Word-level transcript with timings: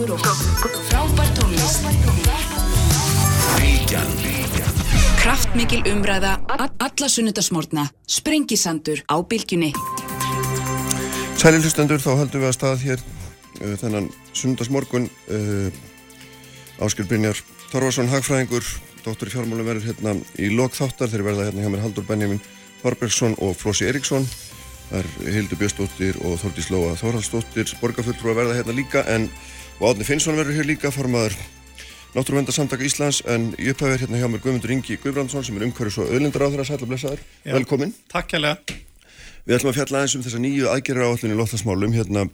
söngur 0.00 0.12
og 0.12 0.20
frábær 0.88 1.28
tónlist. 1.36 1.84
Kraftmikil 5.20 5.82
umræða, 5.92 6.40
alla 6.78 7.08
sunnudasmórna, 7.08 7.88
sprengisandur 8.06 9.02
á 9.08 9.16
bylgjunni. 9.22 9.72
Sæli 11.36 11.60
hlustendur, 11.60 12.00
þá 12.00 12.16
höldum 12.16 12.40
við 12.40 12.48
að 12.48 12.56
stað 12.56 12.84
hér 12.84 13.00
uh, 13.60 13.76
þennan 13.80 14.08
sunnudasmorgun 14.32 15.08
uh, 15.28 15.68
Áskil 16.80 17.06
Brynjar 17.08 17.36
Torvarsson, 17.72 18.08
hagfræðingur, 18.08 18.64
dóttur 19.04 19.28
í 19.28 19.34
fjármálum 19.34 19.68
verður 19.68 19.92
hérna 19.92 20.16
í 20.40 20.48
lokþáttar 20.52 21.12
þeir 21.12 21.26
verða 21.28 21.48
hérna 21.48 21.64
hjá 21.64 21.72
mér 21.72 21.84
Haldur 21.84 22.08
Benjamin 22.08 22.40
Þorbergsson 22.80 23.36
og 23.40 23.56
Flósi 23.56 23.88
Eriksson 23.88 24.24
Það 24.90 24.98
er 24.98 25.34
Hildur 25.36 25.58
Björnsdóttir 25.60 26.16
og 26.26 26.40
Þordís 26.40 26.68
Lóa 26.72 26.96
Þórhaldsdóttir 26.98 27.72
borgarfulltrú 27.78 28.32
að 28.32 28.40
verða 28.40 28.56
hérna 28.58 28.74
líka 28.74 29.04
en 29.06 29.28
og 29.80 29.94
Átni 29.94 30.04
Finnsson 30.04 30.36
verður 30.36 30.60
hér 30.60 30.68
líka 30.68 30.92
formaður 30.92 31.34
Náttúruvendarsamtaka 32.10 32.84
Íslands 32.84 33.20
en 33.30 33.52
í 33.54 33.70
upphæfið 33.70 34.02
hérna 34.02 34.18
hjá 34.18 34.26
mér 34.28 34.40
Guðmundur 34.42 34.72
Ingi 34.74 34.96
Guðbrandsson 34.98 35.44
sem 35.46 35.56
er 35.56 35.64
umhverjus 35.68 36.00
og 36.02 36.10
öðlindar 36.10 36.42
á 36.42 36.50
þeirra 36.50 36.64
sætla 36.66 36.88
blessaður. 36.90 37.20
Velkomin. 37.46 37.92
Takk 38.10 38.32
kærlega. 38.32 38.74
Við 39.46 39.54
ætlum 39.56 39.70
að 39.70 39.76
fjalla 39.78 40.00
aðeins 40.00 40.16
um 40.18 40.24
þessa 40.24 40.40
nýju 40.42 40.66
aðgerra 40.72 41.06
áallinu 41.06 41.36
loftasmálum 41.38 41.94
hérna 41.94 42.24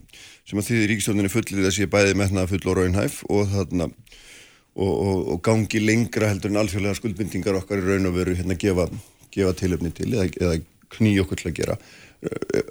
sem 0.49 0.59
að 0.59 0.71
þýðir 0.71 0.91
ríkistjóninni 0.91 1.31
fullið 1.31 1.69
þessi 1.69 1.89
bæði 1.93 2.15
metnaða 2.19 2.51
full 2.55 2.71
og 2.73 2.79
raunhæf 2.81 3.19
og 3.29 3.51
þarna 3.53 3.89
og, 3.93 4.95
og, 4.95 5.21
og 5.35 5.43
gangi 5.45 5.83
lengra 5.85 6.31
heldur 6.33 6.55
en 6.55 6.61
alþjóðlega 6.63 6.99
skuldbindingar 6.99 7.61
okkar 7.61 7.83
í 7.83 7.85
raun 7.85 8.09
og 8.09 8.17
veru 8.17 8.37
hérna 8.39 8.57
gefa, 8.59 8.89
gefa 9.37 9.53
tilöfni 9.61 9.93
til 9.93 10.09
eða, 10.15 10.31
eða 10.41 10.57
kný 10.97 11.13
okkur 11.23 11.43
til 11.43 11.53
að 11.53 11.59
gera. 11.61 11.77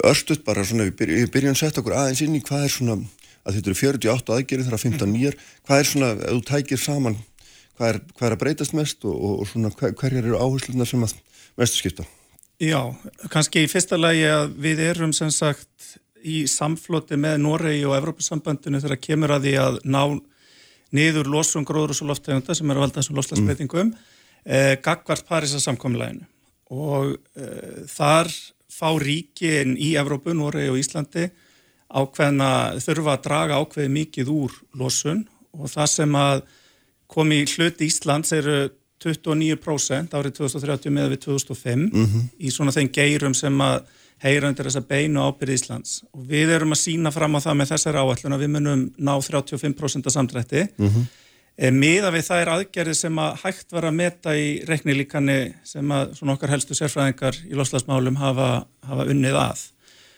Örstuðt 0.09 0.41
bara 0.48 0.65
svona, 0.65 0.89
við 0.89 1.29
byrjum 1.31 1.53
að 1.53 1.62
setja 1.62 1.84
okkur 1.84 1.99
aðeins 2.01 2.26
inn 2.26 2.39
í 2.39 2.43
hvað 2.43 2.65
er 2.65 2.76
svona 2.76 2.98
að 3.45 3.58
þetta 3.58 3.72
eru 3.72 3.80
48 3.80 4.35
aðgerið 4.35 4.67
þar 4.67 4.77
að 4.77 4.85
15 4.90 5.13
nýjar 5.13 5.40
hvað 5.67 5.81
er 5.81 5.90
svona, 5.90 6.12
ef 6.16 6.35
þú 6.35 6.44
tækir 6.49 6.82
saman 6.82 7.18
hvað 7.77 7.90
er, 7.90 7.99
hvað 8.15 8.27
er 8.27 8.35
að 8.35 8.43
breytast 8.43 8.76
mest 8.77 9.05
og, 9.07 9.15
og 9.15 9.49
svona 9.49 9.71
hver, 9.76 9.96
hverjar 9.99 10.24
eru 10.24 10.40
áherslunar 10.40 10.90
sem 10.90 11.04
að 11.05 11.15
mestu 11.60 11.82
skipta? 11.82 12.07
Já, 12.62 12.79
kannski 13.34 13.65
í 13.65 13.70
fyrsta 13.71 13.99
lagi 13.99 14.24
að 14.32 14.55
við 14.63 14.82
erum 14.85 15.13
sem 15.15 15.32
sagt 15.34 15.96
í 16.26 16.46
samfloti 16.49 17.20
með 17.20 17.41
Noregi 17.43 17.84
og 17.85 17.98
Evrópussambandinu 17.98 18.79
þegar 18.82 19.02
kemur 19.04 19.35
að 19.35 19.49
því 19.49 19.55
að 19.62 19.80
ná 19.84 20.02
niður 20.96 21.30
losum 21.30 21.65
gróður 21.68 21.93
og 21.93 21.99
svo 21.99 22.07
loftegunda 22.09 22.55
sem 22.55 22.70
er 22.71 22.80
að 22.80 22.85
valda 22.85 23.02
þessum 23.02 23.20
loslasbreytingum 23.20 23.90
mm. 23.91 23.96
eh, 24.46 24.74
gagvart 24.82 25.27
Parísa 25.27 25.59
samkomiðlæginu 25.62 26.26
og 26.76 27.18
eh, 27.37 27.84
þar 27.91 28.32
fá 28.71 28.90
ríkin 28.99 29.76
í 29.77 29.93
Evrópu, 29.99 30.34
Noregi 30.35 30.71
og 30.71 30.80
Íslandi 30.80 31.27
ákveðna 31.96 32.49
þurfa 32.84 33.15
að 33.15 33.26
draga 33.27 33.60
ákveði 33.62 33.91
mikið 33.96 34.32
úr 34.34 34.55
losun 34.76 35.26
og 35.55 35.71
það 35.71 35.91
sem 35.91 36.18
að 36.20 36.41
komi 37.12 37.43
í 37.43 37.49
hlut 37.55 37.84
Íslands 37.85 38.34
eru 38.35 38.70
29% 39.05 40.15
árið 40.18 40.40
2030 40.40 40.96
með 40.96 41.13
við 41.13 41.21
2005 41.27 41.76
mm 41.76 42.05
-hmm. 42.05 42.24
í 42.40 42.52
svona 42.52 42.74
þeim 42.76 42.90
geirum 42.91 43.35
sem 43.37 43.62
að 43.62 43.84
heyra 44.24 44.49
undir 44.49 44.70
þessa 44.70 44.82
beinu 44.87 45.21
ábyrð 45.21 45.57
Íslands 45.57 45.99
og 46.13 46.24
við 46.29 46.55
erum 46.55 46.74
að 46.74 46.82
sína 46.82 47.12
fram 47.12 47.35
á 47.35 47.40
það 47.43 47.60
með 47.60 47.71
þessari 47.74 48.02
áallun 48.02 48.35
að 48.35 48.43
við 48.43 48.52
munum 48.55 48.82
ná 48.98 49.13
35% 49.21 50.09
samdrætti 50.09 50.68
mm 50.77 50.87
-hmm. 50.87 51.05
e, 51.57 51.71
miða 51.71 52.12
við 52.12 52.27
það 52.30 52.41
er 52.41 52.54
aðgerði 52.55 52.96
sem 52.96 53.20
að 53.20 53.37
hægt 53.43 53.71
var 53.71 53.85
að 53.85 53.98
meta 53.99 54.35
í 54.35 54.48
reiknilíkanni 54.68 55.54
sem 55.63 55.91
að 55.91 56.15
svona 56.15 56.34
okkar 56.34 56.49
helstu 56.49 56.74
sérfræðingar 56.74 57.35
í 57.46 57.54
loslasmálum 57.54 58.15
hafa, 58.15 58.65
hafa 58.82 59.05
unnið 59.05 59.35
að 59.35 59.59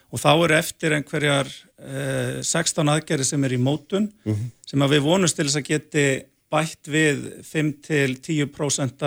og 0.08 0.22
þá 0.22 0.30
eru 0.34 0.56
eftir 0.58 0.96
einhverjar 0.96 1.50
eh, 1.50 2.40
16 2.42 2.92
aðgerri 2.94 3.26
sem 3.28 3.44
er 3.44 3.56
í 3.58 3.62
mótun 3.62 4.08
mm 4.08 4.34
-hmm. 4.34 4.52
sem 4.66 4.82
að 4.82 4.94
við 4.96 5.08
vonumst 5.08 5.36
til 5.36 5.48
þess 5.48 5.60
að 5.60 5.70
geti 5.72 6.06
bætt 6.52 6.88
við 6.88 7.26
5-10% 7.44 9.04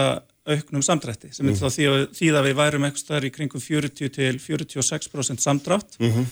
auknum 0.50 0.82
samdrætti 0.82 1.32
sem 1.32 1.46
er 1.46 1.52
mm 1.52 1.56
-hmm. 1.56 1.62
þá 1.62 1.76
því, 1.76 1.84
því 2.18 2.28
að 2.36 2.46
við 2.48 2.56
værum 2.60 2.84
eitthvað 2.84 3.04
stær 3.04 3.24
í 3.24 3.30
kringum 3.30 3.60
40-46% 3.60 5.40
samdrátt 5.40 5.98
mm 6.00 6.10
-hmm. 6.10 6.26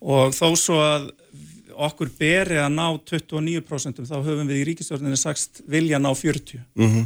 og 0.00 0.32
þó 0.32 0.56
svo 0.56 0.80
að 0.80 1.10
okkur 1.76 2.10
beri 2.18 2.56
að 2.56 2.72
ná 2.72 2.86
29% 3.04 4.06
þá 4.08 4.16
höfum 4.24 4.48
við 4.48 4.62
í 4.62 4.66
ríkistjórninu 4.70 5.16
sagt 5.16 5.60
vilja 5.68 5.98
ná 5.98 6.08
40% 6.14 7.04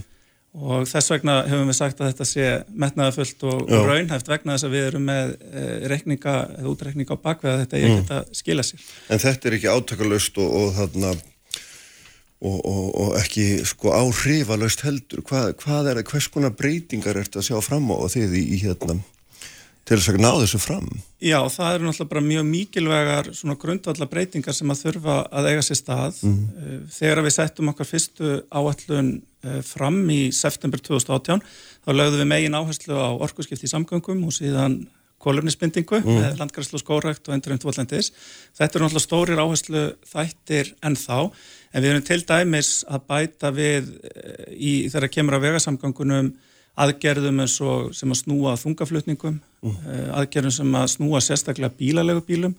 og 0.50 0.86
þess 0.90 1.12
vegna 1.12 1.36
hefum 1.46 1.68
við 1.70 1.76
sagt 1.78 2.00
að 2.00 2.10
þetta 2.10 2.26
sé 2.26 2.46
metnaðafullt 2.74 3.44
og, 3.46 3.60
og 3.70 3.84
raunhæft 3.86 4.30
vegna 4.30 4.56
þess 4.56 4.66
að 4.66 4.74
við 4.74 4.86
erum 4.88 5.04
með 5.06 5.34
e, 5.46 5.66
reikninga 5.92 6.34
eða 6.56 6.72
útreikninga 6.72 7.14
á 7.14 7.22
bakveða 7.22 7.60
þetta 7.62 7.82
ég 7.82 7.92
mm. 7.92 8.00
geta 8.00 8.40
skila 8.40 8.64
sér. 8.66 8.88
En 9.14 9.22
þetta 9.22 9.48
er 9.48 9.58
ekki 9.60 9.70
átakalust 9.70 10.42
og, 10.42 10.56
og 10.58 10.74
þarna 10.80 11.12
og, 12.40 12.58
og 12.66 13.14
ekki 13.20 13.46
sko 13.68 13.94
áhrifalust 13.94 14.82
heldur. 14.88 15.22
Hvað, 15.28 15.54
hvað 15.62 15.92
er, 15.92 16.02
hvers 16.10 16.28
konar 16.34 16.56
breytingar 16.58 17.22
ert 17.22 17.38
að 17.38 17.46
sjá 17.52 17.62
fram 17.62 17.86
á 17.94 18.02
þið 18.10 18.36
í, 18.40 18.44
í 18.56 18.60
hérna 18.64 18.98
til 19.86 19.96
þess 19.98 20.12
að 20.12 20.20
ná 20.22 20.30
þessu 20.34 20.58
fram? 20.62 20.90
Já, 21.22 21.38
það 21.50 21.72
eru 21.76 21.86
náttúrulega 21.86 22.10
bara 22.10 22.26
mjög 22.26 22.44
mikilvegar 22.50 23.32
svona 23.34 23.58
grundvallar 23.58 24.10
breytingar 24.10 24.54
sem 24.54 24.70
að 24.70 24.84
þurfa 24.84 25.22
að 25.30 25.48
eiga 25.50 25.64
sér 25.66 25.78
stað. 25.78 26.20
Mm. 26.26 26.86
Þegar 26.94 27.26
við 27.26 27.36
settum 27.38 27.70
okkar 27.70 27.94
fyrstu 27.94 28.38
áallun 28.50 29.18
Eh, 29.20 29.29
fram 29.64 30.02
í 30.12 30.22
september 30.36 30.82
2018 30.84 31.42
þá 31.84 31.90
lögðum 31.94 32.22
við 32.22 32.28
megin 32.28 32.56
áherslu 32.58 32.96
á 32.96 33.10
orkuskipti 33.24 33.68
í 33.68 33.72
samgöngum 33.72 34.26
og 34.28 34.34
síðan 34.36 34.82
kólumnisbindingu 35.20 36.00
mm. 36.00 36.18
með 36.18 36.38
landgræslu 36.40 36.78
og 36.78 36.82
skórakt 36.82 37.28
og 37.28 37.36
endurinn 37.36 37.60
tvollendis. 37.60 38.10
Þetta 38.56 38.78
eru 38.78 38.86
náttúrulega 38.86 39.04
stórir 39.04 39.42
áherslu 39.42 39.82
þættir 40.08 40.72
en 40.86 40.96
þá 40.96 41.16
en 41.20 41.82
við 41.82 41.90
erum 41.90 42.06
til 42.08 42.20
dæmis 42.28 42.70
að 42.88 43.04
bæta 43.10 43.50
við 43.54 43.90
eh, 44.10 44.46
í 44.56 44.72
þeirra 44.92 45.10
kemur 45.12 45.36
að 45.36 45.46
vegasamgangunum 45.48 46.32
aðgerðum 46.80 47.42
eins 47.44 47.58
og 47.60 47.90
sem 47.96 48.12
að 48.12 48.22
snúa 48.22 48.56
þungaflutningum, 48.60 49.40
mm. 49.66 49.78
aðgerðum 50.16 50.54
sem 50.54 50.76
að 50.80 50.88
snúa 50.94 51.20
sérstaklega 51.24 51.76
bílalegu 51.76 52.24
bílum 52.24 52.56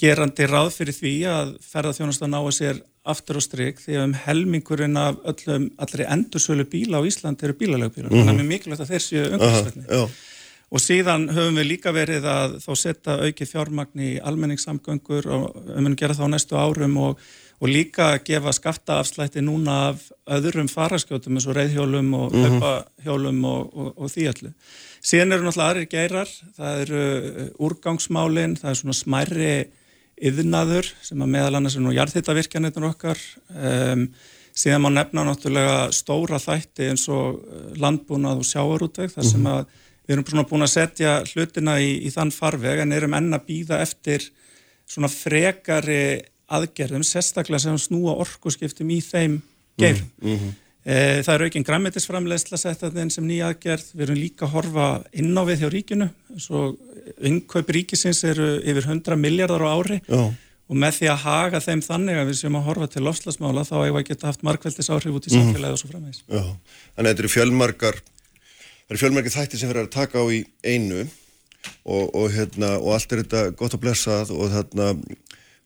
gerandi 0.00 0.46
ráð 0.50 0.72
fyrir 0.74 0.96
því 0.96 1.14
að 1.30 1.54
ferðarþjónast 1.70 2.24
að 2.24 2.32
ná 2.32 2.38
að 2.40 2.52
sér 2.58 2.82
aftur 3.04 3.38
á 3.38 3.42
stryk 3.44 3.80
því 3.84 3.98
að 3.98 4.06
um 4.08 4.14
helmingurinn 4.24 4.96
af 4.96 5.18
öllum, 5.30 5.66
allri 5.78 6.06
endursölu 6.08 6.64
bíla 6.70 7.00
á 7.00 7.06
Ísland 7.06 7.42
eru 7.44 7.56
bílalögbílar, 7.58 8.10
mm 8.10 8.16
-hmm. 8.16 8.26
þannig 8.26 8.40
að 8.40 8.40
mér 8.40 8.52
mikilvægt 8.52 8.84
að 8.84 8.92
þeir 8.92 9.04
séu 9.04 9.24
umhverfisverðni. 9.28 9.84
Uh 9.88 10.02
-huh, 10.02 10.10
og 10.70 10.80
síðan 10.80 11.28
höfum 11.28 11.58
við 11.60 11.68
líka 11.68 11.92
verið 11.92 12.24
að 12.24 12.58
þá 12.64 12.72
setja 12.76 13.18
aukið 13.20 13.50
fjármagn 13.52 14.00
í 14.00 14.10
almenningssamgöngur 14.18 15.26
og 15.26 15.44
við 15.68 15.80
munum 15.82 15.96
gera 15.96 16.14
það 16.14 16.26
á 16.26 16.34
næstu 16.34 16.56
árum 16.56 16.96
og, 16.96 17.18
og 17.60 17.68
líka 17.68 18.18
gefa 18.24 18.52
skattaafslætti 18.52 19.40
núna 19.40 19.76
af 19.90 20.10
öðrum 20.26 20.68
faraskjótum 20.68 21.36
eins 21.36 21.46
og 21.46 21.56
reyðhjólum 21.56 22.14
og 22.14 22.32
mm 22.32 22.40
-hmm. 22.40 22.50
höfahjólum 22.50 23.44
og, 23.44 23.76
og, 23.76 23.92
og 23.98 24.10
því 24.10 24.28
öllu. 24.32 24.52
Síðan 25.04 25.32
eru 25.32 25.44
náttúrulega 25.44 25.70
aðrir 25.70 25.88
geirar, 25.90 26.28
það 26.56 26.80
eru 26.80 27.02
úrgangsmálinn, 27.58 28.56
það 28.56 28.70
er 28.70 28.74
svona 28.74 28.92
smærri 28.92 29.66
yðnaður 30.24 30.88
sem 31.04 31.20
að 31.24 31.32
meðal 31.34 31.58
annars 31.58 31.76
er 31.76 31.84
nú 31.84 31.94
jarðhittavirkjanetun 31.94 32.88
okkar 32.88 33.20
um, 33.52 34.06
síðan 34.54 34.84
má 34.84 34.90
nefna 34.94 35.24
náttúrulega 35.26 35.78
stóra 35.94 36.40
þætti 36.42 36.90
eins 36.92 37.06
og 37.12 37.40
uh, 37.42 37.66
landbúnað 37.80 38.42
og 38.42 38.48
sjáarútveg 38.48 39.12
þar 39.14 39.28
sem 39.28 39.42
mhm. 39.42 39.52
að 39.52 39.82
við 40.04 40.16
erum 40.16 40.26
svona 40.28 40.48
búin 40.48 40.66
að 40.66 40.74
setja 40.74 41.14
hlutina 41.32 41.78
í, 41.80 41.90
í 42.04 42.12
þann 42.12 42.32
farveg 42.34 42.82
en 42.84 42.92
erum 42.92 43.16
enna 43.16 43.40
býða 43.40 43.80
eftir 43.84 44.26
svona 44.84 45.08
frekari 45.08 46.20
aðgerðum 46.52 47.04
sérstaklega 47.08 47.62
sem 47.62 47.78
snúa 47.80 48.16
orkuskiptum 48.20 48.90
í 48.92 49.00
þeim 49.04 49.38
geirum. 49.80 50.10
Mm 50.20 50.36
-hmm. 50.36 50.52
E, 50.84 51.22
það 51.24 51.34
er 51.34 51.44
aukinn 51.48 51.66
græmitisframlegsla 51.66 52.60
sett 52.60 52.84
að 52.86 53.00
þeim 53.00 53.10
sem 53.10 53.26
nýja 53.28 53.50
aðgerð, 53.50 53.90
við 53.94 54.06
erum 54.06 54.20
líka 54.20 54.46
að 54.46 54.54
horfa 54.54 54.88
inn 55.12 55.34
á 55.36 55.42
við 55.48 55.64
hjá 55.64 55.70
ríkinu, 55.72 56.10
svo 56.38 56.74
Yngkaup 57.24 57.68
ríkisins 57.74 58.22
eru 58.24 58.56
yfir 58.64 58.86
100 58.88 59.18
miljardar 59.20 59.64
á 59.64 59.68
ári 59.76 59.98
Já. 60.06 60.22
og 60.24 60.78
með 60.80 60.98
því 60.98 61.10
að 61.12 61.24
haga 61.24 61.60
þeim 61.60 61.82
þannig 61.84 62.20
að 62.20 62.30
við 62.30 62.38
séum 62.38 62.56
að 62.58 62.66
horfa 62.70 62.88
til 62.94 63.04
lofslagsmála 63.04 63.66
þá 63.68 63.74
hefur 63.76 63.98
við 63.98 64.06
geta 64.08 64.30
haft 64.30 64.46
markveldis 64.46 64.88
áhrif 64.88 65.18
út 65.18 65.28
í 65.28 65.34
mhm. 65.34 65.42
samfélagi 65.42 65.68
mm. 65.68 65.76
og 65.76 65.82
svo 65.82 65.90
framvegs. 65.92 66.22
Já, 66.24 66.42
þannig 66.96 67.04
að 67.04 67.10
þetta 67.10 67.24
eru 67.24 67.32
fjölmarkar, 67.34 68.00
það 68.00 68.94
eru 68.94 69.02
fjölmarkar 69.02 69.36
þættir 69.36 69.60
sem 69.62 69.72
verður 69.72 69.88
að 69.88 69.94
taka 69.98 70.24
á 70.24 70.26
í 70.32 70.40
einu 70.64 71.04
og, 71.84 72.08
og, 72.08 72.26
hérna, 72.32 72.74
og 72.80 72.96
allt 72.96 73.12
er 73.12 73.24
þetta 73.24 73.44
gott 73.60 73.76
að 73.76 73.84
blessað 73.84 74.32
og 74.34 74.52
þarna, 74.52 74.90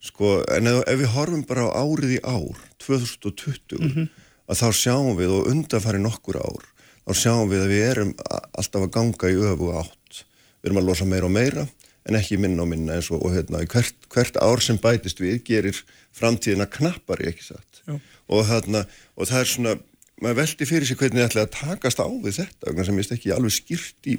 sko, 0.03 0.39
en 0.55 0.71
ef, 0.71 0.81
ef 0.91 1.01
við 1.01 1.13
horfum 1.15 1.45
bara 1.47 1.67
á 1.71 1.79
árið 1.79 2.17
í 2.17 2.21
ár, 2.23 2.59
2020, 2.83 3.79
mm 3.79 3.93
-hmm. 3.95 4.18
Að 4.49 4.61
þá 4.63 4.67
sjáum 4.81 5.17
við 5.19 5.35
og 5.37 5.49
undanfæri 5.51 6.01
nokkur 6.01 6.39
ár, 6.41 6.65
þá 7.05 7.11
sjáum 7.23 7.51
við 7.51 7.65
að 7.65 7.73
við 7.73 7.85
erum 7.89 8.13
alltaf 8.27 8.85
að 8.85 8.93
ganga 8.95 9.31
í 9.31 9.37
öfu 9.51 9.73
átt. 9.79 10.23
Við 10.59 10.71
erum 10.71 10.81
að 10.81 10.89
losa 10.89 11.07
meira 11.07 11.29
og 11.29 11.35
meira 11.35 11.67
en 12.09 12.17
ekki 12.17 12.39
minna 12.41 12.63
og 12.63 12.71
minna 12.71 12.97
eins 12.97 13.11
og, 13.13 13.21
og 13.21 13.35
hérna, 13.35 13.61
hvert, 13.69 14.07
hvert 14.11 14.39
ár 14.41 14.63
sem 14.63 14.79
bætist 14.81 15.21
við 15.21 15.43
gerir 15.45 15.77
framtíðina 16.15 16.65
knappari 16.71 17.29
ekki 17.29 17.45
satt? 17.51 17.83
Og, 18.29 18.43
hérna, 18.49 18.85
og 19.15 19.29
það 19.29 19.43
er 19.43 19.51
svona 19.51 19.75
maður 20.19 20.41
veldi 20.41 20.67
fyrir 20.67 20.89
sig 20.89 20.99
hvernig 20.99 21.21
það 21.21 21.29
ætla 21.29 21.45
að 21.45 21.53
takast 21.55 22.01
á 22.03 22.07
við 22.09 22.41
þetta 22.41 22.85
sem 22.87 22.99
ég 22.99 23.13
ekki 23.15 23.33
alveg 23.35 23.55
skýrt 23.55 24.09
í, 24.11 24.15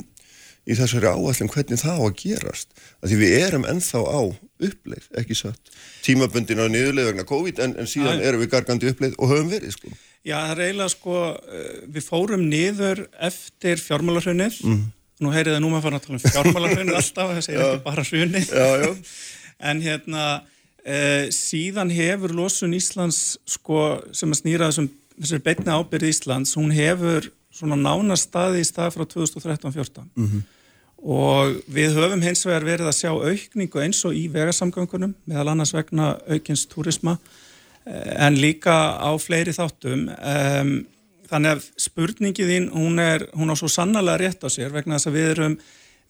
í 0.70 0.76
þessari 0.78 1.10
áallin 1.10 1.50
hvernig 1.52 1.82
það 1.82 2.00
á 2.00 2.04
að 2.06 2.16
gerast. 2.22 2.70
Að 3.00 3.12
því 3.12 3.18
við 3.20 3.34
erum 3.40 3.66
ennþá 3.68 4.04
á 4.06 4.20
uppleið, 4.70 5.08
ekki 5.20 5.36
satt? 5.38 5.74
Tímabundin 6.06 6.62
á 6.62 6.66
niðurleið 6.72 7.10
vegna 7.12 7.26
COVID 7.28 7.60
en, 7.64 7.76
en 7.80 7.90
síðan 7.90 8.22
Æ. 8.22 8.24
erum 8.30 8.44
við 8.44 8.52
gargandi 8.54 8.92
uppleið 8.92 9.18
og 9.18 9.34
höfum 9.34 9.52
verið 9.52 9.76
sko. 9.76 9.92
Já, 10.20 10.36
það 10.36 10.50
er 10.52 10.62
eiginlega 10.66 10.92
sko 10.92 11.18
eh, 11.32 11.76
við 11.88 12.04
fórum 12.04 12.42
niður 12.50 13.06
eftir 13.24 13.80
fjármálarhunnið 13.80 14.58
mm. 14.68 14.80
nú 15.24 15.32
heyrið 15.32 15.56
það 15.56 15.62
nú 15.64 15.70
maður 15.72 15.86
fann 15.86 15.96
að 15.96 16.06
tala 16.06 16.18
um 16.18 16.24
fjármálarhunnið 16.26 16.98
alltaf, 16.98 17.30
það 17.30 17.46
segir 17.46 17.62
ekki 17.64 17.84
bara 17.86 18.04
hrunnið 18.04 18.50
en 19.70 19.82
hérna 19.84 20.26
e, 20.84 21.00
síðan 21.32 21.92
hefur 21.96 22.36
losun 22.36 22.76
Íslands 22.76 23.38
sko 23.48 23.80
sem 24.12 24.32
að 24.32 24.42
snýra 24.42 24.68
þessum 24.68 24.92
þessari 25.16 25.46
beitna 25.48 25.80
ábyrð 25.80 26.08
Íslands, 26.12 26.56
hún 26.60 26.72
hefur 26.76 27.32
svona 27.56 27.80
nánast 27.80 28.28
staði 28.28 28.60
í 28.60 28.68
stað 28.68 28.98
frá 28.98 29.08
2013-14 29.08 30.04
mm 30.04 30.26
-hmm. 30.26 30.46
og 31.16 31.60
við 31.64 31.96
höfum 31.96 32.28
hins 32.28 32.44
vegar 32.44 32.68
verið 32.68 32.92
að 32.92 32.98
sjá 33.00 33.10
aukningu 33.16 33.80
eins 33.80 34.04
og 34.04 34.12
í 34.12 34.28
vegarsamgöngunum 34.28 35.16
meðal 35.24 35.48
annars 35.54 35.72
vegna 35.72 36.18
aukins 36.28 36.68
turisma 36.68 37.16
eh, 37.16 37.39
en 37.86 38.40
líka 38.40 38.74
á 39.00 39.10
fleiri 39.20 39.54
þáttum 39.56 40.08
um, 40.10 40.74
þannig 41.30 41.54
að 41.54 41.68
spurningið 41.80 42.52
þín 42.52 42.68
hún 42.74 42.98
er, 43.02 43.28
hún 43.38 43.52
á 43.52 43.56
svo 43.56 43.70
sannlega 43.70 44.18
rétt 44.20 44.44
á 44.44 44.48
sér 44.52 44.74
vegna 44.74 44.98
þess 44.98 45.10
að 45.10 45.16
við 45.16 45.30
erum, 45.36 45.56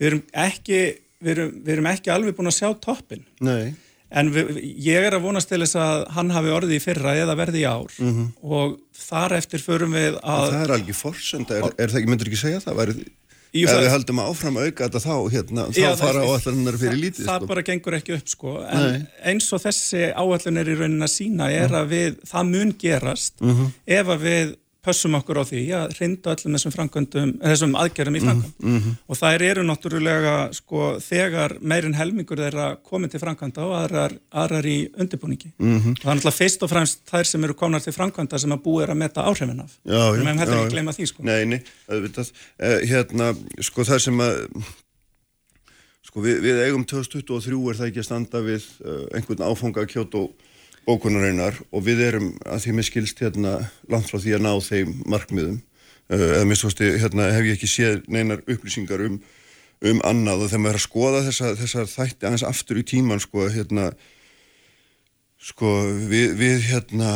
við 0.01 0.11
erum 0.11 0.25
ekki 0.47 0.81
við 1.21 1.33
erum, 1.37 1.55
við 1.61 1.73
erum 1.77 1.91
ekki 1.93 2.13
alveg 2.15 2.37
búin 2.37 2.51
að 2.51 2.59
sjá 2.59 2.69
toppin 2.81 3.25
Nei 3.45 3.77
En 4.11 4.33
við, 4.35 4.57
ég 4.83 5.05
er 5.07 5.15
að 5.15 5.23
vonast 5.29 5.51
til 5.51 5.61
þess 5.63 5.77
að 5.79 6.01
hann 6.17 6.33
hafi 6.35 6.51
orðið 6.51 6.77
í 6.81 6.83
fyrra 6.83 7.13
eða 7.15 7.37
verði 7.39 7.61
í 7.63 7.67
ár 7.69 7.93
mm 7.95 8.09
-hmm. 8.11 8.31
og 8.43 8.73
þar 8.99 9.37
eftir 9.37 9.63
förum 9.63 9.95
við 9.95 10.17
að... 10.19 10.47
En 10.49 10.55
það 10.57 10.65
er 10.65 10.75
alveg 10.77 10.99
forsend, 10.99 11.53
er, 11.55 11.67
er 11.77 11.93
það 11.93 12.01
ekki, 12.01 12.11
myndur 12.11 12.31
ekki 12.31 12.41
segja 12.41 12.63
það? 12.65 12.81
Værið, 12.81 13.05
ef 13.52 13.73
við 13.75 13.91
höldum 13.91 14.23
að 14.23 14.31
áfram 14.32 14.58
auka 14.61 14.87
þetta 14.87 15.02
þá, 15.05 15.14
hérna, 15.35 15.67
þá 15.75 15.81
já, 15.82 15.91
fara 16.00 16.25
áallunar 16.25 16.79
fyrir 16.81 16.99
lítið. 17.05 17.26
Það 17.26 17.38
sko. 17.41 17.50
bara 17.50 17.67
gengur 17.67 17.99
ekki 17.99 18.17
upp 18.17 18.32
sko, 18.32 18.56
en 18.70 19.06
eins 19.32 19.50
og 19.56 19.62
þessi 19.64 20.02
áallunar 20.14 20.70
í 20.70 20.79
raunin 20.79 21.06
að 21.06 21.12
sína 21.14 21.50
er 21.52 21.76
að 21.81 21.94
við, 21.94 22.19
það 22.31 22.50
mun 22.55 22.75
gerast 22.81 23.41
mm 23.43 23.55
-hmm. 23.55 23.73
ef 23.99 24.12
að 24.17 24.26
við 24.29 24.56
pössum 24.85 25.17
okkur 25.19 25.41
á 25.41 25.44
því 25.44 25.62
að 25.77 25.94
hrinda 25.99 26.35
öllum 26.35 26.56
þessum 26.56 26.75
þessum 27.41 27.77
aðgerðum 27.81 28.17
í 28.17 28.23
framkvæmd. 28.25 28.55
mm 28.59 28.79
-hmm. 28.79 28.97
og 29.06 29.19
það 29.21 29.44
eru 29.50 29.62
náttúrulega 29.69 30.35
sko 30.56 30.99
þegar 31.05 31.56
meirinn 31.61 31.94
helmingur 31.94 32.41
þeirra 32.41 32.67
komið 32.82 33.15
til 33.15 33.21
framkvæmda 33.21 33.65
og 33.67 33.75
aðrar, 33.77 34.17
aðrar 34.31 34.67
í 34.67 34.79
undirbúningi. 34.97 35.53
Mm 35.59 35.79
-hmm. 35.79 35.97
það 36.03 36.11
er 36.11 36.17
náttúrulega 36.17 36.41
fyrst 36.41 36.62
og 36.62 36.71
fremst 36.71 37.00
þær 37.11 37.25
sem 37.25 37.44
eru 37.44 37.55
komnar 37.55 37.81
til 37.81 37.93
framkvæmda 37.93 38.38
sem 38.38 38.53
að 38.53 38.62
búið 38.65 38.82
er 38.82 38.91
að 38.91 39.00
metta 39.03 39.25
áhrifin 39.25 39.61
af. 39.61 39.73
Já, 39.85 40.12
við 40.12 40.25
hefum 40.25 40.38
hefði 40.38 40.61
ekki 40.61 40.75
gleyma 40.75 40.93
því 40.93 41.06
sko. 41.06 41.23
Nei, 41.23 41.44
nei, 41.44 41.61
það, 41.88 42.33
eh, 42.59 42.79
hérna, 42.88 43.35
sko 43.61 43.85
það 43.85 43.99
sem 43.99 44.21
að 44.21 44.49
sko 46.11 46.23
við, 46.25 46.41
við 46.43 46.62
eigum 46.67 46.85
2023 46.85 47.71
er 47.71 47.76
það 47.79 47.91
ekki 47.91 48.03
að 48.03 48.09
standa 48.09 48.41
við 48.43 48.65
uh, 48.83 49.05
einhvern 49.15 49.44
áfanga 49.47 49.87
kjótt 49.87 50.17
og 50.19 50.31
bókunareinar 50.88 51.59
og 51.71 51.85
við 51.87 52.05
erum 52.06 52.31
að 52.47 52.65
því 52.65 52.77
með 52.77 52.88
skilst 52.88 53.21
hérna 53.25 53.56
langt 53.93 54.11
frá 54.11 54.19
því 54.21 54.37
að 54.37 54.47
ná 54.47 54.53
þeim 54.65 54.94
markmiðum. 55.11 55.59
Uh, 56.11 56.29
eða 56.37 56.47
minnst 56.49 56.81
hérna 56.81 57.29
hef 57.35 57.47
ég 57.47 57.59
ekki 57.59 57.71
séð 57.71 58.00
neinar 58.11 58.41
upplýsingar 58.47 59.05
um, 59.06 59.21
um 59.87 60.00
annað. 60.06 60.47
Og 60.47 60.53
þegar 60.53 60.65
maður 60.65 60.79
er 60.79 60.81
að 60.81 60.87
skoða 60.87 61.27
þessa, 61.29 61.53
þessar 61.61 61.93
þætti 61.93 62.27
aðeins 62.27 62.49
aftur 62.49 62.81
í 62.81 62.87
tíman 62.94 63.23
sko 63.23 63.47
hérna 63.50 63.93
Sko 65.41 65.71
við, 66.11 66.35
við 66.37 66.67
hérna 66.69 67.11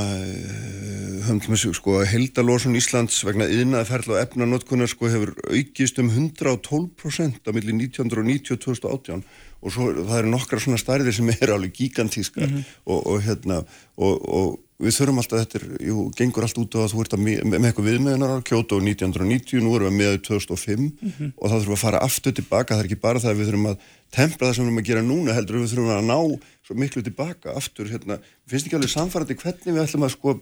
til 1.26 1.50
með 1.52 1.58
sig 1.60 1.74
sko 1.76 1.98
heldalósun 2.08 2.78
Íslands 2.78 3.18
vegna 3.26 3.44
yðnaðferðla 3.52 4.14
og 4.14 4.22
efnanótkunar 4.22 4.88
sko 4.88 5.10
hefur 5.12 5.34
aukist 5.50 6.00
um 6.00 6.08
112% 6.08 7.44
á 7.44 7.50
milli 7.52 7.74
1990 7.76 8.56
og 8.56 8.62
2018 8.64 9.26
og 9.64 9.72
svo 9.72 9.88
það 9.96 10.18
eru 10.20 10.34
nokkra 10.34 10.60
svona 10.60 10.80
stærðir 10.80 11.16
sem 11.16 11.32
er 11.32 11.54
alveg 11.54 11.72
gigantískar 11.78 12.46
mm 12.46 12.54
-hmm. 12.54 12.76
og, 12.84 13.06
og 13.06 13.22
hérna 13.24 13.64
og, 13.96 14.28
og 14.28 14.60
við 14.82 14.96
þurfum 14.96 15.20
alltaf, 15.22 15.42
þetta 15.44 15.58
er, 15.60 15.66
jú, 15.86 16.04
gengur 16.18 16.44
allt 16.44 16.58
út 16.58 16.74
á 16.74 16.78
að 16.82 16.92
þú 16.92 17.02
ert 17.04 17.14
að 17.14 17.22
með, 17.24 17.42
með 17.46 17.66
eitthvað 17.68 17.88
viðmeðunar 17.88 18.42
Kyoto 18.48 18.80
1990, 18.82 19.62
nú 19.62 19.76
erum 19.76 19.92
við 19.92 19.98
með 20.00 20.16
2005 20.26 20.80
mm 20.80 21.12
-hmm. 21.18 21.30
og 21.36 21.50
þá 21.50 21.54
þurfum 21.54 21.72
við 21.72 21.78
að 21.78 21.84
fara 21.84 22.02
aftur 22.08 22.32
tilbaka 22.32 22.74
það 22.74 22.82
er 22.82 22.88
ekki 22.88 23.04
bara 23.06 23.22
það 23.22 23.30
að 23.30 23.38
við 23.38 23.48
þurfum 23.48 23.70
að 23.70 23.76
tempra 24.10 24.46
það 24.46 24.54
sem 24.54 24.64
við 24.64 24.68
þurfum 24.68 24.82
að 24.82 24.88
gera 24.88 25.02
núna 25.02 25.36
heldur 25.36 25.58
við 25.58 25.70
þurfum 25.70 25.94
að 25.94 26.08
ná 26.10 26.18
svo 26.66 26.74
miklu 26.74 27.02
tilbaka 27.02 27.54
aftur, 27.54 27.86
hérna, 27.88 28.18
finnst 28.46 28.66
ekki 28.66 28.76
alveg 28.76 28.90
samfærandi 28.90 29.34
hvernig 29.34 29.74
við 29.74 29.84
ætlum 29.84 30.04
að 30.04 30.14
sko 30.16 30.40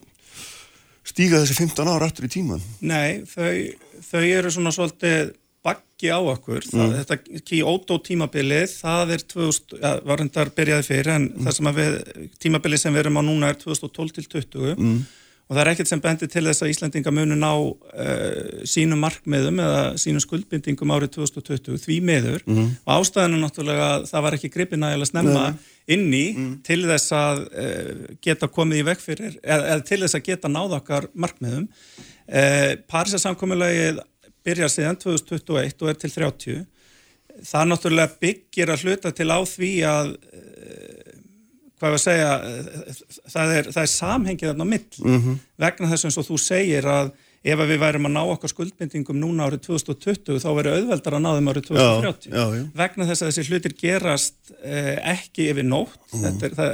stíga 1.05 1.43
þessi 1.43 1.59
15 1.59 1.89
ára 1.89 2.07
aftur 2.07 2.25
í 2.25 2.33
tíman 2.33 2.63
Nei, 2.81 3.23
þau, 3.27 3.53
þau 4.11 4.23
eru 4.23 4.51
svona 4.51 4.73
svolítið 4.73 5.35
bakki 5.63 6.11
á 6.11 6.19
okkur, 6.19 6.65
mm. 6.67 6.75
það, 6.75 6.93
þetta 7.01 7.43
Kyoto 7.47 7.99
tímabilið, 8.03 8.77
það 8.83 9.17
er 9.17 9.25
2000, 9.31 9.75
ja, 9.79 9.97
var 10.11 10.23
hendar 10.25 10.51
byrjaði 10.57 10.87
fyrir 10.89 11.11
en 11.15 11.27
mm. 11.31 11.43
það 11.47 11.59
sem 11.59 11.71
að 11.71 11.79
við, 11.81 11.99
tímabilið 12.43 12.83
sem 12.83 12.95
við 12.95 13.05
erum 13.05 13.21
á 13.21 13.29
núna 13.29 13.53
er 13.53 13.61
2012 13.61 14.17
til 14.17 14.27
20 14.35 14.73
mm. 14.75 14.99
og 15.47 15.55
það 15.55 15.63
er 15.63 15.73
ekkert 15.73 15.93
sem 15.93 16.03
bendir 16.03 16.33
til 16.33 16.45
þess 16.49 16.67
að 16.67 16.75
Íslandinga 16.75 17.15
munu 17.15 17.39
ná 17.39 17.51
uh, 17.55 18.67
sínum 18.75 19.03
markmiðum 19.07 19.63
eða 19.63 19.87
sínum 20.03 20.25
skuldbindingum 20.27 20.95
árið 20.97 21.15
2020 21.21 21.83
því 21.87 22.03
meður 22.11 22.43
mm. 22.49 22.71
og 22.83 22.95
ástæðinu 22.99 23.43
náttúrulega 23.45 23.91
það 24.11 24.27
var 24.27 24.39
ekki 24.41 24.55
gripið 24.57 24.83
nægilega 24.83 25.13
snemma 25.13 25.49
Nei. 25.53 25.67
inni 25.95 26.25
mm. 26.35 26.55
til 26.67 26.83
þess 26.91 27.19
að 27.23 27.45
uh, 27.47 28.07
geta 28.25 28.51
komið 28.51 28.83
í 28.83 28.89
vekk 28.91 29.07
fyrir, 29.07 29.39
eða, 29.45 29.77
eða 29.77 29.91
til 29.93 30.03
þess 30.03 30.19
að 30.19 30.31
geta 30.33 30.51
náð 30.51 30.81
okkar 30.83 31.13
markmiðum 31.15 31.69
uh, 31.71 32.73
Parísasamkommulagið 32.91 34.09
byrjar 34.47 34.73
síðan 34.73 35.01
2021 35.03 35.83
og 35.83 35.91
er 35.93 35.99
til 36.01 36.13
30 36.13 36.63
það 37.49 37.69
náttúrulega 37.71 38.21
byggir 38.23 38.73
að 38.73 38.87
hluta 38.87 39.13
til 39.17 39.29
á 39.33 39.39
því 39.49 39.73
að 39.89 40.15
eh, 40.33 41.13
hvað 41.83 41.91
var 41.91 41.99
að 41.99 42.05
segja 42.05 42.33
það 43.33 43.53
er, 43.57 43.69
það 43.75 43.83
er 43.83 43.93
samhengið 43.97 44.51
þarna 44.53 44.67
á 44.67 44.73
mill 44.73 44.89
mm 45.03 45.21
-hmm. 45.21 45.39
vegna 45.65 45.93
þess 45.93 46.19
og 46.19 46.29
þú 46.29 46.39
segir 46.39 46.87
að 46.87 47.15
ef 47.43 47.59
við 47.59 47.81
værim 47.83 48.07
að 48.07 48.15
ná 48.15 48.21
okkar 48.23 48.53
skuldbindingum 48.53 49.19
núna 49.19 49.49
árið 49.49 49.65
2020 49.67 50.39
þá 50.39 50.49
verður 50.55 50.77
auðveldar 50.79 51.17
að 51.17 51.25
ná 51.25 51.31
þeim 51.35 51.51
árið 51.51 51.65
2030 51.73 52.29
já, 52.31 52.37
já, 52.39 52.45
já. 52.55 52.63
vegna 52.79 53.09
þess 53.09 53.23
að 53.23 53.31
þessi 53.31 53.47
hlutir 53.49 53.75
gerast 53.81 54.53
eh, 54.63 54.95
ekki 55.15 55.49
yfir 55.51 55.67
nótt 55.67 55.99
mm. 56.15 56.29
er, 56.31 56.55
það, 56.55 56.71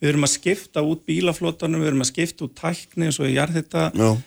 við 0.00 0.10
verum 0.10 0.28
að 0.28 0.34
skipta 0.34 0.84
út 0.84 1.06
bílaflótanum, 1.08 1.80
við 1.80 1.88
verum 1.88 2.04
að 2.04 2.10
skipta 2.12 2.44
út 2.44 2.56
tækni 2.60 3.08
eins 3.08 3.20
og 3.22 3.30
í 3.30 3.36
jarðhitta 3.38 3.86
uh, 3.96 4.20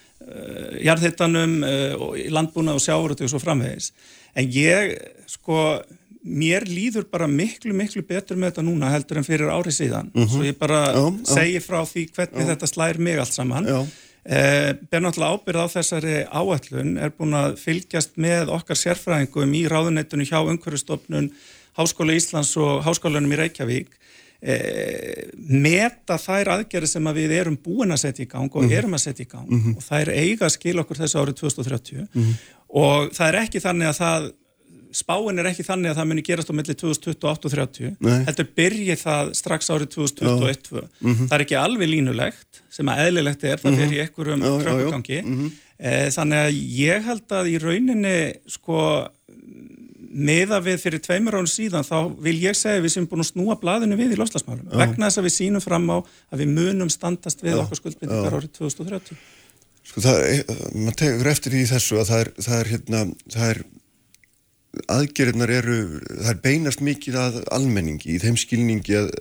jarðhittanum 0.84 1.62
uh, 1.64 2.10
í 2.20 2.28
landbúna 2.34 2.76
og 2.78 2.84
sjáurötu 2.84 3.28
og 3.28 3.32
svo 3.32 3.42
framvegis. 3.44 3.92
En 4.38 4.50
ég, 4.54 4.96
sko, 5.30 5.80
mér 6.28 6.68
líður 6.68 7.08
bara 7.12 7.30
miklu, 7.32 7.74
miklu 7.78 8.04
betur 8.08 8.40
með 8.40 8.52
þetta 8.52 8.66
núna 8.68 8.92
heldur 8.92 9.22
en 9.22 9.28
fyrir 9.28 9.54
árið 9.54 9.80
síðan. 9.82 10.12
Uh 10.14 10.22
mhm. 10.22 10.28
-huh. 10.28 10.34
Svo 10.34 10.44
ég 10.44 10.58
bara 10.60 10.82
já, 10.94 11.06
segi 11.36 11.64
frá 11.64 11.80
því 11.86 12.10
hvernig 12.16 12.46
já. 12.46 12.50
þetta 12.54 12.68
slær 12.68 13.00
mig 13.00 13.20
allt 13.20 13.34
saman. 13.34 13.88
Eh, 14.28 14.74
ber 14.92 15.00
náttúrulega 15.00 15.40
ábyrð 15.40 15.62
á 15.64 15.68
þessari 15.72 16.16
áætlun, 16.28 16.98
er 17.00 17.14
búin 17.16 17.32
að 17.32 17.54
fylgjast 17.62 18.18
með 18.20 18.50
okkar 18.52 18.76
sérfræðingum 18.76 19.54
í 19.56 19.62
ráðuneytunum 19.72 20.28
hjá 20.28 20.44
umhverfustofnun 20.44 21.32
Háskóla 21.78 22.12
Íslands 22.12 22.52
og 22.60 22.84
Háskólanum 22.84 23.32
í 23.32 23.38
Reykjavík 23.40 23.88
e, 24.42 24.58
meta 25.36 26.18
þær 26.22 26.54
aðgerði 26.58 26.90
sem 26.92 27.10
að 27.10 27.22
við 27.22 27.36
erum 27.40 27.58
búin 27.64 27.94
að 27.96 28.04
setja 28.06 28.26
í 28.26 28.32
gang 28.32 28.50
og 28.50 28.64
mm 28.64 28.68
-hmm. 28.68 28.78
erum 28.78 28.98
að 28.98 29.06
setja 29.06 29.26
í 29.26 29.32
gang 29.32 29.48
mm 29.50 29.62
-hmm. 29.64 29.78
og 29.78 30.02
er 30.02 30.10
eiga 30.14 30.46
að 30.46 30.56
skil 30.58 30.80
okkur 30.80 30.98
þessu 30.98 31.22
árið 31.22 31.40
2030 31.42 31.98
mm 32.02 32.24
-hmm. 32.24 32.36
og 32.68 33.14
það 33.14 33.28
er 33.28 33.40
ekki 33.44 33.64
þannig 33.64 33.88
að 33.88 33.98
það 34.02 34.32
spáin 34.98 35.40
er 35.40 35.50
ekki 35.52 35.66
þannig 35.66 35.92
að 35.92 36.00
það 36.00 36.10
muni 36.10 36.24
gerast 36.26 36.52
á 36.52 36.58
milli 36.58 36.76
2028 36.80 37.48
og 37.48 37.54
30 37.54 37.96
heldur 38.28 38.48
byrji 38.60 38.96
það 38.96 39.34
strax 39.34 39.70
árið 39.70 39.90
2021 39.96 40.88
mhm. 41.00 41.28
það 41.28 41.36
er 41.38 41.46
ekki 41.46 41.60
alveg 41.60 41.92
línulegt 41.92 42.62
sem 42.70 42.90
að 42.92 43.04
eðlilegt 43.08 43.44
er, 43.44 43.62
það 43.62 43.80
fyrir 43.82 44.04
ykkur 44.08 44.34
um 44.36 44.46
tröffugangi 44.64 45.22
mhm. 45.24 45.52
e, 45.78 45.94
þannig 46.16 46.44
að 46.46 46.60
ég 46.78 47.08
held 47.10 47.38
að 47.40 47.52
í 47.52 47.58
rauninni 47.64 48.18
sko 48.48 48.82
meða 50.08 50.60
við 50.64 50.78
fyrir 50.84 51.04
tveimur 51.04 51.40
án 51.40 51.50
síðan 51.50 51.86
þá 51.88 51.98
vil 52.24 52.36
ég 52.42 52.58
segja 52.58 52.84
við 52.84 52.94
sem 52.96 53.08
búin 53.10 53.24
að 53.24 53.32
snúa 53.32 53.58
blæðinu 53.62 53.98
við 54.00 54.16
í 54.16 54.20
lofslagsmálum 54.22 54.70
vegna 54.72 55.10
þess 55.10 55.22
að 55.22 55.28
við 55.28 55.36
sínum 55.36 55.64
fram 55.64 55.90
á 55.92 55.98
að 56.00 56.44
við 56.44 56.54
munum 56.58 56.92
standast 56.94 57.44
við 57.44 57.56
já, 57.56 57.62
okkar 57.64 57.82
skuldbindingar 57.82 58.38
árið 58.40 58.54
2030 58.60 59.20
Sko 59.88 60.04
það, 60.04 60.24
maður 60.76 60.98
tegur 61.00 61.30
eftir 61.32 61.56
í 61.56 61.64
þessu 61.70 62.02
að 62.02 62.10
það 62.10 62.22
er, 62.24 62.32
það 62.44 62.58
er 62.60 62.70
hérna, 62.74 63.04
það 63.32 63.52
er 63.54 63.62
aðgerðnar 64.94 65.54
eru, 65.58 65.78
það 66.10 66.32
er 66.34 66.42
beinast 66.44 66.84
mikið 66.84 67.20
að 67.22 67.38
almenningi 67.56 68.14
í 68.14 68.20
þeim 68.22 68.38
skilningi 68.40 68.98
að 69.00 69.12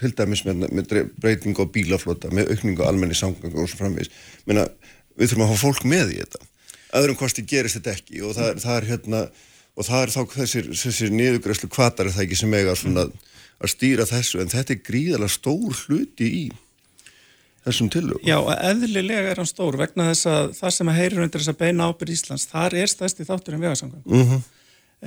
til 0.00 0.10
dæmis 0.16 0.42
með, 0.46 0.66
með 0.74 0.94
breyting 1.22 1.58
á 1.60 1.64
bílaflota, 1.70 2.32
með 2.34 2.54
aukningu 2.54 2.82
á 2.82 2.90
almenni 2.90 3.16
samgang 3.18 3.54
og 3.54 3.68
svo 3.70 3.82
framvegis, 3.82 4.10
menna 4.48 4.66
við 5.14 5.30
þurfum 5.30 5.44
að 5.44 5.52
hafa 5.52 5.62
fólk 5.62 5.84
með 5.88 6.14
í 6.14 6.20
þetta. 6.22 6.48
Öðrum 6.98 7.18
kosti 7.18 7.44
gerist 7.46 7.78
þetta 7.78 7.94
ekki 7.94 8.24
og 8.24 8.34
það, 8.38 8.62
það 8.64 8.78
er 8.78 8.88
hérna 8.90 9.20
og 9.74 9.86
það 9.86 10.02
er 10.02 10.12
þá 10.14 10.20
þessir, 10.34 10.68
þessir 10.78 11.14
niðugræslu 11.14 11.70
kvatar 11.72 12.08
er 12.08 12.14
það 12.14 12.26
ekki 12.26 12.40
sem 12.42 12.54
eiga 12.54 12.76
svona 12.78 13.08
að 13.62 13.72
stýra 13.72 14.06
þessu 14.08 14.42
en 14.42 14.52
þetta 14.52 14.74
er 14.74 14.84
gríðalega 14.86 15.34
stór 15.34 15.80
hluti 15.84 16.28
í 16.28 16.44
þessum 17.64 17.88
tilögum. 17.92 18.24
Já, 18.26 18.36
eðlilega 18.68 19.30
er 19.32 19.40
hann 19.40 19.48
stór 19.48 19.78
vegna 19.80 20.10
þess 20.10 20.28
að 20.30 20.50
það 20.58 20.74
sem 20.76 20.90
að 20.90 20.98
heyrir 21.00 21.22
undir 21.24 21.42
þess 21.42 21.54
að 21.54 21.62
beina 21.62 21.88
ábyrð 21.88 22.16
Íslands, 22.16 22.48
þar 22.50 22.76
er 22.82 22.92
stæsti 22.92 23.28
þáttur 23.28 23.56
en 23.56 23.64
vegasangum. 23.64 24.02
Mm 24.04 24.26
-hmm. 24.28 24.42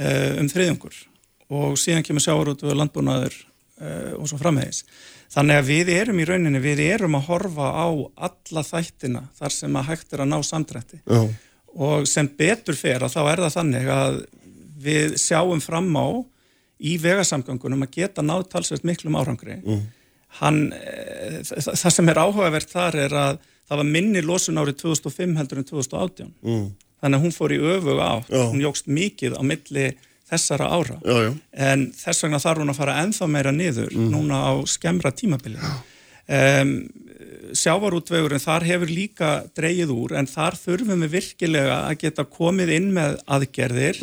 uh, 0.01 0.31
um 0.41 0.49
þriðjungur 0.53 0.97
og 1.57 1.77
síðan 1.79 2.03
kemur 2.03 2.25
sjávarútu 2.25 2.67
og 2.67 2.79
landbúnaður 2.79 3.35
uh, 3.37 4.13
og 4.17 4.25
svo 4.27 4.39
framhegis. 4.41 4.83
Þannig 5.31 5.59
að 5.59 5.69
við 5.69 5.91
erum 5.91 6.19
í 6.19 6.25
rauninni, 6.25 6.63
við 6.63 6.81
erum 6.87 7.17
að 7.19 7.27
horfa 7.27 7.67
á 7.75 7.87
alla 8.29 8.63
þættina 8.63 9.27
þar 9.37 9.53
sem 9.53 9.75
að 9.75 9.89
hægt 9.91 10.13
er 10.13 10.23
að 10.23 10.31
ná 10.31 10.37
samdrætti 10.43 11.01
Já. 11.03 11.21
og 11.75 12.07
sem 12.07 12.27
betur 12.27 12.75
fer 12.79 13.03
að 13.03 13.17
þá 13.17 13.21
er 13.31 13.43
það 13.43 13.57
þannig 13.59 13.89
að 13.91 14.21
við 14.83 15.17
sjáum 15.21 15.61
fram 15.63 15.89
á 15.97 16.07
í 16.77 16.97
vegasamgangunum 17.01 17.85
að 17.87 17.95
geta 17.99 18.25
náð 18.25 18.47
talsveit 18.51 18.85
miklum 18.85 19.17
árangri. 19.17 19.59
Mm. 19.63 19.85
Hann, 20.39 20.59
e, 20.75 21.39
það 21.43 21.93
sem 21.93 22.11
er 22.11 22.19
áhugavert 22.21 22.69
þar 22.69 22.99
er 23.07 23.15
að 23.17 23.39
það 23.67 23.81
var 23.81 23.89
minni 23.95 24.21
losun 24.23 24.59
árið 24.61 24.81
2005 24.83 25.37
heldur 25.39 25.61
en 25.61 25.69
2018. 25.71 26.35
Mm. 26.43 26.67
Þannig 26.97 27.19
að 27.19 27.25
hún 27.25 27.35
fór 27.35 27.53
í 27.53 27.57
öfug 27.61 27.99
átt, 28.01 28.29
Já. 28.33 28.43
hún 28.49 28.61
jógst 28.61 28.87
mikið 28.89 29.37
á 29.37 29.41
milli 29.45 29.89
þessara 30.27 30.69
ára. 30.73 30.97
Já, 31.05 31.17
já. 31.27 31.33
En 31.53 31.89
þess 31.95 32.25
vegna 32.25 32.39
þarf 32.43 32.63
hún 32.63 32.73
að 32.73 32.79
fara 32.81 32.97
ennþá 33.03 33.27
meira 33.31 33.53
niður 33.55 33.93
núna 33.95 34.39
á 34.43 34.53
skemmra 34.67 35.13
tímabili. 35.15 35.61
Um, 36.27 36.73
sjávarútvegurinn 37.55 38.43
þar 38.43 38.65
hefur 38.67 38.91
líka 38.91 39.29
dreyið 39.55 39.93
úr 39.93 40.17
en 40.19 40.27
þar 40.27 40.57
þurfum 40.59 41.05
við 41.05 41.13
virkilega 41.13 41.77
að 41.87 42.01
geta 42.01 42.25
komið 42.27 42.73
inn 42.75 42.89
með 42.97 43.15
aðgerðir 43.37 44.01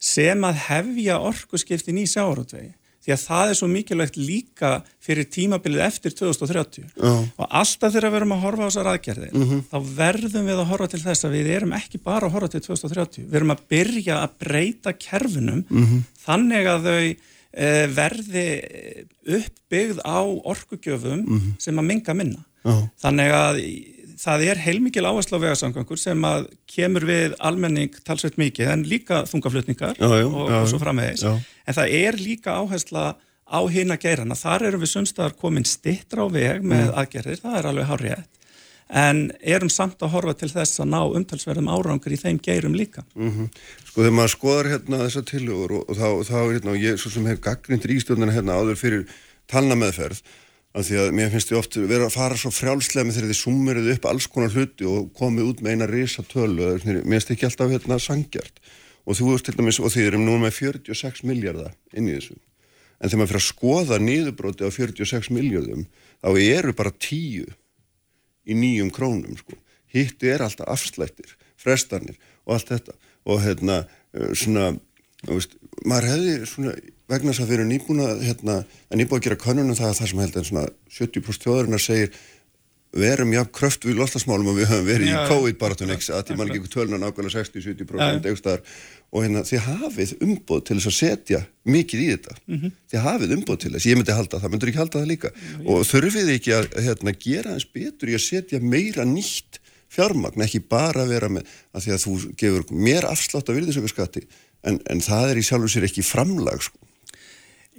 sem 0.00 0.44
að 0.48 0.60
hefja 0.66 1.18
orkuskiptin 1.30 2.00
í 2.00 2.06
sjávarútvegi 2.08 2.72
því 3.00 3.12
að 3.14 3.22
það 3.24 3.50
er 3.50 3.56
svo 3.56 3.68
mikilvægt 3.70 4.16
líka 4.20 4.70
fyrir 5.00 5.28
tímabilið 5.32 5.82
eftir 5.86 6.12
2030 6.18 6.84
Já. 6.84 7.12
og 7.40 7.46
alltaf 7.48 7.94
þegar 7.94 8.12
við 8.12 8.18
erum 8.20 8.34
að 8.36 8.42
horfa 8.44 8.66
á 8.66 8.68
þessar 8.68 8.90
aðgerðir 8.92 9.62
þá 9.70 9.76
verðum 9.96 10.50
við 10.50 10.60
að 10.60 10.70
horfa 10.72 10.88
til 10.92 11.00
þess 11.06 11.24
að 11.24 11.36
við 11.38 11.50
erum 11.56 11.72
ekki 11.78 12.02
bara 12.04 12.28
að 12.28 12.34
horfa 12.36 12.52
til 12.52 12.62
2030 12.66 13.24
við 13.30 13.38
erum 13.40 13.54
að 13.54 13.64
byrja 13.72 14.18
að 14.20 14.36
breyta 14.44 14.92
kerfunum 14.92 15.64
þannig 16.26 16.70
að 16.74 16.90
þau 16.90 17.00
e, 17.00 17.70
verði 17.96 18.46
uppbyggð 19.40 20.04
á 20.04 20.20
orkugjöfum 20.52 21.24
sem 21.58 21.80
að 21.80 21.88
minga 21.88 22.14
minna. 22.14 22.44
Já. 22.60 22.76
þannig 23.00 23.32
að 23.32 23.58
það 24.20 24.44
er 24.50 24.60
heilmikil 24.66 25.06
áherslu 25.08 25.38
á 25.40 25.44
vegasamgangur 25.46 26.00
sem 26.00 26.24
að 26.28 26.48
kemur 26.70 27.06
við 27.08 27.34
almenning 27.40 27.94
talsveit 28.06 28.36
mikið 28.40 28.72
en 28.74 28.84
líka 28.88 29.22
þungaflutningar 29.30 29.96
Já, 29.96 30.08
já, 30.20 30.26
og, 30.28 30.50
og 30.60 30.68
svo 30.70 30.80
framvegis. 30.82 31.24
En 31.24 31.76
það 31.78 31.94
er 32.02 32.20
líka 32.20 32.58
áhersla 32.60 33.04
á 33.50 33.60
hinn 33.72 33.90
að 33.90 34.04
geirana. 34.04 34.36
Þar 34.38 34.68
erum 34.68 34.84
við 34.84 34.92
sumstaðar 34.92 35.32
komin 35.40 35.64
stittra 35.66 36.22
á 36.22 36.28
veg 36.30 36.60
með 36.62 36.84
Mm. 36.90 36.98
aðgerðir, 37.02 37.40
það 37.42 37.56
er 37.58 37.70
alveg 37.72 37.88
hárétt 37.90 38.36
en 38.90 39.18
erum 39.46 39.68
samt 39.70 40.00
að 40.02 40.10
horfa 40.16 40.32
til 40.34 40.48
þess 40.50 40.80
að 40.82 40.88
ná 40.90 40.98
umtalsverðum 41.14 41.68
árangur 41.70 42.10
í 42.10 42.16
þeim 42.18 42.40
geirum 42.42 42.74
líka. 42.74 43.04
Sko 43.86 44.02
þegar 44.02 44.14
maður 44.16 44.32
skoðar 44.34 44.68
hérna 44.72 44.98
þessar 45.04 45.26
tillögur 45.30 45.74
og, 45.78 45.84
og 45.92 45.94
þá, 46.00 46.06
þá 46.26 46.34
er 46.40 46.54
hérna, 46.56 46.72
og 46.74 46.80
ég 46.82 46.98
svo 46.98 47.12
sem 47.14 47.28
hef 47.30 47.38
gaggrind 47.44 47.86
ríkstjórnina 47.86 48.34
hérna 48.34 48.56
áður 48.58 48.80
fyrir 48.80 49.04
talnameðferð, 49.50 50.18
af 50.74 50.86
því 50.86 50.98
að 51.02 51.14
mér 51.18 51.32
finnst 51.32 51.50
ég 51.50 51.58
oft 51.58 51.76
vera 51.76 52.06
að 52.06 52.14
fara 52.14 52.36
svo 52.38 52.52
frjálslega 52.54 53.06
með 53.06 53.16
þegar 53.16 53.30
þið 53.30 53.40
summerið 53.40 53.88
upp 53.94 54.04
alls 54.10 54.28
konar 54.30 54.54
hluti 54.54 54.86
og 54.86 55.08
komið 55.18 55.48
út 55.50 55.62
með 55.64 55.72
eina 55.74 55.88
risa 55.90 56.22
tölu, 56.22 56.62
það 56.62 56.84
svona- 56.84 57.02
mér 57.02 57.18
finnst 57.18 57.32
ekki 57.34 57.48
alltaf 57.48 57.72
hérna 57.74 57.98
sangjart 57.98 58.60
og 59.06 59.16
þú 59.16 59.32
veist 59.32 59.44
til 59.48 59.54
dæmis, 59.56 59.80
og 59.80 59.90
þið 59.90 60.06
erum 60.06 60.26
nú 60.28 60.36
með 60.38 60.52
46 60.60 61.24
miljardar 61.26 61.74
inn 61.96 62.06
í 62.06 62.14
þessu, 62.14 62.36
en 63.00 63.08
þegar 63.08 63.18
maður 63.18 63.32
fyrir 63.32 63.42
að 63.42 63.50
skoða 63.50 63.98
niðurbróti 63.98 64.62
á 64.62 64.70
46 64.70 65.30
miljardum, 65.34 65.86
þá 66.22 66.30
eru 66.38 66.72
bara 66.72 66.92
10 66.92 67.48
í 68.46 68.54
nýjum 68.54 68.92
krónum 68.94 69.36
sko. 69.38 69.56
hitt 69.90 70.22
er 70.22 70.38
alltaf 70.44 70.68
afslættir 70.70 71.34
frestanir 71.60 72.16
og 72.46 72.54
allt 72.56 72.70
þetta. 72.72 72.94
Og 73.26 73.42
hérna 73.44 73.80
svona 74.34 74.72
veist, 75.28 75.56
maður 75.84 76.10
hefði 76.14 76.34
svona 76.48 76.74
vegna 77.10 77.32
þess 77.32 77.44
að 77.44 77.48
við 77.50 77.56
erum 77.58 77.70
nýbúin 77.70 78.04
að 78.06 78.26
hérna, 78.28 78.58
en 78.90 79.00
nýbúin 79.00 79.20
að 79.20 79.26
gera 79.26 79.40
könnunum 79.44 79.78
það 79.78 79.88
að 79.90 79.96
það 80.00 80.12
sem 80.12 80.22
held 80.24 80.38
svona 80.50 80.66
70% 80.98 81.46
þjóðarinnar 81.46 81.82
segir 81.82 82.12
við 82.90 83.06
erum 83.06 83.34
jafn 83.34 83.52
kröft 83.54 83.84
við 83.86 84.00
lostasmálum 84.00 84.50
og 84.50 84.56
við 84.58 84.70
höfum 84.70 84.88
verið 84.88 85.10
Já, 85.12 85.14
í 85.14 85.28
COVID-baratun 85.30 85.92
að 85.94 86.32
ég 86.32 86.38
man 86.38 86.50
ekki 86.50 86.70
tölna 86.72 86.98
nákvæmlega 86.98 87.44
60-70% 87.44 88.26
einhverstaðar 88.26 88.64
og 89.10 89.24
hérna 89.24 89.42
þið 89.46 89.62
hafið 89.66 90.14
umboð 90.26 90.64
til 90.66 90.76
þess 90.78 90.90
að 90.90 90.96
setja 90.96 91.40
mikið 91.70 92.02
í 92.02 92.08
þetta. 92.10 92.36
Þið 92.90 93.06
hafið 93.06 93.34
umboð 93.36 93.60
til 93.62 93.72
þess, 93.76 93.86
ég 93.86 94.00
myndi 94.00 94.16
halda 94.18 94.42
það 94.42 94.54
myndur 94.54 94.72
ekki 94.72 94.82
halda 94.82 94.98
það 94.98 95.10
líka? 95.12 95.32
Og 95.66 95.86
þurfið 95.86 96.34
ekki 96.34 96.54
að 96.56 96.68
hérna, 96.82 97.16
gera 97.26 97.54
eins 97.54 97.68
betur 97.78 98.10
í 98.10 98.18
að 98.18 98.26
setja 98.26 98.62
meira 98.62 99.06
nýtt 99.06 99.62
fjármagn, 99.90 100.42
ekki 100.46 100.62
bara 100.70 101.06
vera 101.06 101.30
með 101.30 101.46
að 101.74 101.86
því 101.86 101.94
að 101.94 102.04
þú 102.04 102.12
gefur 102.38 102.68
mér 102.74 103.06
afslátt 103.10 103.50
af 103.50 103.56
virðisöku 103.58 103.90
en, 104.66 104.80
en 104.90 105.04
það 105.04 105.32
er 105.32 105.40
í 105.40 105.44
sjálfur 105.46 105.72
sér 105.72 105.88
ekki 105.88 106.06
framlag 106.06 106.64
sko. 106.66 106.80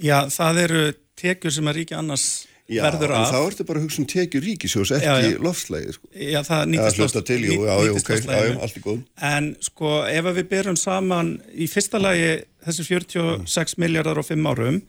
Já, 0.02 0.26
það 0.34 0.64
eru 0.66 0.86
tekjur 1.20 1.54
sem 1.54 1.70
að 1.70 1.78
ríki 1.82 1.98
annars 1.98 2.30
Já, 2.72 2.86
verður 2.86 3.12
en 3.12 3.26
af 3.26 3.34
þá 3.34 3.40
ertu 3.42 3.66
bara 3.68 3.82
að 3.82 3.86
hugsa 3.88 4.00
um 4.00 4.08
tekjur 4.08 4.44
ríkisjós 4.46 4.94
ekki 4.96 5.08
Já, 5.10 5.26
já. 5.26 5.40
lofslægið 5.44 5.96
sko. 5.98 6.10
Já, 6.16 6.40
það 6.48 6.62
Já, 6.78 7.22
til, 7.28 7.40
jú, 7.44 7.58
já, 7.68 7.74
já, 7.74 7.92
ok, 7.98 8.12
já, 8.16 8.38
já, 8.48 8.54
allt 8.64 8.78
í 8.80 8.84
góð 8.86 9.02
En 9.32 9.50
sko, 9.68 9.92
ef 10.08 10.30
við 10.38 10.48
byrjum 10.54 10.80
saman 10.80 11.34
í 11.52 11.68
fyrsta 11.72 12.00
lagi 12.00 12.32
þessi 12.64 12.88
46 12.88 13.78
miljardar 13.82 14.22
á 14.22 14.24
fimm 14.24 14.48
árum 14.48 14.80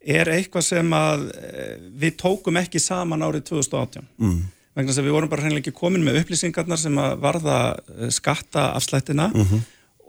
er 0.00 0.32
eitthvað 0.32 0.66
sem 0.68 0.94
að 0.96 1.26
eh, 1.38 1.74
við 2.02 2.16
tókum 2.20 2.60
ekki 2.60 2.80
saman 2.82 3.24
árið 3.24 3.46
2018 3.54 4.04
mm. 4.20 4.38
vegna 4.76 4.96
að 4.96 5.08
við 5.08 5.16
vorum 5.16 5.32
bara 5.32 5.44
hreinlega 5.46 5.64
ekki 5.64 5.80
komin 5.80 6.04
með 6.04 6.22
upplýsingarnar 6.22 6.80
sem 6.80 7.00
að 7.00 7.18
varða 7.24 7.58
eh, 7.96 8.08
skatta 8.12 8.70
afslættina 8.76 9.30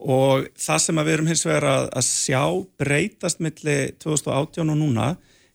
og 0.01 0.47
það 0.57 0.79
sem 0.85 1.01
að 1.01 1.05
við 1.09 1.13
erum 1.17 1.27
hins 1.29 1.43
vegar 1.45 1.67
að, 1.69 1.89
að 1.99 2.07
sjá 2.07 2.43
breytast 2.81 3.43
milli 3.43 3.75
2018 4.01 4.71
og 4.73 4.79
núna 4.79 5.11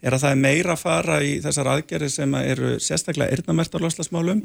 er 0.07 0.13
að 0.15 0.23
það 0.23 0.35
er 0.35 0.41
meira 0.45 0.75
að 0.77 0.83
fara 0.85 1.17
í 1.25 1.31
þessar 1.43 1.71
aðgerði 1.73 2.09
sem 2.13 2.35
að 2.37 2.49
eru 2.53 2.73
sérstaklega 2.85 3.33
eyrnamert 3.33 3.75
á 3.75 3.79
loslasmálum 3.83 4.43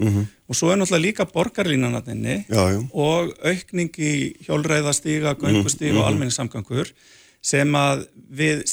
og 0.47 0.57
svo 0.57 0.71
er 0.71 0.79
náttúrulega 0.79 1.05
líka 1.05 1.25
borgarlínanatinni 1.29 2.37
Já, 2.47 2.63
já. 2.71 2.79
og 2.93 3.33
aukning 3.45 3.91
í 3.99 4.13
hjólreiðastíga, 4.47 5.35
göngustíga 5.37 5.99
og 5.99 6.07
almenningssamgangur 6.07 6.89
sem 7.41 7.75
að 7.75 8.07
við, 8.31 8.63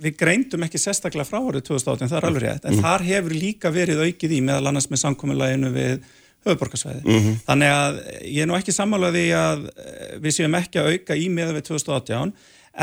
við 0.00 0.16
greindum 0.18 0.64
ekki 0.66 0.80
sérstaklega 0.80 1.28
frá 1.28 1.38
árið 1.42 1.68
2018, 1.68 2.08
það 2.08 2.18
er 2.18 2.28
alveg 2.30 2.44
rétt, 2.48 2.64
en 2.70 2.80
þar 2.82 3.06
hefur 3.12 3.34
líka 3.34 3.70
verið 3.74 4.04
aukið 4.08 4.36
í 4.38 4.42
meðal 4.48 4.72
annars 4.72 4.90
með 4.90 5.04
samkominlæginu 5.04 5.72
við 5.74 6.04
höfuborgarsvæði. 6.44 7.16
Þannig 7.46 7.72
að 7.74 7.98
ég 8.30 8.42
er 8.44 8.50
nú 8.50 8.56
ekki 8.58 8.74
sammálaði 8.76 9.24
að 9.38 9.64
eh, 9.74 10.12
við 10.24 10.36
séum 10.38 10.58
ekki 10.60 10.82
að 10.82 10.92
auka 10.94 11.16
í 11.16 11.26
meða 11.32 11.56
við 11.58 11.66
2018, 11.70 12.32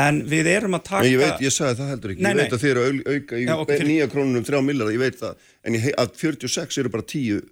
en 0.02 0.20
við 0.28 0.46
erum 0.56 0.74
að 0.78 0.84
taka... 0.88 1.02
Nei, 1.04 1.12
ég 1.14 1.20
veit, 1.22 1.40
ég 1.44 1.52
sagði 1.52 1.78
það 1.82 1.90
heldur 1.94 2.12
ekki, 2.14 2.22
Nei, 2.24 2.30
ég 2.32 2.38
veit 2.38 2.46
nei. 2.48 2.54
að 2.56 2.62
þið 2.62 2.70
eru 2.74 2.82
að 2.82 2.92
au- 2.92 3.16
auka 3.16 3.36
í 3.36 3.42
Já, 3.46 3.54
ok, 3.60 3.72
fyrir- 3.74 3.90
nýja 3.92 4.06
krónunum 4.12 4.46
3 4.48 4.62
miljardar, 4.68 4.94
ég 4.96 5.02
veit 5.02 5.18
það, 5.20 5.50
en 5.68 5.76
ég, 5.78 5.90
að 6.00 6.14
46 6.22 6.78
eru 6.82 6.92
bara 6.94 7.04
10 7.12 7.42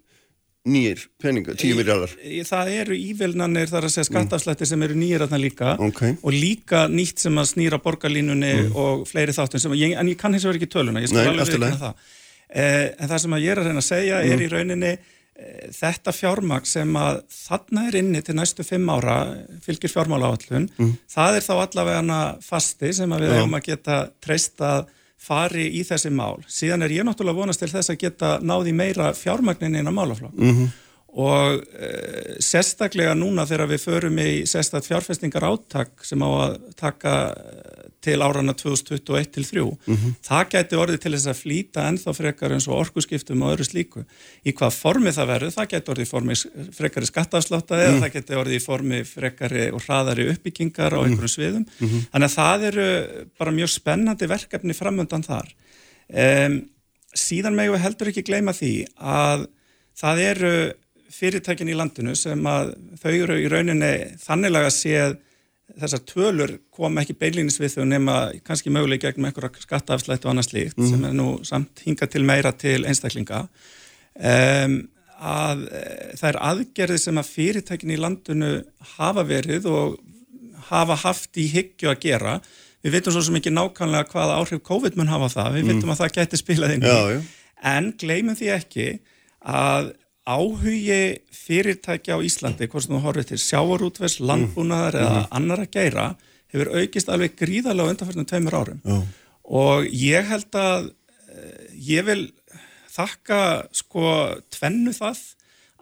nýjir 0.71 1.02
peninga, 1.21 1.55
10 1.57 1.76
miljardar. 1.79 2.11
Það 2.49 2.71
eru 2.76 2.97
ívilnanir 3.00 3.71
þar 3.71 3.87
að 3.88 3.93
segja 3.95 4.09
skattafslættir 4.11 4.69
sem 4.69 4.83
eru 4.85 4.97
nýjir 5.00 5.23
þarna 5.25 5.38
líka 5.40 5.71
Ok. 5.81 6.02
og 6.21 6.35
líka 6.37 6.83
nýtt 6.93 7.23
sem 7.25 7.38
að 7.40 7.49
snýra 7.55 7.79
borgarlínunni 7.81 8.50
og 8.76 9.07
fleiri 9.09 9.33
þáttum 9.37 9.62
sem, 9.62 9.73
ég, 9.81 9.95
en 9.97 10.11
ég 10.12 10.19
kann 10.21 10.37
hins 10.37 10.45
vegar 10.45 10.59
ekki 10.61 10.69
töluna, 10.75 11.00
ég 11.00 11.09
skal 11.09 11.23
alveg 11.31 11.40
lagi. 11.40 11.55
viðurkenna 11.57 11.81
það. 11.81 12.12
Eh, 12.50 12.87
en 12.99 13.09
það 13.09 13.23
sem 13.25 13.37
að 13.38 13.45
ég 13.47 13.55
er 13.55 13.62
að 13.62 13.69
reyna 13.71 13.81
að 13.85 13.88
segja 13.88 14.21
er 14.26 14.40
í 14.45 14.50
rauninni 14.52 14.93
þetta 15.73 16.12
fjármagn 16.12 16.68
sem 16.68 16.97
að 16.99 17.23
þarna 17.32 17.87
er 17.88 17.99
inni 18.00 18.23
til 18.23 18.37
næstu 18.37 18.64
fimm 18.66 18.88
ára 18.92 19.18
fylgir 19.64 19.92
fjármála 19.92 20.30
áallun, 20.32 20.68
það 21.09 21.37
er 21.37 21.47
þá 21.47 21.52
allavega 21.59 22.20
fasti 22.44 22.92
sem 22.97 23.12
að 23.12 23.25
við 23.25 23.37
hefum 23.38 23.59
að 23.59 23.68
geta 23.70 24.00
treyst 24.20 24.61
að 24.61 24.90
fari 25.20 25.66
í 25.76 25.82
þessi 25.85 26.11
mál. 26.12 26.40
Síðan 26.49 26.87
er 26.87 26.94
ég 26.97 27.04
náttúrulega 27.04 27.42
vonast 27.42 27.61
til 27.61 27.70
þess 27.70 27.92
að 27.92 27.99
geta 28.00 28.38
náði 28.40 28.73
meira 28.73 29.11
fjármagnin 29.16 29.76
inn 29.76 29.90
á 29.90 29.92
málaflokk. 29.92 30.38
Og 31.11 31.59
uh, 31.59 32.37
sérstaklega 32.38 33.16
núna 33.18 33.44
þegar 33.50 33.73
við 33.73 33.82
förum 33.82 34.20
í 34.23 34.30
sérstaklega 34.47 34.88
fjárfestingar 34.94 35.49
áttak 35.49 36.04
sem 36.06 36.23
á 36.23 36.28
að 36.30 36.54
taka 36.78 37.14
eh, 37.35 37.79
til 38.00 38.16
árana 38.25 38.54
2021 38.57 39.28
til 39.35 39.45
3 39.45 39.64
það 40.25 40.45
gæti 40.54 40.78
orðið 40.80 41.00
til 41.02 41.12
þess 41.14 41.30
að 41.30 41.40
flýta 41.40 41.87
ennþá 41.90 42.14
frekar 42.16 42.54
eins 42.57 42.69
og 42.69 42.78
orkuskiptum 42.78 43.42
og 43.45 43.54
öðru 43.54 43.66
slíku. 43.69 44.04
Í 44.45 44.54
hvað 44.57 44.73
formi 44.76 45.12
það 45.12 45.30
verður, 45.35 45.54
það 45.57 45.71
gæti 45.75 45.92
orðið 45.95 46.07
í 46.07 46.11
formi 46.11 46.37
frekari 46.78 47.11
skattafsláta 47.11 47.76
eða 47.76 48.00
það 48.00 48.14
gæti 48.16 48.38
orðið 48.40 48.57
í 48.57 48.64
formi 48.64 49.00
frekari 49.04 49.71
og 49.71 49.85
hraðari 49.85 50.28
uppbyggingar 50.33 50.97
á 50.97 51.00
einhverjum 51.04 51.35
sviðum. 51.35 51.66
Þannig 52.12 52.28
að 52.28 52.37
það 52.37 52.66
eru 52.71 52.90
bara 53.38 53.57
mjög 53.61 53.73
spennandi 53.76 54.30
verkefni 54.30 54.76
framöndan 54.76 55.26
þar. 55.26 55.54
Um, 56.11 56.61
síðan 57.14 57.57
megum 57.59 57.76
við 57.76 57.85
heldur 57.85 58.11
ekki 58.11 58.26
gleyma 58.26 58.54
því 58.57 58.75
að 58.97 59.49
það 60.00 60.23
eru 60.25 60.54
fyrirtækin 61.11 61.71
í 61.71 61.76
landinu 61.76 62.14
sem 62.16 62.47
að 62.47 62.75
þau 63.02 63.11
eru 63.12 63.37
í 63.40 63.49
rauninni 63.50 63.92
þanniglega 64.23 64.71
séð 64.73 65.19
þessar 65.78 66.04
tölur 66.08 66.54
koma 66.74 67.04
ekki 67.04 67.18
beinlýnis 67.20 67.60
við 67.60 67.76
þau 67.76 67.84
nema 67.88 68.16
kannski 68.46 68.72
möguleg 68.74 69.02
gegnum 69.02 69.28
einhverja 69.28 69.62
skattaafslætt 69.64 70.24
og 70.26 70.32
annað 70.32 70.50
slíkt 70.50 70.80
sem 70.80 71.04
er 71.06 71.14
nú 71.16 71.28
samt 71.46 71.84
hinga 71.86 72.08
til 72.10 72.24
meira 72.26 72.52
til 72.56 72.82
einstaklinga. 72.88 73.44
Um, 74.16 74.80
að 75.20 75.66
e, 75.68 75.82
það 76.16 76.28
er 76.30 76.38
aðgerði 76.48 76.98
sem 77.02 77.20
að 77.20 77.30
fyrirtækin 77.34 77.92
í 77.92 78.00
landinu 78.00 78.50
hafa 78.96 79.24
verið 79.28 79.68
og 79.70 79.98
hafa 80.70 80.96
haft 81.04 81.38
í 81.40 81.46
hyggju 81.52 81.90
að 81.92 82.02
gera 82.04 82.34
við 82.80 82.96
veitum 82.96 83.14
svo 83.14 83.22
sem 83.26 83.36
ekki 83.36 83.52
nákvæmlega 83.52 84.08
hvaða 84.12 84.38
áhrif 84.40 84.62
COVID 84.64 84.96
mun 84.96 85.12
hafa 85.12 85.28
það, 85.34 85.56
við 85.58 85.66
veitum 85.68 85.88
mm. 85.88 85.94
að 85.94 86.02
það 86.02 86.14
geti 86.16 86.40
spilað 86.40 86.76
inn 86.76 86.86
í, 86.88 87.18
en 87.70 87.90
gleymum 88.00 88.38
því 88.38 88.52
ekki 88.56 88.86
að 89.40 89.92
áhugi 90.30 91.00
fyrirtækja 91.34 92.18
á 92.18 92.20
Íslandi, 92.22 92.68
hvort 92.70 92.87
sem 92.87 92.94
þú 92.94 93.02
horfið 93.04 93.30
til 93.32 93.40
sjáarútvers, 93.42 94.18
mm. 94.20 94.28
landbúnaðar 94.30 94.99
mm. 94.99 95.06
eða 95.06 95.25
annar 95.38 95.64
að 95.64 95.72
geyra, 95.76 96.06
hefur 96.50 96.72
aukist 96.80 97.10
alveg 97.10 97.37
gríðarlega 97.38 97.94
undanfærtum 97.94 98.28
tveimur 98.28 98.58
árum 98.58 98.80
Já. 98.84 99.00
og 99.62 99.90
ég 99.94 100.30
held 100.30 100.56
að 100.58 100.90
eh, 101.30 101.66
ég 101.90 102.06
vil 102.08 102.22
þakka 102.90 103.40
sko 103.76 104.06
tvennu 104.52 104.94
það 104.96 105.20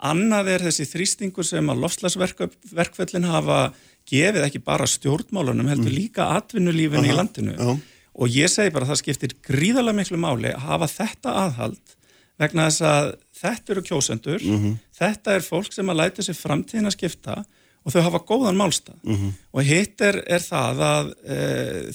annað 0.08 0.52
er 0.54 0.66
þessi 0.68 0.86
þrýstingur 0.92 1.46
sem 1.46 1.70
að 1.72 1.84
lofslagsverkvöldin 1.84 3.28
hafa 3.28 3.60
gefið 4.08 4.44
ekki 4.46 4.60
bara 4.64 4.86
stjórnmálunum 4.88 5.68
heldur 5.68 5.90
mm. 5.90 5.96
líka 5.96 6.28
atvinnulífinu 6.36 7.10
í 7.10 7.16
landinu 7.16 7.56
já. 7.56 7.72
og 8.14 8.36
ég 8.36 8.52
segi 8.52 8.72
bara 8.74 8.86
að 8.86 8.94
það 8.94 9.00
skiptir 9.02 9.36
gríðarlega 9.44 10.00
miklu 10.00 10.20
máli 10.20 10.52
að 10.52 10.68
hafa 10.68 10.90
þetta 10.92 11.34
aðhald 11.44 11.96
vegna 12.38 12.68
þess 12.68 12.86
að 12.86 13.10
þetta 13.38 13.74
eru 13.74 13.84
kjósendur, 13.86 14.42
mm 14.42 14.58
-hmm. 14.58 14.78
þetta 14.98 15.34
er 15.34 15.46
fólk 15.46 15.72
sem 15.72 15.88
að 15.88 16.00
læta 16.02 16.22
sér 16.22 16.38
framtíðin 16.38 16.90
að 16.90 16.96
skipta 16.96 17.44
og 17.84 17.94
þau 17.94 18.02
hafa 18.02 18.24
góðan 18.26 18.58
málstað 18.58 18.98
mm 19.02 19.14
-hmm. 19.16 19.36
og 19.52 19.62
hitt 19.64 20.00
er, 20.00 20.22
er 20.26 20.42
það 20.42 20.82
að 20.88 21.12
e, 21.24 21.36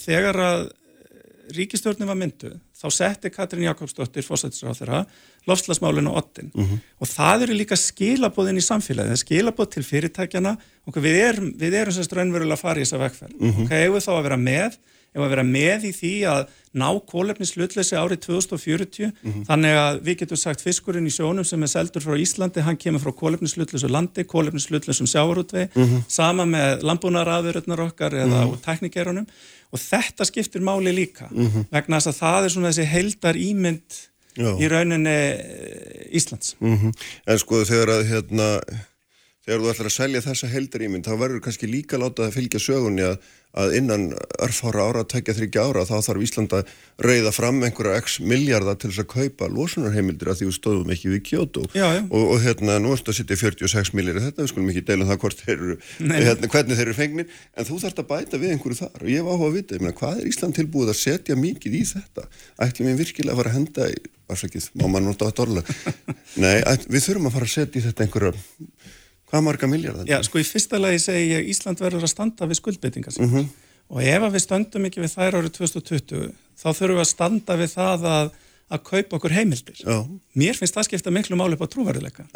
þegar 0.02 0.40
að 0.40 0.62
ríkistjórnum 1.54 2.08
var 2.08 2.18
myndu 2.18 2.54
þá 2.84 2.88
setti 2.92 3.30
Katrín 3.32 3.68
Jakobsdóttir 3.68 4.26
fósættisráð 4.26 4.80
þeirra 4.80 5.04
lofslagsmálinu 5.48 6.12
og 6.12 6.18
ottin 6.24 6.52
mm 6.54 6.64
-hmm. 6.64 6.80
og 7.00 7.08
það 7.08 7.44
eru 7.44 7.54
líka 7.54 7.76
skilabóðin 7.76 8.58
í 8.58 8.64
samfélagi, 8.64 9.08
það 9.08 9.18
er 9.18 9.26
skilabóð 9.26 9.70
til 9.70 9.84
fyrirtækjana 9.84 10.58
og 10.88 10.98
við 10.98 11.16
erum, 11.28 11.54
við 11.60 11.74
erum 11.74 11.94
semst 11.94 12.14
raunverulega 12.14 12.54
að 12.54 12.66
fara 12.66 12.80
í 12.80 12.84
þessa 12.84 13.04
vegferð 13.04 13.36
mm 13.40 13.52
-hmm. 13.52 13.64
og 13.64 13.70
hefur 13.70 14.06
þá 14.08 14.12
að 14.16 14.24
vera 14.24 14.38
með 14.38 14.78
ef 15.14 15.22
að 15.22 15.34
vera 15.34 15.46
með 15.48 15.88
í 15.90 15.94
því 15.96 16.14
að 16.34 16.44
ná 16.74 16.88
kólefnislutleysi 17.06 17.98
árið 18.00 18.24
2040 18.26 19.06
mm 19.06 19.32
-hmm. 19.32 19.44
þannig 19.50 19.76
að 19.78 20.00
við 20.08 20.18
getum 20.24 20.40
sagt 20.42 20.64
fiskurinn 20.66 21.08
í 21.08 21.14
sjónum 21.14 21.46
sem 21.46 21.64
er 21.64 21.70
seldur 21.70 22.02
frá 22.02 22.18
Íslandi, 22.18 22.66
hann 22.66 22.78
kemur 22.78 23.04
frá 23.04 23.14
kólefnislutleysum 23.14 23.92
landi, 23.94 24.24
kólefnislutleysum 24.24 25.08
sjávarútvei 25.08 25.68
mm 25.70 25.84
-hmm. 25.84 26.02
sama 26.08 26.46
með 26.46 26.82
landbúnaraðuröðnar 26.82 27.86
okkar 27.90 28.14
eða 28.14 28.46
mm 28.46 28.50
-hmm. 28.50 28.64
teknikerunum 28.66 29.28
og 29.74 29.80
þetta 29.80 30.26
skiptir 30.26 30.62
máli 30.62 30.94
líka 30.94 31.30
mhm. 31.32 31.68
vegna 31.72 32.00
þess 32.00 32.12
að 32.12 32.20
það 32.22 32.44
er 32.44 32.50
svona 32.50 32.72
þessi 32.72 32.90
heldar 32.90 33.36
ímynd 33.36 34.00
Já. 34.34 34.50
í 34.58 34.70
rauninni 34.70 35.14
eh, 35.14 36.18
Íslands 36.18 36.56
mhm. 36.60 36.94
En 37.28 37.40
sko 37.42 37.64
þegar 37.66 37.90
að 38.00 38.08
hérna 38.10 38.48
þegar 39.44 39.62
þú 39.62 39.72
ætlar 39.74 39.90
að 39.90 39.96
selja 39.98 40.24
þessa 40.24 40.50
heldar 40.54 40.86
ímynd 40.88 41.08
þá 41.08 41.16
verður 41.20 41.44
kannski 41.44 41.70
líka 41.70 42.00
látað 42.00 42.30
að 42.30 42.38
fylgja 42.38 42.62
sögunni 42.64 43.06
að 43.08 43.18
að 43.54 43.76
innan 43.78 44.06
örfára 44.42 44.88
ára, 44.90 45.04
tekja 45.06 45.36
þryggja 45.38 45.66
ára 45.68 45.84
þá 45.86 45.94
þarf 46.08 46.24
Íslanda 46.26 46.62
að 46.62 46.72
reyða 47.06 47.34
fram 47.36 47.60
einhverja 47.66 48.00
x 48.02 48.16
miljardar 48.26 48.80
til 48.82 48.90
þess 48.90 49.04
að 49.04 49.10
kaupa 49.12 49.50
losunarheimildir 49.54 50.32
að 50.32 50.40
því 50.40 50.48
við 50.50 50.56
stóðum 50.58 50.94
ekki 50.96 51.12
við 51.12 51.22
Kyoto. 51.30 51.66
Já, 51.78 51.86
já. 51.94 52.02
Og, 52.10 52.24
og 52.34 52.42
hérna 52.44 52.80
nú 52.82 52.96
erstu 52.96 53.14
að 53.14 53.20
setja 53.20 53.38
46 53.44 53.94
miljardir 53.98 54.26
þetta, 54.26 54.42
við 54.42 54.54
skulum 54.54 54.72
ekki 54.74 54.86
deila 54.88 55.06
um 55.06 55.12
það 55.12 55.22
hvort 55.24 55.44
þeir 55.46 55.56
eru, 55.56 55.78
hérna, 56.02 56.52
hvernig 56.56 56.80
þeir 56.80 56.88
eru 56.88 56.98
fengnir 56.98 57.38
en 57.54 57.70
þú 57.70 57.80
þarfst 57.84 58.02
að 58.02 58.10
bæta 58.10 58.42
við 58.42 58.56
einhverju 58.56 58.80
þar. 58.82 58.98
Og 59.04 59.14
ég 59.14 59.28
var 59.28 59.38
áhuga 59.38 59.52
að 59.52 59.60
vita, 59.60 59.78
ég 59.78 59.86
meina 59.86 60.00
hvað 60.02 60.24
er 60.24 60.32
Ísland 60.34 60.58
tilbúið 60.58 60.94
að 60.96 61.00
setja 61.04 61.38
mikið 61.38 61.78
í 61.78 61.84
þetta, 61.94 62.26
ætlum 62.66 62.90
við 62.90 63.04
virkilega 63.04 63.36
að 63.36 63.44
fara 63.44 63.54
að 63.54 63.60
henda 63.60 63.90
í, 63.94 64.02
afsakið, 64.34 64.70
má 64.80 64.88
maður 64.88 65.08
nota 65.12 65.30
þetta 65.30 65.46
orðlega, 65.46 65.78
nei, 66.44 66.56
við 66.90 67.06
þurfum 67.06 67.30
að 67.30 67.36
fara 67.38 67.50
að 67.50 67.54
setja 67.54 67.82
í 67.82 67.86
þetta 67.86 68.08
einhverja 68.08 68.34
Hvað 69.34 69.46
marga 69.48 69.66
miljardar? 69.66 70.06
Já, 70.06 70.20
sko 70.22 70.38
í 70.38 70.46
fyrsta 70.46 70.78
lagi 70.78 71.00
segi 71.02 71.32
ég 71.32 71.48
Ísland 71.50 71.80
verður 71.82 72.06
að 72.06 72.12
standa 72.12 72.46
við 72.46 72.60
skuldbeitingar 72.60 73.16
mm 73.18 73.32
-hmm. 73.32 73.48
og 73.90 74.04
ef 74.06 74.26
við 74.36 74.44
stöndum 74.44 74.86
ekki 74.86 75.02
við 75.02 75.16
þær 75.16 75.38
árið 75.40 75.56
2020 75.56 76.28
þá 76.62 76.68
þurfum 76.70 77.00
við 77.00 77.02
að 77.02 77.10
standa 77.10 77.56
við 77.58 77.72
það 77.74 78.06
að, 78.12 78.30
að 78.70 78.84
kaupa 78.92 79.18
okkur 79.18 79.34
heimildir. 79.34 79.80
Já. 79.82 79.98
Mér 80.38 80.60
finnst 80.60 80.78
það 80.78 80.86
skipta 80.86 81.16
miklu 81.18 81.40
máli 81.40 81.58
upp 81.58 81.66
á 81.66 81.74
trúverðileika. 81.74 82.28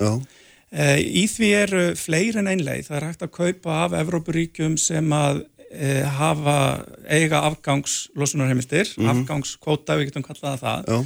E, 0.73 0.97
í 0.97 1.27
því 1.29 1.51
eru 1.59 1.83
fleiri 1.95 2.41
en 2.41 2.49
einleið. 2.49 2.89
Það 2.89 2.97
er 2.97 3.07
hægt 3.11 3.21
að 3.21 3.35
kaupa 3.37 3.77
af 3.85 3.93
Evrópuríkjum 3.93 4.77
sem 4.81 5.13
að 5.13 5.45
e, 5.69 6.01
hafa 6.01 6.57
eiga 7.05 7.45
afgangslosunarheimildir, 7.51 8.89
mm 8.97 9.05
-hmm. 9.05 9.21
afgangskvóta, 9.21 10.01
við 10.01 10.09
getum 10.09 10.25
kallaða 10.25 10.57
það. 10.65 10.83
Já 10.89 11.05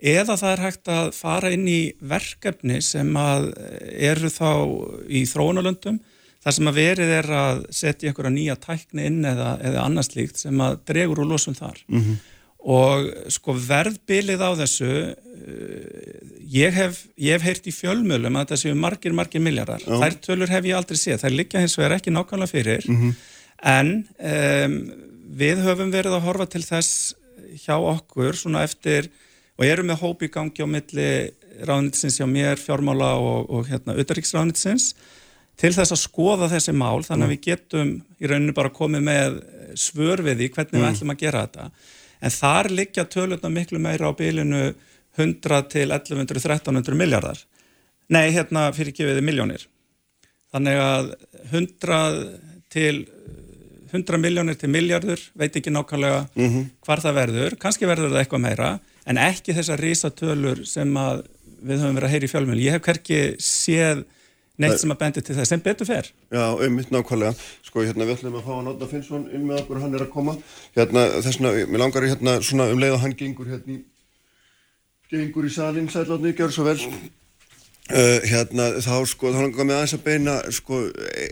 eða 0.00 0.36
það 0.40 0.52
er 0.52 0.62
hægt 0.64 0.88
að 0.92 1.10
fara 1.16 1.50
inn 1.52 1.66
í 1.68 1.80
verkefni 2.00 2.80
sem 2.84 3.10
að 3.20 3.50
eru 3.92 4.30
þá 4.32 4.50
í 5.08 5.26
þróunalöndum 5.28 6.00
þar 6.40 6.56
sem 6.56 6.70
að 6.70 6.78
verið 6.80 7.14
er 7.18 7.30
að 7.36 7.62
setja 7.74 8.10
einhverja 8.10 8.32
nýja 8.32 8.56
tækni 8.60 9.06
inn 9.10 9.24
eða, 9.28 9.54
eða 9.60 9.84
annars 9.84 10.12
líkt 10.14 10.40
sem 10.40 10.62
að 10.64 10.78
dregur 10.88 11.22
úr 11.24 11.32
losum 11.34 11.56
þar 11.56 11.82
mm 11.86 12.00
-hmm. 12.00 12.16
og 12.76 13.10
sko 13.36 13.56
verðbilið 13.66 14.40
á 14.40 14.50
þessu 14.62 14.90
eh, 14.90 16.16
ég 16.48 16.72
hef, 16.72 17.04
ég 17.20 17.36
hef 17.36 17.44
heyrt 17.44 17.68
í 17.68 17.76
fjölmjölum 17.76 18.40
að 18.40 18.54
það 18.54 18.62
séu 18.64 18.74
margir, 18.74 19.12
margir 19.12 19.44
miljardar 19.44 19.84
oh. 19.86 20.00
þær 20.00 20.20
tölur 20.24 20.54
hef 20.54 20.64
ég 20.64 20.76
aldrei 20.76 20.96
séð, 20.96 21.20
þær 21.20 21.36
liggja 21.36 21.60
hins 21.60 21.76
vegar 21.76 21.98
ekki 21.98 22.14
nákvæmlega 22.14 22.54
fyrir 22.54 22.88
mm 22.88 22.96
-hmm. 22.96 23.14
en 23.76 23.88
um, 24.18 24.76
við 25.36 25.60
höfum 25.66 25.92
verið 25.92 26.16
að 26.16 26.24
horfa 26.24 26.46
til 26.46 26.64
þess 26.64 27.14
hjá 27.66 27.76
okkur 27.76 28.36
svona 28.36 28.64
eftir 28.64 29.10
og 29.60 29.66
erum 29.68 29.90
með 29.90 30.00
hóp 30.00 30.22
í 30.24 30.30
gangi 30.32 30.64
á 30.64 30.68
milli 30.72 31.08
ráðnitsins 31.68 32.16
hjá 32.16 32.26
mér, 32.28 32.56
fjármála 32.56 33.12
og, 33.20 33.50
og 33.52 33.68
hérna, 33.68 33.96
auðaríksráðnitsins 34.00 34.94
til 35.60 35.72
þess 35.76 35.92
að 35.92 36.00
skoða 36.00 36.48
þessi 36.48 36.72
mál 36.72 37.02
þannig 37.04 37.26
að 37.26 37.28
mm. 37.28 37.34
við 37.34 37.42
getum 37.44 37.90
í 38.16 38.30
rauninu 38.30 38.56
bara 38.56 38.72
komið 38.72 39.04
með 39.04 39.40
svör 39.76 40.22
við 40.24 40.40
því 40.40 40.48
hvernig 40.54 40.78
mm. 40.78 40.80
við 40.80 40.88
ætlum 40.94 41.12
að 41.12 41.24
gera 41.24 41.42
þetta 41.44 41.66
en 42.20 42.34
þar 42.36 42.70
liggja 42.72 43.04
tölurna 43.12 43.52
miklu 43.52 43.82
meira 43.82 44.08
á 44.08 44.12
bylinu 44.16 44.62
100 45.20 45.68
til 45.74 45.86
1100-1300 45.92 46.96
miljardar 46.96 47.44
nei, 48.08 48.30
hérna 48.32 48.70
fyrir 48.72 48.94
ekki 48.94 49.08
viði 49.10 49.26
miljónir 49.26 49.66
þannig 50.54 50.80
að 50.80 51.12
100 51.50 52.00
til 52.72 53.04
100 53.90 54.20
miljónir 54.22 54.54
til 54.54 54.70
miljardur, 54.70 55.20
veit 55.34 55.56
ekki 55.56 55.72
nákvæmlega 55.74 56.22
mm 56.32 56.48
-hmm. 56.48 56.66
hvar 56.86 57.00
það 57.02 57.16
verður, 57.20 57.56
kannski 57.58 57.86
verður 57.90 58.12
það 58.14 58.22
eitthvað 58.22 58.44
meira 58.46 58.68
en 59.10 59.20
ekki 59.20 59.56
þessar 59.56 59.82
risatölur 59.82 60.64
sem 60.68 60.90
við 61.60 61.82
höfum 61.82 61.98
verið 61.98 62.08
að 62.08 62.14
heyra 62.14 62.26
í 62.26 62.32
fjölmjölu. 62.32 62.64
Ég 62.64 62.76
hef 62.76 62.86
hverki 62.86 63.20
séð 63.42 64.04
neitt 64.60 64.80
sem 64.80 64.92
að 64.92 64.98
bendi 65.00 65.22
til 65.24 65.36
það 65.38 65.48
sem 65.48 65.62
betur 65.64 65.88
fer. 65.88 66.10
Já, 66.32 66.44
einmitt 66.64 66.90
nákvæmlega. 66.92 67.32
Sko, 67.66 67.84
hérna 67.86 68.06
við 68.06 68.18
ætlum 68.18 68.36
að 68.40 68.48
fá 68.48 68.52
að 68.56 68.66
Notna 68.66 68.88
Finnsson 68.90 69.24
inn 69.32 69.46
með 69.48 69.62
okkur, 69.62 69.80
hann 69.84 69.96
er 69.96 70.04
að 70.04 70.12
koma. 70.12 70.34
Hérna 70.76 71.06
þessna, 71.24 71.54
mér 71.70 71.82
langar 71.84 72.06
hérna 72.08 72.36
svona 72.44 72.68
um 72.72 72.82
leið 72.82 72.96
og 72.98 73.02
hann 73.04 73.16
gengur 73.16 73.48
hérna 73.50 73.78
í, 73.78 73.80
gengur 75.12 75.48
í 75.48 75.54
salin, 75.54 75.88
sælátni, 75.92 76.34
gjör 76.36 76.54
svo 76.54 76.68
vel. 76.68 76.76
Uh, 77.90 78.20
hérna 78.28 78.68
þá 78.84 78.94
sko, 79.10 79.32
þá 79.32 79.40
langar 79.46 79.66
mér 79.66 79.80
aðeins 79.80 79.96
að 79.96 80.04
beina 80.04 80.36
sko, 80.54 80.84
e, 80.86 81.24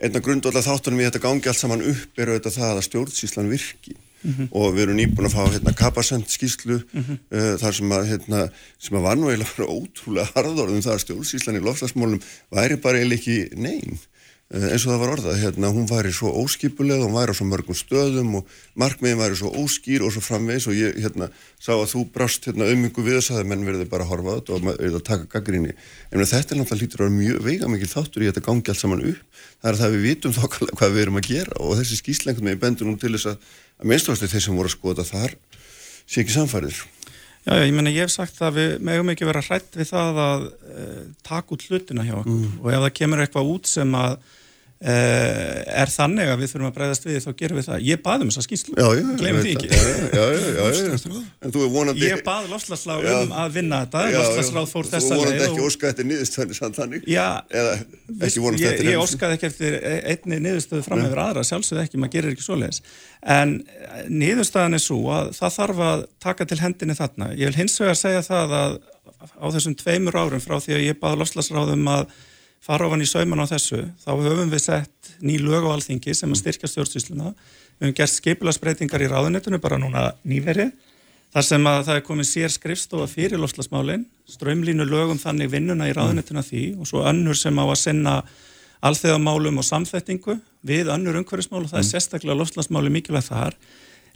einna 0.00 0.24
grundvalla 0.24 0.64
þáttunum 0.64 1.04
í 1.04 1.06
þetta 1.06 1.22
gangi 1.22 1.52
allt 1.52 1.60
saman 1.60 1.84
upp 1.92 2.18
er 2.18 2.32
auðvitað 2.32 2.56
það 2.56 2.72
að 2.72 2.84
stjórnsíslan 2.88 3.52
virki 3.52 3.94
mm 4.26 4.34
-hmm. 4.34 4.48
og 4.50 4.74
við 4.74 4.82
erum 4.82 4.98
nýbúin 4.98 5.28
að 5.28 5.36
fá 5.36 5.42
hérna, 5.52 5.72
kapasend 5.72 6.26
skýslu 6.28 6.80
mm 6.82 7.02
-hmm. 7.02 7.18
uh, 7.36 7.54
þar 7.62 7.74
sem 7.78 7.92
að, 7.92 8.08
hérna, 8.10 8.40
sem 8.78 8.98
að 8.98 9.06
var 9.06 9.16
nú 9.16 9.30
eiginlega 9.30 9.70
ótrúlega 9.78 10.32
harðorðum 10.34 10.82
það 10.82 10.94
að 10.94 11.04
stjórnsíslan 11.04 11.60
í 11.60 11.64
lofslagsmólum 11.64 12.20
væri 12.50 12.76
bara 12.76 12.98
eiginlega 12.98 13.20
ekki 13.20 13.38
neyn 13.56 13.98
eins 14.46 14.84
og 14.86 14.92
það 14.92 15.00
var 15.02 15.12
orðað, 15.16 15.38
hérna, 15.42 15.70
hún 15.74 15.88
væri 15.90 16.12
svo 16.14 16.30
óskipuleg 16.38 17.00
hún 17.02 17.16
væri 17.16 17.34
á 17.34 17.38
svo 17.38 17.48
mörgum 17.50 17.74
stöðum 17.74 18.36
og 18.38 18.52
markmiðin 18.78 19.18
væri 19.18 19.38
svo 19.40 19.50
óskýr 19.50 20.04
og 20.06 20.14
svo 20.14 20.22
framvegs 20.22 20.68
og 20.70 20.76
ég 20.78 21.00
hérna, 21.02 21.32
sá 21.58 21.72
að 21.74 21.88
þú 21.96 22.04
brást 22.14 22.46
hérna, 22.46 22.68
auðmingu 22.70 23.02
við 23.02 23.18
þess 23.18 23.34
að 23.34 23.50
menn 23.50 23.66
verði 23.66 23.88
bara 23.90 24.06
að 24.06 24.12
horfa 24.14 24.30
á 24.30 24.36
þetta 24.38 24.54
og 24.54 24.68
verði 24.68 24.92
að 25.00 25.06
taka 25.10 25.28
gaggrinni 25.34 25.74
en 25.74 26.22
þetta 26.22 26.54
er 26.54 26.60
náttúrulega 26.62 26.82
lítur 26.84 27.02
að 27.02 27.08
vera 27.08 27.18
mjög 27.18 27.42
veiga 27.48 27.72
mikil 27.74 27.90
þáttur 27.90 28.22
í 28.22 28.30
þetta 28.30 28.46
gangi 28.46 28.70
allt 28.70 28.84
saman 28.84 29.06
upp. 29.10 29.42
Það 29.56 29.72
er 29.72 29.80
það 29.82 29.96
við 29.96 30.06
vitum 30.06 30.36
þá 30.36 30.42
hvað 30.78 30.94
við 30.94 31.02
erum 31.02 31.18
að 31.18 31.30
gera 31.32 31.60
og 31.66 31.78
þessi 31.80 31.98
skýslengun 32.04 32.46
með 32.46 32.60
bendur 32.62 32.86
nú 32.86 32.98
til 33.02 33.16
þess 33.16 33.32
að 33.32 33.54
að 33.76 33.90
minnstofasti 33.90 34.30
þeir 34.30 34.44
sem 34.46 34.58
voru 34.58 34.70
að 34.70 34.76
skoða 34.76 35.06
þar 35.06 35.34
sé 36.06 36.22
ekki 36.22 36.36
samfærið 36.36 36.84
Já, 37.46 37.60
ég 37.62 37.74
menna 37.76 37.92
ég 37.94 38.08
hef 38.08 38.10
sagt 38.10 38.40
að 38.42 38.56
við 38.58 38.72
megum 38.88 39.12
ekki 39.12 39.26
vera 39.28 39.42
hrætt 39.44 39.76
við 39.78 39.92
það 39.92 40.16
að 40.18 40.46
e, 40.50 40.86
taka 41.26 41.54
út 41.54 41.66
hlutina 41.68 42.02
hjá 42.02 42.16
okkur. 42.16 42.40
Mm. 42.40 42.56
og 42.58 42.72
ef 42.72 42.80
það 42.82 42.96
kemur 42.98 43.22
eitthvað 43.22 43.50
út 43.52 43.70
sem 43.70 43.94
að 43.94 44.16
er 44.76 45.88
þannig 45.88 46.28
að 46.28 46.42
við 46.42 46.50
þurfum 46.52 46.68
að 46.68 46.74
breyðast 46.76 47.06
við 47.08 47.16
þá 47.24 47.30
gerum 47.40 47.56
við 47.56 47.64
það, 47.64 47.84
ég 47.86 48.00
baði 48.04 48.26
um 48.26 48.32
þessa 48.32 48.42
skýrslu. 48.44 48.74
Glemum 49.16 49.40
því 49.46 49.52
ekki. 49.56 49.68
en 51.40 51.54
þú 51.54 51.62
er 51.64 51.70
vonandi 51.72 52.10
ég 52.10 52.20
baði 52.26 52.50
lofslagsláð 52.52 53.08
um 53.14 53.32
að 53.40 53.54
vinna 53.56 53.78
þetta. 53.86 54.02
Lofslagsláð 54.16 54.68
fór 54.74 54.90
þess 54.90 55.06
að 55.08 55.14
þú 55.14 55.20
vonandi 55.22 55.46
ekki 55.46 55.64
óskaði 55.64 55.94
eftir 55.94 56.08
niðurstöðinu 56.10 56.58
samt 56.58 56.76
þannig? 56.76 57.08
Eða 57.08 57.72
ekki 58.28 58.44
vonandi 58.44 58.68
eftir 58.68 58.90
ég 58.90 59.00
óskaði 59.00 59.38
ekki 59.38 59.48
eftir 59.48 59.78
einni 60.12 60.42
niðurstöðu 60.44 60.84
fram 60.84 61.04
yfir 61.06 61.22
aðra 61.24 61.46
sjálfsögð 61.48 61.82
ekki, 61.86 62.02
maður 62.02 62.14
gerir 62.18 62.36
ekki 62.36 62.44
svo 62.44 62.60
leiðis 62.60 62.84
en 63.26 63.56
niðurstöðan 64.12 64.76
er 64.76 64.82
svo 64.84 65.00
að 65.14 65.32
það 65.40 65.56
þarf 65.56 65.82
að 65.86 66.04
taka 66.22 66.46
til 66.46 66.60
hendinni 66.60 66.94
þarna. 66.98 67.32
Ég 67.32 67.50
vil 67.50 67.62
hins 67.62 67.80
vegar 67.80 67.98
segja 67.98 68.22
það 68.26 68.56
að 68.60 68.78
á 69.40 69.46
þessum 69.56 69.74
tveimur 69.80 70.18
árum 70.20 70.42
frá 70.44 70.60
því 70.60 70.76
að 70.76 72.08
að 72.56 72.66
fara 72.66 72.88
ofan 72.88 73.04
í 73.04 73.08
sauman 73.08 73.44
á 73.44 73.46
þessu, 73.46 73.84
þá 74.02 74.10
höfum 74.14 74.50
við 74.50 74.62
sett 74.64 75.14
ný 75.20 75.38
lög 75.38 75.68
á 75.68 75.74
alþingi 75.76 76.14
sem 76.14 76.32
að 76.32 76.42
styrkja 76.42 76.70
stjórnsýsluna. 76.72 77.32
Við 77.76 77.86
höfum 77.86 77.96
gert 78.00 78.14
skeipilagsbreytingar 78.14 79.04
í 79.04 79.10
ráðunetinu 79.12 79.60
bara 79.62 79.78
núna 79.78 80.10
nýverið. 80.24 80.72
Þar 81.36 81.44
sem 81.44 81.66
að 81.68 81.80
það 81.84 81.98
er 81.98 82.04
komið 82.06 82.28
sér 82.30 82.52
skrifstofa 82.54 83.06
fyrir 83.10 83.40
lofslagsmálinn, 83.42 84.06
strömlínu 84.30 84.86
lögum 84.88 85.18
þannig 85.20 85.50
vinnuna 85.52 85.88
í 85.90 85.94
ráðunetuna 85.96 86.44
því 86.46 86.62
og 86.80 86.88
svo 86.88 87.02
önnur 87.04 87.36
sem 87.36 87.58
á 87.60 87.64
að 87.66 87.80
sinna 87.82 88.14
alþeðamálum 88.86 89.58
og 89.60 89.66
samþettingu 89.66 90.38
við 90.66 90.92
önnur 90.94 91.18
umhverfismál 91.20 91.64
og 91.64 91.72
það 91.72 91.82
er 91.82 91.88
sérstaklega 91.90 92.38
lofslagsmáli 92.38 92.92
mikilvægt 92.94 93.30
þar 93.32 93.56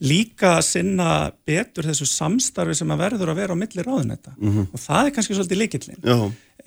líka 0.00 0.55
að 0.57 0.66
sinna 0.70 1.09
betur 1.48 1.90
þessu 1.90 2.07
samstarfi 2.09 2.76
sem 2.79 2.92
að 2.92 3.03
verður 3.03 3.33
að 3.33 3.40
vera 3.42 3.57
á 3.57 3.61
milli 3.62 3.85
ráðunetta 3.85 4.33
mm 4.37 4.53
-hmm. 4.53 4.68
og 4.72 4.81
það 4.81 5.07
er 5.07 5.14
kannski 5.16 5.37
svolítið 5.37 5.61
líkillin. 5.61 6.00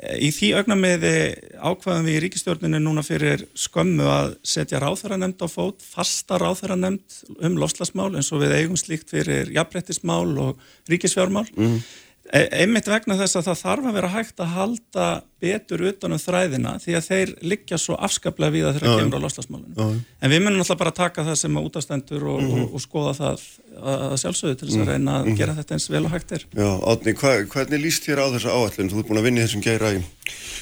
Í 0.02 0.30
því 0.34 0.50
augnameði 0.58 1.16
ákvaðum 1.62 2.08
við 2.08 2.16
í 2.18 2.22
ríkistjórninu 2.24 2.80
núna 2.82 3.04
fyrir 3.06 3.44
skömmu 3.54 4.08
að 4.10 4.32
setja 4.48 4.82
ráþæranemnd 4.82 5.44
á 5.46 5.48
fót, 5.52 5.84
fasta 5.86 6.40
ráþæranemnd 6.42 7.20
um 7.46 7.60
lofslagsmál 7.62 8.10
eins 8.16 8.32
og 8.34 8.42
við 8.42 8.56
eigum 8.58 8.80
slíkt 8.80 9.14
fyrir 9.14 9.52
jafnbrettismál 9.54 10.34
og 10.42 10.64
ríkisfjármál. 10.90 11.46
Mm 11.54 11.68
-hmm. 11.68 11.84
E, 12.32 12.40
einmitt 12.56 12.88
vegna 12.88 13.18
þess 13.20 13.36
að 13.36 13.48
það 13.50 13.58
þarf 13.60 13.88
að 13.90 13.96
vera 13.98 14.10
hægt 14.14 14.38
að 14.40 14.52
halda 14.56 15.08
betur 15.44 15.82
utanum 15.90 16.22
þræðina 16.24 16.78
því 16.80 16.94
að 16.96 17.08
þeir 17.10 17.34
liggja 17.52 17.80
svo 17.82 17.98
afskaplega 18.00 18.54
við 18.54 18.68
að 18.70 18.78
þeirra 18.78 18.94
kemur 19.02 19.20
á 19.20 19.24
loslasmálunum. 19.26 19.98
En 20.24 20.32
við 20.32 20.40
munum 20.46 20.64
alltaf 20.64 20.80
bara 20.80 20.94
taka 20.96 21.26
það 21.28 21.38
sem 21.42 21.60
útastendur 21.60 22.24
og, 22.32 22.40
mm 22.40 22.48
-hmm. 22.48 22.64
og, 22.64 22.68
og 22.80 22.82
skoða 22.86 23.14
það 23.18 23.44
að 23.92 24.16
sjálfsögðu 24.24 24.56
til 24.56 24.68
þess 24.70 24.78
að 24.78 24.86
mhm. 24.86 24.92
reyna 24.94 25.12
að 25.12 25.20
mm 25.20 25.28
-hmm. 25.28 25.38
gera 25.42 25.58
þetta 25.60 25.74
eins 25.76 25.90
vel 25.92 26.06
og 26.06 26.12
hægt 26.16 26.32
er. 26.32 26.42
Já, 26.56 26.70
Átni, 26.94 27.12
hva, 27.20 27.32
hvernig 27.54 27.80
líst 27.84 28.08
þér 28.08 28.24
á 28.24 28.26
þessu 28.38 28.50
áallin? 28.56 28.90
Þú 28.90 28.98
ert 28.98 29.08
búin 29.12 29.20
að 29.20 29.28
vinna 29.28 29.40
í 29.40 29.44
þessum 29.44 29.66
gæra 29.68 29.94
í 29.94 30.00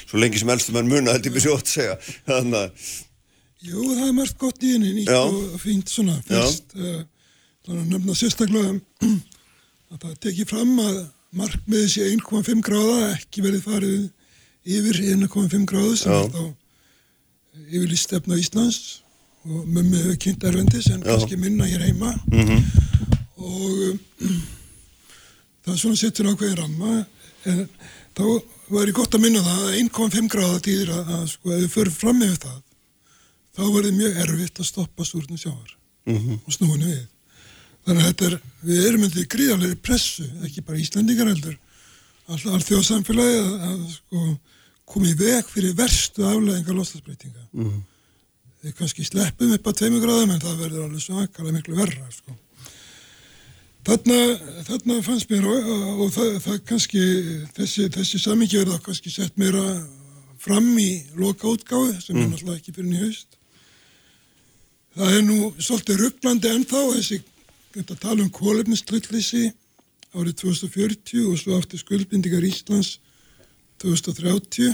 svo 0.09 0.17
lengi 0.17 0.39
sem 0.41 0.49
elstum 0.49 0.75
en 0.81 0.89
muna, 0.89 1.13
þetta 1.13 1.27
er 1.29 1.33
mjög 1.37 1.45
sjótt 1.45 1.67
að 1.69 1.75
segja. 1.77 1.95
Þannig 2.25 2.57
að... 2.57 2.69
Jú, 3.61 3.79
það 3.93 4.07
er 4.07 4.13
margt 4.17 4.37
gott 4.41 4.63
í 4.63 4.73
henni, 4.73 4.91
nýtt 4.97 5.13
og 5.13 5.61
fínt 5.61 5.89
svona, 5.93 6.17
fyrst. 6.25 6.73
Uh, 6.73 7.05
þannig 11.31 11.43
að 11.43 11.57
nefna 11.57 11.85
sérstaklega 11.87 11.91
að 11.91 11.91
það 11.91 11.91
tekið 11.91 11.91
fram 11.91 11.91
að 11.91 11.91
markmiði 11.91 11.91
sé 11.91 12.07
1,5 12.11 12.61
gráða 12.65 13.13
ekki 13.15 13.43
verið 13.45 13.61
farið 13.63 14.09
yfir 14.67 14.97
1,5 15.15 15.65
gráðu 15.69 15.95
sem 15.97 16.11
er 16.11 16.31
þá 16.31 16.43
yfirlýst 17.71 18.09
stefna 18.09 18.39
Íslands 18.39 18.79
og 19.47 19.67
mömmu 19.67 19.97
hefur 19.97 20.17
kynnt 20.21 20.43
erfendis 20.43 20.89
en 20.91 21.01
Já. 21.01 21.13
kannski 21.13 21.37
minna 21.39 21.65
hér 21.65 21.85
heima 21.87 22.11
mm 22.27 22.47
-hmm. 22.47 22.61
og 23.35 23.71
um, 23.87 23.99
það 25.63 25.73
er 25.73 25.77
svona 25.77 25.95
settur 25.95 26.27
ákveðin 26.27 26.57
ramma 26.57 27.05
en 27.45 27.69
þá 28.15 28.41
var 28.67 28.87
ég 28.87 28.93
gott 28.93 29.15
að 29.15 29.21
minna 29.21 29.41
það 29.41 29.63
að 29.67 29.79
1,5 29.79 30.27
gráða 30.27 30.59
týðir 30.59 30.91
að, 30.91 31.09
að 31.15 31.27
sko 31.27 31.51
ef 31.51 31.61
við 31.61 31.71
förum 31.71 31.93
fram 31.93 32.19
með 32.19 32.37
það 32.43 32.59
þá 33.55 33.63
verður 33.73 33.97
mjög 33.97 34.17
erfitt 34.17 34.59
að 34.59 34.65
stoppa 34.65 35.05
stúrnum 35.05 35.37
sjávar 35.37 35.77
mm 36.05 36.17
-hmm. 36.17 36.39
og 36.45 36.53
snúinu 36.53 36.85
við 36.85 37.07
Þannig 37.85 38.01
að 38.01 38.09
þetta 38.09 38.27
er, 38.27 38.35
við 38.69 38.87
erum 38.87 39.03
myndið 39.05 39.27
gríðarlega 39.33 39.77
pressu, 39.81 40.25
ekki 40.45 40.63
bara 40.65 40.81
Íslandingar 40.81 41.31
heldur, 41.31 41.55
alltaf 42.29 42.67
þjóðsamfélagi 42.67 43.39
að, 43.39 43.55
að 43.69 43.79
sko, 43.95 44.25
komið 44.91 45.23
veg 45.23 45.49
fyrir 45.49 45.73
verstu 45.79 46.27
afleðingar 46.27 46.77
lostasbreytinga. 46.77 47.47
Mm. 47.57 47.79
Þeir 48.61 48.77
kannski 48.77 49.05
sleppum 49.07 49.55
upp 49.55 49.71
að 49.71 49.79
tveimu 49.79 50.03
gráðum 50.03 50.35
en 50.35 50.43
það 50.43 50.59
verður 50.61 50.85
alveg 50.85 51.01
svakalega 51.01 51.55
miklu 51.57 51.79
verra. 51.79 52.11
Sko. 52.13 52.35
Þarna, 53.87 54.17
þarna 54.67 54.99
fannst 55.07 55.31
mér 55.33 55.47
og, 55.49 55.71
og 56.05 56.13
það, 56.13 56.35
það 56.43 56.59
kannski, 56.69 57.05
þessi, 57.57 57.87
þessi 57.95 58.21
samingi 58.21 58.59
verða 58.61 58.77
kannski 58.85 59.13
sett 59.13 59.41
meira 59.41 59.63
fram 60.41 60.69
í 60.77 60.91
loka 61.17 61.49
útgáðu 61.49 61.95
sem 61.97 62.13
mm. 62.13 62.21
er 62.21 62.29
náttúrulega 62.29 62.61
ekki 62.61 62.75
fyrir 62.75 62.91
nýjaust. 62.91 63.39
Það 64.99 65.17
er 65.17 65.25
nú 65.25 65.39
svolítið 65.57 66.01
rugglandi 66.03 66.51
ennþá 66.51 66.85
þessi 66.91 67.21
þetta 67.75 67.97
tala 68.01 68.23
um 68.25 68.31
kólefnistryllissi 68.33 69.51
árið 70.11 70.41
2040 70.43 71.27
og 71.29 71.37
svo 71.39 71.57
aftur 71.57 71.79
skuldbindingar 71.79 72.43
Íslands 72.43 72.97
2030. 73.81 74.73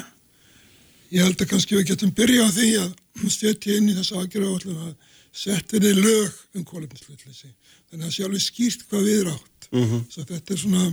Ég 1.13 1.23
held 1.23 1.39
að 1.39 1.51
kannski 1.51 1.77
við 1.77 1.91
getum 1.91 2.13
byrja 2.15 2.47
á 2.47 2.49
því 2.51 2.71
að 2.81 2.95
setja 3.31 3.77
inn 3.77 3.91
í 3.91 3.95
þessu 3.95 4.17
aðgerða 4.19 4.73
að 4.89 4.95
setja 5.38 5.79
í 5.79 5.93
lög 5.95 6.33
um 6.57 6.65
kólefnistryllissi. 6.65 7.53
Þannig 7.91 8.10
að 8.10 8.15
sjálfur 8.17 8.43
skýrt 8.43 8.88
hvað 8.89 9.07
við 9.07 9.21
er 9.21 9.31
átt. 9.36 9.69
Mm 9.71 9.86
-hmm. 9.86 10.03
Þetta 10.17 10.53
er 10.53 10.60
svona... 10.60 10.86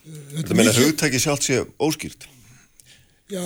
Uh, 0.00 0.20
þetta 0.36 0.54
meina 0.56 0.70
að 0.72 0.82
hugtæki 0.84 1.20
sjálf 1.20 1.44
sé 1.44 1.60
óskýrt? 1.78 2.26
Já, 3.30 3.44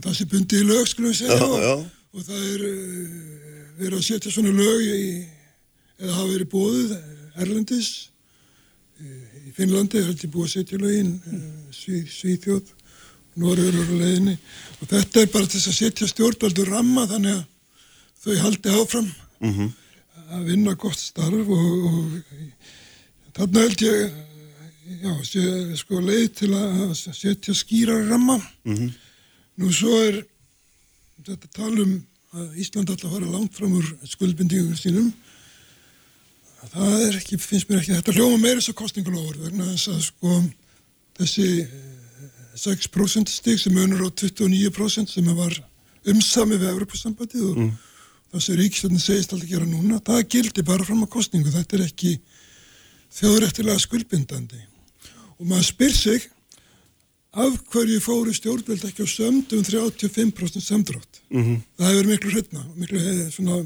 það 0.00 0.12
sé 0.14 0.24
bundið 0.30 0.62
í 0.62 0.66
lög, 0.70 0.86
skulum 0.88 1.10
við 1.10 1.18
segja, 1.18 1.36
já, 1.36 1.48
já. 1.66 1.74
Og, 1.74 1.86
og 2.14 2.24
það 2.24 2.44
er 2.52 2.60
uh, 2.70 2.76
verið 3.80 3.98
að 3.98 4.06
setja 4.06 4.32
svona 4.32 4.54
lög 4.54 4.80
í 4.86 5.26
eða 6.00 6.16
hafa 6.18 6.32
verið 6.32 6.50
bóðuð 6.52 6.92
eh, 6.96 7.42
Erlendis 7.42 7.90
í 8.96 9.52
Finnlandi 9.56 10.00
er 10.00 10.08
þetta 10.10 10.32
búið 10.32 10.46
að 10.46 10.54
setja 10.54 10.80
lögin 10.80 11.12
eh, 11.30 11.46
Sví, 11.76 12.02
Svíþjóð 12.10 12.72
Norður 13.36 13.80
og 13.82 13.90
leðinni 14.00 14.36
og 14.80 14.90
þetta 14.90 15.22
er 15.22 15.32
bara 15.32 15.50
til 15.52 15.60
að 15.60 15.78
setja 15.78 16.08
stjórnvaldur 16.08 16.70
ramma 16.72 17.04
þannig 17.10 17.36
að 17.36 17.42
þau 18.24 18.38
haldi 18.42 18.76
áfram 18.80 19.10
mm 19.10 19.52
-hmm. 19.52 19.72
að 20.36 20.46
vinna 20.50 20.74
gott 20.74 20.98
starf 20.98 21.50
og, 21.58 21.84
og 21.90 23.34
þarna 23.36 23.66
held 23.66 23.82
ég 23.84 24.14
já, 25.02 25.12
sé, 25.24 25.42
sko 25.76 26.00
leið 26.00 26.28
til 26.40 26.52
að 26.56 26.94
setja 26.96 27.54
skýra 27.54 27.98
ramma 28.08 28.38
mm 28.64 28.74
-hmm. 28.76 28.90
nú 29.56 29.72
svo 29.72 30.00
er 30.08 30.24
þetta 31.26 31.48
talum 31.52 32.02
að 32.32 32.56
Ísland 32.60 32.90
alltaf 32.90 33.10
fara 33.10 33.26
langt 33.26 33.54
fram 33.54 33.72
úr 33.72 33.86
skuldbindingum 34.04 34.76
sínum 34.76 35.12
það 36.72 37.02
er 37.06 37.18
ekki, 37.20 37.38
finnst 37.40 37.70
mér 37.70 37.80
ekki, 37.80 37.96
þetta 37.96 38.14
hljóma 38.16 38.38
meira 38.42 38.62
að 38.62 38.78
kostningalofur 38.78 39.40
vegna 39.44 39.68
þess 39.72 39.90
að 39.92 40.04
sko 40.08 40.38
þessi 41.18 41.48
6% 42.56 43.22
eh, 43.22 43.32
stig 43.32 43.60
sem 43.60 43.82
önur 43.82 44.06
á 44.06 44.10
29% 44.10 45.12
sem 45.12 45.32
var 45.36 45.56
umsami 46.06 46.60
við 46.60 46.70
Evropasambandið 46.72 47.44
og 47.50 47.58
mm. 47.60 47.74
það 48.32 48.46
sem 48.46 48.60
ríkistöndin 48.60 49.02
segist 49.02 49.34
alltaf 49.34 49.50
gera 49.50 49.68
núna, 49.68 50.00
það 50.04 50.24
gildi 50.36 50.64
bara 50.66 50.86
fram 50.86 51.04
á 51.04 51.08
kostningu, 51.10 51.52
þetta 51.54 51.78
er 51.78 51.86
ekki 51.88 52.16
þjóðrættilega 53.16 53.82
skuldbindandi 53.82 54.62
og 55.36 55.46
maður 55.46 55.68
spyr 55.70 55.94
sig 55.94 56.28
af 57.36 57.56
hverju 57.72 58.00
fóru 58.00 58.32
stjórnveld 58.34 58.86
ekki 58.88 59.04
á 59.04 59.08
sömdu 59.08 59.58
um 59.58 59.64
35% 59.66 60.64
samdrátt 60.64 61.20
mm 61.28 61.42
-hmm. 61.42 61.58
það 61.78 61.90
hefur 61.92 62.08
miklu 62.12 62.30
hreitna 62.32 62.62
miklu 62.76 63.00
hefði 63.00 63.26
svona 63.32 63.58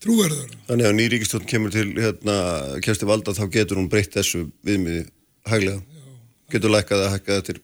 trúverður. 0.00 0.52
Þannig 0.68 0.88
að 0.88 0.94
nýríkistjórn 0.98 1.48
kemur 1.50 1.74
til 1.74 1.88
hérna, 1.96 2.36
kjæsti 2.84 3.08
valda 3.08 3.34
þá 3.36 3.44
getur 3.56 3.80
hún 3.80 3.90
breytt 3.92 4.14
þessu 4.16 4.46
viðmiði 4.66 5.02
hæglega. 5.50 5.80
Já. 5.80 6.14
Getur 6.54 6.74
lækkað 6.74 7.04
að 7.04 7.12
hækka 7.16 7.40
þetta 7.40 7.56
eftir 7.56 7.60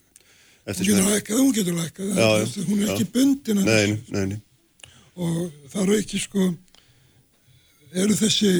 það. 0.67 0.77
Hún 0.77 0.91
getur 0.91 1.09
lækkað, 1.13 1.41
hún 1.41 1.55
getur 1.57 1.79
lækkað. 1.79 2.11
Já, 2.13 2.29
hún 2.67 2.81
er 2.81 2.85
já. 2.85 2.93
ekki 2.93 3.09
bundin 3.15 3.63
að 3.63 3.71
þessu. 3.71 3.97
Nei, 3.97 4.17
nei, 4.17 4.25
nei. 4.33 4.93
Og 5.17 5.39
það 5.71 5.81
eru 5.83 5.97
ekki 5.97 6.21
sko, 6.21 6.51
eru 8.05 8.19
þessi 8.19 8.53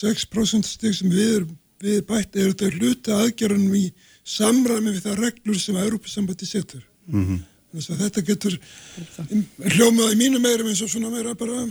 6% 0.00 0.68
stig 0.68 0.96
sem 0.96 1.12
við 1.12 1.48
við 1.80 2.02
bætt, 2.08 2.36
eru 2.36 2.52
þetta 2.52 2.76
hluti 2.76 3.14
aðgerðanum 3.16 3.76
í 3.78 3.86
samræmi 4.26 4.92
við 4.92 5.06
það 5.06 5.22
reglur 5.24 5.60
sem 5.60 5.78
að 5.78 5.86
Európa-sambandi 5.88 6.48
setur. 6.48 6.82
Mm 7.08 7.24
-hmm. 7.26 7.46
Þetta 7.70 8.22
getur 8.26 8.58
hljómaði 9.76 10.16
mínu 10.18 10.40
meirum 10.42 10.68
eins 10.68 10.82
og 10.82 10.90
svona 10.90 11.10
meira 11.10 11.34
bara 11.34 11.68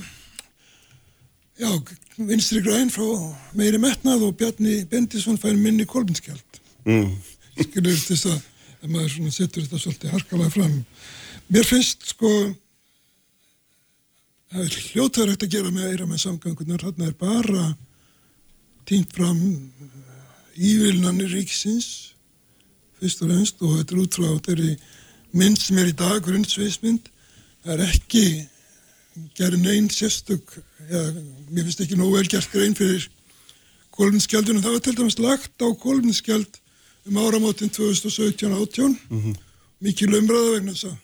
Já, 1.59 1.71
vinstri 2.15 2.61
græn 2.63 2.87
frá 2.93 3.07
meiri 3.57 3.79
metnað 3.83 4.21
og 4.29 4.37
Bjarni 4.39 4.85
Bendisson 4.87 5.39
fær 5.39 5.57
minni 5.59 5.83
kolbinskjald. 5.89 6.59
Mm. 6.87 7.17
Skilur 7.59 7.97
þess 7.99 8.29
að, 8.31 8.37
að 8.79 8.93
maður 8.93 9.33
setur 9.35 9.65
þetta 9.65 9.81
svolítið 9.81 10.13
harkalega 10.15 10.53
fram. 10.53 10.77
Mér 11.51 11.67
finnst 11.67 12.05
sko, 12.13 12.31
það 14.53 14.63
er 14.63 14.77
hljótaður 14.85 15.33
hægt 15.33 15.43
að 15.49 15.57
gera 15.57 15.73
með 15.75 15.89
eira 15.89 16.07
með 16.07 16.21
samgangunar, 16.23 16.85
þarna 16.85 17.09
er 17.09 17.17
bara 17.19 17.65
týnt 18.87 19.11
fram 19.17 19.41
ívilnanir 20.55 21.33
ríksins, 21.33 21.89
fyrst 23.01 23.25
og 23.25 23.33
reynst, 23.33 23.59
og 23.59 23.75
þetta 23.81 23.97
er 23.97 24.01
út 24.05 24.19
frá 24.21 24.31
þeirri 24.47 24.71
mynd 25.35 25.59
sem 25.59 25.83
er 25.83 25.91
í 25.91 25.97
dag, 25.97 26.23
grunnsveismynd, 26.23 27.11
það 27.65 27.75
er 27.75 27.85
ekki 27.89 28.25
gerði 29.37 29.61
neyn 29.63 29.89
sérstök 29.89 30.55
ja, 30.89 31.03
mér 31.49 31.67
finnst 31.67 31.83
ekki 31.83 31.97
nógu 31.99 32.17
vel 32.17 32.27
gert 32.31 32.51
grein 32.53 32.75
fyrir 32.77 33.09
kólumskjaldunum, 33.99 34.63
það 34.63 34.75
var 34.75 34.83
til 34.85 34.95
dæmis 34.95 35.19
lagt 35.19 35.63
á 35.63 35.67
kólumskjald 35.75 36.59
um 37.09 37.17
áramáttin 37.17 37.71
2017-18 37.75 38.95
mm 39.09 39.21
-hmm. 39.21 39.35
mikið 39.79 40.11
lömbraða 40.13 40.51
vegna 40.55 40.73
þess 40.73 40.91
að 40.91 40.97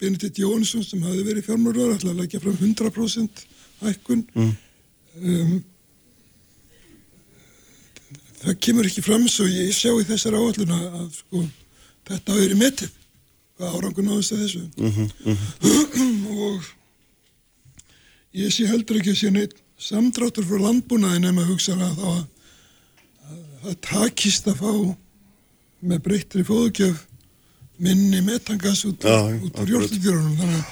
Benedikt 0.00 0.38
Jónsson 0.38 0.84
sem 0.84 1.02
hafi 1.02 1.22
verið 1.24 1.44
fjármjörður 1.44 1.94
ætlaði 1.96 2.14
að 2.14 2.20
leggja 2.20 2.40
fram 2.40 2.56
100% 2.56 3.42
hækkun 3.80 4.22
mm. 4.34 4.52
um, 5.22 5.64
það 8.40 8.58
kemur 8.60 8.88
ekki 8.88 9.04
fram 9.04 9.28
svo 9.28 9.44
ég 9.44 9.74
sjá 9.76 9.92
í 9.92 10.06
þessar 10.08 10.38
áalluna 10.38 10.78
að 11.02 11.08
sko, 11.18 11.44
þetta 12.08 12.32
hafi 12.32 12.46
verið 12.46 12.62
metið 12.62 12.90
hvað 13.56 13.74
árangur 13.76 14.06
náðist 14.06 14.32
að 14.32 14.42
þessu 14.44 14.62
mm 14.76 14.92
-hmm. 14.96 16.36
og 16.46 16.70
ég 18.34 18.52
sé 18.54 18.66
heldur 18.70 19.00
ekki 19.00 19.10
að 19.14 19.18
sé 19.20 19.30
neitt 19.34 19.54
samdráttur 19.80 20.44
frá 20.46 20.58
landbúnaði 20.60 21.20
nema 21.24 21.42
að 21.44 21.50
hugsa 21.54 21.74
að 21.74 21.96
þá 22.00 22.08
að 22.10 22.26
það 23.64 23.78
takist 23.86 24.48
að 24.50 24.60
fá 24.60 24.72
með 25.90 26.02
breyttri 26.04 26.44
fóðugjöf 26.44 27.06
minni 27.80 28.20
metangas 28.20 28.84
út, 28.84 29.02
Já, 29.04 29.16
út 29.40 29.60
úr 29.60 30.20
að 30.20 30.64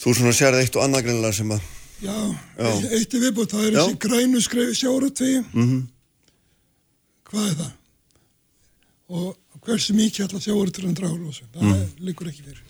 Þú 0.00 0.14
svona 0.16 0.32
sérði 0.32 0.62
eitt 0.64 0.76
og 0.76 0.84
annað 0.84 1.02
greinilega 1.06 1.36
sem 1.36 1.50
að 1.52 1.60
Já, 2.00 2.14
Já. 2.56 2.68
e- 2.68 2.90
eitt 2.96 3.14
er 3.14 3.20
viðbútt, 3.26 3.50
það 3.52 3.64
er 3.66 3.72
Já. 3.74 3.80
þessi 3.84 3.98
grænu 4.00 4.40
skrefi 4.40 4.74
sjáratvegi. 4.80 5.40
Mm 5.52 5.64
Mhm. 5.64 5.80
Hvað 7.30 7.50
er 7.50 7.54
það? 7.60 7.72
Og 9.10 9.36
hversu 9.66 9.92
mikið 9.94 10.24
ætla 10.26 10.40
sjáratveginn 10.40 10.94
draga 10.96 11.14
úr 11.14 11.26
losun? 11.26 11.48
Það 11.52 11.62
Mhm. 11.62 11.90
liggur 12.06 12.26
ekki 12.30 12.42
fyrir. 12.42 12.62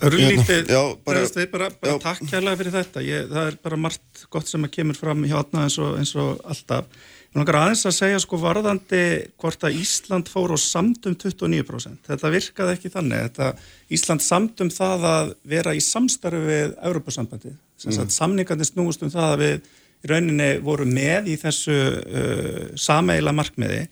Örlítið, 0.00 0.68
Já, 0.70 0.82
bara- 1.04 1.46
bara, 1.52 1.70
bara, 1.70 1.96
takk 2.00 2.20
kærlega 2.30 2.56
fyrir 2.60 2.74
þetta, 2.74 3.02
ég, 3.04 3.26
það 3.30 3.46
er 3.50 3.56
bara 3.62 3.76
margt 3.76 4.26
gott 4.32 4.48
sem 4.48 4.64
að 4.64 4.74
kemur 4.78 4.96
fram 4.96 5.24
hjá 5.24 5.36
Átna 5.40 5.64
eins 5.66 5.78
eins 5.78 6.14
og 6.16 6.40
alltaf. 6.44 6.86
Ég 7.30 7.38
langar 7.38 7.58
aðeins 7.60 7.84
að 7.86 7.94
segja 7.94 8.20
sko 8.20 8.38
varðandi 8.42 9.02
hvort 9.38 9.62
að 9.62 9.76
Ísland 9.78 10.30
fór 10.32 10.50
og 10.56 10.58
samdum 10.58 11.14
29%. 11.14 12.00
Þetta 12.08 12.32
virkaði 12.34 12.74
ekki 12.74 12.90
þannig. 12.90 13.26
Þetta, 13.28 13.50
Ísland 13.90 14.24
samdum 14.24 14.72
það 14.74 15.04
að 15.10 15.34
vera 15.52 15.74
í 15.76 15.84
samstarfi 15.84 16.40
við 16.48 16.74
Európa-sambandið. 16.82 17.54
Sem 17.78 17.94
sagt 17.94 18.16
samningandi 18.16 18.66
snúist 18.66 19.04
um 19.06 19.12
það 19.12 19.36
að 19.36 19.44
við 19.44 19.70
í 20.00 20.10
rauninni 20.10 20.50
voru 20.64 20.86
með 20.88 21.28
í 21.30 21.36
þessu 21.40 21.76
uh, 21.76 22.62
sameila 22.80 23.34
markmiði 23.36 23.84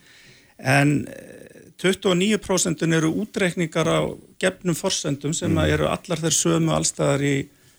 en 0.59 0.94
29% 1.78 2.82
eru 2.96 3.12
útreikningar 3.22 3.86
á 3.86 4.00
gefnum 4.40 4.74
forsendum 4.74 5.34
sem 5.36 5.52
mm. 5.52 5.68
eru 5.74 5.86
allar 5.90 6.22
þeir 6.24 6.34
sömu 6.34 6.74
allstæðar 6.74 7.22
í 7.22 7.36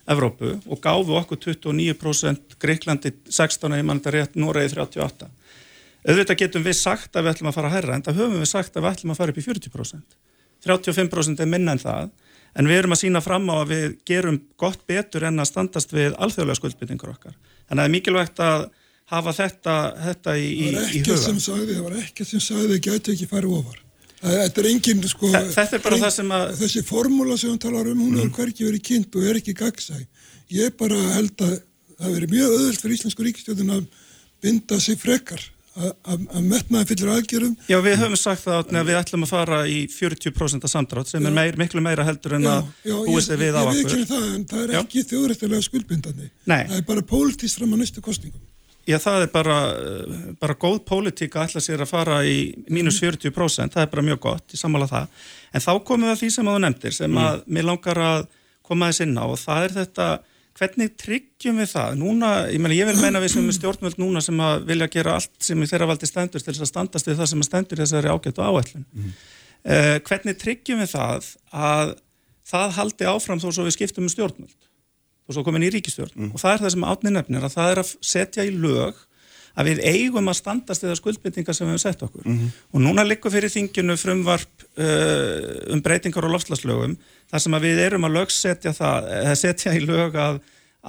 Evrópu 0.09 0.55
og 0.65 0.79
gáfu 0.81 1.17
okkur 1.19 1.41
29% 1.43 2.55
Greiklandi 2.61 3.11
16 3.29 3.75
ég 3.77 3.85
mann 3.85 3.99
þetta 3.99 4.15
rétt, 4.15 4.39
Noregi 4.39 4.73
38 4.77 5.27
auðvitað 6.07 6.39
getum 6.39 6.65
við 6.65 6.79
sagt 6.79 7.19
að 7.19 7.27
við 7.27 7.35
ætlum 7.35 7.51
að 7.51 7.59
fara 7.59 7.69
að 7.69 7.75
herra 7.75 7.97
en 7.97 8.07
það 8.07 8.23
höfum 8.23 8.39
við 8.39 8.51
sagt 8.53 8.77
að 8.77 8.85
við 8.85 8.91
ætlum 8.93 9.13
að 9.13 9.21
fara 9.21 9.35
upp 9.35 9.41
í 9.41 9.45
40% 9.45 10.17
35% 10.65 11.43
er 11.43 11.51
minna 11.51 11.75
en 11.75 11.83
það 11.83 12.09
en 12.59 12.71
við 12.71 12.81
erum 12.81 12.95
að 12.95 13.01
sína 13.03 13.21
fram 13.21 13.51
á 13.51 13.55
að 13.59 13.73
við 13.75 13.87
gerum 14.07 14.39
gott 14.59 14.87
betur 14.89 15.27
en 15.27 15.43
að 15.43 15.51
standast 15.51 15.93
við 15.93 16.15
alþjóðlega 16.15 16.61
skuldbyttingur 16.61 17.13
okkar 17.13 17.35
þannig 17.35 17.75
að 17.75 17.83
það 17.83 17.89
er 17.89 17.95
mikilvægt 17.97 18.41
að 18.47 18.69
hafa 19.09 19.33
þetta, 19.35 19.75
þetta 20.05 20.35
í, 20.37 20.47
í, 20.49 20.71
Það 20.71 20.79
var 20.79 20.89
í 20.89 20.89
ekkert 20.89 21.13
huga 21.13 21.21
sem 21.25 21.39
sagði, 21.43 21.75
það 21.75 21.85
var 21.87 22.01
ekkert 22.03 22.31
sem 22.31 22.43
sagði 22.43 22.75
þau 22.75 22.83
gæti 22.87 23.13
ekki 23.15 23.29
farið 23.29 23.55
ofar. 23.59 23.79
Þetta 24.19 24.59
er 24.63 24.67
engin, 24.73 25.03
sko... 25.07 25.29
Þe- 25.31 25.53
þetta 25.55 25.77
er 25.77 25.83
bara 25.85 25.97
það 26.01 26.11
sem 26.17 26.31
að- 26.35 26.49
Þessi 26.59 26.81
formúla 26.83 27.37
sem 27.39 27.49
hún 27.53 27.59
talar 27.59 27.87
um, 27.87 27.99
hún 28.03 28.11
Mm. 28.15 28.19
hefur 28.25 28.43
hverki 28.43 28.65
verið 28.67 28.81
kynnt 28.89 29.15
og 29.15 29.23
er 29.29 29.39
ekki 29.39 29.53
gagsæ. 29.55 29.99
Ég 30.51 30.75
bara 30.77 30.97
held 31.15 31.37
að 31.45 31.61
það 31.99 32.13
veri 32.17 32.27
mjög 32.27 32.57
öðvöld 32.57 32.81
fyrir 32.81 32.97
Íslensku 32.97 33.23
ríkistjóðin 33.23 33.71
að 33.77 33.87
binda 34.41 34.79
sig 34.79 34.97
frekar, 34.99 35.39
að- 35.79 35.95
að 36.03 36.27
að 36.35 36.43
metnaði 36.51 36.87
fyllir 36.89 37.11
aðgjörum 37.15 37.55
Já, 37.69 37.77
við 37.85 37.95
höfum 38.01 38.17
sagt 38.17 38.43
það 38.43 38.57
Árni, 38.63 38.79
að 38.81 38.87
við 38.89 38.99
ætlum 38.99 39.23
að 39.23 39.29
fara 39.31 39.59
í 39.67 39.77
40% 39.87 40.63
af 40.63 40.71
samdrátt 40.73 41.07
sem 41.07 41.25
er 41.25 41.31
meir, 41.31 41.55
miklu 41.55 41.81
meira 41.81 42.03
heldur 42.03 42.35
en 42.35 42.43
að 42.43 42.65
búist 43.07 43.29
er 43.31 43.37
við 43.37 43.55
á 43.55 43.63
ég, 43.63 43.71
ég 43.71 43.85
okkur. 43.85 43.95
viðkynna 43.95 44.07
það, 44.09 44.35
en 44.35 44.45
það 44.45 44.63
er 44.63 44.73
Já. 44.75 44.79
ekki 44.83 45.03
þjóðrættilega 45.11 45.63
skuldbindandi. 45.69 46.29
Nei. 46.47 46.63
Það 46.67 46.77
er 46.77 46.81
bara 46.91 47.01
pólitískt 47.01 47.57
fram 47.59 47.71
að 47.73 47.79
næstu 47.85 48.01
kostningum. 48.01 48.41
Já, 48.89 48.97
það 48.97 49.23
er 49.23 49.29
bara, 49.33 49.57
bara 50.41 50.55
góð 50.57 50.79
pólitík 50.87 51.35
að 51.37 51.49
ætla 51.49 51.61
sér 51.61 51.83
að 51.83 51.91
fara 51.91 52.19
í 52.25 52.37
mínus 52.73 52.97
40%, 53.03 53.75
það 53.75 53.83
er 53.83 53.91
bara 53.91 54.05
mjög 54.07 54.21
gott, 54.23 54.45
ég 54.55 54.61
sammála 54.61 54.87
það. 54.89 55.27
En 55.53 55.63
þá 55.65 55.71
komum 55.85 56.07
við 56.07 56.13
að 56.15 56.21
því 56.23 56.29
sem 56.33 56.49
þú 56.49 56.55
nefndir, 56.63 56.95
sem 56.97 57.19
að 57.21 57.43
mér 57.45 57.67
langar 57.69 58.01
að 58.01 58.25
koma 58.65 58.89
þess 58.89 59.05
inn 59.05 59.17
á 59.21 59.25
og 59.25 59.37
það 59.41 59.65
er 59.65 59.75
þetta, 59.75 60.07
hvernig 60.59 60.95
tryggjum 60.99 61.61
við 61.61 61.69
það? 61.73 61.99
Núna, 62.01 62.31
ég 62.49 62.63
meina, 62.63 62.77
ég 62.77 62.89
vil 62.89 62.97
meina 62.99 63.21
við 63.21 63.33
sem 63.35 63.51
er 63.51 63.57
stjórnvöld 63.59 64.01
núna 64.01 64.23
sem 64.25 64.41
að 64.43 64.65
vilja 64.69 64.89
gera 64.95 65.17
allt 65.19 65.45
sem 65.49 65.61
í 65.61 65.69
þeirra 65.69 65.89
valdi 65.91 66.09
stendur 66.09 66.43
til 66.43 66.51
þess 66.51 66.65
að 66.65 66.71
standast 66.73 67.09
við 67.09 67.21
það 67.21 67.31
sem 67.31 67.43
að 67.43 67.49
stendur 67.49 67.79
í 67.79 67.83
þessari 67.85 68.13
ágættu 68.13 68.45
áætlun. 68.45 68.87
Uh, 69.59 69.95
hvernig 70.07 70.39
tryggjum 70.39 70.81
við 70.81 70.93
það 70.95 71.29
að 71.51 71.93
það 72.49 72.75
haldi 72.79 73.09
áfram 73.11 73.41
þó 73.43 73.49
svo 73.51 73.67
við 73.67 73.77
skiptum 73.77 74.07
um 74.07 74.13
stjórnvöld? 74.13 74.68
Og 75.29 75.37
svo 75.37 75.45
komin 75.45 75.67
í 75.67 75.69
ríkistjórn 75.75 76.31
og 76.33 76.41
það 76.41 76.55
er 76.55 76.63
það 76.63 76.73
sem 76.75 76.89
átni 76.89 77.13
nefnir 77.13 77.45
að 77.45 77.55
það 77.55 77.71
er 77.75 77.81
að 77.83 77.93
setja 78.09 78.47
í 78.47 78.53
lög 78.55 79.05
að 79.59 79.71
við 79.71 79.81
eigum 79.89 80.29
að 80.31 80.37
standast 80.39 80.85
eða 80.85 80.97
skuldbyttingar 80.99 81.55
sem 81.57 81.67
við 81.67 81.73
hefum 81.73 81.81
sett 81.83 82.05
okkur. 82.05 82.27
Og 82.73 82.83
núna 82.83 83.03
likur 83.07 83.33
fyrir 83.33 83.51
þinginu 83.51 83.97
frumvarp 83.99 84.63
uh, 84.79 85.73
um 85.73 85.81
breytingar 85.83 86.27
og 86.27 86.35
lofslagslögum 86.35 86.95
þar 87.29 87.43
sem 87.43 87.57
að 87.57 87.67
við 87.67 87.83
erum 87.87 88.07
að 88.07 88.15
lögsetja 88.19 88.73
það, 88.77 89.09
setja 89.41 89.75
í 89.75 89.83
lög 89.83 90.15
að, 90.21 90.39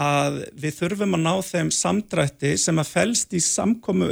að 0.06 0.40
við 0.62 0.76
þurfum 0.78 1.18
að 1.18 1.24
ná 1.26 1.32
þeim 1.50 1.74
samdrætti 1.74 2.54
sem 2.60 2.80
að 2.80 2.92
felst 2.94 3.34
í 3.34 3.42
samkomu 3.44 4.10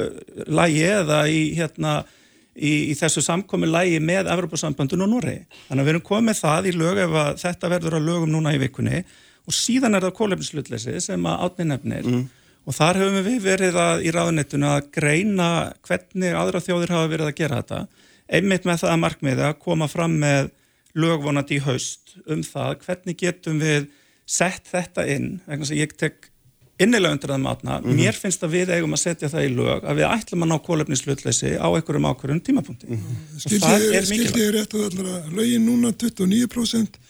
lægi 0.49 0.85
eða 0.91 1.23
í 1.31 1.43
hérna 1.59 2.01
í, 2.59 2.91
í 2.91 2.99
þessu 2.99 3.23
samkomi 3.25 3.71
lægi 3.71 4.03
með 4.03 4.33
Evropasambandun 4.35 5.07
og 5.07 5.13
Noregi. 5.13 5.47
Þannig 5.69 5.85
að 5.85 5.87
við 5.87 5.95
erum 5.95 6.07
komið 6.09 6.43
það 6.43 6.69
í 6.69 6.77
lög 6.77 7.03
ef 7.05 7.17
þetta 7.45 7.73
verður 7.77 8.01
að 8.01 8.11
lögum 8.11 8.35
núna 8.35 8.57
í 8.57 8.63
vikunni 8.65 9.05
og 9.49 9.57
síðan 9.57 9.97
er 9.97 10.05
það 10.07 10.17
kólefnislutleysi 10.19 10.99
sem 11.01 11.29
að 11.31 11.47
átni 11.47 11.69
nefnir. 11.71 12.11
Og 12.69 12.77
þar 12.77 12.99
höfum 13.01 13.25
við 13.25 13.39
verið 13.47 13.79
að, 13.81 14.03
í 14.05 14.11
ráðunettuna 14.13 14.75
að 14.77 14.89
greina 14.93 15.49
hvernig 15.89 16.35
aðra 16.37 16.61
þjóðir 16.61 16.93
hafa 16.93 17.11
verið 17.15 17.31
að 17.31 17.39
gera 17.39 17.61
þetta. 17.63 17.79
Einmitt 18.29 18.67
með 18.69 18.83
það 18.83 18.93
að 18.93 19.03
markmiði 19.07 19.47
að 19.47 19.61
koma 19.65 19.89
fram 19.89 20.19
með 20.21 20.51
lögvonandi 20.99 21.57
í 21.57 21.63
haust 21.65 22.19
um 22.29 22.43
það 22.45 22.75
hvernig 22.85 23.17
getum 23.21 23.63
við 23.63 23.89
sett 24.29 24.69
þetta 24.69 25.07
inn 25.09 25.39
vegna 25.47 25.65
þess 25.65 25.73
að 25.73 25.81
ég 25.81 25.95
tek 25.97 26.29
innilega 26.79 27.17
undir 27.17 27.33
það 27.33 27.41
matna, 27.43 27.77
mér 27.83 28.15
finnst 28.15 28.45
að 28.47 28.53
við 28.55 28.73
eigum 28.77 28.95
að 28.95 29.01
setja 29.03 29.31
það 29.33 29.47
í 29.49 29.51
lög 29.57 29.87
að 29.89 29.99
við 29.99 30.07
ætlum 30.13 30.45
að 30.45 30.51
ná 30.53 30.57
kólefnislutleysi 30.69 31.55
á 31.59 31.67
einhverjum 31.67 32.07
ákvörðum 32.07 32.43
tímapunkti. 32.47 32.91
Og 32.95 33.43
Skildi 33.43 33.63
það 33.65 33.87
er 33.99 34.07
mikilvægt. 34.13 34.39
ég 34.39 34.53
rétt 34.55 34.77
að 34.79 35.33
lögin 35.35 35.67
núna 35.67 35.91
29% 35.91 37.01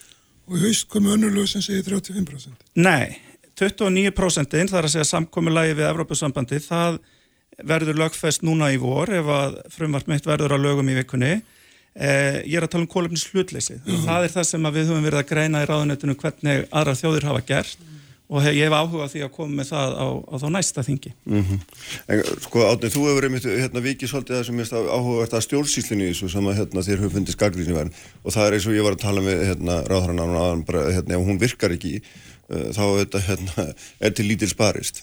og 0.49 0.57
í 0.57 0.65
haust 0.65 0.89
komu 0.93 1.13
önnur 1.15 1.35
lög 1.35 1.49
sem 1.51 1.65
segir 1.65 1.85
35%. 1.87 2.67
Nei, 2.81 3.19
29% 3.59 4.73
þar 4.73 4.89
að 4.89 4.95
segja 4.95 5.07
samkomulagi 5.09 5.77
við 5.77 5.91
Evrópusambandi, 5.91 6.61
það 6.65 6.99
verður 7.69 8.01
lögfest 8.05 8.45
núna 8.47 8.71
í 8.73 8.79
vor 8.81 9.11
ef 9.11 9.29
að 9.35 9.61
frumvart 9.75 10.11
mitt 10.11 10.27
verður 10.29 10.55
að 10.57 10.67
lögum 10.69 10.91
í 10.93 10.97
vikunni. 11.01 11.33
Eh, 11.99 12.45
ég 12.47 12.61
er 12.61 12.69
að 12.69 12.75
tala 12.75 12.87
um 12.87 12.91
kólefnis 12.91 13.27
hlutleysi. 13.33 13.81
Það 14.07 14.27
er 14.29 14.35
það 14.37 14.47
sem 14.47 14.69
við 14.69 14.91
höfum 14.93 15.07
verið 15.09 15.23
að 15.25 15.31
greina 15.33 15.63
í 15.65 15.67
ráðunetinu 15.67 16.15
hvernig 16.21 16.69
aðra 16.71 16.95
þjóðir 17.01 17.27
hafa 17.27 17.47
gert 17.49 17.89
og 18.29 18.43
hef, 18.45 18.53
ég 18.53 18.69
hef 18.69 18.75
áhuga 18.77 19.07
á 19.09 19.12
því 19.12 19.23
að 19.25 19.31
koma 19.33 19.57
með 19.57 19.71
það 19.71 19.95
á, 19.97 20.07
á 20.21 20.35
þá 20.37 20.47
næsta 20.53 20.85
þingi. 20.85 21.12
En 21.33 22.23
sko 22.45 22.64
Átni, 22.69 22.91
þú 22.93 23.05
hefur 23.09 23.27
einmitt 23.29 23.47
hérna, 23.49 23.83
vikið 23.85 24.12
svolítið 24.12 24.37
það 24.37 24.47
sem 24.49 24.61
er 24.64 24.73
áhugavert 24.93 25.37
að 25.38 25.45
stjórnsýslinu 25.47 26.05
í 26.05 26.11
þessu 26.12 26.29
sem 26.35 26.51
að 26.51 26.59
hérna, 26.61 26.85
þér 26.85 27.03
höfum 27.05 27.14
fundið 27.17 27.38
skagrísniverðin 27.38 27.95
og 28.21 28.37
það 28.37 28.49
er 28.49 28.59
eins 28.59 28.69
og 28.69 28.77
ég 28.77 28.85
var 28.85 28.99
að 28.99 29.05
tala 29.07 29.25
með 29.25 29.45
hérna, 29.49 29.79
ráðhrann 29.88 30.21
á 30.21 30.27
hann 30.45 30.67
bara, 30.69 30.85
hérna, 30.93 31.17
ef 31.17 31.31
hún 31.31 31.41
virkar 31.41 31.77
ekki 31.79 31.95
uh, 32.05 32.69
þá 32.77 32.85
þetta, 33.01 33.25
hérna, 33.31 33.67
er 34.05 34.17
til 34.19 34.29
lítil 34.29 34.53
sparist. 34.53 35.03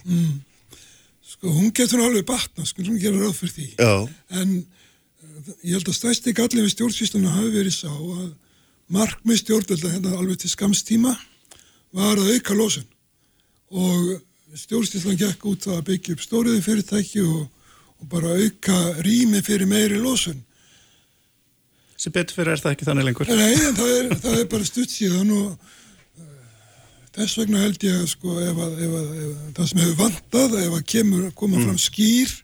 Sko, 1.25 1.49
hún 1.49 1.73
getur 1.73 2.05
alveg 2.05 2.29
batna, 2.29 2.69
sko, 2.69 2.85
hún 2.85 3.01
gerir 3.01 3.25
ráð 3.25 3.39
fyrir 3.41 3.57
því. 3.57 3.69
Já, 3.81 3.93
En 4.37 4.57
uh, 4.61 5.53
ég 5.65 5.79
held 5.79 5.89
að 5.89 5.97
stæsti 5.97 6.37
gallin 6.37 6.67
við 6.67 6.75
stjórnsýsluna 6.77 7.33
hafi 7.39 7.55
verið 7.57 7.79
sá 7.81 7.89
að 7.89 8.33
markmið 8.93 9.41
stjórnvölda 9.41 9.95
hérna 9.95 10.19
alveg 10.19 10.43
til 10.43 10.51
skamstíma 10.53 11.15
var 11.95 12.19
að 12.21 12.35
auka 12.35 12.53
losun 12.53 12.85
og 13.75 14.55
stjórnsýslan 14.55 15.19
gekk 15.19 15.47
út 15.51 15.67
að 15.71 15.83
byggja 15.89 16.15
upp 16.15 16.23
stóriði 16.23 16.63
fyrirtæki 16.63 17.23
og, 17.25 17.47
og 18.01 18.09
bara 18.11 18.35
auka 18.39 18.77
rými 19.03 19.41
fyrir 19.45 19.67
meiri 19.69 19.99
losun. 19.99 20.39
Sem 21.99 22.13
betur 22.15 22.39
fyrir 22.39 22.55
er 22.55 22.61
það 22.61 22.75
ekki 22.75 22.87
þannig 22.87 23.09
lengur. 23.09 23.31
Nei, 23.31 23.51
en 23.55 23.75
það 23.77 23.91
er, 23.97 24.15
það 24.23 24.39
er 24.39 24.47
bara 24.51 24.67
stutt 24.67 24.93
síðan 24.93 25.35
og 25.35 25.51
uh, 25.51 26.31
þess 27.17 27.39
vegna 27.41 27.63
held 27.63 27.85
ég 27.87 28.01
að 28.01 28.09
sko 28.11 28.39
ef 28.43 28.63
að, 28.67 28.81
ef 28.87 28.97
að, 29.01 29.13
ef 29.19 29.29
að 29.29 29.53
það 29.59 29.69
sem 29.71 29.83
hefur 29.83 30.01
vantað, 30.03 30.57
ef 30.63 30.79
að 30.79 30.89
kemur, 30.95 31.29
koma 31.43 31.63
fram 31.63 31.79
skýr 31.81 32.35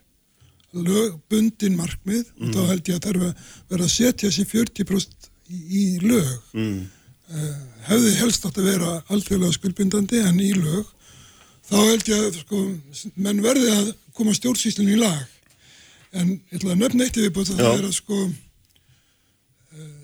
lögbundin 0.72 1.76
markmið 1.76 2.30
og 2.40 2.54
þá 2.54 2.62
held 2.70 2.88
ég 2.88 2.96
að 2.96 3.04
það 3.04 3.76
er 3.76 3.82
að 3.84 3.92
setja 3.92 4.30
þessi 4.30 4.46
40% 4.48 5.28
í, 5.52 5.58
í 5.60 5.84
lög. 6.00 6.30
Mm. 6.56 6.78
hefði 7.88 8.14
helst 8.18 8.46
átt 8.48 8.58
að 8.60 8.68
vera 8.70 8.94
alþjóðlega 9.12 9.56
skuldbindandi 9.56 10.22
en 10.24 10.40
í 10.40 10.50
lög 10.56 10.88
þá 11.72 11.78
held 11.80 12.08
ég 12.12 12.24
að 12.28 12.38
sko, 12.42 12.62
menn 13.16 13.42
verði 13.44 13.72
að 13.72 13.92
koma 14.16 14.34
stjórnsýslinu 14.36 14.94
í 14.94 15.00
lag. 15.00 15.22
En 16.12 16.34
ég 16.36 16.58
ætla 16.58 16.74
að 16.74 16.82
nefna 16.84 17.06
eitt 17.08 17.20
búið 17.32 17.54
að 17.54 17.62
það 17.62 17.78
er 17.78 17.86
að 17.88 17.94
sko 17.96 18.22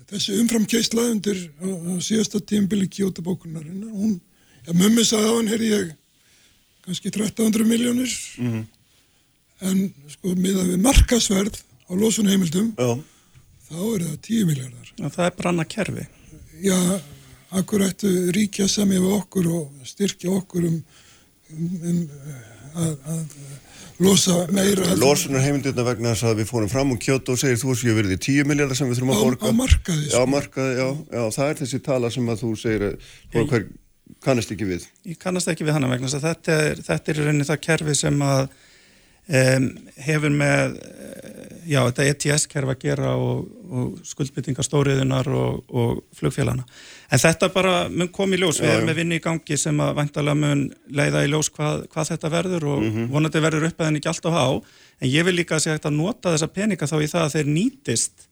þessi 0.09 0.39
umframkeisla 0.41 1.05
undir 1.13 1.39
á, 1.61 1.67
á 1.69 1.93
síðasta 2.01 2.41
tímbili 2.41 2.89
kjótabókunarinnar 2.89 3.93
hún, 3.93 4.17
já, 4.65 4.71
mömmu 4.73 5.05
sagði 5.05 5.29
á 5.29 5.33
hann 5.37 5.51
heyrði 5.51 5.69
ég 5.69 5.91
kannski 6.85 7.11
1300 7.11 7.67
miljónir 7.69 8.15
en 9.69 9.83
sko 10.09 10.33
miðað 10.33 10.73
við 10.73 10.83
markasverð 10.87 11.61
á 11.61 11.91
losunheimildum 11.99 12.71
já, 12.73 12.89
þá 13.69 13.77
er 13.83 14.07
það 14.07 14.17
10 14.29 14.49
miljardar. 14.49 14.91
Já, 14.97 15.07
það 15.13 15.25
er 15.25 15.35
bara 15.37 15.53
annað 15.53 15.71
kerfi. 15.75 16.07
Já, 16.63 16.79
akkur 17.59 17.85
ættu 17.85 18.13
ríkja 18.35 18.67
samið 18.71 19.05
við 19.05 19.15
okkur 19.19 19.51
og 19.53 19.87
styrkja 19.89 20.33
okkur 20.39 20.67
um 20.69 20.79
að, 21.49 22.93
að 23.13 23.23
losa 23.99 24.37
meira. 24.55 24.95
Lósunar 24.99 25.43
heimildirna 25.43 25.85
vegna 25.87 26.13
þess 26.13 26.29
að 26.29 26.41
við 26.41 26.49
fórum 26.51 26.71
fram 26.71 26.93
um 26.93 27.01
kjótt 27.01 27.31
og 27.33 27.41
segir 27.41 27.59
þú 27.59 27.73
að 27.73 27.85
ég 27.89 27.99
verði 27.99 28.17
10 28.29 28.49
miljardar 28.49 28.79
sem 28.79 28.89
við 28.89 29.01
þurfum 29.01 29.13
að 29.15 29.25
borga. 29.25 29.43
Á, 29.43 29.49
á 29.49 29.59
markaði. 29.59 30.07
Já, 30.13 30.19
markaði, 30.35 30.79
já, 30.79 30.87
já, 31.17 31.21
það 31.35 31.51
er 31.51 31.61
þessi 31.63 31.81
tala 31.89 32.11
sem 32.15 32.31
að 32.31 32.41
þú 32.43 32.53
segir 32.63 32.87
að 32.87 33.13
hver 33.49 33.69
kannast 34.25 34.55
ekki 34.55 34.67
við. 34.69 34.87
Ég 35.07 35.19
kannast 35.21 35.51
ekki 35.51 35.67
við 35.67 35.77
hana 35.77 35.91
vegna 35.91 36.09
þess 36.09 36.19
að 36.19 36.27
þetta 36.29 36.57
er, 36.65 36.81
þetta 36.87 37.11
er 37.11 37.19
í 37.19 37.27
rauninni 37.27 37.49
það 37.49 37.61
kerfi 37.67 37.95
sem 37.97 38.23
að 38.25 38.41
um, 39.39 39.69
hefur 40.07 40.35
með 40.35 40.79
já, 41.69 41.79
þetta 41.85 42.05
ETS-kerf 42.11 42.71
að 42.73 42.79
gera 42.81 43.11
og, 43.19 43.43
og 43.69 43.99
skuldbyttingar 44.07 44.65
stóriðunar 44.65 45.29
og, 45.31 45.59
og 45.69 45.99
flugfélana. 46.17 46.65
En 47.13 47.21
þetta 47.21 47.51
bara 47.53 47.75
mun 47.89 48.09
kom 48.13 48.33
í 48.33 48.39
ljós, 48.41 48.61
við 48.61 48.73
erum 48.73 48.89
með 48.89 49.01
vinni 49.01 49.19
í 49.19 49.23
gangi 49.23 49.57
sem 49.57 49.83
að 49.83 49.93
vantalega 49.99 50.39
mun 50.39 50.65
leiða 50.89 51.25
í 51.25 51.29
ljós 51.31 51.51
hvað, 51.53 51.85
hvað 51.93 52.11
þetta 52.13 52.33
verður 52.33 52.67
og 52.73 52.81
mm 52.81 52.89
-hmm. 52.95 53.11
vonandi 53.13 53.43
verður 53.45 53.69
upp 53.69 53.81
að 53.81 53.89
henni 53.89 54.01
ekki 54.01 54.11
alltaf 54.13 54.33
há, 54.33 54.47
en 54.99 55.13
ég 55.13 55.25
vil 55.25 55.35
líka 55.37 55.59
segja 55.59 55.79
að 55.83 55.97
nota 55.97 56.33
þessa 56.33 56.53
peninga 56.53 56.89
þá 56.89 56.97
í 56.99 57.11
það 57.13 57.23
að 57.25 57.33
þeir 57.37 57.53
nýtist 57.53 58.27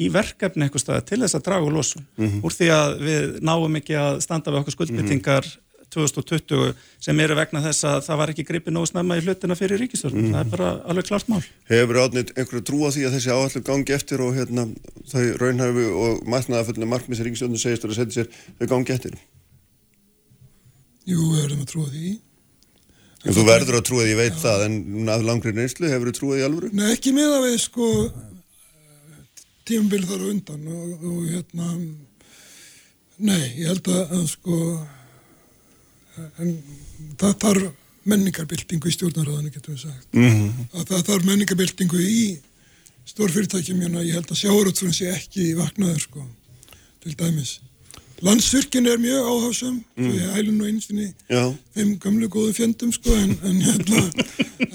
í 0.00 0.08
verkefni 0.12 0.66
eitthvað 0.66 1.02
til 1.04 1.20
þess 1.20 1.36
að 1.36 1.46
draga 1.48 1.66
úr 1.66 1.74
losun 1.76 2.06
mm 2.16 2.26
-hmm. 2.26 2.44
úr 2.44 2.52
því 2.54 2.68
að 2.72 3.00
við 3.04 3.40
náum 3.44 3.76
ekki 3.76 3.96
að 4.00 4.20
standa 4.24 4.50
við 4.50 4.60
okkur 4.62 4.76
skuldbyttingar 4.76 5.44
mm 5.44 5.50
-hmm. 5.50 5.69
2020 5.94 6.70
sem 7.02 7.22
eru 7.24 7.36
vegna 7.38 7.62
þess 7.64 7.86
að 7.88 7.98
það 8.06 8.20
var 8.20 8.32
ekki 8.32 8.46
gripið 8.48 8.76
nógu 8.76 8.90
snemma 8.90 9.18
í 9.18 9.24
hlutina 9.24 9.56
fyrir 9.58 9.82
ríkistörnum. 9.82 10.28
Mm. 10.28 10.36
Það 10.36 10.40
er 10.44 10.54
bara 10.54 10.70
alveg 10.92 11.10
klart 11.10 11.28
mál. 11.32 11.42
Hefur 11.70 12.00
átnit 12.04 12.32
einhverju 12.36 12.64
trú 12.70 12.80
á 12.86 12.90
því 12.94 13.04
að 13.08 13.18
þessi 13.18 13.34
áallu 13.34 13.62
gangi 13.66 13.96
eftir 13.96 14.24
og 14.24 14.32
hérna, 14.38 14.66
þau 15.10 15.22
raunhæfu 15.42 15.86
og 16.06 16.24
matnaðaföllinu 16.30 16.90
markmið 16.94 17.20
sem 17.20 17.28
ríkistörnum 17.28 17.62
segist 17.62 17.86
að 17.86 17.96
setja 17.98 18.20
sér 18.20 18.32
þau 18.60 18.66
gangi 18.74 18.96
eftir? 18.96 19.20
Jú, 21.08 21.20
við 21.20 21.38
verðum 21.44 21.62
að 21.64 21.70
trúa 21.74 21.92
því. 21.92 22.16
En 23.20 23.36
þú 23.36 23.42
verður 23.44 23.76
að 23.76 23.86
trúa 23.88 24.04
því, 24.04 24.12
ég 24.14 24.20
veit 24.20 24.36
Já. 24.36 24.42
það, 24.46 24.62
en 24.66 25.10
að 25.12 25.24
langri 25.28 25.52
reynslu 25.52 25.90
hefur 25.90 26.08
þú 26.08 26.16
trúið 26.16 26.38
því 26.38 26.44
alvöru? 26.46 26.70
Nei, 26.72 26.86
ekki 26.94 27.12
með 27.12 27.34
að 27.36 27.46
við 27.48 27.56
sko 27.66 27.88
tímbil 29.68 30.00
þar 30.08 30.22
undan 30.30 30.70
og, 30.72 31.02
og 31.04 31.18
hérna 31.28 31.66
nei, 33.20 33.42
ég 33.60 33.68
held 33.68 33.90
að, 33.92 34.14
að 34.16 34.24
sko 34.32 34.56
en 36.42 36.52
það 37.20 37.38
þarf 37.44 37.70
menningarbyltingu 38.10 38.88
í 38.88 38.94
stjórnarraðinu 38.96 39.52
getur 39.54 39.74
við 39.74 39.82
sagt 39.86 40.14
mm 40.16 40.28
-hmm. 40.30 40.68
að 40.72 40.86
það 40.92 41.08
þarf 41.08 41.26
menningarbyltingu 41.28 42.00
í 42.00 42.22
stórfyrirtækjum 43.10 43.80
hérna, 43.82 44.04
ég 44.06 44.14
held 44.18 44.30
að 44.30 44.40
sjáuröldfjörn 44.42 44.94
sé 44.94 45.10
ekki 45.12 45.50
vaknaður 45.58 46.00
sko, 46.06 46.24
til 47.02 47.16
dæmis 47.18 47.58
landsvirkinn 48.20 48.86
er 48.86 48.98
mjög 49.00 49.28
áhásam 49.32 49.76
mm. 49.96 50.04
svo 50.04 50.18
ég 50.18 50.34
hælun 50.34 50.60
og 50.60 50.68
einstinni 50.68 51.06
þeim 51.74 51.94
gamlu 52.02 52.28
góðu 52.28 52.52
fjöndum 52.56 52.92
sko 52.92 53.14
en, 53.16 53.32
en 53.48 53.62
hérna 53.64 54.02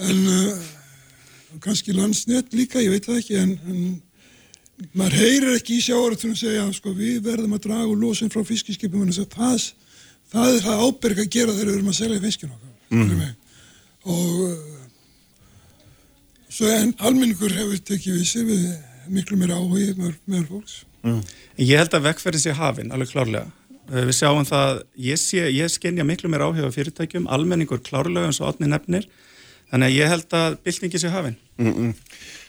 en 0.08 0.26
uh, 0.26 1.60
kannski 1.62 1.94
landsnett 1.94 2.52
líka, 2.54 2.82
ég 2.82 2.90
veit 2.90 3.06
það 3.06 3.20
ekki 3.22 3.38
en, 3.40 3.54
en 3.70 4.02
maður 4.98 5.18
heyrir 5.22 5.54
ekki 5.56 5.78
í 5.78 5.84
að 5.94 6.36
segja 6.36 6.66
sko 6.74 6.92
við 6.96 7.22
verðum 7.24 7.54
að 7.56 7.68
draga 7.68 7.90
úr 7.92 8.00
losin 8.00 8.32
frá 8.32 8.42
fiskiskipum 8.44 9.04
en 9.04 9.12
þess 9.12 9.24
að 9.24 9.36
það 9.38 9.68
það 10.32 10.54
er 10.54 10.64
það 10.64 10.82
ábyrg 10.86 11.20
að 11.22 11.30
gera 11.36 11.54
þegar 11.54 11.68
við 11.70 11.76
erum 11.76 11.92
að 11.92 11.98
selja 12.00 12.22
fiskinu 12.24 12.56
mm. 12.90 13.20
og 14.14 14.40
uh, 14.46 14.56
svo 16.48 16.72
en 16.72 16.94
almenningur 16.98 17.54
hefur 17.56 17.84
tekið 17.92 18.18
við 18.18 18.26
sig 18.30 18.48
við 18.48 18.64
miklu 19.12 19.38
meira 19.38 19.58
áhugi 19.60 19.92
með, 19.98 20.16
með 20.26 20.48
fólks 20.50 20.80
mm. 21.06 21.20
Ég 21.62 21.78
held 21.80 21.94
að 21.96 22.08
vekkferðin 22.08 22.42
sé 22.42 22.56
hafinn 22.56 22.92
alveg 22.94 23.12
klárlega 23.12 23.46
uh, 23.46 24.02
við 24.02 24.14
sjáum 24.18 24.48
það, 24.48 24.82
ég, 25.08 25.20
sé, 25.22 25.44
ég 25.54 25.72
skenja 25.72 26.06
miklu 26.06 26.30
meira 26.32 26.48
áhuga 26.50 26.72
fyrirtækjum, 26.74 27.30
almenningur 27.30 27.82
klárlega 27.86 28.30
eins 28.30 28.42
og 28.42 28.50
átni 28.50 28.70
nefnir 28.70 29.06
þannig 29.70 29.90
að 29.90 29.96
ég 29.98 30.12
held 30.14 30.36
að 30.38 30.58
byltingi 30.66 31.02
sé 31.02 31.12
hafinn 31.12 31.38
mm 31.58 31.72
-mm. 31.72 31.94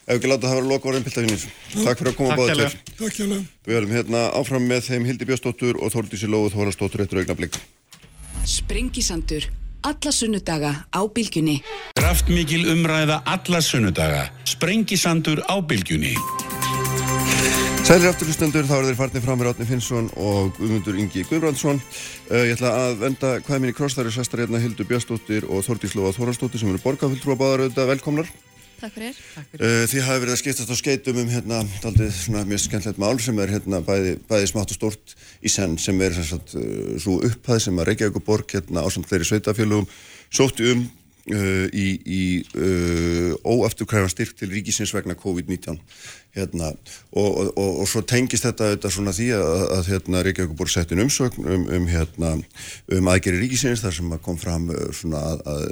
Ef 0.08 0.16
ekki 0.16 0.30
láta 0.32 0.48
það 0.48 0.62
vera 0.62 0.68
loka 0.72 0.88
orðin 0.88 1.04
piltafinir. 1.04 1.42
Takk 1.84 2.00
fyrir 2.00 2.14
að 2.14 2.16
koma 2.16 2.36
báða 2.40 2.54
til. 2.56 2.68
Takk 2.96 3.16
hjá 3.18 3.26
það. 3.26 3.42
Við 3.68 3.80
erum 3.82 3.90
hérna 3.92 4.22
áfram 4.40 4.64
með 4.70 4.86
þeim 4.86 5.08
Hildi 5.10 5.28
Björnsdóttur 5.28 5.82
og 5.84 5.92
Þórdísi 5.92 6.30
Lóð 6.32 6.54
Þórastóttur 6.54 7.04
eftir 7.04 7.20
augnablík. 7.20 7.58
Sprengisandur. 8.48 9.50
Alla 9.84 10.14
sunnudaga 10.16 10.72
á 10.96 11.02
bylgjunni. 11.12 11.58
Kraftmikil 12.00 12.64
umræða 12.72 13.20
alla 13.28 13.60
sunnudaga. 13.60 14.24
Sprengisandur 14.48 15.44
á 15.44 15.60
bylgjunni. 15.60 16.16
Sælir 17.84 18.10
afturlustendur, 18.10 18.64
þá 18.68 18.80
eru 18.80 18.88
þeir 18.90 19.00
farnið 19.04 19.28
fram 19.28 19.38
með 19.40 19.48
Ráðni 19.48 19.68
Finnsson 19.68 20.10
og 20.16 20.56
Guðmundur 20.56 20.98
Ingi 21.04 21.28
Guðbrandsson. 21.28 21.84
Uh, 22.32 22.48
ég 22.48 22.56
ætla 22.56 22.72
að 22.80 23.00
venda 23.04 23.38
hvað 23.44 23.64
minni 23.64 23.76
krossþæri 23.76 24.12
sestar 24.16 24.44
hérna 24.44 24.64
Hildu 24.64 24.88
Björnsdóttir 24.88 25.48
og 25.48 25.68
Þórdís 25.68 25.96
Lóð 26.00 26.16
Þórastóttir 26.16 26.64
sem 26.64 26.72
eru 26.72 26.84
velkomnar. 27.92 28.32
Takk 28.78 28.94
fyrir. 28.94 29.18
Uh, 29.58 29.86
þið 29.90 30.04
hafi 30.06 30.22
verið 30.22 30.34
að 30.36 30.40
skiptast 30.44 30.70
á 30.70 30.78
skeitum 30.78 31.22
um 31.24 31.32
hérna 31.32 31.64
aldrei 31.88 32.12
svona 32.14 32.44
mjög 32.46 32.62
skemmtilegt 32.68 33.02
mál 33.02 33.18
sem 33.24 33.40
er 33.42 33.54
hérna 33.56 33.82
bæði, 33.86 34.14
bæði 34.30 34.52
smátt 34.52 34.74
og 34.76 34.78
stort 34.78 35.16
í 35.42 35.50
senn 35.50 35.80
sem 35.82 35.98
er 36.06 36.14
svona 36.18 36.62
uh, 36.62 36.94
svo 37.02 37.18
upphæð 37.26 37.64
sem 37.66 37.82
að 37.82 37.90
Reykjavík 37.90 38.22
og 38.22 38.28
Borg 38.28 38.54
hérna 38.54 38.86
á 38.86 38.88
samt 38.94 39.10
fleiri 39.10 39.26
sveitafélugum 39.26 39.90
sótti 40.30 40.70
um 40.76 40.84
uh, 40.86 41.66
í, 41.74 41.88
í 42.06 42.22
óafturkræfan 43.42 44.14
styrk 44.14 44.38
til 44.38 44.52
ríkisins 44.54 44.94
vegna 44.94 45.18
COVID-19 45.18 45.82
hérna 46.38 46.70
og, 46.70 47.26
og, 47.26 47.50
og, 47.58 47.82
og 47.82 47.90
svo 47.90 48.04
tengist 48.06 48.46
þetta, 48.46 48.76
þetta 48.76 48.94
svona 48.94 49.16
því 49.18 49.32
að, 49.40 49.66
að 49.80 49.92
hérna 49.96 50.24
Reykjavík 50.28 50.54
og 50.54 50.62
Borg 50.62 50.76
settin 50.76 51.02
umsögn 51.02 51.50
um, 51.50 51.66
um 51.80 51.90
hérna 51.90 52.36
um 52.94 53.10
aðgeri 53.10 53.42
ríkisins 53.42 53.82
þar 53.82 53.98
sem 53.98 54.14
að 54.14 54.24
kom 54.30 54.38
fram 54.38 54.70
svona 54.94 55.26
að, 55.34 55.46
að 55.50 55.68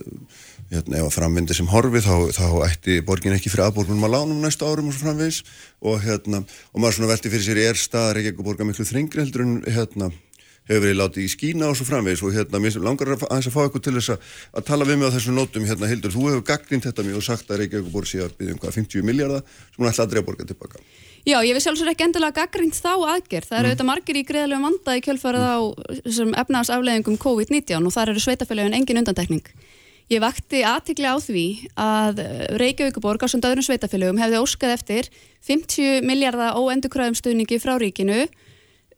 hérna, 0.72 1.00
ef 1.00 1.10
að 1.10 1.16
framvindi 1.16 1.58
sem 1.58 1.70
horfi 1.70 2.02
þá, 2.04 2.14
þá 2.36 2.48
ætti 2.68 3.00
borgin 3.06 3.36
ekki 3.36 3.52
fyrir 3.54 3.68
aðborgunum 3.68 4.08
að 4.08 4.16
lánum 4.16 4.44
næstu 4.44 4.68
árum 4.68 4.90
og 4.90 4.96
svo 4.96 5.06
framvegis 5.06 5.42
og 5.86 6.00
hérna, 6.06 6.44
og 6.74 6.82
maður 6.82 7.00
svona 7.00 7.12
velti 7.14 7.34
fyrir 7.34 7.46
sér 7.46 7.64
er 7.70 7.80
staðar 7.80 8.22
ekki 8.22 8.34
ekki 8.34 8.48
borga 8.48 8.68
miklu 8.68 8.88
þringri 8.88 9.26
heldur 9.26 9.46
en 9.46 9.60
hérna 9.66 10.12
hefur 10.66 10.82
verið 10.82 10.98
látið 10.98 11.26
í 11.26 11.30
skína 11.30 11.70
og 11.70 11.78
svo 11.78 11.86
framvegis 11.86 12.24
og 12.26 12.34
hérna 12.34 12.62
mér 12.62 12.78
langar 12.82 13.14
að 13.14 13.26
aðeins 13.28 13.50
að 13.50 13.54
fá 13.54 13.60
eitthvað 13.66 13.84
til 13.86 13.96
þess 14.00 14.14
að, 14.16 14.30
að 14.58 14.68
tala 14.70 14.88
við 14.90 14.98
mig 14.98 15.12
á 15.12 15.16
þessum 15.16 15.38
nótum 15.38 15.68
hérna 15.70 15.90
Hildur, 15.92 16.14
þú 16.16 16.30
hefur 16.32 16.46
gaggrind 16.50 16.88
þetta 16.88 17.06
mjög 17.06 17.20
og 17.20 17.28
sagt 17.28 17.52
að 17.52 17.62
Reykjavík 17.62 17.92
borg 17.94 18.10
sé 18.10 18.24
að 18.26 18.34
byggja 18.40 18.56
um 18.56 18.62
hvað 18.64 18.80
50 18.80 19.06
miljardar 19.06 19.44
sem 19.46 19.84
hún 19.84 19.92
ætla 19.92 20.08
aldrei 20.08 20.22
að 20.24 20.28
borga 20.32 20.48
tilbaka. 20.50 20.82
Já, 21.26 21.38
ég 21.42 21.58
veist 21.58 21.66
sjálfsögur 21.66 21.94
ekki 21.94 22.06
endilega 22.06 22.38
gaggrind 22.42 22.78
þá 22.78 22.92
aðgerð, 22.96 23.48
það 23.50 23.60
eru 23.60 23.66
mm. 23.66 23.72
auðvitað 23.72 23.90
margir 23.90 24.18
í 24.20 24.26
greiðlegum 24.30 24.68
vanda 24.70 24.98
í 24.98 25.06
kjölfarið 25.06 25.46
á 25.46 25.58
efnaðsafleðingum 26.42 27.18
COVID-19 27.22 27.90
og 27.90 27.96
þar 27.96 28.12
eru 28.14 28.22
sveitafélagin 28.26 28.78
engin 28.78 29.02
undantekning. 29.02 29.50
Ég 30.06 30.22
vakti 30.22 30.60
aðtikli 30.62 31.08
á 31.10 31.18
því 31.18 31.46
að 31.82 32.20
Reykjavíkuborg 32.62 33.24
á 33.26 33.28
svona 33.32 33.50
öðrum 33.50 33.66
sveitafélögum 33.66 34.20
hefði 34.22 34.42
óskað 34.44 34.74
eftir 34.76 35.08
50 35.48 36.06
miljardar 36.06 36.60
óendurkröðum 36.60 37.18
stuðningi 37.18 37.58
frá 37.58 37.74
ríkinu 37.82 38.20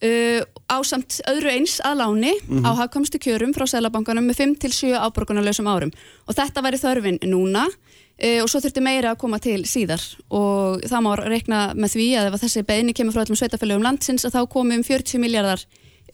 uh, 0.03 0.41
á 0.67 0.77
samt 0.83 1.21
öðru 1.31 1.53
eins 1.53 1.77
að 1.79 2.01
láni 2.01 2.33
mm 2.35 2.59
-hmm. 2.59 2.67
á 2.67 2.71
hafkamstu 2.75 3.21
kjörum 3.23 3.53
frá 3.55 3.63
Sælabankanum 3.63 4.27
með 4.27 4.59
5-7 4.59 4.99
áborgunarlausum 4.99 5.67
árum 5.67 5.91
og 6.27 6.35
þetta 6.35 6.61
væri 6.61 6.77
þörfin 6.77 7.19
núna 7.23 7.63
uh, 7.63 8.43
og 8.43 8.49
svo 8.49 8.59
þurfti 8.59 8.83
meira 8.83 9.11
að 9.11 9.21
koma 9.23 9.39
til 9.39 9.63
síðar 9.63 10.03
og 10.29 10.83
það 10.83 11.01
má 11.07 11.15
reikna 11.23 11.73
með 11.73 11.89
því 11.95 12.07
að 12.19 12.33
ef 12.33 12.41
þessi 12.41 12.63
beini 12.67 12.93
kemur 12.93 13.13
frá 13.13 13.23
öllum 13.23 13.39
sveitafélögum 13.39 13.83
landsins 13.83 14.25
að 14.25 14.35
þá 14.35 14.47
komum 14.49 14.83
40 14.83 15.19
miljardar 15.19 15.63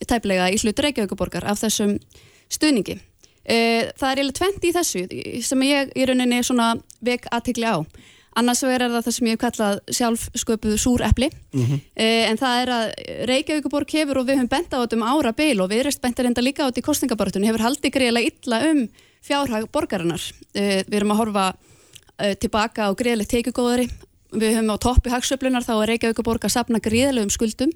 tæplega 0.06 0.50
í 0.50 0.58
slutur 0.58 0.84
Reykjavíkuborgar 0.84 1.44
af 1.44 1.58
þessum 1.58 1.98
stuðningi. 2.48 3.00
Uh, 3.44 3.90
það 4.00 4.08
er 4.08 4.20
eiginlega 4.22 4.38
20 4.40 4.64
í 4.64 4.72
þessu 4.72 5.00
sem 5.44 5.62
ég 5.66 5.90
í 5.92 6.04
rauninni 6.08 6.40
svona 6.46 6.70
vek 7.04 7.26
aðtikli 7.28 7.68
á. 7.68 7.84
Annars 8.40 8.64
verður 8.64 8.94
það 8.96 9.04
það 9.04 9.14
sem 9.14 9.26
ég 9.28 9.34
hef 9.36 9.42
kallað 9.42 9.80
sjálf 9.94 10.22
sköpuð 10.40 10.78
súrepli 10.80 11.28
mm 11.28 11.66
-hmm. 11.66 11.82
en 12.00 12.40
það 12.40 12.62
er 12.62 12.72
að 12.74 12.86
Reykjavíkuborg 13.30 13.92
hefur 13.94 14.18
og 14.18 14.26
við 14.26 14.40
höfum 14.40 14.48
bent 14.50 14.74
á 14.74 14.80
þetta 14.80 14.96
um 14.96 15.04
ára 15.06 15.32
beil 15.32 15.60
og 15.60 15.70
við 15.70 15.84
erum 15.84 16.00
bentir 16.02 16.26
enda 16.26 16.42
líka 16.42 16.64
á 16.64 16.68
þetta 16.72 16.82
í 16.82 16.88
kostningabartunni 16.88 17.46
hefur 17.46 17.62
haldið 17.62 17.94
greiðilega 17.94 18.30
illa 18.32 18.58
um 18.72 18.88
fjárhag 19.22 19.68
borgarinnar. 19.70 20.22
Uh, 20.56 20.82
við 20.88 20.96
erum 20.96 21.12
að 21.12 21.20
horfa 21.22 21.54
tilbaka 22.40 22.88
á 22.88 22.90
greiðilegt 22.94 23.30
teikugóðari 23.30 23.90
við 24.32 24.56
höfum 24.56 24.72
á 24.72 24.76
toppi 24.78 25.10
hagsöflunar 25.10 25.62
þá 25.62 25.82
er 25.82 25.88
Reykjavíkuborg 25.92 26.44
að 26.44 26.54
sapna 26.56 26.78
greiðilegum 26.78 27.30
skuldum 27.30 27.70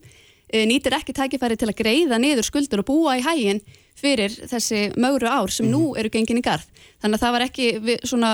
nýtir 0.48 0.94
ekki 0.96 1.12
tækifæri 1.12 1.56
til 1.56 1.68
að 1.68 1.76
greiða 1.76 2.18
niður 2.18 2.46
skuldur 2.46 2.80
og 2.80 2.86
búa 2.86 3.18
í 3.18 3.22
hæginn 3.22 3.60
fyrir 3.98 4.34
þessi 4.50 4.88
mögru 4.96 5.28
ár 5.28 5.50
sem 5.50 5.66
mm 5.66 5.72
nú 5.72 5.82
mhm. 5.90 5.98
eru 6.00 6.10
gengin 6.14 6.40
í 6.40 6.44
garð. 6.44 6.66
Þannig 7.02 7.18
að 7.18 7.24
það 7.24 7.34
var 7.36 7.44
ekki 7.44 7.66
við, 7.84 7.98
svona, 8.08 8.30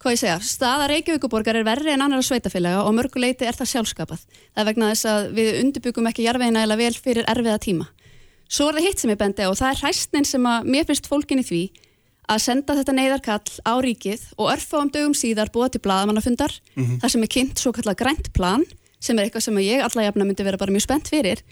hvað 0.00 0.14
ég 0.14 0.20
segja, 0.20 0.38
staða 0.40 0.88
Reykjavíkuborgar 0.92 1.56
er 1.56 1.66
verri 1.66 1.92
en 1.92 2.04
annar 2.04 2.22
sveitafélaga 2.24 2.84
og 2.84 2.94
mörguleiti 2.96 3.48
er 3.48 3.56
það 3.58 3.72
sjálfskapað. 3.74 4.24
Það 4.54 4.62
er 4.62 4.68
vegna 4.70 4.90
þess 4.92 5.10
að 5.10 5.30
við 5.36 5.50
undirbyggum 5.64 6.10
ekki 6.10 6.26
jarfiðina 6.28 6.64
eða 6.66 6.80
vel 6.80 6.94
fyrir 6.94 7.28
erfiða 7.28 7.58
tíma. 7.58 7.88
Svo 8.50 8.68
er 8.68 8.78
það 8.78 8.86
hitt 8.88 9.02
sem 9.02 9.12
ég 9.12 9.20
bendi 9.20 9.46
og 9.46 9.58
það 9.58 9.70
er 9.70 9.80
hræstnin 9.84 10.26
sem 10.26 10.46
að 10.46 10.72
mér 10.74 10.88
finnst 10.88 11.06
fólkin 11.10 11.42
í 11.42 11.46
því 11.46 11.62
að 12.30 12.42
senda 12.44 12.76
þetta 12.78 12.94
neyðarkall 12.94 13.52
á 13.66 13.74
ríkið 13.82 14.26
og 14.38 14.52
örfa 14.52 14.82
um 14.82 14.90
dögum 14.90 15.14
síðar 15.18 15.50
búa 15.54 15.68
til 15.70 15.82
bladamannafundar, 15.82 16.52
mm 16.74 16.84
-hmm. 16.84 17.00
þar 17.02 17.10
sem 17.10 17.22
er 17.22 17.32
kynnt 17.34 17.58
svo 17.58 17.72
kallar 17.72 17.94
grænt 17.94 18.32
plan 18.32 18.64
sem 19.00 19.18
er 19.18 19.26
eitthvað 19.26 19.46
sem 19.46 19.58
ég 19.58 19.82
alla 19.82 20.04
jafna 20.04 20.24
myndi 20.24 20.44
vera 20.44 20.60
bara 20.60 20.72
mjög 20.72 20.86
spennt 20.86 21.08
fyrir 21.08 21.42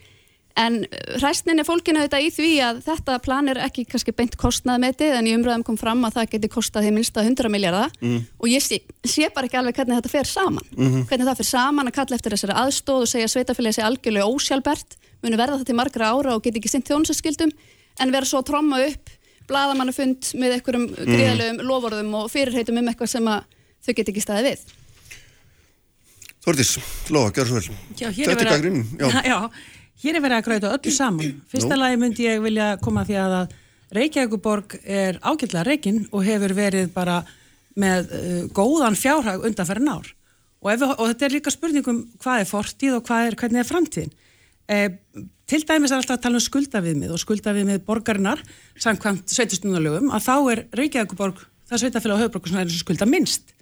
en 0.59 0.79
hræstnin 1.21 1.61
er 1.63 1.67
fólkinu 1.67 2.03
þetta 2.03 2.21
í 2.23 2.31
því 2.35 2.49
að 2.67 2.81
þetta 2.87 3.19
plan 3.23 3.51
er 3.51 3.61
ekki 3.63 3.85
kannski 3.89 4.15
beint 4.17 4.35
kostnað 4.41 4.81
með 4.83 4.97
þetta 4.97 5.19
en 5.21 5.29
í 5.31 5.35
umröðum 5.37 5.65
kom 5.67 5.79
fram 5.79 6.03
að 6.09 6.17
það 6.19 6.31
geti 6.35 6.51
kostað 6.53 6.89
þeim 6.89 6.99
minnsta 6.99 7.25
100 7.25 7.53
miljardar 7.53 7.93
mm. 8.01 8.25
og 8.43 8.51
ég 8.51 8.65
sé, 8.65 8.81
sé 9.07 9.29
bara 9.35 9.47
ekki 9.49 9.61
alveg 9.61 9.79
hvernig 9.79 10.01
þetta 10.01 10.13
fer 10.13 10.31
saman 10.31 10.67
mm 10.73 10.87
-hmm. 10.87 11.05
hvernig 11.11 11.29
það 11.29 11.41
fer 11.43 11.51
saman 11.51 11.91
að 11.91 11.97
kalla 12.01 12.19
eftir 12.19 12.35
þessari 12.35 12.59
aðstóð 12.65 13.05
og 13.05 13.13
segja 13.13 13.29
sveitafélagi 13.35 13.79
sé 13.79 13.87
algjörlega 13.87 14.33
ósjálfbært 14.33 14.99
munu 15.23 15.39
verða 15.39 15.61
það 15.61 15.69
til 15.71 15.79
margra 15.79 16.11
ára 16.11 16.35
og 16.35 16.43
geti 16.43 16.59
ekki 16.59 16.73
sint 16.75 16.91
þjónsaskildum 16.91 17.55
en 17.99 18.13
vera 18.13 18.27
svo 18.27 18.43
að 18.43 18.51
tromma 18.51 18.83
upp 18.89 19.15
bladamannafund 19.49 20.35
með 20.35 20.59
einhverjum 20.59 20.91
mm. 20.91 21.07
gríðalögum 21.07 21.65
lovorðum 21.71 22.15
og 22.19 22.31
fyrirheitum 22.33 22.83
um 22.83 22.91
eitthvað 22.91 23.15
sem 23.15 23.25
þau 23.25 23.95
get 23.95 24.09
ekki 24.09 24.27
staðið 24.27 24.51
við 24.51 24.77
Þortís, 26.39 26.79
Lóa, 27.13 27.33
gjör 27.35 27.49
svo 27.49 27.59
vel 27.59 27.67
Já, 27.99 28.09
hér 28.15 28.31
er 28.31 28.39
verið 28.39 29.33
að 29.35 29.51
Hér 29.99 30.19
er 30.19 30.23
verið 30.23 30.39
að 30.39 30.45
græta 30.47 30.75
öllu 30.77 30.93
saman. 30.95 31.41
Fyrsta 31.51 31.75
Nú. 31.75 31.81
lagi 31.81 31.99
myndi 31.99 32.29
ég 32.29 32.43
vilja 32.43 32.77
koma 32.83 33.03
því 33.07 33.17
að 33.19 33.57
Reykjavíkuborg 33.97 34.77
er 34.85 35.19
ágætla 35.25 35.65
reygin 35.67 36.05
og 36.13 36.23
hefur 36.27 36.53
verið 36.55 36.93
bara 36.95 37.23
með 37.79 38.13
uh, 38.13 38.45
góðan 38.55 38.99
fjárhag 38.99 39.47
undanferðin 39.49 39.91
ár. 39.91 40.13
Og, 40.61 40.71
við, 40.71 40.85
og 40.91 41.05
þetta 41.11 41.27
er 41.27 41.35
líka 41.35 41.55
spurningum 41.55 42.01
hvað 42.21 42.43
er 42.43 42.51
fortíð 42.51 42.99
og 42.99 43.13
er, 43.17 43.37
hvernig 43.39 43.63
er 43.63 43.69
framtíðin. 43.69 44.15
Eh, 44.69 44.89
til 45.49 45.63
dæmis 45.65 45.95
er 45.95 46.03
alltaf 46.03 46.19
að 46.19 46.25
tala 46.27 46.37
um 46.37 46.45
skuldaviðmið 46.45 47.15
og 47.15 47.23
skuldaviðmið 47.23 47.85
borgarinnar 47.87 48.43
samkvæmt 48.77 49.33
sveitistunarlögum 49.33 50.11
að 50.13 50.27
þá 50.27 50.35
er 50.53 50.65
Reykjavíkuborg, 50.83 51.41
það 51.71 51.85
sveitafélag 51.85 52.21
á 52.21 52.23
höfbruku 52.27 52.53
sem 52.53 52.75
skulda 52.75 53.09
minnst, 53.09 53.55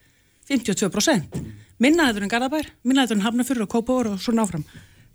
52%. 0.51 1.39
Minnaður 1.83 2.27
en 2.27 2.33
Garðabær, 2.33 2.73
minnaður 2.83 3.19
en 3.21 3.27
Hafnafjörður 3.29 3.69
og 3.69 3.73
Kópavór 3.77 4.11
og 4.15 4.25
svo 4.25 4.35
náfram. 4.35 4.65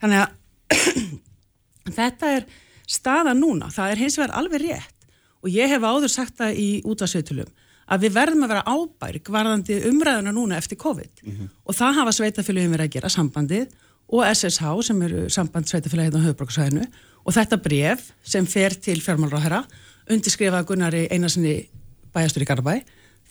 Þannig 0.02 0.22
að 0.22 0.38
þetta 2.00 2.34
er 2.38 2.48
staða 2.88 3.34
núna, 3.38 3.70
það 3.72 3.92
er 3.92 4.02
hins 4.04 4.18
vegar 4.20 4.36
alveg 4.40 4.66
rétt 4.66 4.98
og 5.42 5.50
ég 5.50 5.72
hef 5.72 5.84
áður 5.84 6.12
sagt 6.12 6.38
það 6.40 6.60
í 6.62 6.70
útvarsveitulum 6.86 7.52
að 7.92 8.06
við 8.06 8.16
verðum 8.16 8.46
að 8.46 8.54
vera 8.54 8.66
ábærg 8.68 9.32
varðandi 9.36 9.80
umræðuna 9.90 10.34
núna 10.36 10.58
eftir 10.58 10.80
COVID 10.80 11.24
mm 11.24 11.32
-hmm. 11.32 11.50
og 11.66 11.76
það 11.76 11.98
hafa 12.00 12.12
sveitafélagin 12.12 12.72
verið 12.72 12.88
að 12.88 12.94
gera 12.96 13.10
sambandið 13.10 13.68
og 14.12 14.26
SSH 14.28 14.84
sem 14.84 15.02
eru 15.02 15.30
samband 15.30 15.66
sveitafélagin 15.66 16.20
á 16.20 16.26
höfbruksvæðinu 16.28 16.86
og 17.26 17.34
þetta 17.34 17.58
bref 17.58 18.12
sem 18.24 18.46
fer 18.46 18.74
til 18.74 19.02
fjármálráðherra 19.02 19.64
undirskrifa 20.10 20.64
Gunnari 20.64 21.08
einarsinni 21.12 21.70
bæjastur 22.14 22.44
í 22.44 22.50
Garabæ 22.50 22.82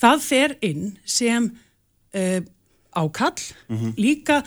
það 0.00 0.20
fer 0.20 0.56
inn 0.60 0.98
sem 1.04 1.50
uh, 2.14 2.40
ákall 2.96 3.40
mm 3.68 3.76
-hmm. 3.76 3.92
líka 3.96 4.42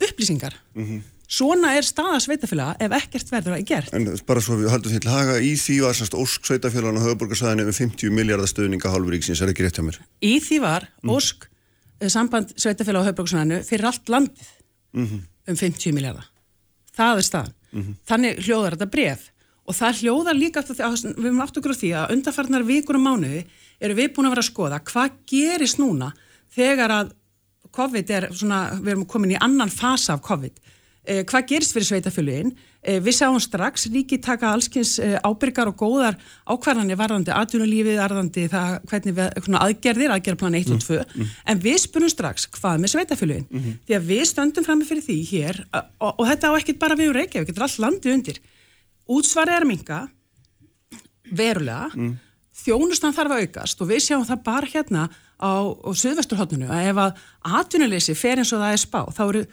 upplýsingar 0.00 0.54
mm 0.74 0.84
-hmm. 0.84 1.00
Svona 1.26 1.72
er 1.74 1.86
staða 1.86 2.20
sveitafélaga 2.22 2.76
ef 2.86 2.92
ekkert 3.00 3.32
verður 3.32 3.56
að 3.56 3.64
gert. 3.66 3.94
En 3.96 4.06
bara 4.28 4.42
svo 4.44 4.58
við 4.60 4.70
haldum 4.70 4.92
því 4.92 5.00
til 5.02 5.10
haga 5.10 5.38
í 5.42 5.52
því 5.58 5.76
var 5.82 5.96
semst 5.98 6.14
Ósk 6.14 6.46
sveitafélagan 6.46 7.00
á 7.02 7.06
höfuborgarsæðinu 7.06 7.66
um 7.66 7.74
50 7.74 8.14
miljardar 8.14 8.50
stöðninga 8.50 8.92
hálfuríksins, 8.92 9.42
er 9.42 9.50
ekki 9.50 9.66
rétt 9.66 9.80
hjá 9.80 9.86
mér? 9.88 9.98
Í 10.22 10.36
því 10.44 10.60
var. 10.62 10.86
Ósk 11.02 11.48
mm. 11.48 12.12
samband 12.14 12.54
sveitafélaga 12.54 13.02
á 13.02 13.08
höfuborgarsæðinu 13.10 13.58
fyrir 13.66 13.90
allt 13.90 14.12
landið 14.14 14.52
mm 14.94 15.06
-hmm. 15.06 15.24
um 15.50 15.56
50 15.56 15.96
miljardar. 15.98 16.30
Það 16.94 17.18
er 17.18 17.26
staðan. 17.30 17.54
Mm 17.72 17.82
-hmm. 17.82 17.96
Þannig 18.06 18.38
hljóðar 18.46 18.76
þetta 18.76 18.90
bref 18.94 19.30
og 19.66 19.74
það 19.74 20.00
hljóðar 20.00 20.38
líka 20.38 20.60
eftir 20.62 20.76
því 20.78 20.84
að 20.86 20.94
við 21.16 21.26
erum 21.26 21.40
aftur 21.40 21.62
gráð 21.62 21.80
því 21.80 21.90
að 21.98 22.12
undarfarnar 22.14 22.66
vikur 22.66 22.98
og 22.98 23.02
mánuði 23.02 23.46
eru 23.80 23.94
við 23.94 24.12
búin 24.14 24.28
að 24.28 24.34
vera 24.36 24.44
að 24.44 24.50
skoða 24.52 24.78
hvað 24.86 25.10
gerist 25.26 25.78
núna 25.78 26.12
þegar 26.54 26.90
að 26.90 27.12
COVID 27.76 28.10
er 28.10 28.28
svona, 28.32 28.60
við 28.80 28.94
erum 28.94 29.06
komin 29.10 29.34
í 29.34 29.40
annan 29.40 29.72
fasa 29.72 30.14
af 30.14 30.22
COVID 30.24 30.60
Eh, 31.06 31.22
hvað 31.22 31.44
gerist 31.52 31.74
fyrir 31.74 31.86
sveitafjöluinn? 31.86 32.48
Eh, 32.82 32.98
við 33.02 33.14
sáum 33.14 33.36
strax 33.42 33.86
ríki 33.94 34.18
taka 34.22 34.48
allskins 34.50 34.96
eh, 34.98 35.14
ábyrgar 35.22 35.70
og 35.70 35.76
góðar 35.78 36.16
ákvarðanir 36.50 36.98
varðandi 36.98 37.30
atvinnulífið, 37.34 37.98
varðandi 38.00 38.46
það 38.50 38.72
hvernig 38.90 39.14
við, 39.14 39.58
aðgerðir, 39.60 40.14
aðgerðplan 40.16 40.56
1 40.58 40.72
og 40.74 40.80
2 40.82 40.96
mm, 40.98 41.12
mm. 41.14 41.28
en 41.52 41.60
við 41.62 41.78
spunum 41.84 42.10
strax 42.10 42.48
hvað 42.56 42.82
með 42.82 42.92
sveitafjöluinn? 42.94 43.46
Mm 43.46 43.60
-hmm. 43.62 43.76
Því 43.86 43.96
að 43.98 44.08
við 44.10 44.22
stöndum 44.32 44.66
fram 44.66 44.80
með 44.82 44.90
fyrir 44.90 45.06
því 45.06 45.18
hér 45.30 45.60
og, 45.74 46.12
og 46.18 46.24
þetta 46.26 46.50
á 46.50 46.58
ekkit 46.58 46.78
bara 46.78 46.96
við 46.98 47.10
um 47.12 47.16
Reykjavík, 47.20 47.48
þetta 47.52 47.62
er 47.62 47.68
all 47.68 47.84
landið 47.86 48.14
undir. 48.14 48.40
Útsvarið 49.06 49.56
er 49.56 49.66
minga, 49.66 50.00
verulega, 51.30 51.90
mm. 51.94 52.16
þjónustan 52.64 53.14
þarf 53.14 53.30
að 53.30 53.46
aukast 53.46 53.80
og 53.80 53.88
við 53.92 54.02
sjáum 54.02 54.26
það 54.26 54.42
bara 54.42 54.66
hérna 54.66 55.06
á, 55.38 55.54
á 55.70 55.90
söðvesturhóttinu 55.94 56.66
að 56.66 56.90
ef 56.90 56.98
að 56.98 57.14
atvinnuleysi 57.60 58.18
fer 58.18 58.42
eins 58.42 58.52
og 58.52 58.58
það 58.58 58.74
er 58.74 58.82
spá, 58.82 59.00
þá 59.14 59.22
eru 59.28 59.44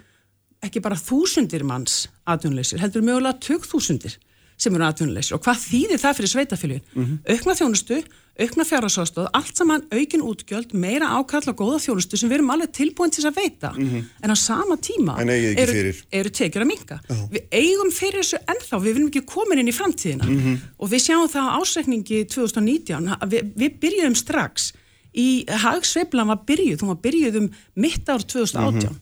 ekki 0.64 0.84
bara 0.84 0.99
þúsundir 0.99 1.66
manns 1.68 2.07
atvinnuleysir, 2.30 2.82
heldur 2.84 3.05
mögulega 3.05 3.39
tök 3.43 3.68
þúsundir 3.68 4.18
sem 4.59 4.76
eru 4.76 4.86
atvinnuleysir 4.88 5.38
og 5.38 5.43
hvað 5.43 5.64
þýðir 5.68 6.01
það 6.01 6.20
fyrir 6.20 6.32
sveitafélugin? 6.34 6.84
Mm 6.93 7.05
-hmm. 7.05 7.34
Aukna 7.34 7.55
þjónustu, 7.59 7.97
aukna 8.43 8.66
fjárhásástóð, 8.70 9.28
allt 9.34 9.57
saman 9.57 9.84
aukin 9.91 10.22
útgjöld, 10.22 10.74
meira 10.74 11.09
ákall 11.18 11.49
og 11.51 11.57
góða 11.57 11.80
þjónustu 11.86 12.18
sem 12.18 12.30
við 12.30 12.38
erum 12.38 12.53
alveg 12.53 12.72
tilbúin 12.72 13.11
til 13.11 13.26
að 13.28 13.36
veita 13.41 13.74
mm 13.74 13.89
-hmm. 13.89 14.03
en 14.24 14.32
á 14.32 14.36
sama 14.36 14.78
tíma 14.78 15.18
eru, 15.22 15.93
eru 16.11 16.30
tekjur 16.30 16.64
að 16.64 16.68
minka. 16.68 16.99
Oh. 17.09 17.30
Við 17.32 17.43
eigum 17.51 17.91
fyrir 17.91 18.22
þessu 18.22 18.38
ennþá, 18.47 18.76
við 18.80 18.93
viljum 18.93 19.09
ekki 19.09 19.26
koma 19.26 19.55
inn 19.55 19.68
í 19.68 19.80
framtíðina 19.80 20.26
mm 20.26 20.39
-hmm. 20.39 20.57
og 20.78 20.89
við 20.89 20.99
sjáum 21.05 21.30
það 21.30 21.45
á 21.49 21.57
ásreikningi 21.59 22.26
2019, 22.26 23.09
við, 23.28 23.41
við 23.55 23.72
byrjuðum 23.82 24.16
strax 24.16 24.74
í 25.14 25.45
hagsveiflan 25.47 26.28
var 26.28 26.41
byrjuð, 26.45 26.82
hún 26.82 26.93
var 26.93 27.01
byrjuð 27.01 27.36
um 27.38 27.49
mitt 27.76 28.09
ár 28.09 28.22
2018 28.22 28.99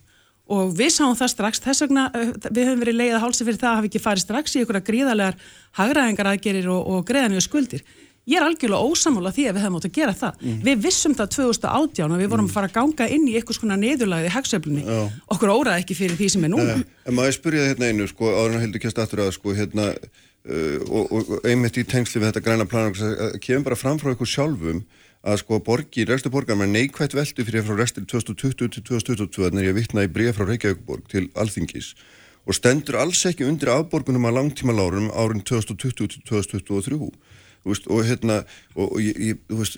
og 0.51 0.75
við 0.77 0.93
sáum 0.95 1.17
það 1.17 1.33
strax, 1.33 1.63
þess 1.63 1.85
vegna 1.85 2.05
uh, 2.11 2.29
við 2.49 2.69
höfum 2.69 2.85
verið 2.85 2.99
leiðið 2.99 3.17
að 3.17 3.25
hálsi 3.25 3.47
fyrir 3.47 3.59
það 3.61 3.71
að 3.71 3.79
hafa 3.79 3.91
ekki 3.91 4.05
farið 4.05 4.25
strax 4.25 4.55
í 4.55 4.61
einhverja 4.61 4.87
gríðarlegar 4.91 5.43
hagraðingar 5.79 6.31
aðgerir 6.31 6.71
og, 6.71 6.87
og 6.91 7.03
greiðanlega 7.07 7.45
skuldir. 7.47 7.85
Ég 8.29 8.37
er 8.37 8.45
algjörlega 8.45 8.85
ósamála 8.85 9.31
því 9.33 9.45
að 9.49 9.55
við 9.55 9.63
hefum 9.65 9.77
átt 9.79 9.85
að 9.87 9.95
gera 9.95 10.11
það. 10.13 10.41
Mm. 10.45 10.57
Við 10.67 10.81
vissum 10.83 11.13
það 11.17 11.29
2018 11.35 12.13
og 12.13 12.19
við 12.21 12.27
vorum 12.29 12.49
að 12.49 12.53
fara 12.53 12.67
að 12.69 12.75
ganga 12.75 13.07
inn 13.15 13.23
í 13.25 13.33
einhvers 13.39 13.59
konar 13.63 13.79
neðurlagið 13.81 14.27
í 14.29 14.33
hagsöflunni. 14.35 14.97
Okkur 15.33 15.53
óraði 15.55 15.81
ekki 15.81 15.97
fyrir 15.97 16.19
því 16.19 16.27
sem 16.35 16.45
er 16.45 16.53
núna. 16.53 16.75
Uh, 16.77 16.99
en 17.09 17.17
maður 17.17 17.37
spyrja 17.39 17.65
hérna 17.71 17.89
einu, 17.89 18.05
sko, 18.11 18.29
áður 18.29 18.59
en 18.59 18.65
heldur 18.67 18.83
kjast 18.83 19.01
aftur 19.01 19.23
að, 19.25 19.31
sko, 19.39 19.55
hérna, 19.57 19.87
uh, 19.97 20.77
og, 20.85 21.15
og, 21.17 21.31
einmitt 21.49 21.81
í 21.81 21.85
tengsli 21.95 22.21
við 22.21 22.29
þetta 22.29 22.45
græna 22.45 22.69
planar, 22.69 23.41
kemur 23.41 23.71
bara 23.71 23.79
fram 23.81 23.97
frá 23.97 24.13
ykkur 24.13 24.29
sjálfum 24.29 24.83
að 25.21 25.41
sko 25.43 25.59
borgir, 25.61 26.09
restu 26.09 26.31
borgar 26.33 26.57
með 26.57 26.73
neikvægt 26.75 27.13
veldu 27.13 27.45
fyrir 27.45 27.65
frá 27.65 27.77
restil 27.77 28.07
2020 28.09 28.71
til 28.73 28.85
2022 28.87 29.45
þannig 29.45 29.61
að 29.61 29.69
ég 29.69 29.77
vittna 29.77 30.05
í 30.07 30.09
bregð 30.09 30.39
frá 30.39 30.47
Reykjavíkborg 30.49 31.11
til 31.11 31.27
Alþingis 31.37 31.93
og 32.47 32.57
stendur 32.57 32.97
alls 33.01 33.21
ekki 33.29 33.45
undir 33.45 33.69
afborgunum 33.69 34.25
að 34.25 34.39
langtíma 34.39 34.73
lárum 34.73 35.11
árin 35.13 35.43
2020 35.45 35.93
til 36.15 36.25
2023 36.25 36.97
veist, 37.69 37.85
og 37.85 38.05
hérna 38.07 38.41
og, 38.73 38.87
og 38.87 38.99
ég, 39.03 39.37
þú 39.45 39.61
veist 39.61 39.77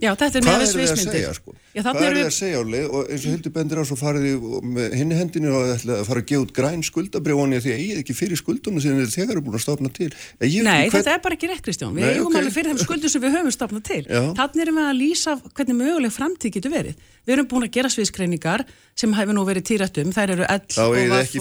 Já, 0.00 0.14
þetta 0.16 0.38
er 0.40 0.44
með 0.46 0.62
sviðsmyndir. 0.70 1.34
Sko? 1.36 1.52
Hvað 1.76 1.98
er 2.00 2.14
þið 2.16 2.24
að 2.24 2.34
segja 2.34 2.58
á 2.58 2.64
leið 2.64 2.86
og 2.88 3.10
eins 3.12 3.24
og 3.26 3.32
Hildur 3.34 3.52
bendir 3.52 3.76
á 3.76 3.84
svo 3.86 3.96
farið 4.00 4.46
með 4.64 4.94
hinni 4.96 5.18
hendinu 5.18 5.50
og 5.52 5.68
ætla 5.74 5.98
að 6.00 6.06
fara 6.08 6.22
að 6.22 6.28
gefa 6.30 6.42
út 6.46 6.54
græn 6.56 6.82
skuldabrjóni 6.86 7.58
því 7.60 7.70
að 7.74 7.82
ég 7.82 7.92
er 7.92 7.98
ekki 8.00 8.16
fyrir 8.16 8.40
skuldunum 8.40 8.80
sem 8.82 8.96
þegar 9.12 9.34
eru 9.36 9.44
búin 9.44 9.58
að 9.58 9.64
stopna 9.66 9.92
til. 9.92 10.08
Nei, 10.40 10.48
hvern... 10.56 10.94
þetta 10.96 11.12
er 11.12 11.20
bara 11.26 11.36
ekki 11.36 11.50
rétt 11.52 11.64
Kristján. 11.66 11.92
Við 11.98 12.08
eigum 12.08 12.30
okay. 12.30 12.40
alveg 12.40 12.56
fyrir 12.56 12.72
þeim 12.72 12.80
skuldum 12.86 13.12
sem 13.12 13.22
við 13.22 13.36
höfum 13.36 13.54
stopnað 13.54 13.84
til. 13.90 14.02
Þannig 14.40 14.64
erum 14.64 14.80
við 14.80 14.86
að 14.88 14.96
lýsa 15.02 15.36
hvernig 15.44 15.78
möguleg 15.82 16.12
framtíð 16.16 16.56
getur 16.56 16.72
verið. 16.72 16.94
Við 17.22 17.36
erum 17.36 17.50
búin 17.52 17.68
að 17.68 17.74
gera 17.76 17.92
sviðskreiningar 17.92 18.64
sem 18.98 19.14
hefur 19.20 19.36
nú 19.36 19.44
verið 19.46 19.68
týrættum. 19.70 20.10
Þær 20.16 20.34
eru 20.38 20.48
ell 20.48 20.64
og 20.82 20.96
vaff. 21.12 21.36